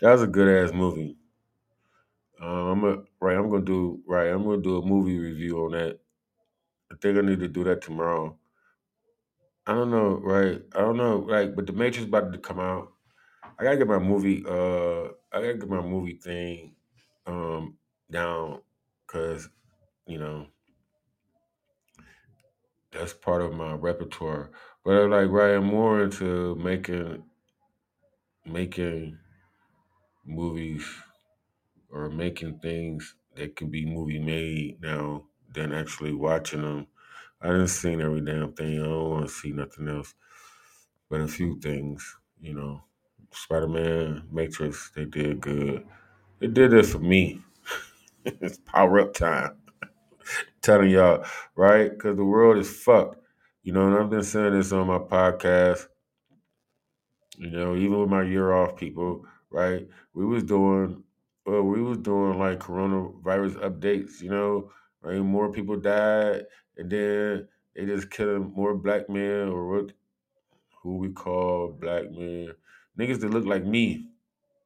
That 0.00 0.12
was 0.12 0.22
a 0.22 0.26
good 0.26 0.48
ass 0.48 0.72
movie. 0.74 1.16
Um, 2.40 2.48
I'm 2.50 2.84
a, 2.84 3.02
right. 3.20 3.36
I'm 3.36 3.50
gonna 3.50 3.64
do 3.64 4.02
right. 4.06 4.28
I'm 4.28 4.44
gonna 4.44 4.62
do 4.62 4.78
a 4.78 4.86
movie 4.86 5.18
review 5.18 5.64
on 5.64 5.72
that. 5.72 5.98
I 6.92 6.96
think 7.00 7.18
I 7.18 7.22
need 7.22 7.40
to 7.40 7.48
do 7.48 7.64
that 7.64 7.82
tomorrow. 7.82 8.38
I 9.66 9.74
don't 9.74 9.90
know, 9.90 10.20
right? 10.22 10.62
I 10.74 10.80
don't 10.80 10.96
know, 10.96 11.18
like, 11.18 11.56
but 11.56 11.66
the 11.66 11.72
Matrix 11.72 12.06
about 12.06 12.32
to 12.32 12.38
come 12.38 12.60
out. 12.60 12.92
I 13.58 13.64
gotta 13.64 13.76
get 13.78 13.88
my 13.88 13.98
movie. 13.98 14.44
Uh, 14.46 15.06
I 15.32 15.40
gotta 15.40 15.54
get 15.54 15.68
my 15.68 15.80
movie 15.80 16.14
thing 16.22 16.74
um 17.26 17.76
down 18.10 18.60
because 19.06 19.48
you 20.06 20.18
know 20.18 20.46
that's 22.92 23.12
part 23.12 23.42
of 23.42 23.52
my 23.54 23.74
repertoire. 23.74 24.50
But 24.84 25.02
I'm 25.02 25.10
like, 25.10 25.28
right, 25.30 25.54
I'm 25.56 25.64
more 25.66 26.02
into 26.02 26.54
making 26.56 27.24
making 28.44 29.18
movies 30.24 30.84
or 31.96 32.10
making 32.10 32.58
things 32.58 33.16
that 33.36 33.56
can 33.56 33.70
be 33.70 33.86
movie 33.86 34.18
made 34.18 34.80
now 34.82 35.24
than 35.54 35.72
actually 35.72 36.12
watching 36.12 36.62
them. 36.62 36.86
I 37.40 37.48
didn't 37.48 37.68
see 37.68 37.92
every 37.94 38.20
damn 38.20 38.52
thing. 38.52 38.80
I 38.80 38.84
don't 38.84 39.10
want 39.10 39.26
to 39.26 39.32
see 39.32 39.52
nothing 39.52 39.88
else. 39.88 40.14
But 41.08 41.20
a 41.20 41.28
few 41.28 41.58
things, 41.60 42.16
you 42.40 42.54
know. 42.54 42.82
Spider 43.32 43.68
Man, 43.68 44.22
Matrix, 44.30 44.90
they 44.94 45.04
did 45.04 45.40
good. 45.40 45.86
They 46.38 46.46
did 46.48 46.72
it 46.72 46.86
for 46.86 46.98
me. 46.98 47.40
it's 48.24 48.58
power 48.58 49.00
up 49.00 49.14
time. 49.14 49.56
Telling 50.62 50.90
y'all, 50.90 51.24
right? 51.54 51.90
Because 51.90 52.16
the 52.16 52.24
world 52.24 52.58
is 52.58 52.70
fucked. 52.70 53.18
You 53.62 53.72
know, 53.72 53.86
and 53.86 53.96
I've 53.96 54.10
been 54.10 54.22
saying 54.22 54.52
this 54.52 54.72
on 54.72 54.86
my 54.86 54.98
podcast. 54.98 55.86
You 57.36 57.50
know, 57.50 57.76
even 57.76 58.00
with 58.00 58.08
my 58.08 58.22
year 58.22 58.52
off 58.52 58.76
people, 58.76 59.26
right? 59.50 59.86
We 60.14 60.24
was 60.24 60.42
doing 60.44 61.02
well, 61.46 61.62
we 61.62 61.82
was 61.82 61.98
doing 61.98 62.38
like 62.38 62.60
coronavirus 62.60 63.56
updates, 63.62 64.20
you 64.20 64.30
know, 64.30 64.72
right? 65.02 65.18
More 65.20 65.52
people 65.52 65.76
died 65.78 66.44
and 66.76 66.90
then 66.90 67.48
they 67.74 67.86
just 67.86 68.10
killing 68.10 68.52
more 68.54 68.74
black 68.74 69.08
men 69.08 69.48
or 69.48 69.68
what 69.68 69.92
who 70.82 70.98
we 70.98 71.10
call 71.10 71.72
black 71.72 72.10
men. 72.10 72.52
Niggas 72.98 73.20
that 73.20 73.30
look 73.30 73.44
like 73.46 73.64
me, 73.64 74.10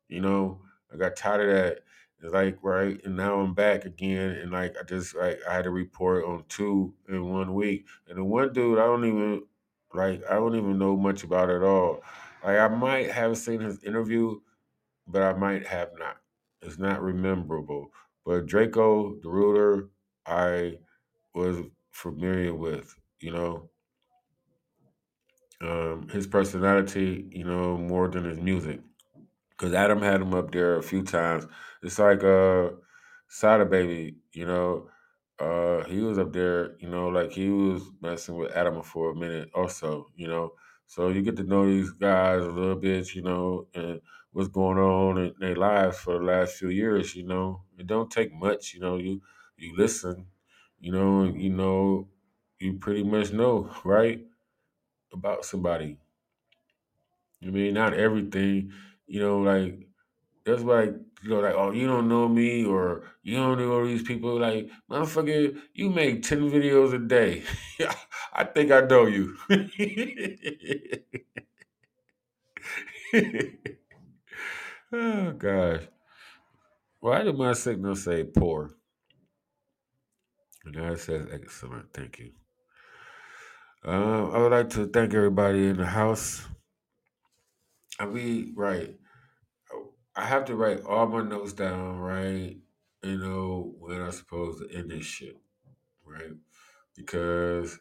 you 0.09 0.21
know. 0.21 0.63
I 0.93 0.97
got 0.97 1.17
tired 1.17 1.49
of 1.49 1.55
that. 1.57 1.85
It's 2.23 2.35
like 2.35 2.59
right, 2.63 3.01
and 3.05 3.17
now 3.17 3.41
I'm 3.41 3.55
back 3.55 3.85
again, 3.87 4.33
and 4.33 4.53
like 4.53 4.77
I 4.79 4.85
just 4.85 5.17
like 5.17 5.41
I 5.49 5.55
had 5.55 5.67
a 5.67 5.71
report 5.71 6.25
on 6.25 6.45
two 6.49 6.95
in 7.09 7.31
one 7.31 7.55
week, 7.55 7.87
and 8.09 8.19
the 8.19 8.25
one 8.25 8.53
dude 8.53 8.79
I 8.79 8.85
don't 8.87 9.07
even 9.07 9.45
like 9.95 10.23
I 10.31 10.35
don't 10.35 10.57
even 10.57 10.79
know 10.79 10.97
much 10.97 11.25
about 11.25 11.51
at 11.51 11.63
all. 11.63 12.03
Like 12.45 12.59
I 12.59 12.69
might 12.69 13.11
have 13.11 13.39
seen 13.39 13.61
his 13.61 13.83
interview, 13.85 14.41
but 15.07 15.23
I 15.23 15.33
might 15.35 15.67
have 15.67 15.91
not. 15.99 16.20
It's 16.63 16.79
not 16.79 17.03
rememberable. 17.03 17.93
But 18.25 18.47
Drakeo 18.47 19.21
the 19.23 19.29
Ruler, 19.31 19.91
I 20.27 20.79
was 21.35 21.59
familiar 21.93 22.55
with, 22.55 22.95
you 23.21 23.33
know, 23.33 23.71
um, 25.61 26.09
his 26.09 26.27
personality, 26.27 27.29
you 27.31 27.45
know, 27.45 27.77
more 27.77 28.09
than 28.09 28.25
his 28.25 28.39
music. 28.39 28.81
Because 29.51 29.75
Adam 29.75 30.03
had 30.03 30.21
him 30.23 30.35
up 30.35 30.53
there 30.53 30.77
a 30.79 30.83
few 30.83 31.03
times. 31.05 31.47
It's 31.83 31.99
like 31.99 32.25
uh 32.25 32.71
Sada 33.29 33.67
Baby, 33.67 34.19
you 34.33 34.47
know. 34.47 34.91
Uh 35.39 35.85
he 35.85 36.01
was 36.01 36.19
up 36.19 36.33
there, 36.33 36.77
you 36.81 36.89
know, 36.91 37.09
like 37.09 37.33
he 37.33 37.51
was 37.51 37.83
messing 38.03 38.37
with 38.37 38.53
Adam 38.53 38.83
for 38.83 39.13
a 39.13 39.17
minute 39.17 39.51
also, 39.55 40.07
you 40.17 40.29
know. 40.29 40.53
So 40.87 41.09
you 41.11 41.23
get 41.23 41.37
to 41.39 41.45
know 41.45 41.67
these 41.67 41.91
guys 41.93 42.45
a 42.45 42.51
little 42.53 42.77
bit, 42.77 43.15
you 43.15 43.23
know, 43.23 43.69
and 43.75 44.01
what's 44.33 44.49
going 44.49 44.79
on 44.79 45.19
in 45.19 45.35
their 45.41 45.57
lives 45.57 45.99
for 45.99 46.19
the 46.19 46.25
last 46.25 46.55
few 46.57 46.69
years, 46.69 47.15
you 47.17 47.25
know. 47.25 47.65
It 47.79 47.87
don't 47.87 48.11
take 48.11 48.33
much, 48.33 48.75
you 48.75 48.81
know, 48.81 48.97
you 48.97 49.23
you 49.57 49.75
listen, 49.77 50.27
you 50.81 50.93
know, 50.93 51.25
you 51.25 51.51
know, 51.51 52.09
you 52.59 52.75
pretty 52.79 53.03
much 53.05 53.33
know, 53.33 53.71
right? 53.85 54.27
About 55.13 55.45
somebody. 55.45 55.99
I 57.43 57.47
mean, 57.47 57.75
not 57.75 57.95
everything, 57.95 58.73
you 59.07 59.21
know, 59.21 59.39
like 59.39 59.89
that's 60.45 60.63
like 60.63 60.91
you 61.23 61.31
know, 61.31 61.41
like 61.41 61.55
oh, 61.55 61.71
you 61.73 61.87
don't 61.87 62.09
know 62.09 62.29
me 62.29 62.65
or 62.65 63.05
you 63.23 63.37
don't 63.37 63.59
know 63.59 63.87
these 63.87 64.03
people. 64.03 64.39
Like 64.39 64.71
motherfucker, 64.91 65.61
you 65.75 65.91
make 65.91 66.23
ten 66.23 66.51
videos 66.51 66.95
a 66.95 66.99
day. 66.99 67.45
I 68.33 68.45
think 68.45 68.71
I 68.73 68.81
know 68.83 69.07
you. 69.07 69.37
oh 74.93 75.33
gosh, 75.33 75.83
why 77.01 77.23
did 77.23 77.37
my 77.37 77.53
signal 77.53 77.97
say 77.97 78.25
poor? 78.25 78.71
And 80.65 80.75
now 80.77 80.93
it 80.93 81.01
says 81.01 81.27
excellent. 81.33 81.93
Thank 81.95 82.19
you. 82.19 82.33
Um, 83.85 84.31
I 84.33 84.39
would 84.39 84.53
like 84.53 84.71
to 84.71 84.87
thank 84.87 85.15
everybody 85.15 85.69
in 85.69 85.79
the 85.79 85.87
house. 85.87 86.47
I 87.99 88.07
mean, 88.07 88.53
right. 88.57 88.95
I 90.15 90.25
have 90.27 90.45
to 90.47 90.55
write 90.55 90.85
all 90.85 91.07
my 91.07 91.23
notes 91.23 91.55
down, 91.55 91.99
right? 91.99 92.57
You 93.03 93.19
know, 93.19 93.75
when 93.79 94.03
I'm 94.03 94.13
supposed 94.13 94.63
to 94.63 94.77
end 94.77 94.91
this 94.91 95.07
shit, 95.07 95.37
right? 96.05 96.35
Because, 96.95 97.79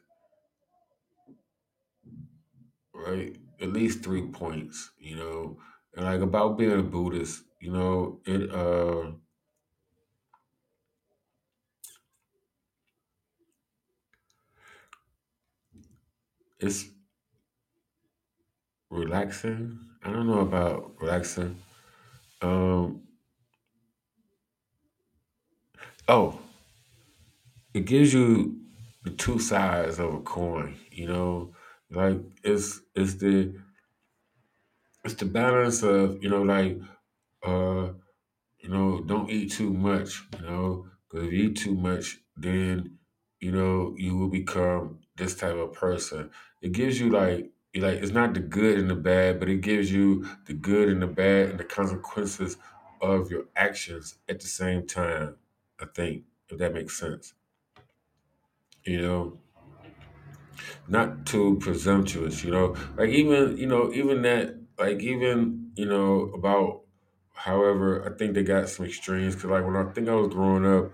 right, 2.94 3.36
at 3.62 3.74
least 3.74 4.04
three 4.04 4.28
points, 4.28 4.92
you 4.98 5.18
know, 5.18 5.58
and 5.96 6.06
like 6.06 6.22
about 6.22 6.58
being 6.58 6.72
a 6.80 6.84
Buddhist, 6.84 7.44
you 7.60 7.72
know, 7.72 8.22
it, 8.26 8.50
uh, 8.52 9.12
it's 16.60 16.90
relaxing. 18.90 19.80
I 20.04 20.12
don't 20.12 20.28
know 20.28 20.40
about 20.40 20.94
relaxing. 21.02 21.60
Um, 22.42 23.08
oh, 26.08 26.40
it 27.74 27.86
gives 27.86 28.14
you 28.14 28.60
the 29.04 29.12
two 29.12 29.40
sides 29.40 30.00
of 30.00 30.14
a 30.14 30.20
coin, 30.22 30.78
you 30.92 31.08
know, 31.08 31.54
like 31.90 32.18
it's 32.44 32.82
it's 32.96 33.16
the 33.16 33.56
it's 35.04 35.16
the 35.16 35.26
balance 35.26 35.84
of 35.84 36.22
you 36.24 36.30
know 36.30 36.44
like 36.44 36.78
uh 37.44 37.94
you 38.60 38.70
know 38.70 39.02
don't 39.04 39.30
eat 39.30 39.52
too 39.52 39.74
much 39.74 40.24
you 40.36 40.42
know 40.42 40.90
because 41.10 41.28
if 41.28 41.34
you 41.34 41.40
eat 41.50 41.58
too 41.58 41.76
much 41.76 42.20
then 42.36 42.98
you 43.40 43.52
know 43.52 43.94
you 43.98 44.18
will 44.18 44.30
become 44.30 45.00
this 45.18 45.36
type 45.36 45.56
of 45.56 45.74
person 45.74 46.32
it 46.62 46.72
gives 46.72 47.00
you 47.00 47.10
like 47.10 47.52
like 47.76 48.00
it's 48.00 48.12
not 48.12 48.34
the 48.34 48.40
good 48.40 48.80
and 48.80 48.90
the 48.90 48.96
bad 48.96 49.40
but 49.40 49.50
it 49.50 49.62
gives 49.62 49.92
you 49.92 50.26
the 50.46 50.54
good 50.54 50.90
and 50.90 51.02
the 51.02 51.08
bad 51.08 51.50
and 51.50 51.60
the 51.60 51.64
consequences 51.64 52.58
of 53.02 53.30
your 53.32 53.46
actions 53.56 54.18
at 54.28 54.40
the 54.42 54.48
same 54.48 54.86
time. 54.86 55.38
I 55.80 55.86
think 55.86 56.26
if 56.50 56.58
that 56.58 56.74
makes 56.74 57.00
sense, 57.00 57.34
you 58.86 59.02
know, 59.02 59.40
not 60.88 61.26
too 61.26 61.58
presumptuous. 61.60 62.44
You 62.44 62.52
know, 62.52 62.76
like 62.98 63.10
even 63.10 63.58
you 63.58 63.68
know 63.68 63.92
even 63.94 64.22
that 64.24 64.59
like 64.80 65.02
even 65.02 65.72
you 65.76 65.86
know 65.86 66.32
about 66.34 66.82
however 67.34 68.06
I 68.06 68.18
think 68.18 68.34
they 68.34 68.44
got 68.44 68.70
some 68.70 68.86
extremes 68.86 69.36
because 69.36 69.50
like 69.50 69.66
when 69.66 69.76
I 69.76 69.92
think 69.92 70.10
I 70.10 70.16
was 70.16 70.34
growing 70.34 70.66
up 70.66 70.92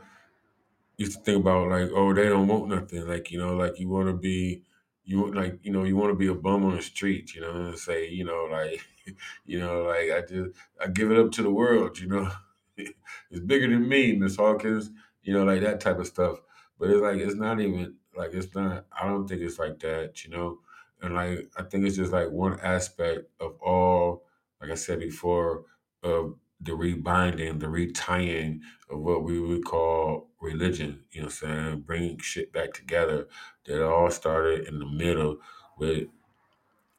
used 0.97 1.17
to 1.17 1.23
think 1.23 1.41
about 1.41 1.69
like, 1.69 1.89
oh, 1.93 2.13
they 2.13 2.29
don't 2.29 2.47
want 2.47 2.69
nothing. 2.69 3.07
Like, 3.07 3.31
you 3.31 3.39
know, 3.39 3.55
like 3.55 3.79
you 3.79 3.89
want 3.89 4.07
to 4.07 4.13
be, 4.13 4.63
you 5.03 5.31
like, 5.33 5.59
you 5.63 5.71
know, 5.71 5.83
you 5.83 5.95
want 5.95 6.11
to 6.11 6.15
be 6.15 6.27
a 6.27 6.33
bum 6.33 6.65
on 6.65 6.75
the 6.75 6.81
street, 6.81 7.35
you 7.35 7.41
know, 7.41 7.51
and 7.51 7.77
say, 7.77 8.09
you 8.09 8.23
know, 8.23 8.47
like, 8.51 8.81
you 9.45 9.59
know, 9.59 9.83
like 9.83 10.11
I 10.11 10.21
just, 10.21 10.51
I 10.81 10.87
give 10.87 11.11
it 11.11 11.19
up 11.19 11.31
to 11.33 11.43
the 11.43 11.51
world, 11.51 11.99
you 11.99 12.07
know, 12.07 12.31
it's 12.77 13.39
bigger 13.45 13.67
than 13.69 13.87
me, 13.87 14.13
Miss 14.15 14.37
Hawkins, 14.37 14.89
you 15.23 15.33
know, 15.33 15.43
like 15.43 15.61
that 15.61 15.79
type 15.81 15.99
of 15.99 16.07
stuff. 16.07 16.39
But 16.79 16.89
it's 16.89 17.01
like, 17.01 17.17
it's 17.17 17.35
not 17.35 17.59
even 17.59 17.95
like, 18.15 18.33
it's 18.33 18.53
not, 18.55 18.85
I 18.99 19.07
don't 19.07 19.27
think 19.27 19.41
it's 19.41 19.59
like 19.59 19.79
that, 19.79 20.23
you 20.23 20.31
know, 20.31 20.59
and 21.05 21.15
like, 21.15 21.51
I 21.57 21.63
think 21.63 21.85
it's 21.85 21.95
just 21.95 22.11
like 22.11 22.31
one 22.31 22.59
aspect 22.61 23.29
of 23.39 23.57
all, 23.61 24.25
like 24.59 24.71
I 24.71 24.75
said 24.75 24.99
before, 24.99 25.65
of 26.01 26.35
the 26.59 26.73
rebinding, 26.73 27.59
the 27.59 27.67
retying 27.67 28.61
of 28.89 28.99
what 28.99 29.23
we 29.23 29.39
would 29.39 29.63
call 29.65 30.31
religion, 30.41 31.03
you 31.11 31.21
know 31.21 31.27
what 31.27 31.39
I'm 31.43 31.49
saying? 31.49 31.81
Bringing 31.81 32.17
shit 32.17 32.51
back 32.51 32.73
together 32.73 33.27
that 33.65 33.85
all 33.85 34.09
started 34.09 34.67
in 34.67 34.79
the 34.79 34.85
middle 34.85 35.37
with 35.77 36.07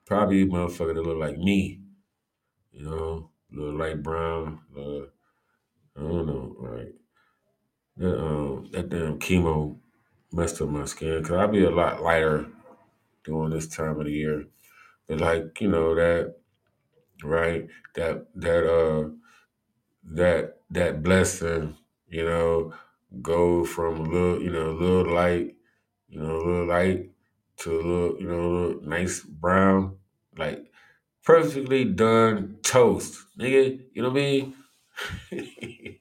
probably 0.04 0.42
a 0.42 0.46
motherfucker 0.46 0.94
that 0.94 1.02
look 1.02 1.18
like 1.18 1.38
me, 1.38 1.80
you 2.72 2.84
know, 2.84 3.30
little 3.50 3.76
light 3.76 4.02
brown, 4.02 4.60
uh, 4.76 5.06
I 5.98 6.02
don't 6.02 6.26
know, 6.26 6.56
like 6.60 6.94
that, 7.96 8.20
um, 8.20 8.68
that 8.70 8.88
damn 8.88 9.18
chemo 9.18 9.78
messed 10.30 10.60
up 10.60 10.68
my 10.68 10.84
skin 10.84 11.22
because 11.22 11.36
I'd 11.38 11.52
be 11.52 11.64
a 11.64 11.70
lot 11.70 12.02
lighter 12.02 12.46
during 13.26 13.52
this 13.52 13.68
time 13.68 14.00
of 14.00 14.06
the 14.06 14.12
year. 14.12 14.46
But 15.08 15.20
like, 15.20 15.60
you 15.60 15.68
know, 15.68 15.94
that 15.96 16.36
right, 17.24 17.68
that 17.94 18.26
that 18.36 18.66
uh 18.66 19.10
that 20.04 20.60
that 20.70 21.02
blessing, 21.02 21.76
you 22.08 22.24
know, 22.24 22.74
go 23.22 23.64
from 23.64 24.00
a 24.00 24.02
little, 24.02 24.42
you 24.42 24.50
know, 24.50 24.70
a 24.70 24.78
little 24.78 25.12
light, 25.14 25.56
you 26.08 26.20
know, 26.20 26.36
a 26.36 26.44
little 26.44 26.66
light 26.68 27.10
to 27.58 27.72
a 27.72 27.82
little, 27.82 28.20
you 28.20 28.28
know, 28.28 28.40
a 28.40 28.52
little 28.52 28.82
nice 28.82 29.20
brown, 29.22 29.98
like 30.36 30.70
perfectly 31.24 31.84
done 31.84 32.58
toast, 32.62 33.26
nigga. 33.38 33.84
You 33.94 34.02
know 34.02 34.10
what 34.10 34.18
I 34.18 34.22
mean? 34.22 34.56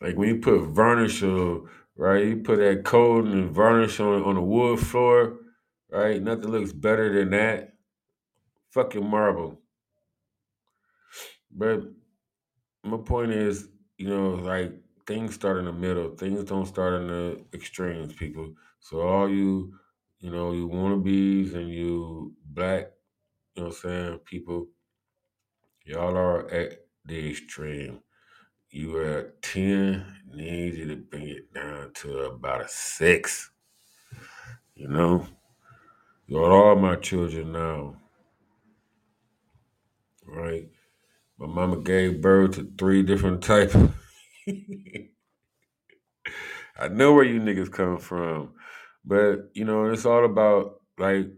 like 0.00 0.16
when 0.16 0.28
you 0.28 0.40
put 0.40 0.68
varnish 0.68 1.22
on, 1.22 1.68
right? 1.96 2.24
You 2.24 2.36
put 2.38 2.58
that 2.58 2.84
coat 2.84 3.26
and 3.26 3.50
varnish 3.50 4.00
on 4.00 4.22
on 4.22 4.34
the 4.36 4.42
wood 4.42 4.80
floor, 4.80 5.38
right? 5.90 6.22
Nothing 6.22 6.50
looks 6.50 6.72
better 6.72 7.12
than 7.12 7.30
that. 7.30 7.74
Fucking 8.70 9.08
marble. 9.08 9.60
But 11.50 11.82
my 12.82 12.96
point 12.96 13.32
is, 13.32 13.68
you 13.98 14.08
know, 14.08 14.30
like 14.30 14.72
things 15.06 15.34
start 15.34 15.58
in 15.58 15.66
the 15.66 15.72
middle. 15.72 16.16
Things 16.16 16.44
don't 16.44 16.66
start 16.66 16.94
in 16.94 17.08
the 17.08 17.44
extremes, 17.52 18.14
people. 18.14 18.54
So 18.80 19.00
all 19.02 19.28
you, 19.28 19.74
you 20.20 20.30
know, 20.30 20.52
you 20.52 20.68
wannabes 20.68 21.54
and 21.54 21.68
you 21.70 22.34
black, 22.44 22.90
you 23.54 23.62
know 23.62 23.68
what 23.68 23.76
I'm 23.76 23.80
saying, 23.82 24.18
people, 24.24 24.68
y'all 25.84 26.16
are 26.16 26.48
at 26.50 26.78
the 27.04 27.30
extreme. 27.30 28.00
You 28.74 28.96
are 28.96 29.18
at 29.18 29.42
10, 29.42 30.02
need 30.32 30.72
you 30.76 30.88
to 30.88 30.96
bring 30.96 31.28
it 31.28 31.52
down 31.52 31.92
to 31.96 32.20
about 32.20 32.62
a 32.62 32.68
six. 32.68 33.50
You 34.74 34.88
know? 34.88 35.26
You're 36.26 36.50
all 36.50 36.76
my 36.76 36.96
children 36.96 37.52
now. 37.52 37.96
Right? 40.24 40.70
My 41.38 41.48
mama 41.48 41.82
gave 41.82 42.22
birth 42.22 42.54
to 42.54 42.72
three 42.78 43.02
different 43.02 43.42
types. 43.42 43.76
I 46.80 46.88
know 46.88 47.12
where 47.12 47.24
you 47.24 47.42
niggas 47.42 47.70
come 47.70 47.98
from. 47.98 48.54
But, 49.04 49.50
you 49.52 49.66
know, 49.66 49.84
it's 49.84 50.06
all 50.06 50.24
about 50.24 50.80
like 50.96 51.30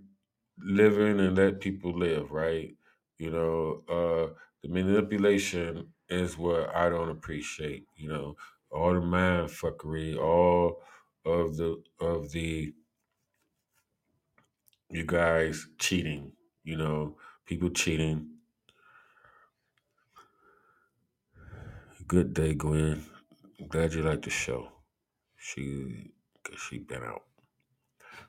living 0.56 1.19
and 1.19 1.36
let 1.36 1.59
people 1.59 1.98
live, 1.98 2.31
right? 2.31 2.77
You 3.19 3.31
know, 3.32 3.82
uh 3.89 4.35
the 4.62 4.69
manipulation 4.69 5.89
is 6.09 6.36
what 6.39 6.74
I 6.74 6.89
don't 6.89 7.10
appreciate, 7.10 7.86
you 7.97 8.09
know. 8.09 8.36
All 8.70 8.94
the 8.94 9.01
mind 9.01 9.48
fuckery, 9.51 10.18
all 10.18 10.82
of 11.24 11.56
the 11.56 11.82
of 12.01 12.32
the 12.32 12.74
you 14.90 15.05
guys 15.05 15.66
cheating, 15.78 16.32
you 16.62 16.76
know, 16.76 17.16
people 17.47 17.70
cheating. 17.70 18.28
Good 22.06 22.35
day, 22.35 22.55
Gwen. 22.55 23.05
Glad 23.68 23.94
you 23.94 24.02
like 24.02 24.22
the 24.22 24.31
show. 24.31 24.68
She, 25.36 26.10
she 26.56 26.78
been 26.78 27.02
out. 27.02 27.22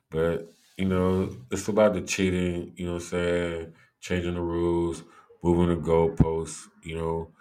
But, 0.10 0.52
you 0.78 0.86
know, 0.86 1.36
it's 1.52 1.68
about 1.68 1.94
the 1.94 2.02
cheating, 2.02 2.74
you 2.76 2.86
know 2.86 2.94
what 2.94 3.04
I'm 3.04 3.08
saying? 3.10 3.74
Changing 4.00 4.36
the 4.36 4.42
rules, 4.42 5.04
moving 5.44 5.70
the 5.70 5.82
goalposts, 5.82 6.68
you 6.84 6.96
know. 6.96 7.32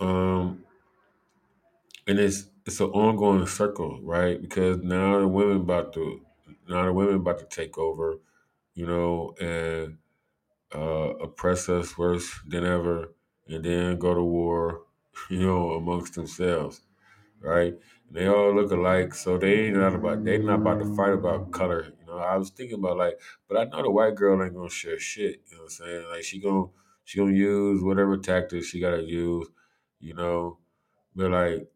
Um, 0.00 0.64
and 2.06 2.18
it's 2.18 2.48
it's 2.66 2.80
an 2.80 2.86
ongoing 2.90 3.46
circle, 3.46 4.00
right? 4.02 4.40
Because 4.40 4.78
now 4.78 5.18
the 5.20 5.28
women 5.28 5.58
about 5.58 5.92
to 5.94 6.20
now 6.68 6.84
the 6.84 6.92
women 6.92 7.16
about 7.16 7.38
to 7.38 7.46
take 7.46 7.78
over, 7.78 8.18
you 8.74 8.86
know, 8.86 9.34
and 9.40 9.98
uh, 10.74 11.14
oppress 11.22 11.68
us 11.68 11.98
worse 11.98 12.40
than 12.48 12.64
ever, 12.66 13.14
and 13.48 13.64
then 13.64 13.98
go 13.98 14.14
to 14.14 14.22
war, 14.22 14.82
you 15.30 15.40
know, 15.40 15.72
amongst 15.72 16.14
themselves, 16.14 16.82
right? 17.40 17.74
And 18.08 18.16
they 18.16 18.26
all 18.26 18.54
look 18.54 18.72
alike, 18.72 19.14
so 19.14 19.38
they 19.38 19.66
ain't 19.66 19.76
not 19.76 19.94
about 19.94 20.24
they 20.24 20.38
not 20.38 20.60
about 20.60 20.80
to 20.80 20.94
fight 20.96 21.12
about 21.14 21.52
color. 21.52 21.86
You 22.00 22.06
know, 22.06 22.18
I 22.18 22.36
was 22.36 22.50
thinking 22.50 22.78
about 22.78 22.98
like, 22.98 23.20
but 23.48 23.58
I 23.58 23.64
know 23.64 23.82
the 23.82 23.90
white 23.90 24.14
girl 24.16 24.42
ain't 24.42 24.54
gonna 24.54 24.70
share 24.70 24.98
shit. 24.98 25.42
You 25.50 25.56
know 25.56 25.64
what 25.64 25.72
I'm 25.80 25.86
saying? 25.86 26.06
Like 26.10 26.24
she 26.24 26.40
gonna 26.40 26.66
she 27.04 27.18
gonna 27.18 27.32
use 27.34 27.82
whatever 27.82 28.16
tactics 28.16 28.68
she 28.68 28.80
gotta 28.80 29.02
use, 29.02 29.48
you 30.00 30.14
know. 30.14 30.58
But 31.14 31.30
like, 31.32 31.70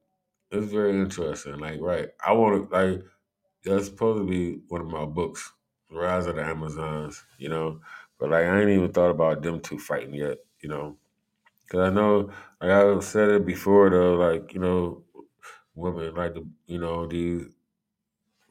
it's 0.51 0.73
very 0.73 0.93
interesting. 0.93 1.59
Like, 1.59 1.81
right, 1.81 2.11
I 2.25 2.33
want 2.33 2.71
to 2.71 2.77
like 2.77 3.05
that's 3.65 3.87
supposed 3.87 4.21
to 4.21 4.31
be 4.31 4.63
one 4.69 4.81
of 4.83 4.89
my 4.89 5.05
books, 5.07 5.53
Rise 5.91 6.27
of 6.27 6.37
the 6.37 6.45
Amazons, 6.45 7.25
you 7.39 7.49
know. 7.49 7.81
But 8.19 8.31
like 8.31 8.47
I 8.47 8.61
ain't 8.61 8.71
even 8.71 8.93
thought 8.93 9.11
about 9.11 9.43
them 9.43 9.61
two 9.61 9.79
fighting 9.79 10.15
yet, 10.15 10.39
you 10.61 10.69
know. 10.69 10.99
Cause 11.71 11.81
I 11.81 11.91
know, 11.91 12.31
like 12.61 12.71
I 12.71 13.01
said 13.01 13.31
it 13.31 13.47
before 13.47 13.91
though, 13.91 14.15
like, 14.15 14.55
you 14.55 14.61
know, 14.61 15.05
women, 15.75 16.15
like 16.15 16.35
the 16.35 16.49
you 16.67 16.79
know, 16.79 17.07
these 17.07 17.47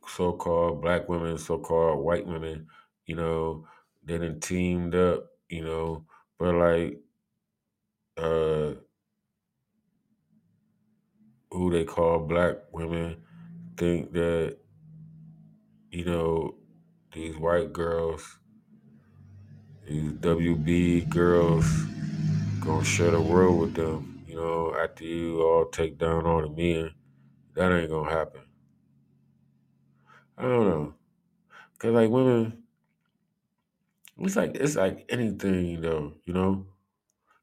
so 0.08 0.34
called 0.34 0.82
black 0.82 1.08
women, 1.10 1.38
so 1.38 1.58
called 1.60 2.04
white 2.04 2.26
women, 2.26 2.68
you 3.06 3.16
know, 3.16 3.68
they 4.04 4.18
done 4.18 4.40
teamed 4.40 4.96
up, 4.96 5.32
you 5.50 5.64
know, 5.64 6.06
but 6.38 6.56
like 6.56 7.00
uh 8.18 8.74
who 11.52 11.72
they 11.72 11.84
call 11.84 12.20
black 12.20 12.56
women 12.72 13.24
think 13.78 14.14
that, 14.14 14.58
you 15.92 16.06
know, 16.06 16.56
these 17.14 17.38
white 17.38 17.74
girls 17.74 18.40
these 19.88 20.14
WB 20.14 21.10
girls 21.10 21.66
gonna 22.62 22.86
share 22.86 23.12
the 23.12 23.22
world 23.22 23.60
with 23.60 23.74
them. 23.74 24.24
You 24.28 24.36
know, 24.36 24.76
after 24.76 25.04
you 25.04 25.42
all 25.42 25.66
take 25.66 25.98
down 25.98 26.26
all 26.26 26.42
the 26.42 26.50
men, 26.50 26.94
that 27.56 27.74
ain't 27.74 27.90
gonna 27.90 28.10
happen. 28.10 28.42
I 30.38 30.44
don't 30.44 30.70
know, 30.70 30.94
cause 31.78 31.92
like 31.92 32.10
women, 32.10 32.64
it's 34.20 34.36
like 34.36 34.56
it's 34.56 34.76
like 34.78 35.06
anything 35.10 35.82
though. 35.82 36.14
You 36.26 36.34
know, 36.34 36.68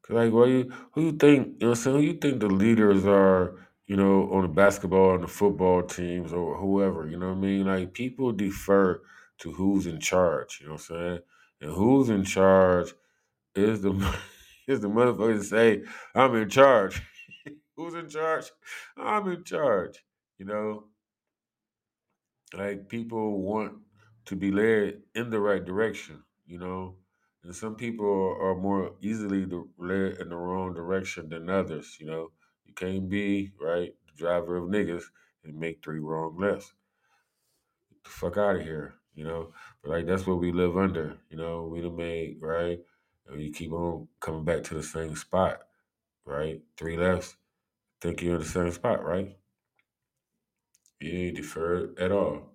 cause 0.03 0.17
like 0.17 0.33
what 0.33 0.49
you 0.49 0.73
who 0.93 1.03
you 1.03 1.13
think 1.13 1.61
you 1.61 1.69
know, 1.69 1.75
so 1.75 1.93
who 1.93 2.01
you 2.01 2.15
think 2.15 2.41
the 2.41 2.49
leaders 2.49 3.05
are. 3.05 3.68
You 3.89 3.97
know, 3.97 4.31
on 4.33 4.43
the 4.43 4.49
basketball 4.49 5.17
and 5.17 5.25
the 5.25 5.29
football 5.29 5.83
teams 5.83 6.33
or 6.33 6.57
whoever. 6.59 7.09
You 7.09 7.19
know 7.19 7.29
what 7.31 7.39
I 7.39 7.41
mean? 7.41 7.67
Like 7.67 7.95
people 7.95 8.33
defer 8.33 9.03
to 9.41 9.53
who's 9.53 9.87
in 9.87 10.01
charge. 10.01 10.61
You 10.61 10.69
know 10.69 10.75
what 10.75 10.91
I'm 10.91 10.97
saying? 10.97 11.21
And 11.63 11.73
who's 11.73 12.11
in 12.11 12.25
charge 12.25 12.95
is 13.57 13.83
the 13.83 13.93
is 14.69 14.81
the 14.81 14.89
motherfucker 14.89 15.39
to 15.39 15.45
say, 15.45 15.85
I'm 16.15 16.37
in 16.37 16.51
charge. 16.51 17.03
Who's 17.77 17.95
in 17.95 18.09
charge? 18.09 18.51
I'm 18.97 19.29
in 19.29 19.45
charge. 19.45 20.05
You 20.39 20.47
know, 20.47 20.85
like 22.55 22.89
people 22.89 23.41
want 23.41 23.75
to 24.27 24.37
be 24.37 24.51
led 24.51 25.03
in 25.15 25.31
the 25.31 25.41
right 25.41 25.65
direction, 25.65 26.23
you 26.47 26.59
know. 26.59 26.97
And 27.45 27.55
some 27.55 27.77
people 27.77 28.37
are, 28.41 28.57
more 28.57 28.95
easily 29.01 29.47
led 29.79 30.19
in 30.19 30.29
the 30.29 30.37
wrong 30.37 30.75
direction 30.75 31.29
than 31.31 31.49
others. 31.49 31.97
You 32.01 32.07
know, 32.07 32.31
you 32.69 32.75
can't 32.75 33.09
be 33.09 33.51
right 33.61 33.93
the 34.07 34.17
driver 34.17 34.57
of 34.57 34.69
niggas 34.69 35.05
and 35.45 35.59
make 35.59 35.83
three 35.83 35.99
wrong 35.99 36.37
lefts. 36.39 36.73
Get 37.91 38.05
the 38.05 38.11
fuck 38.11 38.37
out 38.37 38.57
of 38.57 38.63
here. 38.63 38.95
You 39.15 39.25
know, 39.25 39.53
but 39.83 39.91
like 39.91 40.07
that's 40.07 40.29
what 40.29 40.39
we 40.39 40.53
live 40.53 40.77
under. 40.77 41.17
You 41.31 41.39
know, 41.39 41.65
we 41.65 41.81
done 41.81 41.97
made 41.97 42.37
right, 42.41 42.79
and 43.27 43.43
you 43.43 43.51
keep 43.51 43.73
on 43.73 44.07
coming 44.21 44.45
back 44.45 44.63
to 44.65 44.75
the 44.75 44.83
same 44.83 45.17
spot. 45.17 45.63
Right, 46.25 46.61
three 46.77 46.97
lefts. 46.97 47.37
Think 48.01 48.23
you're 48.23 48.35
in 48.35 48.41
the 48.43 48.47
same 48.47 48.71
spot, 48.71 49.05
right? 49.05 49.37
You 51.01 51.11
ain't 51.11 51.37
deferred 51.37 51.99
at 51.99 52.13
all. 52.13 52.53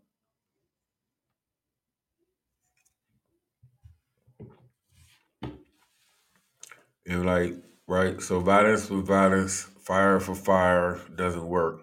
And 7.06 7.26
like, 7.26 7.56
right, 7.88 8.22
so 8.22 8.40
violence 8.40 8.90
with 8.90 9.06
violence, 9.06 9.68
fire 9.86 10.20
for 10.20 10.36
fire 10.36 11.00
doesn't 11.16 11.48
work. 11.48 11.82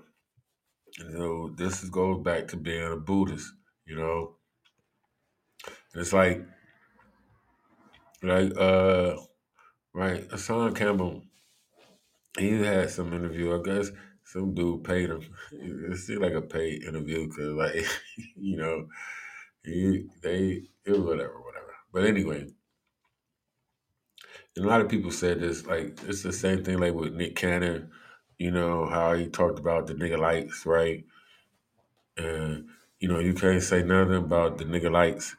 You 0.98 1.10
know, 1.10 1.48
this 1.56 1.82
is, 1.82 1.90
goes 1.90 2.22
back 2.22 2.48
to 2.48 2.56
being 2.56 2.92
a 2.92 2.96
Buddhist, 2.96 3.52
you 3.86 3.96
know. 3.96 4.36
It's 5.94 6.12
like, 6.12 6.42
like, 8.22 8.52
uh, 8.56 9.16
right, 9.94 10.24
Hassan 10.30 10.74
Campbell, 10.74 11.22
he 12.38 12.62
had 12.62 12.90
some 12.90 13.12
interview, 13.12 13.58
I 13.58 13.62
guess 13.62 13.90
some 14.24 14.54
dude 14.54 14.84
paid 14.84 15.10
him. 15.10 15.22
It 15.52 15.98
seemed 15.98 16.22
like 16.22 16.34
a 16.34 16.42
paid 16.42 16.84
interview 16.84 17.26
because, 17.26 17.52
like, 17.54 17.84
you 18.36 18.56
know, 18.56 18.86
he, 19.64 20.06
they, 20.22 20.62
it 20.84 20.92
was 20.92 21.00
whatever, 21.00 21.40
whatever. 21.40 21.74
But 21.92 22.04
anyway, 22.04 22.46
and 24.56 24.64
a 24.64 24.68
lot 24.68 24.80
of 24.80 24.88
people 24.88 25.10
said 25.10 25.40
this, 25.40 25.66
like, 25.66 25.98
it's 26.06 26.22
the 26.22 26.32
same 26.32 26.64
thing, 26.64 26.78
like, 26.78 26.94
with 26.94 27.14
Nick 27.14 27.36
Cannon, 27.36 27.90
you 28.38 28.50
know, 28.50 28.86
how 28.86 29.14
he 29.14 29.26
talked 29.26 29.58
about 29.58 29.86
the 29.86 29.94
nigga 29.94 30.18
lights, 30.18 30.66
right? 30.66 31.04
And, 32.16 32.68
you 32.98 33.08
know, 33.08 33.20
you 33.20 33.34
can't 33.34 33.62
say 33.62 33.82
nothing 33.82 34.16
about 34.16 34.58
the 34.58 34.64
nigga 34.64 34.90
lights 34.90 35.36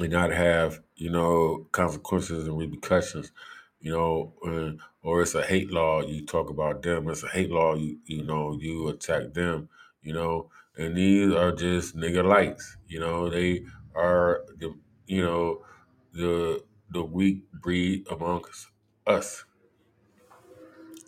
and 0.00 0.12
not 0.12 0.32
have, 0.32 0.80
you 0.96 1.10
know, 1.10 1.66
consequences 1.72 2.46
and 2.46 2.58
repercussions, 2.58 3.32
you 3.80 3.92
know, 3.92 4.32
and, 4.42 4.80
or 5.02 5.22
it's 5.22 5.34
a 5.34 5.42
hate 5.42 5.70
law, 5.70 6.02
you 6.02 6.24
talk 6.26 6.50
about 6.50 6.82
them. 6.82 7.08
It's 7.08 7.22
a 7.22 7.28
hate 7.28 7.50
law, 7.50 7.74
you, 7.74 7.98
you 8.06 8.24
know, 8.24 8.56
you 8.60 8.88
attack 8.88 9.32
them, 9.34 9.68
you 10.02 10.12
know, 10.12 10.50
and 10.76 10.96
these 10.96 11.32
are 11.32 11.52
just 11.52 11.96
nigga 11.96 12.24
lights, 12.24 12.76
you 12.88 13.00
know, 13.00 13.28
they 13.30 13.64
are 13.94 14.42
the, 14.58 14.74
you 15.06 15.22
know, 15.22 15.64
the, 16.12 16.62
the 16.90 17.04
weak 17.04 17.50
breed 17.52 18.06
amongst 18.10 18.68
us, 19.06 19.44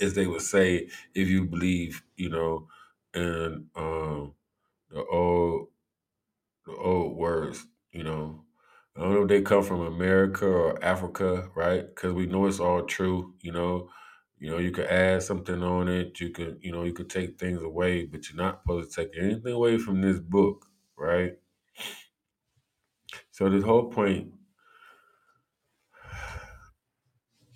as 0.00 0.14
they 0.14 0.26
would 0.26 0.42
say, 0.42 0.88
if 1.14 1.28
you 1.28 1.44
believe, 1.46 2.02
you 2.16 2.28
know, 2.28 2.68
in 3.14 3.68
um, 3.74 4.34
the 4.90 5.04
old 5.06 5.68
the 6.66 6.74
old 6.76 7.16
words, 7.16 7.66
you 7.92 8.02
know. 8.04 8.44
I 8.96 9.00
don't 9.02 9.14
know 9.14 9.22
if 9.22 9.28
they 9.28 9.42
come 9.42 9.62
from 9.62 9.82
America 9.82 10.46
or 10.46 10.82
Africa, 10.84 11.50
right? 11.54 11.86
Because 11.86 12.14
we 12.14 12.26
know 12.26 12.46
it's 12.46 12.60
all 12.60 12.84
true, 12.84 13.34
you 13.40 13.52
know. 13.52 13.90
You 14.38 14.50
know, 14.50 14.58
you 14.58 14.70
could 14.72 14.86
add 14.86 15.22
something 15.22 15.62
on 15.62 15.88
it. 15.88 16.20
You 16.20 16.30
could, 16.30 16.58
you 16.62 16.72
know, 16.72 16.84
you 16.84 16.92
could 16.92 17.10
take 17.10 17.38
things 17.38 17.62
away, 17.62 18.06
but 18.06 18.28
you're 18.28 18.36
not 18.42 18.62
supposed 18.62 18.92
to 18.92 19.04
take 19.06 19.18
anything 19.18 19.52
away 19.52 19.78
from 19.78 20.00
this 20.02 20.20
book, 20.20 20.66
right? 20.96 21.34
So 23.30 23.48
this 23.50 23.64
whole 23.64 23.90
point, 23.90 24.34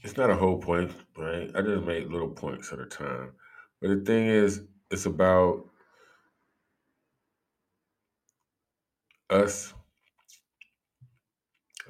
it's 0.02 0.16
not 0.16 0.31
a 0.31 0.36
whole 0.36 0.59
point, 0.59 0.93
right? 1.16 1.51
I 1.55 1.62
just 1.62 1.85
make 1.85 2.10
little 2.10 2.28
points 2.31 2.72
at 2.72 2.78
a 2.81 2.86
time. 2.86 3.32
But 3.81 3.89
the 3.89 4.05
thing 4.05 4.27
is, 4.27 4.62
it's 4.90 5.06
about 5.06 5.68
us. 9.28 9.74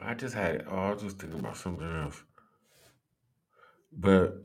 I 0.03 0.15
just 0.15 0.35
had, 0.35 0.65
oh, 0.69 0.77
I 0.77 0.93
was 0.93 1.03
just 1.03 1.19
thinking 1.19 1.41
about 1.41 1.57
something 1.57 1.87
else. 1.87 2.23
But 3.93 4.43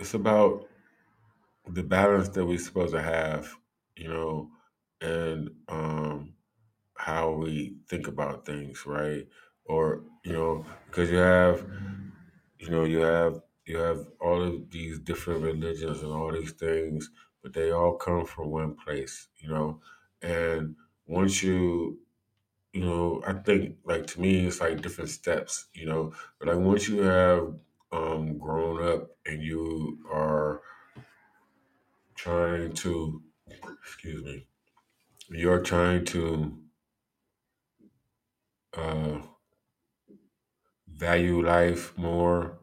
it's 0.00 0.14
about 0.14 0.66
the 1.68 1.82
balance 1.82 2.28
that 2.30 2.44
we're 2.44 2.58
supposed 2.58 2.94
to 2.94 3.02
have, 3.02 3.52
you 3.96 4.08
know, 4.08 4.50
and 5.00 5.50
um, 5.68 6.34
how 6.98 7.32
we 7.32 7.76
think 7.88 8.06
about 8.08 8.46
things, 8.46 8.86
right? 8.86 9.28
Or 9.64 10.04
you 10.24 10.32
know, 10.32 10.66
because 10.86 11.10
you 11.10 11.18
have, 11.18 11.66
you 12.58 12.70
know, 12.70 12.84
you 12.84 12.98
have 13.00 13.40
you 13.66 13.78
have 13.78 14.06
all 14.20 14.42
of 14.42 14.70
these 14.70 14.98
different 15.00 15.42
religions 15.42 16.02
and 16.02 16.12
all 16.12 16.32
these 16.32 16.52
things, 16.52 17.10
but 17.42 17.52
they 17.52 17.70
all 17.72 17.96
come 17.96 18.24
from 18.26 18.50
one 18.50 18.76
place, 18.76 19.28
you 19.38 19.48
know. 19.48 19.80
And 20.22 20.76
once 21.06 21.42
you, 21.42 22.00
you 22.72 22.82
know, 22.84 23.22
I 23.26 23.34
think 23.34 23.78
like 23.84 24.06
to 24.08 24.20
me, 24.20 24.46
it's 24.46 24.60
like 24.60 24.82
different 24.82 25.10
steps, 25.10 25.68
you 25.74 25.86
know. 25.86 26.14
But 26.38 26.48
like 26.48 26.58
once 26.58 26.88
you 26.88 27.02
have 27.02 27.58
um, 27.92 28.38
grown 28.38 28.82
up 28.86 29.16
and 29.26 29.42
you 29.42 30.04
are 30.12 30.62
trying 32.14 32.72
to 32.72 33.22
excuse 33.82 34.22
me 34.24 34.46
you're 35.30 35.62
trying 35.62 36.04
to 36.04 36.62
uh, 38.76 39.20
value 40.88 41.40
life 41.46 41.96
more 41.96 42.58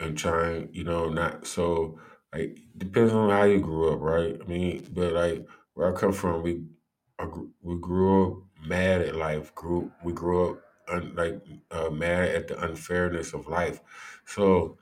and 0.00 0.18
trying 0.18 0.72
you 0.74 0.84
know 0.84 1.08
not 1.08 1.46
so 1.46 1.98
like 2.32 2.58
depends 2.76 3.12
on 3.12 3.30
how 3.30 3.44
you 3.44 3.60
grew 3.60 3.92
up 3.92 4.00
right? 4.00 4.40
I 4.40 4.44
mean 4.46 4.86
but 4.92 5.12
like 5.12 5.46
where 5.74 5.94
i 5.94 5.98
come 5.98 6.12
from 6.12 6.42
we 6.42 6.64
we 7.62 7.78
grew 7.78 8.32
up 8.42 8.42
mad 8.66 9.00
at 9.02 9.14
life 9.16 9.54
grew 9.54 9.92
we 10.02 10.12
grew 10.12 10.50
up 10.50 10.62
un, 10.88 11.14
like 11.14 11.42
uh, 11.70 11.90
mad 11.90 12.28
at 12.28 12.48
the 12.48 12.62
unfairness 12.62 13.32
of 13.32 13.46
life. 13.46 13.80
So 14.26 14.78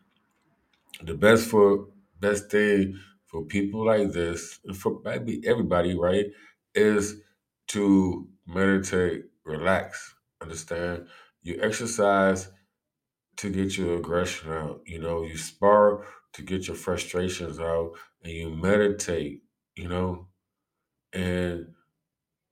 the 1.02 1.14
best 1.14 1.48
for 1.48 1.88
best 2.20 2.50
thing 2.50 2.98
for 3.26 3.44
people 3.44 3.84
like 3.86 4.12
this, 4.12 4.60
for 4.74 5.00
maybe 5.04 5.46
everybody, 5.46 5.94
right, 5.98 6.26
is 6.74 7.20
to 7.68 8.28
meditate, 8.46 9.24
relax, 9.44 10.14
understand. 10.40 11.06
You 11.42 11.58
exercise 11.60 12.48
to 13.38 13.50
get 13.50 13.76
your 13.76 13.96
aggression 13.96 14.52
out. 14.52 14.82
You 14.86 14.98
know, 14.98 15.22
you 15.22 15.36
spar 15.36 16.04
to 16.34 16.42
get 16.42 16.66
your 16.66 16.76
frustrations 16.76 17.58
out, 17.58 17.92
and 18.22 18.32
you 18.32 18.50
meditate. 18.50 19.42
You 19.74 19.88
know, 19.88 20.28
and 21.12 21.68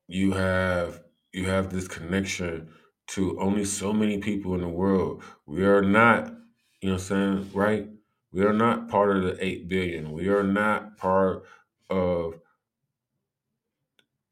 you 0.09 0.33
have 0.33 1.03
you 1.33 1.47
have 1.47 1.71
this 1.71 1.87
connection 1.87 2.69
to 3.09 3.39
only 3.41 3.65
so 3.65 3.93
many 3.93 4.19
people 4.19 4.55
in 4.55 4.61
the 4.61 4.69
world. 4.69 5.23
We 5.47 5.65
are 5.65 5.83
not, 5.83 6.33
you 6.81 6.89
know 6.89 6.95
what 6.95 7.01
I'm 7.03 7.07
saying, 7.07 7.51
right? 7.55 7.89
We 8.33 8.45
are 8.45 8.53
not 8.53 8.89
part 8.89 9.17
of 9.17 9.25
the 9.25 9.45
8 9.45 9.69
billion. 9.69 10.13
We 10.13 10.29
are 10.29 10.45
not 10.45 10.97
part 10.97 11.43
of 11.89 12.35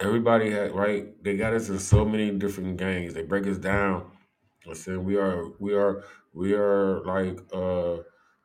everybody 0.00 0.50
had 0.50 0.74
right. 0.74 1.22
They 1.22 1.36
got 1.36 1.54
us 1.54 1.68
in 1.68 1.78
so 1.78 2.04
many 2.04 2.30
different 2.32 2.76
gangs. 2.76 3.14
They 3.14 3.22
break 3.22 3.46
us 3.46 3.58
down. 3.58 4.10
I 4.68 4.74
said 4.74 4.98
we 4.98 5.16
are 5.16 5.44
we 5.58 5.74
are 5.74 6.04
we 6.34 6.54
are 6.54 7.02
like 7.04 7.40
uh 7.54 7.98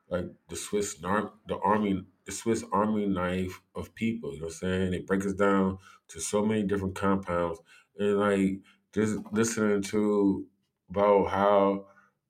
like 0.10 0.26
the 0.50 0.56
Swiss 0.56 1.02
nar- 1.02 1.34
the 1.48 1.58
army 1.60 2.06
the 2.26 2.32
Swiss 2.32 2.64
army 2.72 3.06
knife 3.08 3.62
of 3.76 3.94
people, 3.96 4.34
you 4.34 4.40
know 4.40 4.46
what 4.46 4.54
I'm 4.54 4.60
saying? 4.60 4.92
They 4.92 5.00
break 5.00 5.26
us 5.26 5.34
down 5.34 5.80
to 6.10 6.22
so 6.22 6.46
many 6.46 6.64
different 6.64 6.96
compounds. 6.96 7.60
And 8.00 8.20
like 8.20 8.60
just 8.94 9.20
listening 9.34 9.82
to 9.84 10.46
about 10.90 11.30
how 11.30 11.88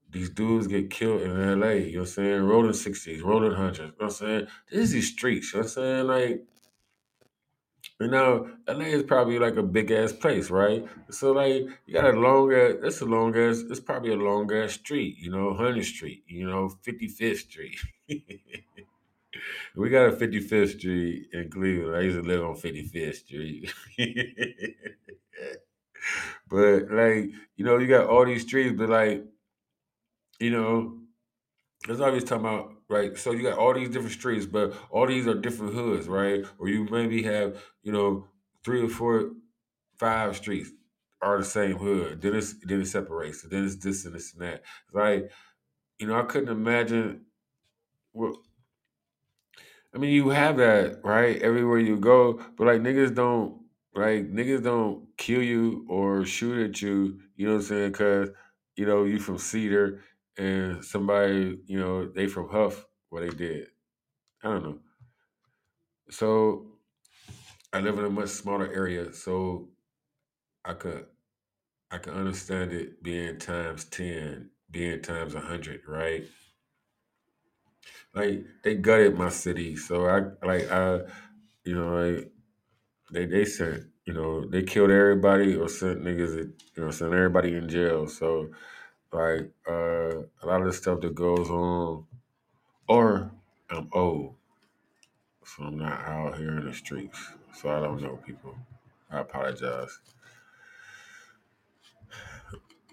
these 0.10 0.30
dudes 0.30 0.68
get 0.68 0.90
killed 0.90 1.22
in 1.22 1.60
LA, 1.60 1.70
you 1.70 1.94
know 1.94 2.00
what 2.02 2.08
I'm 2.10 2.14
saying? 2.14 2.44
Rolling 2.44 2.74
sixties, 2.74 3.22
rolling 3.22 3.54
hundreds, 3.54 3.80
you 3.80 3.86
know 3.88 3.94
what 3.98 4.06
I'm 4.06 4.12
saying? 4.12 4.48
This 4.72 4.80
is 4.82 4.92
these 4.92 5.12
streets, 5.12 5.54
you 5.54 5.60
know 5.60 5.64
what 5.64 5.78
I'm 5.78 5.84
saying? 5.84 6.08
Like 6.08 6.46
you 8.04 8.12
know, 8.12 8.50
LA 8.68 8.86
is 8.86 9.04
probably 9.04 9.40
like 9.40 9.56
a 9.58 9.64
big 9.64 9.92
ass 9.92 10.14
place, 10.14 10.50
right? 10.50 10.86
So 11.10 11.32
like 11.32 11.64
you 11.86 11.94
got 11.94 12.14
a 12.14 12.20
long 12.20 12.54
ass 12.54 12.74
that's 12.82 13.02
a 13.02 13.06
long 13.06 13.36
ass 13.38 13.60
it's 13.70 13.80
probably 13.80 14.12
a 14.14 14.18
long 14.18 14.52
ass 14.54 14.74
street, 14.74 15.18
you 15.20 15.32
know, 15.32 15.54
Hundred 15.54 15.86
Street, 15.86 16.24
you 16.28 16.48
know, 16.50 16.70
Fifty 16.84 17.08
Fifth 17.08 17.42
Street. 17.42 17.78
we 19.76 19.90
got 19.90 20.08
a 20.08 20.12
Fifty 20.12 20.40
Fifth 20.40 20.80
Street 20.80 21.28
in 21.34 21.50
Cleveland. 21.50 21.96
I 21.96 22.02
used 22.02 22.18
to 22.18 22.24
live 22.28 22.44
on 22.44 22.56
Fifty 22.56 22.84
Fifth 22.84 23.18
Street. 23.18 23.72
but 26.50 26.90
like, 26.92 27.32
you 27.56 27.66
know, 27.66 27.78
you 27.78 27.88
got 27.88 28.08
all 28.08 28.26
these 28.26 28.44
streets, 28.44 28.76
but 28.78 28.90
like, 28.90 29.26
you 30.40 30.50
know, 30.52 31.00
That's 31.88 32.02
always 32.02 32.26
talking 32.26 32.46
about, 32.48 32.74
right? 32.94 33.18
So 33.18 33.32
you 33.32 33.44
got 33.44 33.58
all 33.58 33.74
these 33.74 33.90
different 33.90 34.14
streets, 34.14 34.46
but 34.46 34.74
all 34.92 35.08
these 35.08 35.28
are 35.28 35.34
different 35.36 35.74
hoods, 35.74 36.08
right? 36.08 36.46
Or 36.60 36.70
you 36.70 36.86
maybe 36.92 37.24
have, 37.24 37.50
you 37.84 37.92
know, 37.92 38.28
three 38.64 38.82
or 38.84 38.90
four. 38.90 39.32
five 39.98 40.36
streets 40.36 40.72
are 41.22 41.38
the 41.40 41.46
same 41.46 41.78
hood. 41.78 42.22
Then 42.22 42.36
it's 42.36 42.54
then 42.70 42.82
it 42.82 42.88
separates. 42.88 43.44
Then 43.44 43.66
it's 43.66 43.78
this 43.78 44.06
and 44.06 44.16
this 44.16 44.34
and 44.34 44.42
that. 44.44 44.64
Like, 44.94 45.32
you 46.00 46.08
know, 46.08 46.20
I 46.20 46.24
couldn't 46.24 46.50
imagine 46.50 47.26
what 48.12 48.36
I 49.94 49.98
mean, 50.00 50.12
you 50.12 50.30
have 50.30 50.58
that, 50.58 51.00
right? 51.04 51.42
Everywhere 51.42 51.80
you 51.80 51.98
go, 51.98 52.42
but 52.58 52.68
like 52.68 52.82
niggas 52.82 53.14
don't 53.16 53.62
like 53.96 54.32
niggas 54.32 54.64
don't 54.64 55.06
kill 55.18 55.44
you 55.44 55.86
or 55.88 56.26
shoot 56.26 56.70
at 56.70 56.82
you, 56.82 57.20
you 57.36 57.46
know 57.48 57.54
what 57.54 57.62
I'm 57.62 57.68
saying? 57.68 57.94
Cause, 57.94 58.30
you 58.76 58.86
know, 58.86 59.04
you 59.04 59.20
from 59.20 59.38
Cedar 59.38 60.02
and 60.38 60.84
somebody, 60.84 61.60
you 61.68 61.80
know, 61.80 62.08
they 62.08 62.28
from 62.28 62.50
Hough, 62.50 62.86
what 63.10 63.22
they 63.22 63.30
did. 63.30 63.68
I 64.44 64.50
don't 64.50 64.64
know. 64.64 64.80
So 66.10 66.68
I 67.74 67.80
live 67.80 68.00
in 68.00 68.06
a 68.06 68.10
much 68.10 68.30
smaller 68.30 68.72
area, 68.74 69.14
so 69.14 69.70
I 70.66 70.74
could 70.74 71.06
I 71.92 72.00
can 72.00 72.14
understand 72.14 72.74
it 72.74 73.04
being 73.04 73.40
times 73.40 73.86
ten, 73.86 74.52
being 74.72 75.02
times 75.02 75.36
hundred, 75.36 75.82
right? 75.88 76.26
Like 78.16 78.46
they 78.64 78.76
gutted 78.76 79.18
my 79.18 79.30
city, 79.30 79.76
so 79.76 80.08
I 80.08 80.46
like 80.46 80.72
I, 80.72 81.02
you 81.66 81.76
know, 81.76 81.96
like 81.96 82.32
they 83.12 83.26
they 83.26 83.46
sent, 83.46 83.86
you 84.06 84.14
know, 84.14 84.46
they 84.50 84.64
killed 84.64 84.92
everybody 84.92 85.56
or 85.56 85.70
sent 85.70 86.04
niggas, 86.04 86.38
you 86.78 86.84
know, 86.84 86.92
sent 86.92 87.14
everybody 87.14 87.56
in 87.56 87.70
jail. 87.70 88.08
So 88.08 88.50
like 89.14 89.52
uh, 89.70 90.24
a 90.42 90.46
lot 90.46 90.62
of 90.62 90.66
the 90.66 90.74
stuff 90.74 91.02
that 91.02 91.16
goes 91.16 91.50
on, 91.50 92.06
or 92.88 93.32
I'm 93.70 93.90
old, 93.92 94.36
so 95.46 95.64
I'm 95.64 95.78
not 95.78 96.00
out 96.02 96.38
here 96.38 96.58
in 96.58 96.66
the 96.66 96.74
streets, 96.74 97.20
so 97.54 97.70
I 97.70 97.80
don't 97.80 98.02
know 98.02 98.20
people. 98.26 98.56
I 99.12 99.20
apologize. 99.20 100.00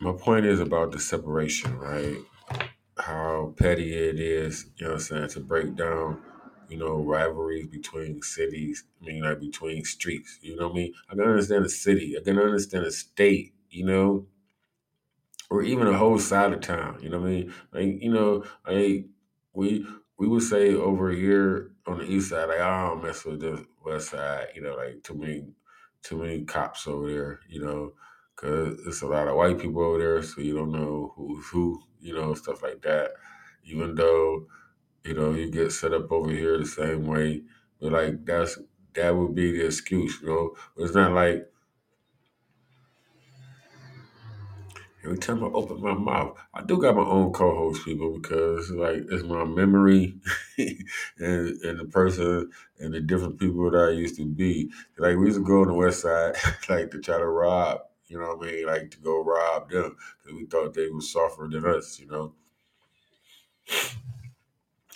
My 0.00 0.12
point 0.12 0.46
is 0.46 0.60
about 0.60 0.92
the 0.92 0.98
separation, 0.98 1.78
right? 1.78 2.16
How 2.98 3.54
petty 3.56 3.92
it 3.94 4.20
is, 4.20 4.66
you 4.76 4.86
know 4.86 4.92
what 4.92 5.00
I'm 5.00 5.06
saying, 5.06 5.28
to 5.30 5.40
break 5.40 5.74
down, 5.76 6.22
you 6.68 6.76
know, 6.76 7.02
rivalries 7.02 7.66
between 7.66 8.22
cities, 8.22 8.84
I 9.00 9.06
mean, 9.06 9.22
like 9.22 9.40
between 9.40 9.84
streets, 9.84 10.38
you 10.42 10.56
know 10.56 10.68
what 10.68 10.72
I 10.72 10.76
mean? 10.76 10.94
I 11.10 11.14
can 11.14 11.24
understand 11.24 11.64
a 11.64 11.68
city, 11.70 12.16
I 12.18 12.22
can 12.22 12.38
understand 12.38 12.86
a 12.86 12.90
state, 12.90 13.52
you 13.70 13.84
know, 13.84 14.26
or 15.50 15.62
even 15.62 15.86
a 15.86 15.96
whole 15.98 16.18
side 16.18 16.52
of 16.52 16.60
town, 16.60 17.00
you 17.02 17.08
know 17.08 17.20
what 17.20 17.28
I 17.28 17.30
mean? 17.30 17.54
Like, 17.72 18.02
you 18.02 18.12
know, 18.12 18.44
like 18.66 19.06
we 19.52 19.86
we 20.18 20.28
would 20.28 20.42
say 20.42 20.74
over 20.74 21.10
here 21.10 21.72
on 21.86 21.98
the 21.98 22.04
east 22.04 22.30
side, 22.30 22.44
like 22.48 22.60
I 22.60 22.88
don't 22.88 23.02
mess 23.02 23.24
with 23.24 23.40
the 23.40 23.66
west 23.84 24.10
side, 24.10 24.48
you 24.54 24.62
know, 24.62 24.74
like 24.76 25.02
too 25.02 25.14
many 25.14 25.46
too 26.02 26.18
many 26.18 26.44
cops 26.44 26.86
over 26.86 27.10
there, 27.10 27.40
you 27.48 27.60
know, 27.62 27.92
because 28.36 28.78
it's 28.86 29.02
a 29.02 29.06
lot 29.06 29.28
of 29.28 29.36
white 29.36 29.58
people 29.58 29.82
over 29.82 29.98
there, 29.98 30.22
so 30.22 30.40
you 30.40 30.56
don't 30.56 30.72
know 30.72 31.12
who's 31.16 31.46
who, 31.48 31.82
you 32.00 32.14
know, 32.14 32.34
stuff 32.34 32.62
like 32.62 32.82
that. 32.82 33.12
Even 33.64 33.94
though 33.94 34.46
you 35.04 35.14
know 35.14 35.32
you 35.34 35.50
get 35.50 35.72
set 35.72 35.92
up 35.94 36.10
over 36.12 36.30
here 36.30 36.58
the 36.58 36.66
same 36.66 37.06
way, 37.06 37.42
but 37.80 37.92
like 37.92 38.24
that's 38.24 38.58
that 38.94 39.10
would 39.16 39.34
be 39.34 39.52
the 39.52 39.66
excuse, 39.66 40.20
you 40.20 40.28
know. 40.28 40.56
It's 40.76 40.94
not 40.94 41.12
like 41.12 41.50
every 45.04 45.18
time 45.18 45.42
I 45.42 45.48
open 45.48 45.80
my 45.80 45.94
mouth, 45.94 46.38
I 46.54 46.62
do 46.62 46.80
got 46.80 46.96
my 46.96 47.02
own 47.04 47.32
co-host 47.32 47.84
people 47.84 48.18
because 48.18 48.70
like 48.70 49.04
it's 49.10 49.24
my 49.24 49.44
memory 49.44 50.14
and 50.58 51.60
and 51.62 51.80
the 51.80 51.86
person 51.90 52.50
and 52.78 52.94
the 52.94 53.00
different 53.00 53.38
people 53.38 53.70
that 53.70 53.88
I 53.88 53.90
used 53.90 54.16
to 54.16 54.26
be. 54.26 54.70
Like 54.98 55.16
we 55.16 55.26
used 55.26 55.38
to 55.38 55.44
go 55.44 55.62
on 55.62 55.68
the 55.68 55.74
west 55.74 56.02
side 56.02 56.34
like 56.68 56.90
to 56.90 57.00
try 57.00 57.18
to 57.18 57.26
rob, 57.26 57.80
you 58.08 58.18
know 58.18 58.34
what 58.36 58.48
I 58.48 58.52
mean, 58.52 58.66
like 58.66 58.90
to 58.92 58.98
go 58.98 59.22
rob 59.24 59.70
them 59.70 59.96
because 60.18 60.38
we 60.38 60.46
thought 60.46 60.74
they 60.74 60.88
were 60.88 61.00
softer 61.00 61.48
than 61.48 61.64
us, 61.66 61.98
you 61.98 62.06
know. 62.06 62.34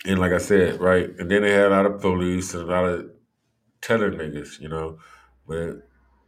And 0.05 0.19
like 0.19 0.33
I 0.33 0.37
said, 0.37 0.79
right, 0.79 1.09
and 1.19 1.31
then 1.31 1.41
they 1.41 1.51
had 1.51 1.67
a 1.67 1.69
lot 1.69 1.85
of 1.85 1.99
police 2.01 2.53
and 2.53 2.63
a 2.63 2.71
lot 2.71 2.85
of 2.85 3.09
tether 3.81 4.11
niggas, 4.11 4.59
you 4.59 4.69
know, 4.69 4.99
but 5.47 5.87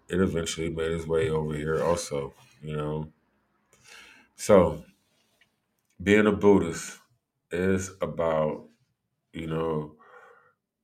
it 0.10 0.22
eventually 0.22 0.70
made 0.70 0.92
its 0.92 1.08
way 1.08 1.30
over 1.30 1.56
here 1.56 1.84
also, 1.84 2.34
you 2.62 2.76
know. 2.76 3.12
So 4.38 4.84
being 6.02 6.28
a 6.28 6.32
Buddhist 6.32 7.00
is 7.52 7.92
about, 8.02 8.68
you 9.34 9.48
know, 9.48 9.96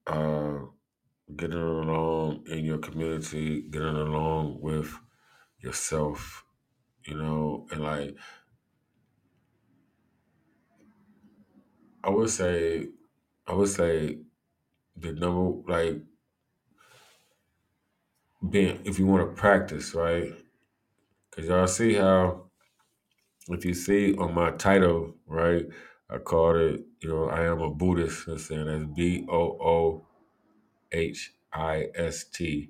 uh, 0.07 0.59
getting 1.35 1.59
along 1.59 2.45
in 2.47 2.65
your 2.65 2.80
community, 2.80 3.61
getting 3.63 3.95
along 3.95 4.61
with 4.61 4.93
yourself, 5.59 6.45
you 7.05 7.15
know, 7.15 7.67
and 7.71 7.81
like 7.84 8.17
I 12.03 12.09
would 12.09 12.30
say, 12.30 12.89
I 13.47 13.53
would 13.53 13.69
say 13.69 14.19
the 14.97 15.13
number 15.13 15.71
like 15.71 16.01
being 18.49 18.81
if 18.85 18.99
you 18.99 19.07
want 19.07 19.30
to 19.30 19.39
practice, 19.41 19.93
right? 19.95 20.34
Because 21.30 21.49
y'all 21.49 21.67
see 21.67 21.93
how 21.95 22.42
if 23.49 23.65
you 23.65 23.73
see 23.73 24.15
on 24.15 24.33
my 24.33 24.51
title, 24.51 25.15
right, 25.27 25.65
I 26.09 26.17
called 26.17 26.57
it, 26.57 26.81
you 27.01 27.09
know, 27.09 27.29
I 27.29 27.45
am 27.45 27.61
a 27.61 27.69
Boohist. 27.69 28.27
I'm 28.27 28.37
saying 28.37 28.65
that's 28.65 28.85
B 28.95 29.25
O 29.29 29.57
O 29.59 30.07
H 30.91 31.33
I 31.51 31.87
S 31.95 32.25
T. 32.25 32.69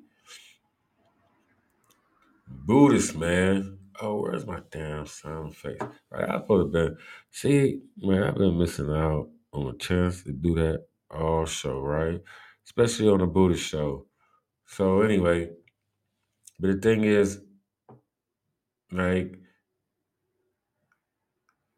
Boohist, 2.48 3.16
man. 3.16 3.80
Oh, 4.02 4.22
where's 4.22 4.46
my 4.46 4.62
damn 4.72 5.06
sound 5.06 5.56
face? 5.56 5.78
Right, 6.10 6.30
I 6.30 6.40
put 6.40 6.62
it 6.62 6.72
been 6.72 6.98
see, 7.30 7.82
man, 7.98 8.24
I've 8.24 8.36
been 8.36 8.58
missing 8.58 8.90
out 8.90 9.30
on 9.52 9.68
a 9.68 9.78
chance 9.78 10.24
to 10.24 10.32
do 10.32 10.56
that 10.56 10.86
all 11.12 11.46
show, 11.46 11.80
right? 11.80 12.22
Especially 12.66 13.10
on 13.10 13.20
the 13.20 13.28
Buddhist 13.28 13.64
show. 13.64 14.08
So 14.66 15.02
anyway, 15.02 15.52
but 16.60 16.72
the 16.72 16.78
thing 16.78 17.04
is, 17.04 17.42
like, 18.92 19.38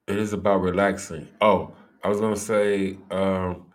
it 0.08 0.18
is 0.18 0.34
about 0.34 0.62
relaxing. 0.62 1.28
Oh, 1.42 1.76
I 2.04 2.10
was 2.10 2.20
gonna 2.20 2.36
say, 2.36 2.98
um, 3.12 3.68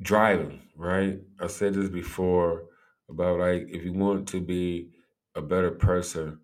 driving, 0.00 0.62
right? 0.76 1.20
I 1.40 1.46
said 1.48 1.74
this 1.74 1.88
before 1.88 2.64
about 3.08 3.40
like 3.40 3.66
if 3.68 3.84
you 3.84 3.92
want 3.92 4.28
to 4.28 4.40
be 4.40 4.90
a 5.34 5.42
better 5.42 5.70
person, 5.70 6.40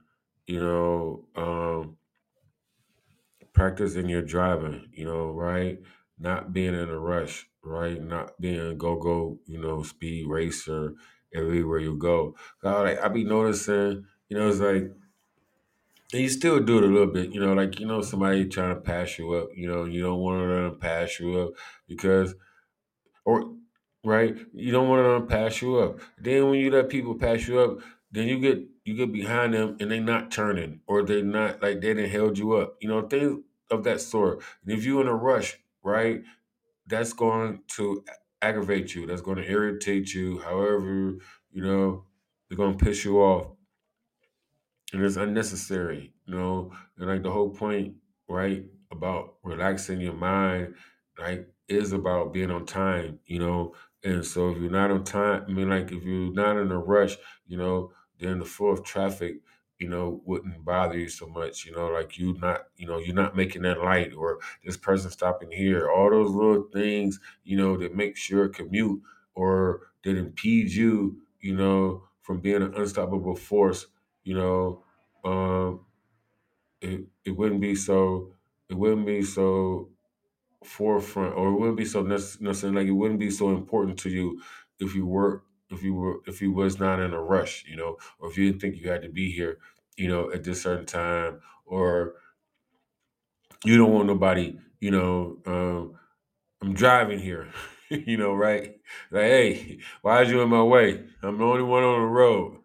you 0.46 0.60
know, 0.60 1.24
um, 1.36 1.96
practice 3.52 3.94
in 3.96 4.08
your 4.08 4.22
driving, 4.22 4.88
you 4.92 5.04
know, 5.04 5.30
right? 5.30 5.78
Not 6.18 6.52
being 6.52 6.74
in 6.74 6.88
a 6.88 6.98
rush, 6.98 7.46
right? 7.62 8.02
Not 8.02 8.40
being 8.40 8.76
go 8.78 8.96
go, 8.96 9.38
you 9.46 9.60
know, 9.60 9.82
speed 9.82 10.26
racer 10.28 10.94
everywhere 11.34 11.78
you 11.78 11.96
go. 11.96 12.36
So, 12.62 12.82
like 12.82 13.00
I 13.00 13.08
be 13.08 13.24
noticing, 13.24 14.04
you 14.28 14.38
know, 14.38 14.48
it's 14.48 14.60
like 14.60 14.90
you 16.20 16.28
still 16.28 16.60
do 16.60 16.78
it 16.78 16.84
a 16.84 16.86
little 16.86 17.12
bit, 17.12 17.32
you 17.32 17.40
know, 17.40 17.54
like 17.54 17.80
you 17.80 17.86
know 17.86 18.02
somebody 18.02 18.46
trying 18.46 18.74
to 18.74 18.80
pass 18.80 19.18
you 19.18 19.32
up, 19.32 19.48
you 19.54 19.68
know, 19.68 19.84
you 19.84 20.02
don't 20.02 20.20
want 20.20 20.40
to 20.40 20.46
let 20.46 20.62
them 20.70 20.78
pass 20.78 21.18
you 21.18 21.38
up 21.40 21.52
because 21.88 22.34
or 23.24 23.54
right, 24.04 24.36
you 24.52 24.72
don't 24.72 24.88
want 24.88 25.00
to 25.00 25.08
let 25.08 25.18
them 25.18 25.28
pass 25.28 25.62
you 25.62 25.78
up. 25.78 26.00
Then 26.18 26.50
when 26.50 26.60
you 26.60 26.70
let 26.70 26.88
people 26.88 27.14
pass 27.14 27.46
you 27.48 27.58
up, 27.60 27.78
then 28.10 28.28
you 28.28 28.38
get 28.38 28.62
you 28.84 28.96
get 28.96 29.12
behind 29.12 29.54
them 29.54 29.76
and 29.80 29.90
they 29.90 30.00
not 30.00 30.30
turning 30.30 30.80
or 30.86 31.02
they 31.02 31.22
not 31.22 31.62
like 31.62 31.80
they 31.80 31.94
didn't 31.94 32.10
held 32.10 32.38
you 32.38 32.52
up, 32.54 32.76
you 32.80 32.88
know, 32.88 33.02
things 33.02 33.42
of 33.70 33.84
that 33.84 34.00
sort. 34.00 34.42
And 34.64 34.72
if 34.76 34.84
you're 34.84 35.00
in 35.00 35.08
a 35.08 35.14
rush, 35.14 35.58
right, 35.82 36.22
that's 36.86 37.12
going 37.12 37.62
to 37.76 38.04
aggravate 38.42 38.94
you. 38.94 39.06
That's 39.06 39.22
going 39.22 39.38
to 39.38 39.50
irritate 39.50 40.12
you. 40.12 40.38
However, 40.38 41.16
you 41.50 41.62
know, 41.62 42.04
they're 42.48 42.58
going 42.58 42.76
to 42.76 42.84
piss 42.84 43.04
you 43.04 43.20
off 43.20 43.53
and 44.94 45.04
it's 45.04 45.16
unnecessary, 45.16 46.14
you 46.26 46.34
know. 46.34 46.72
And 46.98 47.08
like 47.08 47.24
the 47.24 47.32
whole 47.32 47.50
point, 47.50 47.96
right, 48.28 48.66
about 48.92 49.36
relaxing 49.44 50.00
your 50.00 50.14
mind, 50.14 50.76
like 51.18 51.48
is 51.68 51.92
about 51.92 52.32
being 52.32 52.50
on 52.50 52.66
time, 52.66 53.20
you 53.26 53.40
know. 53.40 53.74
And 54.04 54.24
so 54.24 54.50
if 54.50 54.58
you're 54.58 54.70
not 54.70 54.90
on 54.92 55.04
time, 55.04 55.44
I 55.48 55.52
mean, 55.52 55.70
like 55.70 55.92
if 55.92 56.04
you're 56.04 56.32
not 56.32 56.58
in 56.58 56.70
a 56.72 56.78
rush, 56.78 57.16
you 57.46 57.58
know, 57.58 57.92
then 58.18 58.38
the 58.38 58.44
flow 58.44 58.68
of 58.68 58.84
traffic, 58.84 59.42
you 59.78 59.88
know, 59.88 60.22
wouldn't 60.24 60.64
bother 60.64 60.98
you 60.98 61.08
so 61.08 61.26
much, 61.26 61.64
you 61.66 61.72
know, 61.72 61.88
like 61.88 62.18
you 62.18 62.34
not, 62.34 62.68
you 62.76 62.86
know, 62.86 62.98
you're 62.98 63.14
not 63.14 63.36
making 63.36 63.62
that 63.62 63.80
light 63.80 64.14
or 64.14 64.38
this 64.64 64.76
person 64.76 65.10
stopping 65.10 65.50
here, 65.50 65.90
all 65.90 66.10
those 66.10 66.30
little 66.30 66.68
things, 66.72 67.18
you 67.44 67.56
know, 67.56 67.76
that 67.78 67.94
make 67.94 68.16
sure 68.16 68.48
commute 68.48 69.02
or 69.34 69.90
that 70.04 70.16
impede 70.16 70.70
you, 70.72 71.20
you 71.40 71.56
know, 71.56 72.06
from 72.22 72.40
being 72.40 72.62
an 72.62 72.74
unstoppable 72.74 73.34
force, 73.36 73.86
you 74.22 74.34
know, 74.34 74.83
um, 75.24 75.86
it 76.80 77.06
it 77.24 77.30
wouldn't 77.32 77.60
be 77.60 77.74
so 77.74 78.34
it 78.68 78.74
wouldn't 78.74 79.06
be 79.06 79.22
so 79.22 79.90
forefront 80.64 81.34
or 81.36 81.48
it 81.50 81.54
wouldn't 81.60 81.76
be 81.78 81.84
so 81.84 82.02
necessary 82.02 82.72
like 82.72 82.86
it 82.86 82.92
wouldn't 82.92 83.20
be 83.20 83.30
so 83.30 83.50
important 83.50 83.98
to 83.98 84.10
you 84.10 84.40
if 84.80 84.94
you 84.94 85.06
were 85.06 85.44
if 85.70 85.82
you 85.82 85.94
were 85.94 86.16
if 86.26 86.42
you 86.42 86.52
was 86.52 86.78
not 86.80 87.00
in 87.00 87.12
a 87.14 87.22
rush, 87.22 87.64
you 87.66 87.76
know, 87.76 87.98
or 88.18 88.30
if 88.30 88.38
you 88.38 88.46
didn't 88.50 88.60
think 88.60 88.76
you 88.76 88.90
had 88.90 89.02
to 89.02 89.08
be 89.10 89.30
here, 89.32 89.58
you 89.96 90.08
know, 90.08 90.30
at 90.32 90.44
this 90.44 90.62
certain 90.62 90.86
time, 90.86 91.40
or 91.66 92.14
you 93.64 93.76
don't 93.76 93.92
want 93.92 94.06
nobody, 94.06 94.58
you 94.80 94.90
know, 94.90 95.38
um, 95.46 95.98
I'm 96.62 96.74
driving 96.74 97.18
here, 97.20 97.52
you 97.90 98.16
know, 98.16 98.34
right? 98.34 98.80
Like, 99.10 99.22
hey, 99.24 99.80
why 100.02 100.22
is 100.22 100.30
you 100.30 100.42
in 100.42 100.50
my 100.50 100.62
way? 100.62 101.04
I'm 101.22 101.38
the 101.38 101.44
only 101.44 101.62
one 101.62 101.84
on 101.84 102.00
the 102.02 102.06
road, 102.08 102.58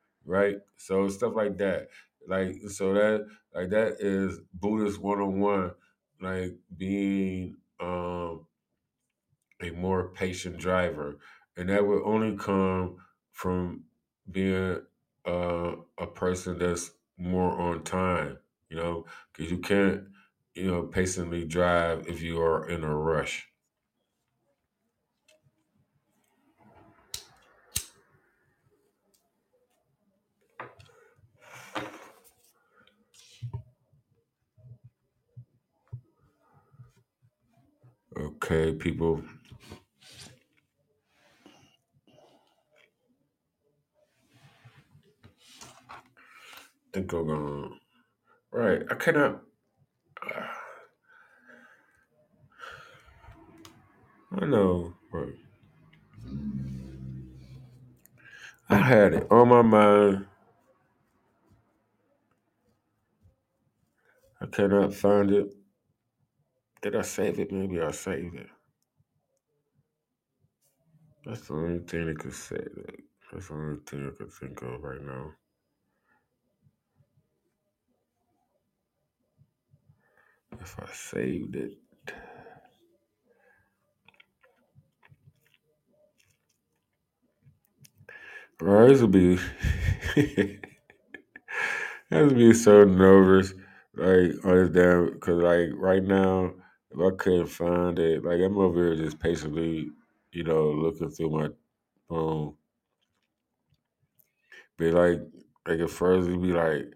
right? 0.24 0.56
So 0.76 1.08
stuff 1.08 1.34
like 1.34 1.58
that, 1.58 1.88
like 2.28 2.56
so 2.68 2.94
that 2.94 3.26
like 3.54 3.70
that 3.70 3.96
is 4.00 4.40
Buddhist 4.54 5.00
one 5.00 5.20
on 5.20 5.40
one, 5.40 5.72
like 6.20 6.56
being 6.76 7.56
um 7.80 8.46
a 9.60 9.70
more 9.70 10.08
patient 10.10 10.58
driver, 10.58 11.18
and 11.56 11.68
that 11.68 11.86
would 11.86 12.02
only 12.04 12.36
come 12.36 12.98
from 13.32 13.84
being 14.30 14.80
uh, 15.26 15.72
a 15.98 16.06
person 16.06 16.58
that's 16.58 16.90
more 17.18 17.52
on 17.58 17.82
time. 17.84 18.38
You 18.68 18.76
know, 18.76 19.06
because 19.32 19.50
you 19.50 19.58
can't, 19.58 20.04
you 20.54 20.66
know, 20.70 20.82
patiently 20.82 21.44
drive 21.44 22.06
if 22.08 22.20
you 22.20 22.40
are 22.42 22.68
in 22.68 22.82
a 22.82 22.94
rush. 22.94 23.48
Okay, 38.18 38.72
people. 38.74 39.22
Think 46.92 47.12
I'm 47.12 47.26
gonna. 47.26 47.68
Right, 48.52 48.82
I 48.90 48.94
cannot. 48.94 49.42
I 54.40 54.46
know. 54.46 54.94
Right. 55.12 55.34
I 58.70 58.76
had 58.76 59.14
it 59.14 59.26
on 59.30 59.48
my 59.48 59.62
mind. 59.62 60.26
I 64.40 64.46
cannot 64.46 64.94
find 64.94 65.30
it. 65.32 65.55
Did 66.86 66.94
I 66.94 67.02
save 67.02 67.40
it? 67.40 67.50
Maybe 67.50 67.80
I 67.80 67.90
saved 67.90 68.36
it. 68.36 68.46
That's 71.24 71.48
the 71.48 71.54
only 71.54 71.80
thing 71.80 72.06
that 72.06 72.16
could 72.16 72.32
say 72.32 72.58
that. 72.58 72.94
That's 73.32 73.48
the 73.48 73.54
only 73.54 73.80
thing 73.84 74.06
I 74.06 74.16
could 74.16 74.32
think 74.32 74.62
of 74.62 74.84
right 74.84 75.02
now. 75.02 75.32
If 80.60 80.76
I 80.78 80.86
saved 80.92 81.56
it. 81.56 81.72
Bro, 88.58 88.86
this 88.86 89.00
would 89.00 89.10
be 89.10 89.40
I 92.12 92.22
would 92.22 92.36
be 92.36 92.54
so 92.54 92.84
nervous, 92.84 93.54
like 93.96 94.44
on 94.44 94.54
this 94.54 94.70
damn, 94.70 95.14
because 95.14 95.42
like 95.42 95.70
right 95.74 96.04
now, 96.04 96.52
if 96.96 97.14
I 97.14 97.16
couldn't 97.16 97.46
find 97.48 97.98
it, 97.98 98.24
like 98.24 98.40
I'm 98.40 98.58
over 98.58 98.94
here 98.94 98.96
just 99.04 99.20
patiently, 99.20 99.90
you 100.32 100.44
know, 100.44 100.70
looking 100.70 101.10
through 101.10 101.30
my 101.30 101.48
phone. 102.08 102.56
Be 104.76 104.90
like, 104.90 105.20
like 105.66 105.80
at 105.80 105.90
first 105.90 106.28
it'd 106.28 106.42
be 106.42 106.52
like, 106.52 106.92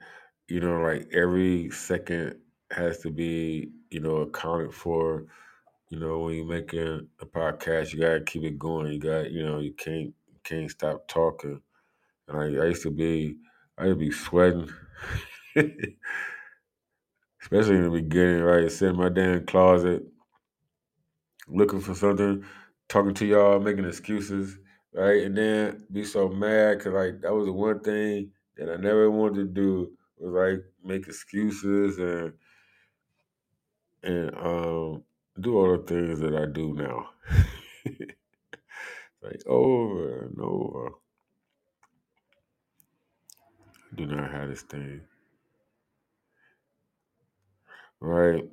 you 0.48 0.60
know, 0.60 0.80
like 0.80 1.08
every 1.12 1.70
second 1.70 2.40
has 2.70 2.98
to 3.00 3.10
be, 3.10 3.70
you 3.90 4.00
know, 4.00 4.16
accounted 4.18 4.74
for. 4.74 5.26
You 5.90 6.00
know, 6.00 6.20
when 6.20 6.36
you're 6.36 6.46
making 6.46 7.08
a 7.20 7.26
podcast, 7.26 7.92
you 7.94 8.00
gotta 8.00 8.22
keep 8.22 8.44
it 8.44 8.58
going. 8.58 8.92
You 8.92 9.00
got, 9.00 9.30
you 9.32 9.44
know, 9.44 9.60
you 9.60 9.72
can't 9.74 10.14
can't 10.44 10.70
stop 10.70 11.08
talking. 11.08 11.62
And 12.28 12.38
I, 12.38 12.62
I 12.64 12.66
used 12.68 12.82
to 12.84 12.90
be, 12.92 13.38
I 13.78 13.86
used 13.86 14.00
to 14.00 14.06
be 14.06 14.12
sweating, 14.12 14.70
especially 17.42 17.76
in 17.76 17.84
the 17.84 17.90
beginning. 17.90 18.42
Right, 18.42 18.70
sit 18.70 18.90
in 18.90 18.96
my 18.96 19.08
damn 19.08 19.46
closet, 19.46 20.02
looking 21.48 21.80
for 21.80 21.94
something, 21.94 22.44
talking 22.88 23.14
to 23.14 23.26
y'all, 23.26 23.60
making 23.60 23.84
excuses, 23.84 24.58
right, 24.94 25.24
and 25.24 25.36
then 25.36 25.86
be 25.92 26.04
so 26.04 26.28
mad 26.28 26.78
because 26.78 26.94
like 26.94 27.20
that 27.22 27.34
was 27.34 27.46
the 27.46 27.52
one 27.52 27.80
thing 27.80 28.30
that 28.56 28.70
I 28.70 28.76
never 28.76 29.10
wanted 29.10 29.36
to 29.36 29.46
do 29.46 29.92
was 30.18 30.32
like 30.34 30.64
make 30.84 31.06
excuses 31.06 31.98
and 31.98 32.32
and 34.02 34.36
um 34.36 35.02
do 35.40 35.56
all 35.56 35.76
the 35.76 35.82
things 35.84 36.20
that 36.20 36.34
I 36.34 36.46
do 36.46 36.74
now. 36.74 37.10
like 39.22 39.46
over 39.46 40.26
and 40.26 40.40
over. 40.40 40.90
I 43.76 43.96
do 43.96 44.06
not 44.06 44.30
have 44.30 44.48
this 44.48 44.62
thing. 44.62 45.02
Right. 48.00 48.44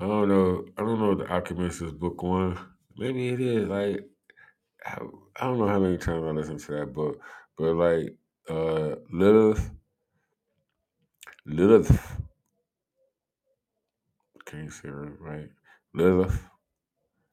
I 0.00 0.06
don't 0.06 0.28
know. 0.28 0.64
I 0.78 0.82
don't 0.82 0.98
know 0.98 1.12
if 1.12 1.18
The 1.18 1.32
Alchemist 1.32 1.82
is 1.82 1.92
book 1.92 2.22
one. 2.22 2.58
Maybe 2.96 3.28
it 3.28 3.40
is. 3.40 3.68
Like 3.68 4.04
I, 4.86 4.98
don't 5.40 5.58
know 5.58 5.68
how 5.68 5.78
many 5.78 5.98
times 5.98 6.24
I 6.24 6.30
listened 6.30 6.60
to 6.60 6.72
that 6.72 6.92
book, 6.92 7.20
but 7.58 7.74
like 7.74 8.16
uh 8.50 8.96
Lilith, 9.12 9.70
Lilith, 11.46 12.16
Can 14.44 14.64
you 14.64 14.70
say 14.70 14.88
her 14.88 15.12
right. 15.20 15.48
Lilith, 15.94 16.42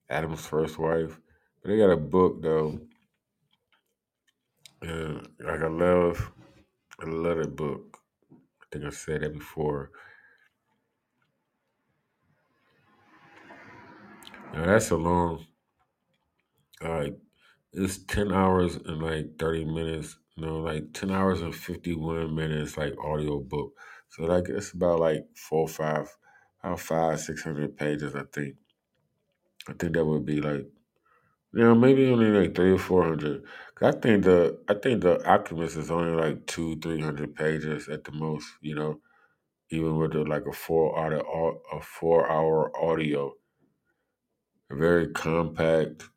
Adam's 0.10 0.46
first 0.46 0.78
wife. 0.80 1.20
But 1.62 1.70
they 1.70 1.78
got 1.78 1.92
a 1.92 1.98
book 1.98 2.42
though, 2.42 2.80
and 4.82 5.28
like 5.40 5.62
I 5.62 5.68
love, 5.68 6.32
I 7.02 7.06
love 7.10 7.38
that 7.38 7.56
book. 7.56 7.99
I 8.72 8.78
think 8.78 8.86
I 8.86 8.90
said 8.92 9.22
that 9.22 9.34
before. 9.34 9.92
Now 14.54 14.66
that's 14.66 14.92
a 14.92 14.96
long. 14.98 15.46
Like 16.82 17.18
it's 17.74 18.04
ten 18.06 18.32
hours 18.34 18.76
and 18.76 19.02
like 19.02 19.38
thirty 19.40 19.66
minutes. 19.66 20.18
You 20.36 20.46
know, 20.46 20.60
like 20.60 20.94
ten 20.94 21.12
hours 21.12 21.42
and 21.42 21.56
fifty 21.56 21.94
one 21.94 22.36
minutes, 22.36 22.78
like 22.78 22.96
audio 23.04 23.40
book. 23.40 23.74
So 24.10 24.24
like 24.26 24.50
it's 24.50 24.74
about 24.74 25.00
like 25.00 25.26
four, 25.36 25.68
five, 25.68 26.16
about 26.64 26.80
five, 26.80 27.20
six 27.20 27.44
hundred 27.44 27.78
pages. 27.78 28.16
I 28.16 28.24
think. 28.34 28.56
I 29.68 29.74
think 29.74 29.94
that 29.94 30.06
would 30.06 30.26
be 30.26 30.42
like, 30.42 30.68
know, 31.54 31.76
maybe 31.76 32.08
only 32.08 32.28
like 32.28 32.56
three 32.56 32.72
or 32.72 32.78
four 32.80 33.04
hundred. 33.04 33.44
I 33.82 33.92
think 33.92 34.24
the 34.26 34.60
I 34.70 34.76
think 34.76 35.02
the 35.02 35.26
Alchemist 35.28 35.78
is 35.78 35.92
only 35.92 36.14
like 36.22 36.46
two, 36.48 36.78
three 36.80 37.02
hundred 37.02 37.36
pages 37.36 37.88
at 37.90 38.04
the 38.04 38.12
most. 38.12 38.48
You 38.62 38.76
know, 38.76 39.02
even 39.72 39.98
with 39.98 40.14
the, 40.14 40.20
like 40.26 40.46
a 40.48 40.54
four 40.54 40.98
hour 41.00 41.58
a 41.74 41.82
four 41.82 42.30
hour 42.32 42.72
audio, 42.84 43.34
A 44.72 44.76
very 44.76 45.10
compact, 45.10 46.10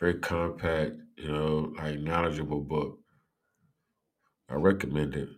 very 0.00 0.14
compact. 0.18 0.96
You 1.16 1.28
know, 1.32 1.72
like 1.78 2.00
knowledgeable 2.00 2.62
book. 2.62 3.00
I 4.50 4.54
recommend 4.56 5.16
it. 5.16 5.30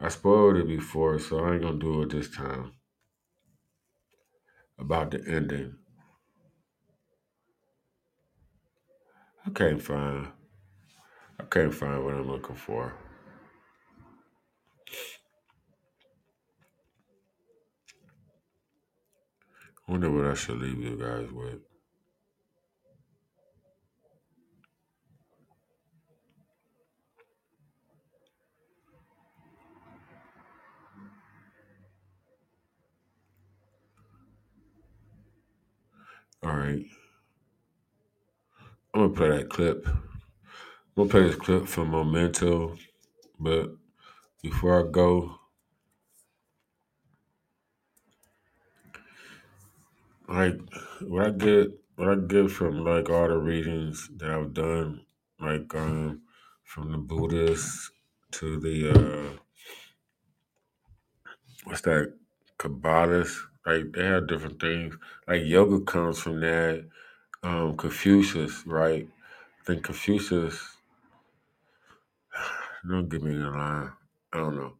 I 0.00 0.08
spoiled 0.08 0.56
it 0.56 0.66
before, 0.68 1.18
so 1.20 1.44
I 1.44 1.54
ain't 1.54 1.62
gonna 1.62 1.78
do 1.78 2.02
it 2.02 2.10
this 2.10 2.30
time. 2.30 2.72
About 4.78 5.12
the 5.12 5.24
ending. 5.28 5.79
I 9.46 9.50
can't 9.50 9.82
find 9.82 10.28
I 11.40 11.44
can't 11.44 11.74
find 11.74 12.04
what 12.04 12.14
I'm 12.14 12.28
looking 12.28 12.56
for. 12.56 12.94
I 19.86 19.92
wonder 19.92 20.10
what 20.10 20.24
I 20.26 20.34
should 20.34 20.58
leave 20.58 20.78
you 20.80 20.96
guys 20.96 21.30
with. 21.32 21.60
All 36.42 36.50
right. 36.56 36.84
I'm 38.94 39.02
gonna 39.02 39.14
play 39.14 39.28
that 39.38 39.50
clip. 39.50 39.86
I'm 39.86 40.02
gonna 40.96 41.08
play 41.10 41.22
this 41.22 41.36
clip 41.36 41.66
from 41.66 41.92
Memento, 41.92 42.76
but 43.38 43.70
before 44.42 44.86
I 44.86 44.90
go, 44.90 45.36
like 50.28 50.58
what 51.02 51.26
I 51.26 51.30
get 51.30 51.68
what 51.96 52.08
I 52.08 52.14
get 52.16 52.50
from 52.50 52.84
like 52.84 53.10
all 53.10 53.28
the 53.28 53.36
readings 53.38 54.10
that 54.16 54.30
I've 54.30 54.54
done, 54.54 55.06
like 55.40 55.74
um 55.74 56.22
from 56.64 56.92
the 56.92 56.98
Buddhists 56.98 57.90
to 58.32 58.60
the 58.60 58.90
uh 58.90 59.38
what's 61.64 61.82
that 61.82 62.14
Kabbalists, 62.58 63.38
like 63.66 63.92
they 63.92 64.04
have 64.04 64.26
different 64.28 64.60
things. 64.60 64.96
Like 65.28 65.42
yoga 65.44 65.80
comes 65.84 66.18
from 66.18 66.40
that. 66.40 66.88
Um 67.42 67.76
Confucius, 67.76 68.66
right? 68.66 69.06
I 69.60 69.64
think 69.64 69.84
Confucius 69.84 70.78
don't 72.88 73.08
give 73.08 73.22
me 73.22 73.34
the 73.36 73.50
line. 73.50 73.92
I 74.32 74.38
don't 74.38 74.56
know. 74.56 74.74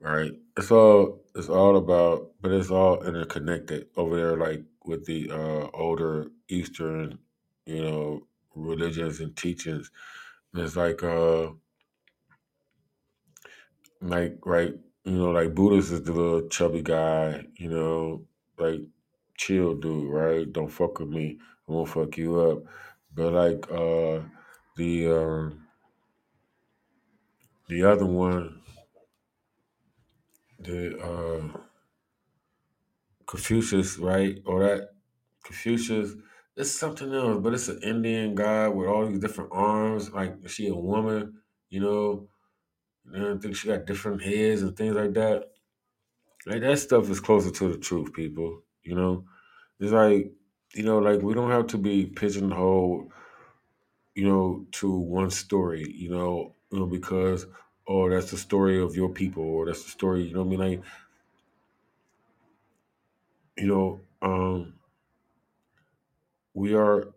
Right? 0.00 0.32
It's 0.56 0.70
all 0.70 1.22
it's 1.34 1.48
all 1.48 1.76
about 1.76 2.32
but 2.40 2.52
it's 2.52 2.70
all 2.70 3.02
interconnected 3.04 3.88
over 3.96 4.16
there 4.16 4.36
like 4.36 4.64
with 4.84 5.06
the 5.06 5.30
uh 5.30 5.68
older 5.74 6.28
Eastern, 6.48 7.18
you 7.66 7.82
know, 7.82 8.26
religions 8.54 9.20
and 9.20 9.36
teachings 9.36 9.90
It's 10.54 10.76
like 10.76 11.02
uh 11.02 11.50
like 14.00 14.38
right, 14.44 14.74
you 15.04 15.12
know, 15.12 15.30
like 15.30 15.54
Buddhist 15.54 15.92
is 15.92 16.02
the 16.02 16.12
little 16.12 16.48
chubby 16.48 16.82
guy, 16.82 17.44
you 17.56 17.68
know, 17.68 18.24
like 18.58 18.80
chill 19.38 19.74
dude, 19.76 20.12
right? 20.12 20.52
Don't 20.52 20.68
fuck 20.70 21.00
with 21.00 21.10
me, 21.10 21.38
I 21.68 21.72
won't 21.72 21.90
fuck 21.90 22.18
you 22.18 22.40
up. 22.40 22.64
But 23.14 23.32
like 23.34 23.70
uh 23.72 24.22
the 24.76 24.92
um 25.18 25.68
the 27.68 27.84
other 27.84 28.04
one, 28.06 28.62
the 30.60 30.98
uh 30.98 31.58
Confucius, 33.26 33.98
right? 33.98 34.42
Or 34.46 34.60
that 34.64 34.90
Confucius, 35.44 36.14
it's 36.56 36.70
something 36.70 37.12
else, 37.14 37.40
but 37.42 37.54
it's 37.54 37.68
an 37.68 37.82
Indian 37.82 38.34
guy 38.34 38.68
with 38.68 38.88
all 38.88 39.06
these 39.06 39.20
different 39.20 39.52
arms. 39.52 40.10
Like 40.12 40.48
she 40.48 40.68
a 40.68 40.74
woman, 40.74 41.42
you 41.70 41.80
know, 41.80 42.28
and 43.12 43.26
I 43.26 43.38
think 43.38 43.56
she 43.56 43.68
got 43.68 43.86
different 43.86 44.22
heads 44.22 44.62
and 44.62 44.76
things 44.76 44.96
like 44.96 45.14
that. 45.14 45.52
Like 46.46 46.62
that 46.62 46.78
stuff 46.80 47.10
is 47.10 47.20
closer 47.20 47.50
to 47.52 47.72
the 47.72 47.78
truth, 47.78 48.12
people. 48.12 48.64
You 48.88 48.96
know, 48.96 49.24
it's 49.80 49.92
like 49.92 50.32
you 50.74 50.84
know, 50.84 50.98
like 50.98 51.22
we 51.22 51.34
don't 51.34 51.50
have 51.52 51.68
to 51.68 51.78
be 51.78 52.06
pigeonholed, 52.06 53.12
you 54.14 54.26
know, 54.26 54.66
to 54.72 54.90
one 54.98 55.30
story. 55.30 55.84
You 55.96 56.10
know, 56.10 56.54
you 56.70 56.78
know 56.80 56.86
because 56.86 57.46
oh, 57.86 58.10
that's 58.10 58.30
the 58.30 58.36
story 58.36 58.80
of 58.82 58.94
your 58.96 59.08
people, 59.08 59.42
or 59.44 59.66
that's 59.66 59.84
the 59.84 59.90
story. 59.90 60.24
You 60.24 60.34
know 60.34 60.42
what 60.42 60.46
I 60.46 60.50
mean? 60.50 60.60
Like 60.60 60.82
you 63.56 63.66
know, 63.66 64.00
um, 64.22 64.74
we 66.54 66.74
are 66.74 67.08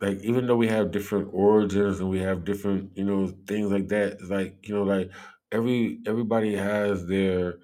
like 0.00 0.18
even 0.22 0.46
though 0.46 0.56
we 0.56 0.68
have 0.68 0.90
different 0.92 1.28
origins 1.32 1.98
and 2.00 2.08
we 2.08 2.20
have 2.20 2.44
different 2.44 2.90
you 2.96 3.04
know 3.04 3.26
things 3.46 3.70
like 3.70 3.88
that. 3.88 4.12
It's 4.14 4.30
like 4.30 4.66
you 4.68 4.74
know, 4.74 4.84
like 4.84 5.10
every 5.50 6.00
everybody 6.06 6.54
has 6.54 7.06
their 7.06 7.58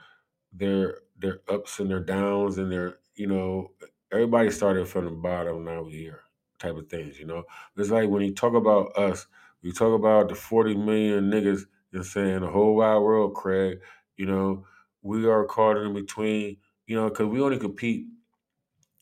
their 0.53 0.99
their 1.23 1.41
ups 1.49 1.81
and 1.81 1.91
their 1.91 2.01
downs 2.01 2.59
and 2.59 2.73
their 2.73 2.99
you 3.17 3.27
know 3.29 3.73
everybody 4.13 4.51
started 4.51 4.89
from 4.89 5.07
the 5.07 5.13
bottom 5.13 5.65
now 5.65 5.83
we 5.83 5.93
here 5.93 6.23
type 6.59 6.77
of 6.77 6.89
things 6.89 7.19
you 7.19 7.27
know 7.27 7.45
it's 7.77 7.91
like 7.91 8.09
when 8.09 8.23
you 8.23 8.35
talk 8.35 8.55
about 8.55 8.97
us 8.97 9.27
you 9.63 9.73
talk 9.73 9.99
about 9.99 10.29
the 10.29 10.35
40 10.37 10.77
million 10.77 11.31
niggas 11.31 11.63
and 11.93 12.07
saying 12.07 12.41
the 12.41 12.51
whole 12.51 12.77
wide 12.77 12.99
world 12.99 13.35
craig 13.35 13.81
you 14.17 14.27
know 14.27 14.67
we 15.03 15.27
are 15.27 15.47
caught 15.47 15.79
in 15.79 15.95
between 15.95 16.59
you 16.87 16.97
know 16.97 17.09
because 17.11 17.29
we 17.29 17.41
only 17.41 17.59
compete 17.59 18.07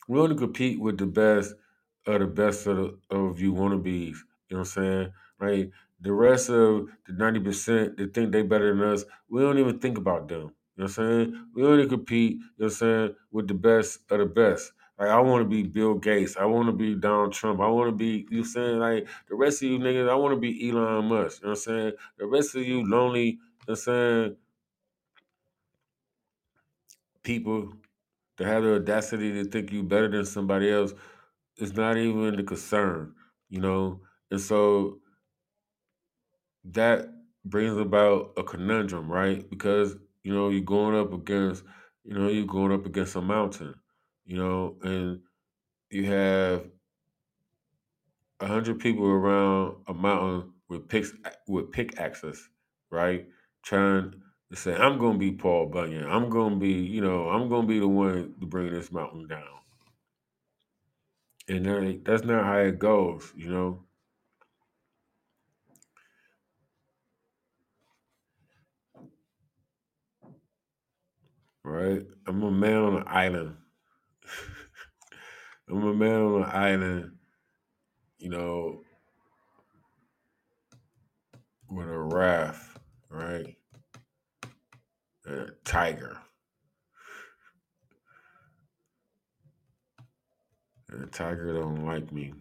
we 0.08 0.18
only 0.18 0.36
compete 0.36 0.80
with 0.80 0.98
the 0.98 1.06
best 1.06 1.54
of 2.06 2.20
the 2.20 2.26
best 2.26 2.66
of 2.66 2.76
the, 2.76 2.98
of 3.10 3.40
you 3.40 3.52
wannabes. 3.52 4.16
You 4.48 4.56
know 4.56 4.58
what 4.58 4.60
I'm 4.60 4.64
saying? 4.66 5.12
Right? 5.38 5.70
The 6.00 6.12
rest 6.12 6.50
of 6.50 6.88
the 7.06 7.12
ninety 7.12 7.40
percent 7.40 7.96
that 7.98 8.14
think 8.14 8.32
they 8.32 8.42
better 8.42 8.74
than 8.74 8.82
us, 8.88 9.04
we 9.28 9.42
don't 9.42 9.58
even 9.58 9.78
think 9.78 9.98
about 9.98 10.28
them. 10.28 10.54
You 10.80 10.86
know 10.86 10.92
what 10.92 10.98
I'm 10.98 11.32
saying? 11.32 11.46
We 11.54 11.66
only 11.66 11.86
compete, 11.86 12.32
you 12.32 12.38
know 12.38 12.44
what 12.58 12.66
I'm 12.66 12.70
saying, 12.72 13.16
with 13.32 13.48
the 13.48 13.54
best 13.54 14.00
of 14.10 14.18
the 14.18 14.26
best. 14.26 14.72
Like 14.98 15.10
I 15.10 15.20
want 15.20 15.44
to 15.44 15.48
be 15.48 15.62
Bill 15.62 15.94
Gates. 15.94 16.36
I 16.38 16.46
want 16.46 16.68
to 16.68 16.72
be 16.72 16.94
Donald 16.94 17.34
Trump. 17.34 17.60
I 17.60 17.68
want 17.68 17.90
to 17.90 17.96
be, 17.96 18.26
you 18.30 18.38
know 18.38 18.38
what 18.38 18.38
I'm 18.38 18.44
saying? 18.46 18.78
Like 18.80 19.08
the 19.28 19.36
rest 19.36 19.62
of 19.62 19.68
you 19.70 19.78
niggas, 19.78 20.10
I 20.10 20.14
want 20.16 20.34
to 20.34 20.40
be 20.40 20.70
Elon 20.70 21.06
Musk. 21.06 21.42
You 21.42 21.48
know 21.48 21.50
what 21.52 21.58
I'm 21.58 21.62
saying? 21.62 21.92
The 22.18 22.26
rest 22.26 22.56
of 22.56 22.62
you 22.66 22.84
lonely, 22.88 23.24
you 23.24 23.32
know 23.34 23.40
what 23.66 23.72
I'm 23.72 23.76
saying, 23.76 24.36
people 27.22 27.74
to 28.38 28.46
have 28.46 28.64
the 28.64 28.76
audacity 28.76 29.32
to 29.34 29.44
think 29.44 29.72
you 29.72 29.82
better 29.82 30.08
than 30.08 30.26
somebody 30.26 30.70
else 30.70 30.94
it's 31.56 31.74
not 31.74 31.96
even 31.96 32.36
the 32.36 32.42
concern, 32.42 33.14
you 33.50 33.60
know? 33.60 34.00
And 34.30 34.40
so 34.40 35.00
that 36.64 37.08
brings 37.44 37.78
about 37.78 38.32
a 38.38 38.42
conundrum, 38.44 39.10
right? 39.10 39.48
Because, 39.50 39.96
you 40.24 40.34
know, 40.34 40.48
you're 40.50 40.62
going 40.62 40.96
up 40.96 41.12
against, 41.12 41.64
you 42.04 42.14
know, 42.14 42.28
you're 42.28 42.46
going 42.46 42.72
up 42.72 42.86
against 42.86 43.16
a 43.16 43.22
mountain, 43.22 43.74
you 44.24 44.36
know, 44.36 44.76
and 44.82 45.20
you 45.90 46.06
have 46.06 46.66
a 48.40 48.46
hundred 48.46 48.78
people 48.80 49.06
around 49.06 49.76
a 49.88 49.94
mountain 49.94 50.52
with 50.68 50.88
picks 50.88 51.12
with 51.48 51.72
pickaxes, 51.72 52.48
right? 52.90 53.26
Trying 53.64 54.14
to 54.50 54.56
say, 54.56 54.74
I'm 54.76 54.98
gonna 54.98 55.18
be 55.18 55.32
Paul 55.32 55.66
Bunyan. 55.66 56.08
I'm 56.08 56.30
gonna 56.30 56.56
be, 56.56 56.72
you 56.72 57.00
know, 57.00 57.28
I'm 57.30 57.48
gonna 57.48 57.66
be 57.66 57.78
the 57.80 57.88
one 57.88 58.34
to 58.40 58.46
bring 58.46 58.72
this 58.72 58.92
mountain 58.92 59.26
down. 59.28 59.44
And 61.48 61.66
that- 61.66 62.04
that's 62.04 62.24
not 62.24 62.44
how 62.44 62.58
it 62.58 62.78
goes, 62.78 63.32
you 63.36 63.50
know. 63.50 63.84
Right? 71.70 72.02
I'm 72.26 72.42
a 72.42 72.50
man 72.50 72.76
on 72.78 72.96
an 72.96 73.04
island. 73.06 73.56
I'm 75.70 75.86
a 75.86 75.94
man 75.94 76.14
on 76.14 76.42
an 76.42 76.50
island, 76.50 77.12
you 78.18 78.28
know, 78.28 78.80
with 81.70 81.86
a 81.86 81.98
raft, 81.98 82.76
right? 83.08 83.56
And 85.24 85.38
a 85.38 85.50
tiger. 85.64 86.18
And 90.88 91.04
the 91.04 91.06
tiger 91.06 91.54
don't 91.54 91.86
like 91.86 92.10
me. 92.12 92.34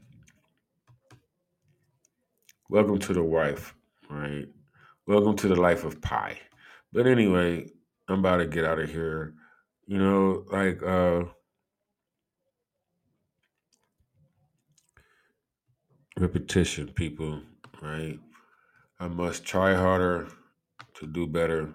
Welcome 2.68 2.98
to 2.98 3.14
the 3.14 3.24
wife, 3.24 3.76
right? 4.10 4.48
Welcome 5.06 5.36
to 5.38 5.48
the 5.48 5.56
life 5.56 5.84
of 5.86 6.02
Pi. 6.02 6.40
But 6.92 7.06
anyway, 7.06 7.68
I'm 8.10 8.20
about 8.20 8.38
to 8.38 8.48
get 8.48 8.66
out 8.66 8.80
of 8.80 8.90
here. 8.90 9.34
You 9.88 9.98
know, 9.98 10.46
like 10.52 10.82
uh 10.84 11.24
repetition, 16.20 16.90
people, 16.90 17.42
right? 17.82 18.20
I 19.00 19.08
must 19.08 19.46
try 19.46 19.76
harder 19.76 20.28
to 20.96 21.08
do 21.08 21.28
better. 21.28 21.74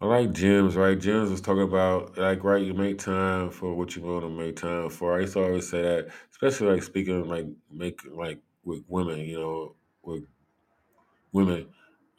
I 0.00 0.06
like 0.06 0.32
James, 0.32 0.76
right? 0.76 0.98
James 0.98 1.30
was 1.30 1.40
talking 1.40 1.62
about 1.62 2.18
like, 2.18 2.44
right, 2.44 2.64
you 2.64 2.74
make 2.74 2.98
time 2.98 3.50
for 3.50 3.74
what 3.74 3.96
you 3.96 4.02
want 4.02 4.24
to 4.24 4.30
make 4.30 4.56
time 4.56 4.90
for. 4.90 5.16
I 5.16 5.20
used 5.20 5.34
to 5.34 5.44
always 5.44 5.68
say 5.70 5.82
that, 5.82 6.08
especially 6.32 6.68
like 6.72 6.82
speaking 6.82 7.28
like 7.28 7.46
make 7.70 8.00
like 8.10 8.40
with 8.64 8.84
women, 8.88 9.20
you 9.20 9.38
know, 9.38 9.76
with 10.02 10.24
women. 11.32 11.68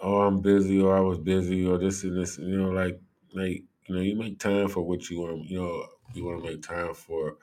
Oh, 0.03 0.23
I'm 0.23 0.41
busy, 0.41 0.81
or 0.81 0.97
I 0.97 1.01
was 1.01 1.19
busy, 1.19 1.67
or 1.67 1.79
this 1.79 2.03
and 2.05 2.17
this. 2.21 2.39
You 2.39 2.57
know, 2.57 2.71
like 2.71 3.01
like 3.33 3.63
you 3.87 3.95
know, 3.95 4.01
you 4.01 4.17
make 4.17 4.39
time 4.39 4.69
for 4.69 4.83
what 4.83 5.09
you 5.09 5.21
want. 5.21 5.49
You 5.49 5.59
know, 5.61 5.87
you 6.15 6.25
want 6.25 6.43
to 6.45 6.51
make 6.51 6.63
time 6.63 6.95
for. 6.95 7.37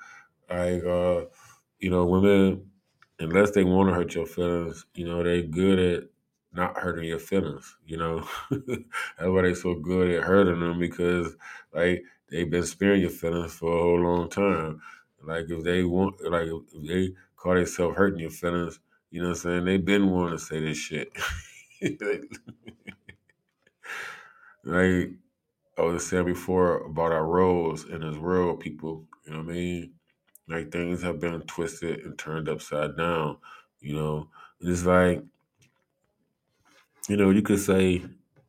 Like 0.50 0.84
uh, 0.84 1.26
you 1.80 1.90
know, 1.90 2.06
women 2.06 2.70
unless 3.20 3.52
they 3.52 3.64
want 3.64 3.90
to 3.90 3.94
hurt 3.94 4.14
your 4.14 4.26
feelings, 4.26 4.86
you 4.94 5.06
know, 5.06 5.22
they 5.24 5.42
good 5.42 5.78
at 5.78 6.10
not 6.54 6.78
hurting 6.78 7.06
your 7.08 7.20
feelings. 7.20 7.76
You 7.86 7.98
know, 7.98 8.28
that's 8.50 8.80
why 9.20 9.42
they 9.42 9.54
so 9.54 9.74
good 9.76 10.10
at 10.10 10.24
hurting 10.24 10.60
them 10.60 10.78
because 10.80 11.36
like 11.74 12.04
they've 12.30 12.50
been 12.50 12.66
sparing 12.66 13.02
your 13.02 13.10
feelings 13.10 13.54
for 13.54 13.72
a 13.78 13.82
whole 13.82 14.00
long 14.00 14.30
time. 14.30 14.82
Like 15.24 15.46
if 15.50 15.64
they 15.64 15.84
want, 15.84 16.16
like 16.30 16.48
if 16.48 16.88
they 16.88 17.14
call 17.36 17.56
themselves 17.56 17.96
hurting 17.96 18.20
your 18.20 18.30
feelings, 18.30 18.80
you 19.10 19.22
know 19.22 19.30
what 19.30 19.38
I'm 19.38 19.42
saying? 19.42 19.66
They've 19.66 19.84
been 19.84 20.10
wanting 20.10 20.38
to 20.38 20.44
say 20.44 20.60
this 20.60 20.78
shit. 20.78 21.10
like 24.64 25.10
I 25.78 25.82
was 25.82 26.06
saying 26.08 26.26
before 26.26 26.78
about 26.84 27.12
our 27.12 27.26
roles 27.26 27.84
in 27.84 28.00
this 28.02 28.18
world, 28.18 28.60
people. 28.60 29.06
You 29.26 29.32
know 29.32 29.38
what 29.40 29.50
I 29.50 29.54
mean? 29.54 29.94
Like 30.48 30.72
things 30.72 31.02
have 31.02 31.20
been 31.20 31.42
twisted 31.42 32.00
and 32.00 32.18
turned 32.18 32.48
upside 32.48 32.96
down. 32.96 33.38
You 33.80 33.94
know, 33.94 34.30
and 34.60 34.70
it's 34.70 34.84
like 34.84 35.24
you 37.08 37.16
know 37.16 37.30
you 37.30 37.42
could 37.42 37.58
say, 37.58 38.02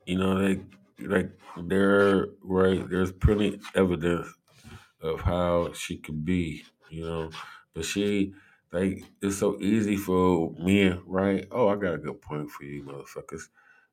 you 0.05 0.17
know, 0.17 0.33
like 0.33 0.61
like 0.99 1.31
there 1.63 2.27
right 2.43 2.87
there's 2.89 3.11
plenty 3.11 3.59
evidence 3.75 4.27
of 5.01 5.21
how 5.21 5.73
she 5.73 5.97
could 5.97 6.25
be, 6.25 6.63
you 6.89 7.05
know. 7.05 7.31
But 7.73 7.85
she 7.85 8.33
like 8.71 9.03
it's 9.21 9.37
so 9.37 9.57
easy 9.59 9.97
for 9.97 10.53
men, 10.59 11.01
right? 11.05 11.47
Oh, 11.51 11.69
I 11.69 11.75
got 11.75 11.95
a 11.95 11.97
good 11.99 12.21
point 12.21 12.49
for 12.51 12.63
you, 12.63 12.83
motherfuckers. 12.83 13.43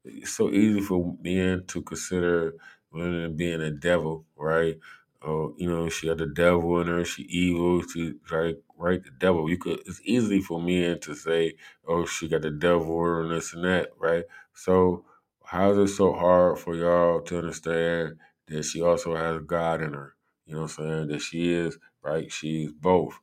It's 0.05 0.32
so 0.32 0.50
easy 0.50 0.80
for 0.80 1.16
men 1.22 1.64
to 1.68 1.82
consider 1.82 2.55
women 2.92 3.36
being 3.36 3.60
a 3.62 3.70
devil, 3.70 4.26
right? 4.36 4.76
Oh, 5.22 5.55
you 5.59 5.68
know, 5.68 5.88
she 5.88 6.09
had 6.09 6.18
the 6.18 6.26
devil 6.26 6.80
in 6.80 6.86
her, 6.88 7.05
she 7.05 7.22
evil, 7.24 7.82
she 7.82 8.14
like 8.30 8.59
right 8.76 9.02
the 9.02 9.10
devil. 9.18 9.50
You 9.50 9.59
could 9.59 9.80
it's 9.86 10.00
easy 10.05 10.40
for 10.40 10.60
men 10.62 11.00
to 11.00 11.14
say, 11.14 11.55
Oh, 11.86 12.06
she 12.06 12.28
got 12.28 12.42
the 12.42 12.50
devil 12.50 13.20
and 13.22 13.30
this 13.32 13.55
and 13.55 13.64
that, 13.64 13.90
right? 13.98 14.24
So 14.55 15.05
how 15.44 15.72
is 15.72 15.78
it 15.90 15.94
so 15.94 16.12
hard 16.12 16.59
for 16.59 16.76
y'all 16.76 17.22
to 17.22 17.38
understand 17.38 18.16
that 18.48 18.64
she 18.64 18.82
also 18.82 19.16
has 19.16 19.40
God 19.46 19.82
in 19.82 19.94
her? 19.94 20.14
You 20.46 20.55
know 20.55 20.62
what 20.62 20.78
I'm 20.78 20.86
saying? 20.86 21.09
That 21.09 21.20
she 21.22 21.52
is, 21.52 21.78
right? 22.02 22.30
She's 22.32 22.72
both. 22.72 23.18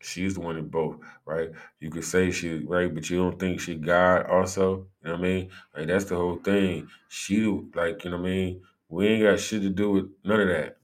She's 0.00 0.34
the 0.34 0.40
one 0.40 0.56
in 0.56 0.68
both, 0.68 0.96
right? 1.24 1.50
You 1.80 1.90
could 1.90 2.04
say 2.04 2.30
she 2.30 2.64
right, 2.64 2.92
but 2.92 3.10
you 3.10 3.18
don't 3.18 3.38
think 3.38 3.60
she 3.60 3.74
God 3.74 4.26
also. 4.26 4.86
You 5.02 5.08
know 5.08 5.12
what 5.12 5.18
I 5.18 5.22
mean? 5.22 5.50
Like 5.76 5.86
that's 5.88 6.04
the 6.04 6.16
whole 6.16 6.36
thing. 6.36 6.88
She 7.08 7.44
like, 7.74 8.04
you 8.04 8.10
know 8.10 8.18
what 8.18 8.26
I 8.26 8.30
mean? 8.30 8.62
We 8.88 9.08
ain't 9.08 9.24
got 9.24 9.40
shit 9.40 9.62
to 9.62 9.70
do 9.70 9.90
with 9.90 10.06
none 10.24 10.40
of 10.40 10.48
that. 10.48 10.76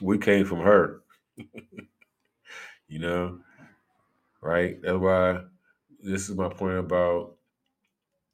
We 0.00 0.18
came 0.18 0.44
from 0.44 0.60
her, 0.60 1.02
you 2.88 2.98
know, 2.98 3.38
right? 4.40 4.80
That's 4.82 4.98
why 4.98 5.40
this 6.02 6.28
is 6.28 6.34
my 6.36 6.48
point 6.48 6.78
about, 6.78 7.34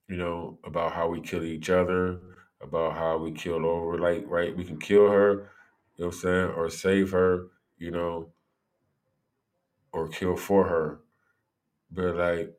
you 0.08 0.16
know, 0.16 0.58
about 0.64 0.92
how 0.92 1.08
we 1.08 1.20
kill 1.20 1.44
each 1.44 1.70
other, 1.70 2.18
about 2.60 2.94
how 2.94 3.18
we 3.18 3.32
kill 3.32 3.66
over, 3.66 3.98
like, 3.98 4.24
right? 4.26 4.56
We 4.56 4.64
can 4.64 4.78
kill 4.78 5.10
her, 5.10 5.32
you 5.96 6.04
know 6.04 6.06
what 6.06 6.14
I'm 6.14 6.20
saying, 6.20 6.50
or 6.56 6.70
save 6.70 7.10
her, 7.12 7.48
you 7.78 7.90
know, 7.90 8.28
or 9.92 10.08
kill 10.08 10.36
for 10.36 10.66
her. 10.68 11.00
But 11.90 12.16
like, 12.16 12.54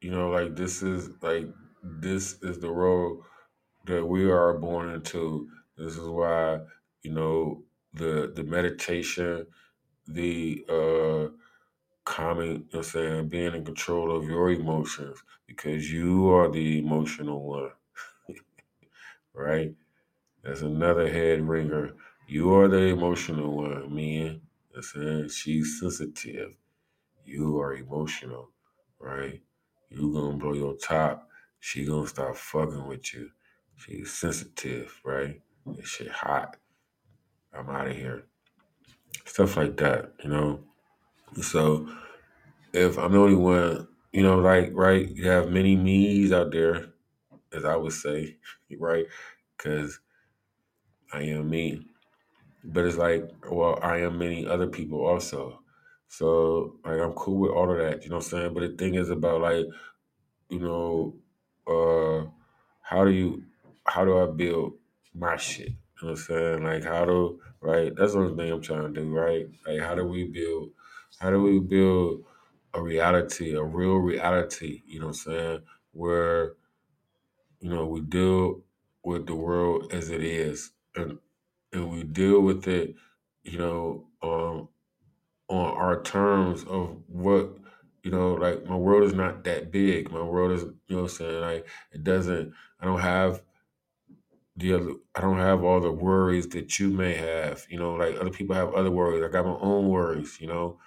you 0.00 0.10
know, 0.10 0.30
like 0.30 0.56
this 0.56 0.82
is 0.82 1.10
like 1.22 1.48
this 1.82 2.42
is 2.42 2.60
the 2.60 2.70
role 2.70 3.24
that 3.86 4.04
we 4.06 4.30
are 4.30 4.54
born 4.58 4.90
into. 4.90 5.48
This 5.78 5.96
is 5.96 6.08
why, 6.08 6.60
you 7.02 7.12
know, 7.12 7.64
the 7.94 8.32
the 8.34 8.44
meditation, 8.44 9.46
the 10.08 10.64
uh 10.68 11.32
calming, 12.04 12.52
you 12.52 12.68
know 12.74 12.82
saying, 12.82 13.28
being 13.28 13.54
in 13.54 13.64
control 13.64 14.16
of 14.16 14.24
your 14.24 14.50
emotions 14.50 15.22
because 15.46 15.92
you 15.92 16.30
are 16.30 16.50
the 16.50 16.78
emotional 16.78 17.42
one, 17.42 17.70
right? 19.34 19.74
That's 20.42 20.62
another 20.62 21.08
head 21.12 21.42
ringer. 21.48 21.94
You 22.28 22.54
are 22.54 22.68
the 22.68 22.78
emotional 22.88 23.56
one, 23.56 23.94
man. 23.94 24.42
You 24.74 24.82
saying 24.82 25.28
she's 25.30 25.80
sensitive. 25.80 26.56
You 27.24 27.60
are 27.60 27.74
emotional, 27.74 28.50
right? 28.98 29.40
You 29.90 30.12
gonna 30.12 30.36
blow 30.36 30.52
your 30.52 30.74
top. 30.76 31.28
She 31.60 31.84
gonna 31.84 32.06
start 32.06 32.36
fucking 32.36 32.86
with 32.86 33.14
you. 33.14 33.30
She's 33.76 34.12
sensitive, 34.12 35.00
right? 35.04 35.40
This 35.66 35.88
shit 35.88 36.10
hot. 36.10 36.56
I'm 37.52 37.70
out 37.70 37.86
of 37.88 37.96
here. 37.96 38.24
Stuff 39.24 39.56
like 39.56 39.76
that, 39.78 40.12
you 40.22 40.30
know. 40.30 40.60
So 41.40 41.88
if 42.72 42.98
I'm 42.98 43.12
the 43.12 43.18
only 43.18 43.36
one, 43.36 43.88
you 44.12 44.22
know, 44.22 44.38
like 44.38 44.70
right, 44.74 45.08
you 45.08 45.28
have 45.28 45.50
many 45.50 45.76
me's 45.76 46.32
out 46.32 46.52
there, 46.52 46.86
as 47.52 47.64
I 47.64 47.76
would 47.76 47.92
say, 47.92 48.36
right? 48.78 49.06
Because 49.56 50.00
I 51.12 51.22
am 51.22 51.48
me. 51.50 51.86
But 52.64 52.86
it's 52.86 52.96
like, 52.96 53.30
well, 53.50 53.78
I 53.82 53.98
am 53.98 54.18
many 54.18 54.46
other 54.46 54.66
people 54.66 55.06
also. 55.06 55.60
So 56.18 56.76
like 56.84 57.00
I'm 57.00 57.12
cool 57.12 57.38
with 57.40 57.52
all 57.52 57.70
of 57.70 57.78
that, 57.78 58.04
you 58.04 58.10
know 58.10 58.16
what 58.16 58.24
I'm 58.26 58.30
saying? 58.30 58.54
But 58.54 58.60
the 58.60 58.76
thing 58.76 58.94
is 58.94 59.10
about 59.10 59.40
like 59.42 59.66
you 60.48 60.60
know, 60.60 61.14
uh, 61.66 62.28
how 62.82 63.04
do 63.04 63.10
you, 63.10 63.44
how 63.86 64.04
do 64.04 64.18
I 64.18 64.26
build 64.26 64.74
my 65.14 65.36
shit? 65.36 65.68
You 65.70 65.74
know 66.02 66.10
what 66.10 66.10
I'm 66.10 66.16
saying? 66.16 66.64
Like, 66.64 66.84
how 66.84 67.04
do, 67.04 67.40
right? 67.60 67.92
That's 67.96 68.12
the 68.12 68.20
only 68.20 68.36
thing 68.36 68.52
I'm 68.52 68.62
trying 68.62 68.94
to 68.94 69.00
do, 69.00 69.10
right? 69.10 69.46
Like, 69.66 69.80
how 69.80 69.94
do 69.94 70.04
we 70.06 70.24
build, 70.26 70.70
how 71.18 71.30
do 71.30 71.42
we 71.42 71.58
build 71.58 72.24
a 72.74 72.82
reality, 72.82 73.54
a 73.54 73.62
real 73.62 73.96
reality, 73.96 74.82
you 74.86 75.00
know 75.00 75.06
what 75.06 75.16
I'm 75.26 75.32
saying? 75.32 75.58
Where, 75.92 76.54
you 77.60 77.70
know, 77.70 77.86
we 77.86 78.00
deal 78.02 78.62
with 79.04 79.26
the 79.26 79.34
world 79.34 79.92
as 79.92 80.10
it 80.10 80.22
is 80.22 80.72
and, 80.96 81.18
and 81.72 81.90
we 81.90 82.04
deal 82.04 82.40
with 82.40 82.66
it, 82.68 82.94
you 83.42 83.58
know, 83.58 84.06
um, 84.22 84.68
on 85.48 85.76
our 85.76 86.02
terms 86.02 86.64
of 86.64 86.96
what 87.08 87.50
you 88.02 88.10
know 88.10 88.34
like 88.34 88.64
my 88.66 88.76
world 88.76 89.04
is 89.04 89.14
not 89.14 89.44
that 89.44 89.70
big. 89.70 90.10
My 90.10 90.22
world 90.22 90.52
is 90.52 90.62
you 90.62 90.96
know 90.96 91.02
what 91.02 91.10
i'm 91.12 91.16
saying? 91.16 91.40
Like 91.40 91.66
it 91.92 92.04
doesn't 92.04 92.52
i 92.80 92.84
don't 92.84 93.00
have 93.00 93.42
the 94.56 94.74
other 94.74 94.90
i 95.14 95.20
don't 95.20 95.38
have 95.38 95.64
all 95.64 95.80
the 95.80 95.90
worries 95.92 96.48
that 96.48 96.78
you 96.78 96.90
may 96.90 97.14
have 97.14 97.64
you 97.68 97.78
know? 97.78 97.94
Like 97.94 98.16
other 98.20 98.30
people 98.30 98.54
have 98.54 98.72
other 98.74 98.90
worries. 98.90 99.22
I 99.24 99.28
got 99.28 99.46
my 99.46 99.56
own 99.60 99.88
worries 99.88 100.40
you 100.40 100.46
know? 100.46 100.78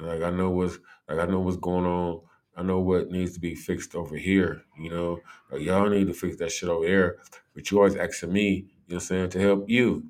Like 0.00 0.22
i 0.22 0.30
know 0.30 0.50
what's 0.50 0.78
like 1.08 1.18
i 1.18 1.26
know 1.26 1.40
what's 1.40 1.56
going 1.58 1.86
on. 1.86 2.22
I 2.58 2.62
know 2.62 2.80
what 2.80 3.10
needs 3.10 3.34
to 3.34 3.40
be 3.40 3.54
fixed 3.54 3.94
over 3.94 4.16
here 4.16 4.62
you 4.78 4.90
know? 4.90 5.20
Like 5.50 5.62
y'all 5.62 5.88
need 5.88 6.08
to 6.08 6.14
fix 6.14 6.36
that 6.38 6.52
shit 6.52 6.68
over 6.68 6.86
there 6.86 7.16
but 7.54 7.70
you 7.70 7.78
always 7.78 7.96
asking 7.96 8.32
me 8.32 8.50
you 8.50 8.62
know 8.62 8.68
what 8.86 8.94
i'm 8.96 9.00
saying 9.00 9.30
to 9.30 9.40
help 9.40 9.68
you 9.68 10.04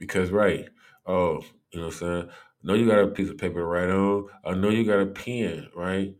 Because 0.00 0.32
right, 0.32 0.68
oh, 1.06 1.42
you 1.72 1.80
know 1.80 1.86
what 1.88 1.94
I'm 1.94 2.00
saying? 2.00 2.30
I 2.30 2.66
know 2.68 2.74
you 2.74 2.88
got 2.88 3.00
a 3.00 3.08
piece 3.08 3.30
of 3.30 3.38
paper 3.38 3.60
to 3.60 3.66
write 3.66 3.90
on. 3.90 4.28
I 4.44 4.54
know 4.54 4.70
you 4.70 4.84
got 4.84 5.00
a 5.00 5.06
pen, 5.06 5.68
right? 5.76 6.16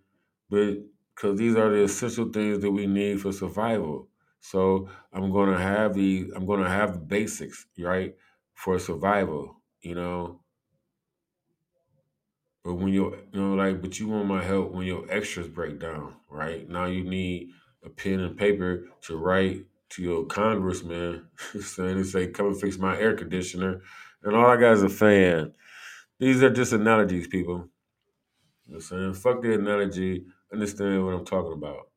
But 0.50 0.78
because 1.14 1.38
these 1.38 1.56
are 1.56 1.70
the 1.70 1.84
essential 1.84 2.30
things 2.30 2.60
that 2.60 2.72
we 2.72 2.86
need 2.86 3.22
for 3.22 3.32
survival. 3.32 4.08
So 4.42 4.90
I'm 5.12 5.32
gonna 5.32 5.58
have 5.58 5.94
the 5.94 6.30
I'm 6.36 6.46
gonna 6.46 6.68
have 6.70 6.94
the 6.94 7.00
basics, 7.00 7.66
right, 7.78 8.16
for 8.54 8.78
survival, 8.80 9.62
you 9.82 9.94
know. 9.96 10.42
But 12.64 12.74
when 12.76 12.92
you're 12.92 13.16
you 13.32 13.40
know, 13.40 13.54
like, 13.54 13.80
but 13.82 13.98
you 13.98 14.08
want 14.08 14.28
my 14.28 14.42
help 14.42 14.72
when 14.72 14.86
your 14.86 15.10
extras 15.10 15.48
break 15.48 15.78
down, 15.78 16.16
right? 16.30 16.68
Now 16.68 16.86
you 16.86 17.04
need 17.04 17.50
a 17.84 17.90
pen 17.90 18.20
and 18.20 18.36
paper 18.36 18.86
to 19.02 19.16
write 19.16 19.66
to 19.90 20.02
your 20.02 20.24
congressman 20.24 21.26
saying 21.60 21.96
to 21.96 22.04
say, 22.04 22.28
come 22.28 22.46
and 22.46 22.60
fix 22.60 22.78
my 22.78 22.98
air 22.98 23.14
conditioner. 23.14 23.82
And 24.22 24.36
all 24.36 24.46
I 24.46 24.56
got 24.56 24.72
is 24.72 24.82
a 24.82 24.88
fan. 24.88 25.52
These 26.18 26.42
are 26.42 26.50
just 26.50 26.72
analogies, 26.72 27.26
people. 27.26 27.68
You 28.66 28.72
know 28.72 28.76
I'm 28.76 28.80
saying? 28.80 29.14
Fuck 29.14 29.42
the 29.42 29.54
analogy. 29.54 30.24
Understand 30.52 31.04
what 31.04 31.14
I'm 31.14 31.24
talking 31.24 31.52
about. 31.52 31.88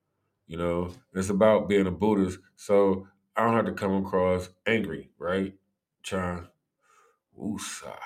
You 0.48 0.58
know, 0.58 0.92
it's 1.14 1.30
about 1.30 1.70
being 1.70 1.88
a 1.88 1.92
Buddhist. 1.92 2.40
So 2.56 3.08
I 3.36 3.44
don't 3.44 3.56
have 3.56 3.66
to 3.66 3.74
come 3.74 4.06
across 4.06 4.50
angry, 4.66 5.10
right? 5.18 5.54
Trying, 6.04 6.48
woosah, 7.40 7.98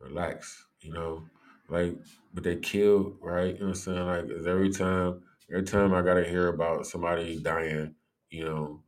relax, 0.00 0.66
you 0.80 0.92
know? 0.92 1.24
Like, 1.68 1.96
but 2.34 2.44
they 2.44 2.56
kill, 2.56 3.16
right? 3.20 3.54
You 3.54 3.60
know 3.60 3.66
what 3.66 3.68
I'm 3.68 3.74
saying? 3.74 4.06
Like, 4.06 4.24
every 4.46 4.70
time, 4.70 5.22
every 5.50 5.64
time 5.64 5.94
I 5.94 6.02
gotta 6.02 6.24
hear 6.24 6.48
about 6.48 6.86
somebody 6.86 7.38
dying, 7.40 7.94
you 8.32 8.44
know, 8.44 8.84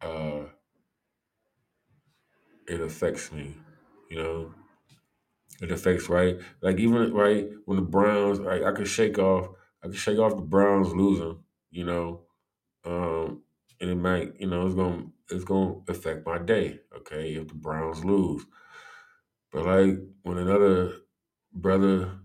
uh, 0.00 0.44
it 2.68 2.80
affects 2.80 3.32
me, 3.32 3.56
you 4.10 4.16
know? 4.22 4.54
It 5.60 5.70
affects 5.70 6.08
right, 6.08 6.38
like 6.60 6.78
even 6.78 7.12
right 7.14 7.48
when 7.66 7.76
the 7.76 7.82
Browns, 7.84 8.40
like 8.40 8.62
I 8.62 8.72
could 8.72 8.88
shake 8.88 9.18
off, 9.18 9.48
I 9.82 9.86
could 9.86 9.96
shake 9.96 10.18
off 10.18 10.36
the 10.36 10.42
Browns 10.42 10.92
losing, 10.94 11.44
you 11.70 11.84
know, 11.84 12.26
um, 12.84 13.44
and 13.80 13.90
it 13.90 13.96
might, 13.96 14.40
you 14.40 14.48
know, 14.48 14.66
it's 14.66 14.74
gonna 14.76 15.12
it's 15.30 15.44
gonna 15.44 15.76
affect 15.88 16.26
my 16.26 16.38
day, 16.38 16.80
okay, 16.96 17.34
if 17.34 17.48
the 17.48 17.54
Browns 17.54 18.04
lose. 18.04 18.46
But 19.52 19.64
like 19.66 19.98
when 20.22 20.38
another 20.38 20.96
brother 21.52 22.20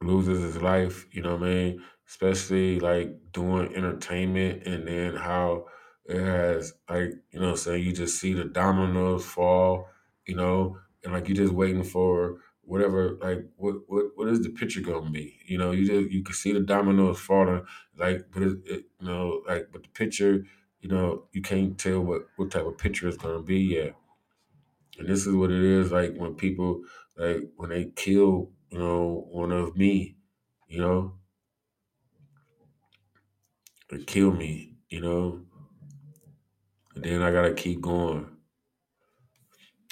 loses 0.00 0.42
his 0.42 0.62
life, 0.62 1.06
you 1.14 1.22
know 1.22 1.36
what 1.36 1.44
I 1.48 1.52
mean? 1.52 1.84
Especially 2.08 2.78
like 2.80 3.32
doing 3.32 3.74
entertainment 3.74 4.66
and 4.66 4.86
then 4.86 5.16
how 5.16 5.66
it 6.06 6.20
has 6.20 6.72
like, 6.88 7.10
you 7.32 7.40
know 7.40 7.50
what 7.50 7.58
saying, 7.58 7.84
you 7.84 7.92
just 7.92 8.20
see 8.20 8.32
the 8.32 8.44
dominoes 8.44 9.24
fall, 9.26 9.88
you 10.26 10.36
know, 10.36 10.78
and 11.02 11.12
like 11.12 11.28
you're 11.28 11.36
just 11.36 11.52
waiting 11.52 11.82
for 11.82 12.40
whatever 12.62 13.16
like 13.20 13.38
what 13.56 13.76
what 13.88 14.06
what 14.16 14.28
is 14.28 14.40
the 14.42 14.50
picture 14.50 14.80
gonna 14.80 15.10
be? 15.10 15.38
You 15.46 15.58
know, 15.58 15.72
you 15.72 15.86
just 15.86 16.10
you 16.12 16.22
can 16.22 16.34
see 16.34 16.52
the 16.52 16.60
dominoes 16.60 17.18
falling, 17.18 17.64
like 17.96 18.26
but 18.32 18.42
it, 18.42 18.58
it 18.66 18.84
you 19.00 19.06
know, 19.06 19.42
like 19.48 19.68
but 19.72 19.82
the 19.82 19.88
picture, 19.88 20.44
you 20.80 20.88
know, 20.88 21.28
you 21.32 21.42
can't 21.42 21.76
tell 21.78 22.00
what 22.00 22.22
what 22.36 22.50
type 22.52 22.66
of 22.66 22.78
picture 22.78 23.08
it's 23.08 23.16
gonna 23.16 23.42
be 23.42 23.58
yet. 23.60 23.96
And 24.98 25.08
this 25.08 25.26
is 25.26 25.34
what 25.34 25.50
it 25.50 25.62
is 25.62 25.92
like 25.92 26.14
when 26.16 26.34
people 26.34 26.82
like 27.16 27.50
when 27.56 27.70
they 27.70 27.86
kill, 27.86 28.52
you 28.70 28.78
know, 28.78 29.26
one 29.30 29.52
of 29.52 29.76
me, 29.76 30.16
you 30.68 30.80
know, 30.80 31.18
it 33.90 34.06
kill 34.06 34.32
me, 34.32 34.76
you 34.88 35.00
know. 35.00 35.42
And 36.94 37.04
then 37.04 37.22
I 37.22 37.30
gotta 37.32 37.54
keep 37.54 37.80
going. 37.80 38.26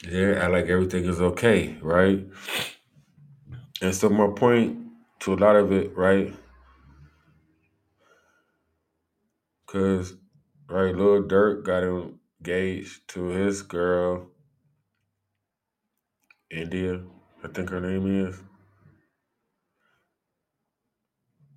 They 0.04 0.34
act 0.36 0.52
like 0.52 0.66
everything 0.66 1.04
is 1.04 1.20
okay, 1.20 1.78
right? 1.82 2.26
And 3.82 3.94
so 3.94 4.08
my 4.08 4.28
point 4.36 4.78
to 5.20 5.34
a 5.34 5.36
lot 5.36 5.56
of 5.56 5.72
it, 5.72 5.96
right? 5.96 6.32
Cause 9.66 10.14
right, 10.68 10.94
Lil 10.94 11.24
Durk 11.24 11.64
got 11.64 11.82
engaged 11.82 13.08
to 13.08 13.26
his 13.26 13.62
girl, 13.62 14.28
India, 16.50 17.02
I 17.44 17.48
think 17.48 17.70
her 17.70 17.80
name 17.80 18.26
is. 18.26 18.40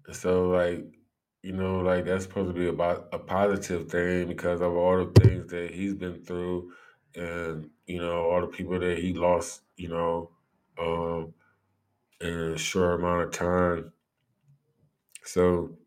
And 0.07 0.15
so 0.15 0.49
like, 0.49 0.96
you 1.47 1.53
know, 1.53 1.79
like 1.79 2.03
that's 2.03 2.25
supposed 2.25 2.53
to 2.53 2.59
be 2.59 2.67
about 2.67 3.07
a 3.13 3.19
positive 3.19 3.89
thing 3.89 4.27
because 4.27 4.59
of 4.59 4.73
all 4.73 4.97
the 5.05 5.21
things 5.21 5.49
that 5.49 5.71
he's 5.71 5.93
been 5.93 6.21
through 6.25 6.73
and, 7.15 7.69
you 7.85 7.99
know, 8.01 8.29
all 8.29 8.41
the 8.41 8.47
people 8.47 8.77
that 8.77 8.97
he 8.97 9.13
lost, 9.13 9.61
you 9.77 9.87
know, 9.87 10.29
um, 10.77 11.33
in 12.19 12.33
a 12.53 12.57
short 12.57 12.99
amount 12.99 13.21
of 13.23 13.31
time. 13.31 13.93
So 15.23 15.77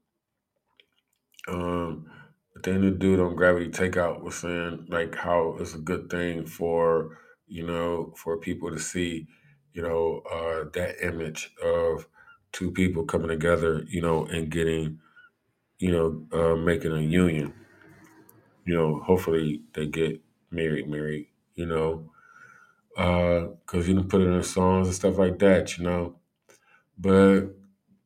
um 1.47 2.11
the 2.55 2.61
thing 2.63 2.81
the 2.81 2.91
dude 2.91 3.21
on 3.21 3.37
Gravity 3.37 3.69
Takeout 3.69 4.23
was 4.23 4.37
saying, 4.37 4.87
like 4.89 5.15
how 5.15 5.57
it's 5.61 5.75
a 5.75 5.79
good 5.79 6.09
thing 6.09 6.47
for, 6.47 7.19
you 7.47 7.67
know, 7.67 8.15
for 8.17 8.39
people 8.39 8.71
to 8.71 8.79
see, 8.79 9.29
you 9.75 9.83
know, 9.83 10.23
uh 10.33 10.71
that 10.73 11.07
image 11.07 11.53
of 11.63 12.09
two 12.53 12.71
people 12.71 13.05
coming 13.05 13.29
together, 13.29 13.85
you 13.91 14.01
know, 14.01 14.25
and 14.25 14.51
getting, 14.51 15.01
you 15.81 15.93
know, 15.93 16.27
uh 16.33 16.57
making 16.57 16.93
a 16.93 17.01
union. 17.03 17.55
You 18.65 18.75
know, 18.75 19.01
hopefully 19.01 19.63
they 19.75 19.87
get 19.87 20.21
married, 20.51 20.89
married, 20.89 21.29
you 21.55 21.67
know. 21.67 22.11
Uh, 22.97 23.49
cause 23.67 23.89
you 23.89 23.95
can 23.97 24.09
put 24.09 24.23
it 24.23 24.27
in 24.29 24.43
songs 24.43 24.89
and 24.89 24.97
stuff 24.97 25.19
like 25.19 25.39
that, 25.41 25.79
you 25.79 25.85
know. 25.85 26.17
But 26.99 27.51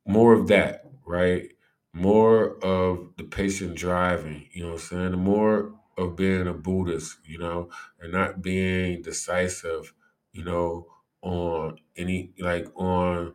more 0.07 0.35
of 0.35 0.49
that, 0.49 0.91
right? 1.07 1.53
More 1.95 2.59
of 2.65 3.11
the 3.19 3.25
patient 3.25 3.77
driving, 3.77 4.49
you 4.53 4.63
know 4.65 4.71
what 4.75 4.83
I'm 4.83 4.89
saying? 4.89 5.13
The 5.13 5.17
more 5.19 5.75
of 5.99 6.17
being 6.17 6.47
a 6.49 6.55
Boohist, 6.55 7.19
you 7.25 7.39
know, 7.39 7.71
and 8.01 8.13
not 8.13 8.43
being 8.43 9.03
decisive, 9.03 9.95
you 10.33 10.45
know, 10.45 10.89
on 11.23 11.79
any 11.97 12.33
like 12.39 12.69
on 12.77 13.35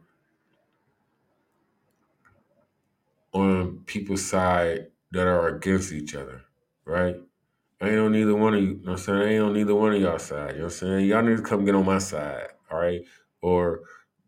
on 3.34 3.80
people's 3.86 4.26
side 4.26 4.88
that 5.12 5.28
are 5.28 5.48
against 5.56 5.92
each 5.92 6.16
other, 6.16 6.42
right? 6.86 7.16
I 7.82 7.90
ain't 7.90 8.00
on 8.00 8.12
neither 8.12 8.36
one 8.36 8.56
of 8.56 8.62
you. 8.62 8.68
You 8.70 8.74
know 8.76 8.92
what 8.92 8.92
I'm 8.92 8.98
saying? 8.98 9.22
I 9.22 9.34
ain't 9.34 9.44
on 9.44 9.54
neither 9.54 9.76
one 9.76 9.94
of 9.94 10.02
y'all 10.02 10.20
side. 10.20 10.52
You 10.52 10.58
know 10.58 10.66
what 10.66 10.74
I'm 10.74 10.78
saying? 10.80 11.06
Y'all 11.08 11.22
need 11.22 11.38
to 11.38 11.44
come 11.44 11.66
get 11.66 11.76
on 11.76 11.86
my 11.86 12.00
side, 12.00 12.48
all 12.70 12.80
right? 12.80 13.02
Or 13.42 13.82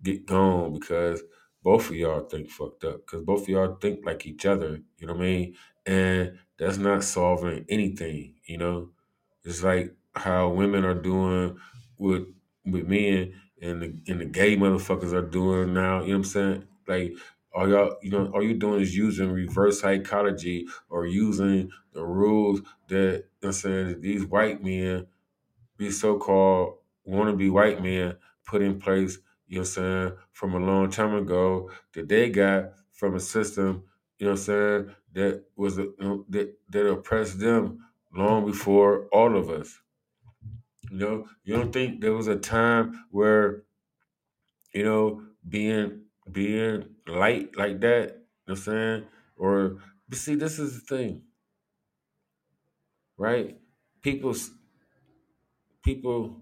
get 0.04 0.26
gone 0.26 0.74
because 0.74 1.22
both 1.64 1.90
of 1.90 1.96
y'all 1.96 2.22
think 2.22 2.50
fucked 2.50 2.84
up. 2.86 3.06
Because 3.06 3.24
both 3.24 3.44
of 3.44 3.50
y'all 3.50 3.76
think 3.76 4.06
like 4.06 4.26
each 4.26 4.46
other, 4.46 4.82
you 4.98 5.08
know 5.08 5.14
what 5.14 5.24
I 5.24 5.26
mean? 5.26 5.56
And 5.86 6.40
that's 6.58 6.78
not 6.78 7.04
solving 7.04 7.66
anything, 7.70 8.36
you 8.46 8.58
know? 8.58 8.90
It's 9.44 9.64
like 9.64 9.96
how 10.16 10.50
women 10.50 10.86
are 10.86 10.94
doing 10.94 11.58
with 11.98 12.28
with 12.66 12.88
men 12.88 13.34
and 13.62 13.82
the 13.82 13.94
and 14.08 14.22
the 14.22 14.26
gay 14.26 14.56
motherfuckers 14.56 15.14
are 15.14 15.28
doing 15.28 15.74
now, 15.74 16.02
you 16.02 16.08
know 16.10 16.14
what 16.14 16.16
I'm 16.18 16.24
saying? 16.24 16.68
Like 16.88 17.14
all 17.54 17.70
y'all, 17.70 17.98
you 18.02 18.12
know, 18.12 18.28
all 18.34 18.44
you 18.44 18.54
doing 18.56 18.82
is 18.82 18.96
using 18.96 19.32
reverse 19.32 19.82
psychology 19.82 20.68
or 20.90 21.06
using 21.06 21.72
the 21.94 22.06
rules 22.06 22.62
that 22.88 22.98
you 23.16 23.24
know 23.44 23.48
I'm 23.50 23.54
saying 23.54 23.88
that 23.90 24.02
these 24.02 24.26
white 24.26 24.64
men, 24.64 25.08
these 25.78 26.00
so 26.00 26.18
called 26.18 26.78
wannabe 27.08 27.52
white 27.52 27.82
men 27.84 28.18
put 28.46 28.62
in 28.62 28.80
place, 28.80 29.20
you 29.48 29.58
know 29.58 29.62
what 29.62 29.68
I'm 29.70 29.74
saying, 29.74 30.18
from 30.32 30.54
a 30.56 30.60
long 30.60 30.90
time 30.90 31.16
ago 31.16 31.72
that 31.94 32.10
they 32.10 32.30
got 32.30 32.74
from 32.92 33.16
a 33.16 33.20
system, 33.20 33.84
you 34.18 34.26
know 34.26 34.34
what 34.34 34.40
I'm 34.40 34.46
saying, 34.46 34.96
that 35.14 35.46
was 35.56 35.78
you 35.78 35.96
know, 36.00 36.26
that 36.30 36.58
that 36.70 36.90
oppressed 36.90 37.40
them 37.40 37.86
long 38.14 38.46
before 38.46 39.08
all 39.08 39.38
of 39.38 39.50
us. 39.50 39.80
You 40.92 40.98
know, 40.98 41.28
you 41.44 41.56
don't 41.56 41.72
think 41.74 42.02
there 42.02 42.14
was 42.14 42.28
a 42.28 42.36
time 42.38 43.06
where, 43.12 43.64
you 44.74 44.84
know, 44.84 45.24
being 45.48 46.04
being 46.32 46.91
light 47.08 47.56
like 47.58 47.80
that, 47.82 48.08
you 48.10 48.10
know 48.10 48.20
what 48.48 48.58
I'm 48.58 48.64
saying? 48.64 49.08
Or 49.38 49.78
but 50.10 50.18
see, 50.18 50.36
this 50.36 50.60
is 50.60 50.80
the 50.82 50.98
thing, 50.98 51.24
right? 53.18 53.58
People 54.02 54.36
people 55.84 56.42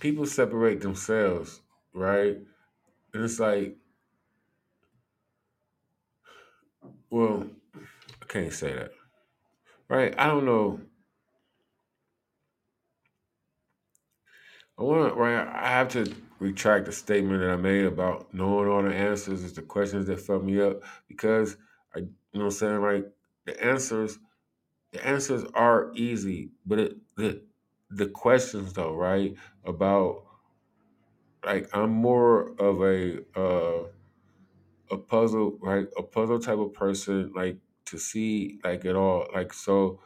people 0.00 0.26
separate 0.26 0.80
themselves, 0.80 1.60
right? 1.94 2.38
And 3.14 3.24
it's 3.24 3.40
like, 3.40 3.76
well, 7.10 7.46
I 8.22 8.26
can't 8.26 8.52
say 8.52 8.74
that. 8.74 8.92
Right? 9.88 10.14
I 10.18 10.26
don't 10.28 10.46
know. 10.46 10.80
Want 14.82 15.16
right. 15.16 15.46
I 15.46 15.68
have 15.68 15.88
to 15.90 16.12
retract 16.38 16.86
the 16.86 16.92
statement 16.92 17.40
that 17.40 17.50
I 17.50 17.56
made 17.56 17.84
about 17.84 18.32
knowing 18.34 18.68
all 18.68 18.82
the 18.82 18.94
answers 18.94 19.44
is 19.44 19.52
the 19.52 19.62
questions 19.62 20.06
that 20.06 20.20
fuck 20.20 20.42
me 20.42 20.60
up 20.60 20.82
because 21.08 21.56
I, 21.94 22.00
you 22.00 22.06
know, 22.34 22.40
what 22.40 22.44
I'm 22.46 22.50
saying 22.50 22.82
like 22.82 23.12
the 23.46 23.64
answers, 23.64 24.18
the 24.92 25.06
answers 25.06 25.44
are 25.54 25.92
easy, 25.94 26.50
but 26.66 26.78
it 26.78 26.96
the 27.16 27.42
the 27.90 28.06
questions 28.06 28.72
though, 28.72 28.94
right? 28.94 29.34
About 29.64 30.24
like 31.44 31.68
I'm 31.74 31.90
more 31.90 32.52
of 32.58 32.82
a 32.82 33.20
uh 33.38 33.88
a 34.90 34.96
puzzle, 34.96 35.58
right? 35.60 35.86
A 35.96 36.02
puzzle 36.02 36.38
type 36.38 36.58
of 36.58 36.72
person, 36.74 37.32
like 37.34 37.56
to 37.86 37.98
see 37.98 38.60
like 38.64 38.84
it 38.84 38.94
all, 38.94 39.26
like 39.34 39.52
so 39.52 40.00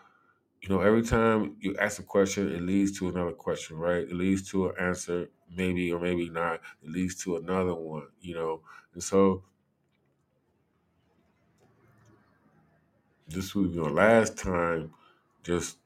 you 0.62 0.68
know, 0.68 0.80
every 0.80 1.02
time 1.02 1.56
you 1.60 1.76
ask 1.78 1.98
a 2.00 2.02
question, 2.02 2.52
it 2.52 2.62
leads 2.62 2.98
to 2.98 3.08
another 3.08 3.32
question, 3.32 3.76
right? 3.76 4.02
It 4.04 4.12
leads 4.14 4.48
to 4.50 4.68
an 4.68 4.74
answer, 4.80 5.30
maybe 5.50 5.92
or 5.92 6.00
maybe 6.00 6.28
not. 6.28 6.60
It 6.82 6.90
leads 6.90 7.22
to 7.24 7.36
another 7.36 7.74
one, 7.74 8.08
you 8.20 8.34
know. 8.34 8.62
And 8.94 9.02
so 9.02 9.44
this 13.28 13.54
was, 13.54 13.70
you 13.74 13.82
know, 13.82 13.88
last 13.88 14.38
time, 14.38 14.94
just 15.42 15.78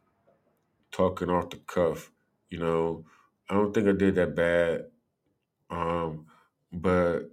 talking 0.90 1.30
off 1.30 1.50
the 1.50 1.58
cuff, 1.58 2.12
you 2.48 2.58
know, 2.58 3.04
I 3.48 3.54
don't 3.54 3.72
think 3.74 3.88
I 3.88 3.92
did 3.92 4.14
that 4.16 4.34
bad. 4.34 4.90
Um, 5.70 6.26
but 6.72 7.30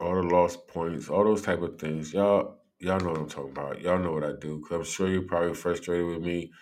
all 0.00 0.14
the 0.16 0.22
lost 0.22 0.66
points, 0.68 1.08
all 1.08 1.24
those 1.24 1.42
type 1.42 1.60
of 1.62 1.78
things, 1.78 2.12
y'all, 2.12 2.58
y'all 2.78 3.00
know 3.00 3.10
what 3.12 3.20
I'm 3.20 3.28
talking 3.28 3.52
about. 3.52 3.80
Y'all 3.80 3.98
know 3.98 4.12
what 4.12 4.24
I 4.24 4.32
do. 4.40 4.60
Cause 4.60 4.78
I'm 4.78 4.84
sure 4.84 5.08
you're 5.08 5.22
probably 5.22 5.54
frustrated 5.54 6.06
with 6.06 6.22
me. 6.22 6.52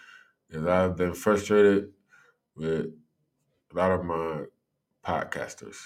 Cause 0.53 0.67
I've 0.67 0.97
been 0.97 1.15
frustrated 1.15 1.93
with 2.57 2.87
a 3.73 3.77
lot 3.77 3.93
of 3.93 4.05
my 4.05 4.45
podcasters. 5.05 5.79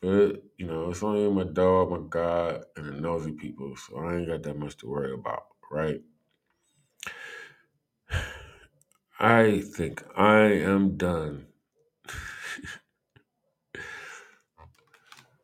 But 0.00 0.42
you 0.56 0.66
know, 0.66 0.90
it's 0.90 1.02
only 1.02 1.28
my 1.30 1.50
dog, 1.50 1.90
my 1.90 2.00
God, 2.08 2.64
and 2.76 2.86
the 2.86 3.00
nosy 3.00 3.32
people, 3.32 3.74
so 3.76 3.98
I 3.98 4.16
ain't 4.16 4.28
got 4.28 4.42
that 4.44 4.58
much 4.58 4.76
to 4.78 4.88
worry 4.88 5.12
about, 5.12 5.44
right? 5.70 6.00
I 9.20 9.60
think 9.60 10.04
I 10.16 10.42
am 10.44 10.96
done. 10.96 11.46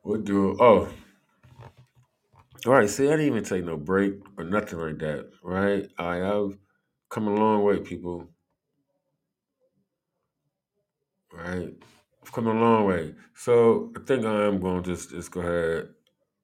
What 0.02 0.24
do? 0.24 0.56
Oh, 0.60 0.88
right. 2.66 2.88
See, 2.88 3.06
I 3.06 3.10
didn't 3.12 3.26
even 3.26 3.44
take 3.44 3.64
no 3.64 3.76
break 3.76 4.14
or 4.36 4.44
nothing 4.44 4.78
like 4.78 4.98
that, 4.98 5.30
right? 5.42 5.88
I 5.98 6.16
have 6.16 6.58
come 7.10 7.28
a 7.28 7.34
long 7.34 7.62
way, 7.64 7.80
people. 7.80 8.28
Right, 11.32 11.74
I've 12.22 12.32
come 12.32 12.46
a 12.46 12.52
long 12.54 12.84
way. 12.86 13.14
So 13.34 13.92
I 13.96 14.00
think 14.04 14.24
I 14.24 14.44
am 14.46 14.60
going 14.60 14.82
to 14.82 14.90
just 14.94 15.10
just 15.10 15.30
go 15.32 15.40
ahead, 15.40 15.88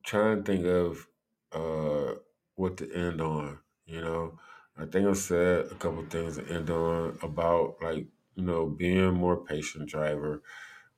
try 0.04 0.32
and 0.32 0.44
think 0.44 0.66
of 0.66 1.06
uh 1.52 2.14
what 2.56 2.76
to 2.78 2.92
end 2.92 3.20
on. 3.20 3.58
You 3.86 4.00
know, 4.00 4.38
I 4.76 4.86
think 4.86 5.06
I 5.08 5.12
said 5.14 5.66
a 5.70 5.74
couple 5.76 6.04
things 6.06 6.36
to 6.36 6.48
end 6.48 6.70
on 6.70 7.18
about 7.22 7.76
like 7.82 8.06
you 8.34 8.44
know 8.44 8.66
being 8.66 9.14
more 9.14 9.44
patient 9.44 9.88
driver, 9.88 10.42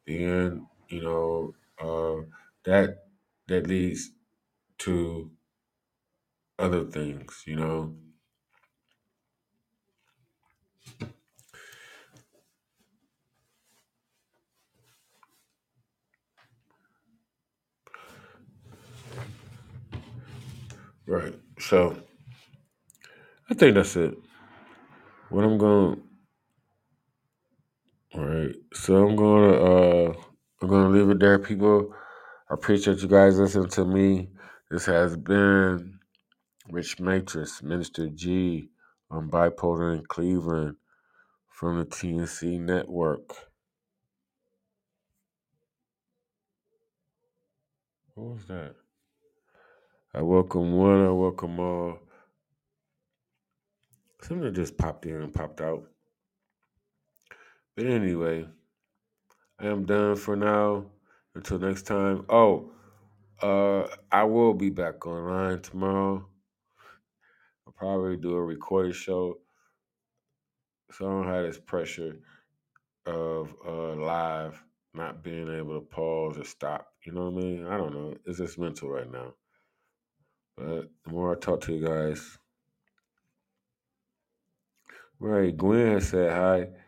being 0.07 0.67
you 0.89 1.03
know 1.03 1.55
uh 1.81 2.25
that 2.65 3.05
that 3.49 3.67
leads 3.67 4.13
to 4.85 5.31
other 6.59 6.85
things. 6.85 7.43
You 7.47 7.57
know, 7.57 7.97
Right. 21.07 21.35
So 21.59 21.97
I 23.51 23.55
think 23.55 23.75
that's 23.75 23.97
it. 23.97 24.15
What 25.31 25.45
I'm 25.45 25.59
going 25.59 26.03
all 28.15 28.25
right. 28.27 28.55
So 28.75 29.07
I'm 29.09 29.17
gonna 29.17 29.53
uh 29.53 30.15
I'm 30.63 30.69
gonna 30.69 30.91
leave 30.91 31.11
it 31.11 31.21
there, 31.21 31.39
people. 31.39 31.95
I 32.51 32.55
appreciate 32.55 33.01
you 33.03 33.09
guys 33.09 33.39
listening 33.39 33.71
to 33.71 33.85
me. 33.85 34.31
This 34.73 34.87
has 34.87 35.19
been 35.19 35.99
Rich 36.71 36.99
Matrix, 36.99 37.63
Minister 37.63 38.09
G 38.09 38.71
on 39.11 39.29
Bipolar 39.29 39.95
in 39.95 40.07
Cleveland 40.07 40.77
from 41.51 41.79
the 41.79 41.85
TNC 41.85 42.59
Network. 42.59 43.35
What 48.15 48.37
was 48.37 48.47
that? 48.47 48.75
I 50.15 50.23
welcome 50.23 50.73
one, 50.73 51.05
I 51.05 51.11
welcome 51.11 51.61
all. 51.61 51.99
Something 54.23 54.55
just 54.55 54.79
popped 54.79 55.05
in 55.05 55.21
and 55.21 55.35
popped 55.35 55.61
out. 55.61 55.85
But 57.77 57.85
anyway, 57.85 58.47
I 59.61 59.67
am 59.67 59.85
done 59.85 60.17
for 60.17 60.35
now. 60.35 60.87
Until 61.35 61.59
next 61.59 61.83
time. 61.83 62.25
Oh, 62.31 62.73
uh, 63.43 63.89
I 64.11 64.25
will 64.25 64.55
be 64.55 64.71
back 64.71 65.07
online 65.07 65.61
tomorrow. 65.61 66.27
I'll 67.67 67.73
probably 67.73 68.17
do 68.17 68.35
a 68.35 68.43
recorded 68.43 68.95
show. 68.95 69.39
So 70.93 71.07
I 71.07 71.11
don't 71.11 71.27
have 71.33 71.45
this 71.45 71.59
pressure 71.59 72.17
of 73.07 73.55
uh 73.67 73.95
live 73.97 74.63
not 74.95 75.25
being 75.25 75.49
able 75.49 75.81
to 75.81 75.87
pause 75.87 76.39
or 76.39 76.45
stop. 76.45 76.89
You 77.05 77.13
know 77.13 77.31
what 77.31 77.43
I 77.43 77.47
mean? 77.47 77.67
I 77.67 77.77
don't 77.77 77.95
know. 77.95 78.15
It's 78.27 78.39
just 78.39 78.59
mental 78.59 78.91
right 78.91 79.11
now. 79.11 79.35
But 80.57 80.91
the 81.05 81.11
more 81.11 81.35
I 81.35 81.39
talk 81.39 81.63
to 81.63 81.75
you 81.75 81.87
guys, 81.87 82.39
right? 85.19 85.57
Gwen 85.57 85.93
has 85.95 86.09
said 86.11 86.33
hi. 86.33 86.82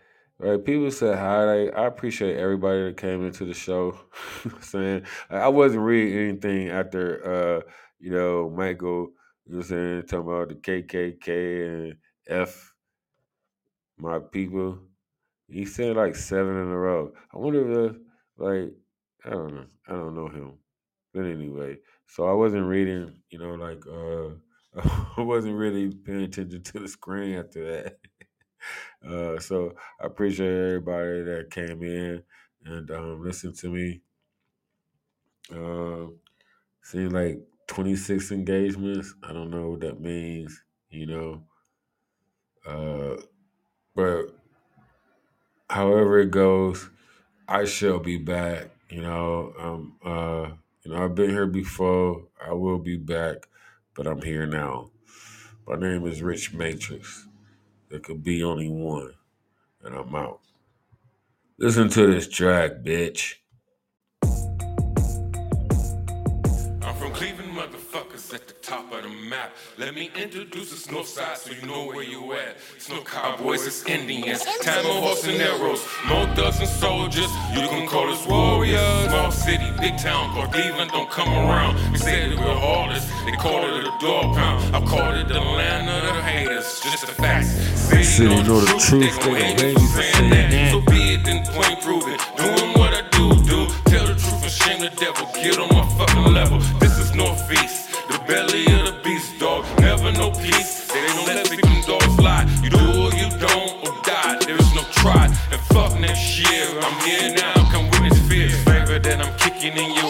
Right, 0.44 0.62
people 0.62 0.90
said 0.90 1.18
hi. 1.18 1.44
Like, 1.44 1.74
I 1.74 1.86
appreciate 1.86 2.36
everybody 2.36 2.84
that 2.84 2.98
came 2.98 3.24
into 3.24 3.46
the 3.46 3.54
show. 3.54 3.98
saying 4.60 5.06
I 5.30 5.48
wasn't 5.48 5.84
reading 5.84 6.18
anything 6.18 6.68
after, 6.68 7.04
uh, 7.66 7.70
you 7.98 8.10
know, 8.10 8.50
Michael. 8.50 9.08
You 9.46 9.56
know, 9.56 9.62
saying 9.62 10.02
talking 10.02 10.28
about 10.28 10.50
the 10.50 10.56
KKK 10.56 11.66
and 11.66 11.96
F 12.28 12.74
my 13.98 14.18
people. 14.18 14.80
He 15.48 15.64
said 15.66 15.96
like 15.96 16.16
seven 16.16 16.56
in 16.56 16.68
a 16.68 16.78
row. 16.78 17.12
I 17.34 17.38
wonder 17.38 17.86
if, 17.86 17.96
like, 18.38 18.72
I 19.24 19.30
don't 19.30 19.54
know. 19.54 19.66
I 19.88 19.92
don't 19.92 20.14
know 20.14 20.28
him. 20.28 20.58
But 21.14 21.26
anyway, 21.26 21.78
so 22.06 22.28
I 22.28 22.32
wasn't 22.34 22.66
reading, 22.66 23.14
you 23.30 23.38
know, 23.38 23.54
like, 23.54 23.82
uh, 23.86 24.30
I 25.18 25.22
wasn't 25.22 25.56
really 25.56 25.90
paying 25.94 26.22
attention 26.22 26.62
to 26.62 26.80
the 26.80 26.88
screen 26.88 27.36
after 27.38 27.64
that. 27.72 27.98
Uh, 29.06 29.38
so 29.38 29.74
I 30.00 30.06
appreciate 30.06 30.48
everybody 30.48 31.22
that 31.22 31.50
came 31.50 31.82
in 31.82 32.22
and 32.64 32.90
um, 32.90 33.22
listened 33.24 33.56
to 33.56 33.68
me. 33.68 34.00
Uh, 35.54 36.06
seems 36.82 37.12
like 37.12 37.40
26 37.66 38.32
engagements. 38.32 39.14
I 39.22 39.32
don't 39.32 39.50
know 39.50 39.70
what 39.70 39.80
that 39.80 40.00
means, 40.00 40.62
you 40.90 41.06
know. 41.06 41.42
Uh, 42.66 43.20
but 43.94 44.26
however 45.68 46.20
it 46.20 46.30
goes, 46.30 46.88
I 47.48 47.64
shall 47.64 47.98
be 47.98 48.18
back. 48.18 48.70
You 48.90 49.02
know, 49.02 49.52
um, 49.58 49.96
uh, 50.04 50.50
you 50.84 50.92
know, 50.92 51.04
I've 51.04 51.14
been 51.14 51.30
here 51.30 51.46
before. 51.46 52.24
I 52.44 52.52
will 52.52 52.78
be 52.78 52.96
back, 52.96 53.48
but 53.94 54.06
I'm 54.06 54.22
here 54.22 54.46
now. 54.46 54.90
My 55.66 55.76
name 55.76 56.06
is 56.06 56.22
Rich 56.22 56.54
Matrix. 56.54 57.26
There 57.94 58.00
could 58.00 58.24
be 58.24 58.42
only 58.42 58.68
one, 58.68 59.14
and 59.84 59.94
I'm 59.94 60.12
out. 60.16 60.40
Listen 61.58 61.88
to 61.90 62.08
this 62.08 62.26
track, 62.26 62.82
bitch. 62.82 63.34
map. 69.28 69.54
Let 69.78 69.94
me 69.94 70.10
introduce 70.16 70.70
the 70.70 70.76
snow 70.76 71.02
side 71.02 71.38
so 71.38 71.50
you 71.52 71.66
know 71.66 71.86
where 71.86 72.02
you 72.02 72.32
at. 72.34 72.56
Snow 72.78 73.02
cowboys, 73.02 73.66
it's 73.66 73.84
Indians, 73.86 74.42
Tamahawks 74.62 75.26
and 75.28 75.40
arrows, 75.42 75.84
more 76.08 76.26
dozen 76.34 76.66
soldiers. 76.66 77.30
You 77.52 77.66
can 77.68 77.88
call 77.88 78.10
us 78.10 78.26
warriors. 78.26 79.08
Small 79.08 79.30
city, 79.30 79.70
big 79.80 79.96
town, 79.98 80.32
called 80.34 80.52
Cleveland 80.52 80.90
don't 80.90 81.10
come 81.10 81.28
around. 81.28 81.76
They 81.92 81.98
said 81.98 82.32
it 82.32 82.38
were 82.38 82.44
heartless, 82.54 83.04
they 83.24 83.32
call 83.32 83.64
it 83.64 83.84
a 83.84 83.92
dog 84.00 84.36
pound. 84.36 84.76
I 84.76 84.80
call 84.84 85.14
it 85.14 85.28
the 85.28 85.40
land 85.40 85.88
of 85.88 86.14
the 86.14 86.22
haters, 86.22 86.80
just 86.80 87.06
the 87.06 87.12
facts. 87.12 87.48
City 88.04 88.34
you 88.34 88.42
know 88.44 88.60
the 88.60 88.78
truth, 88.78 89.18
they 89.18 89.24
gon' 89.24 89.34
hate 89.36 89.78
you 89.78 89.88
for 89.88 90.02
saying 90.02 90.30
that. 90.30 90.70
So 90.72 90.80
be 90.80 91.14
it, 91.14 91.24
then 91.24 91.44
point 91.46 91.78
it 91.78 92.20
Doing 92.36 92.72
what 92.78 92.94
I 92.94 93.02
do, 93.10 93.34
do. 93.44 93.66
Tell 93.90 94.06
the 94.06 94.14
truth 94.14 94.42
and 94.42 94.50
shame 94.50 94.80
the 94.80 94.90
devil. 94.96 95.26
Get 95.34 95.58
on 95.58 95.68
my 95.68 95.86
fucking 95.98 96.32
level. 96.32 96.58
This 96.80 96.98
is 96.98 97.14
Northeast, 97.14 97.90
the 98.08 98.18
belly 98.26 98.66
cried. 105.04 105.30
And 105.52 105.60
fuck 105.72 106.00
next 106.00 106.38
year, 106.40 106.66
I'm 106.80 106.96
here 107.04 107.34
now, 107.34 107.52
come 107.70 107.90
witness 107.90 108.18
fear. 108.26 108.48
Favor 108.48 108.98
that 108.98 109.18
I'm 109.20 109.36
kicking 109.36 109.76
in 109.76 109.90
your 109.94 110.03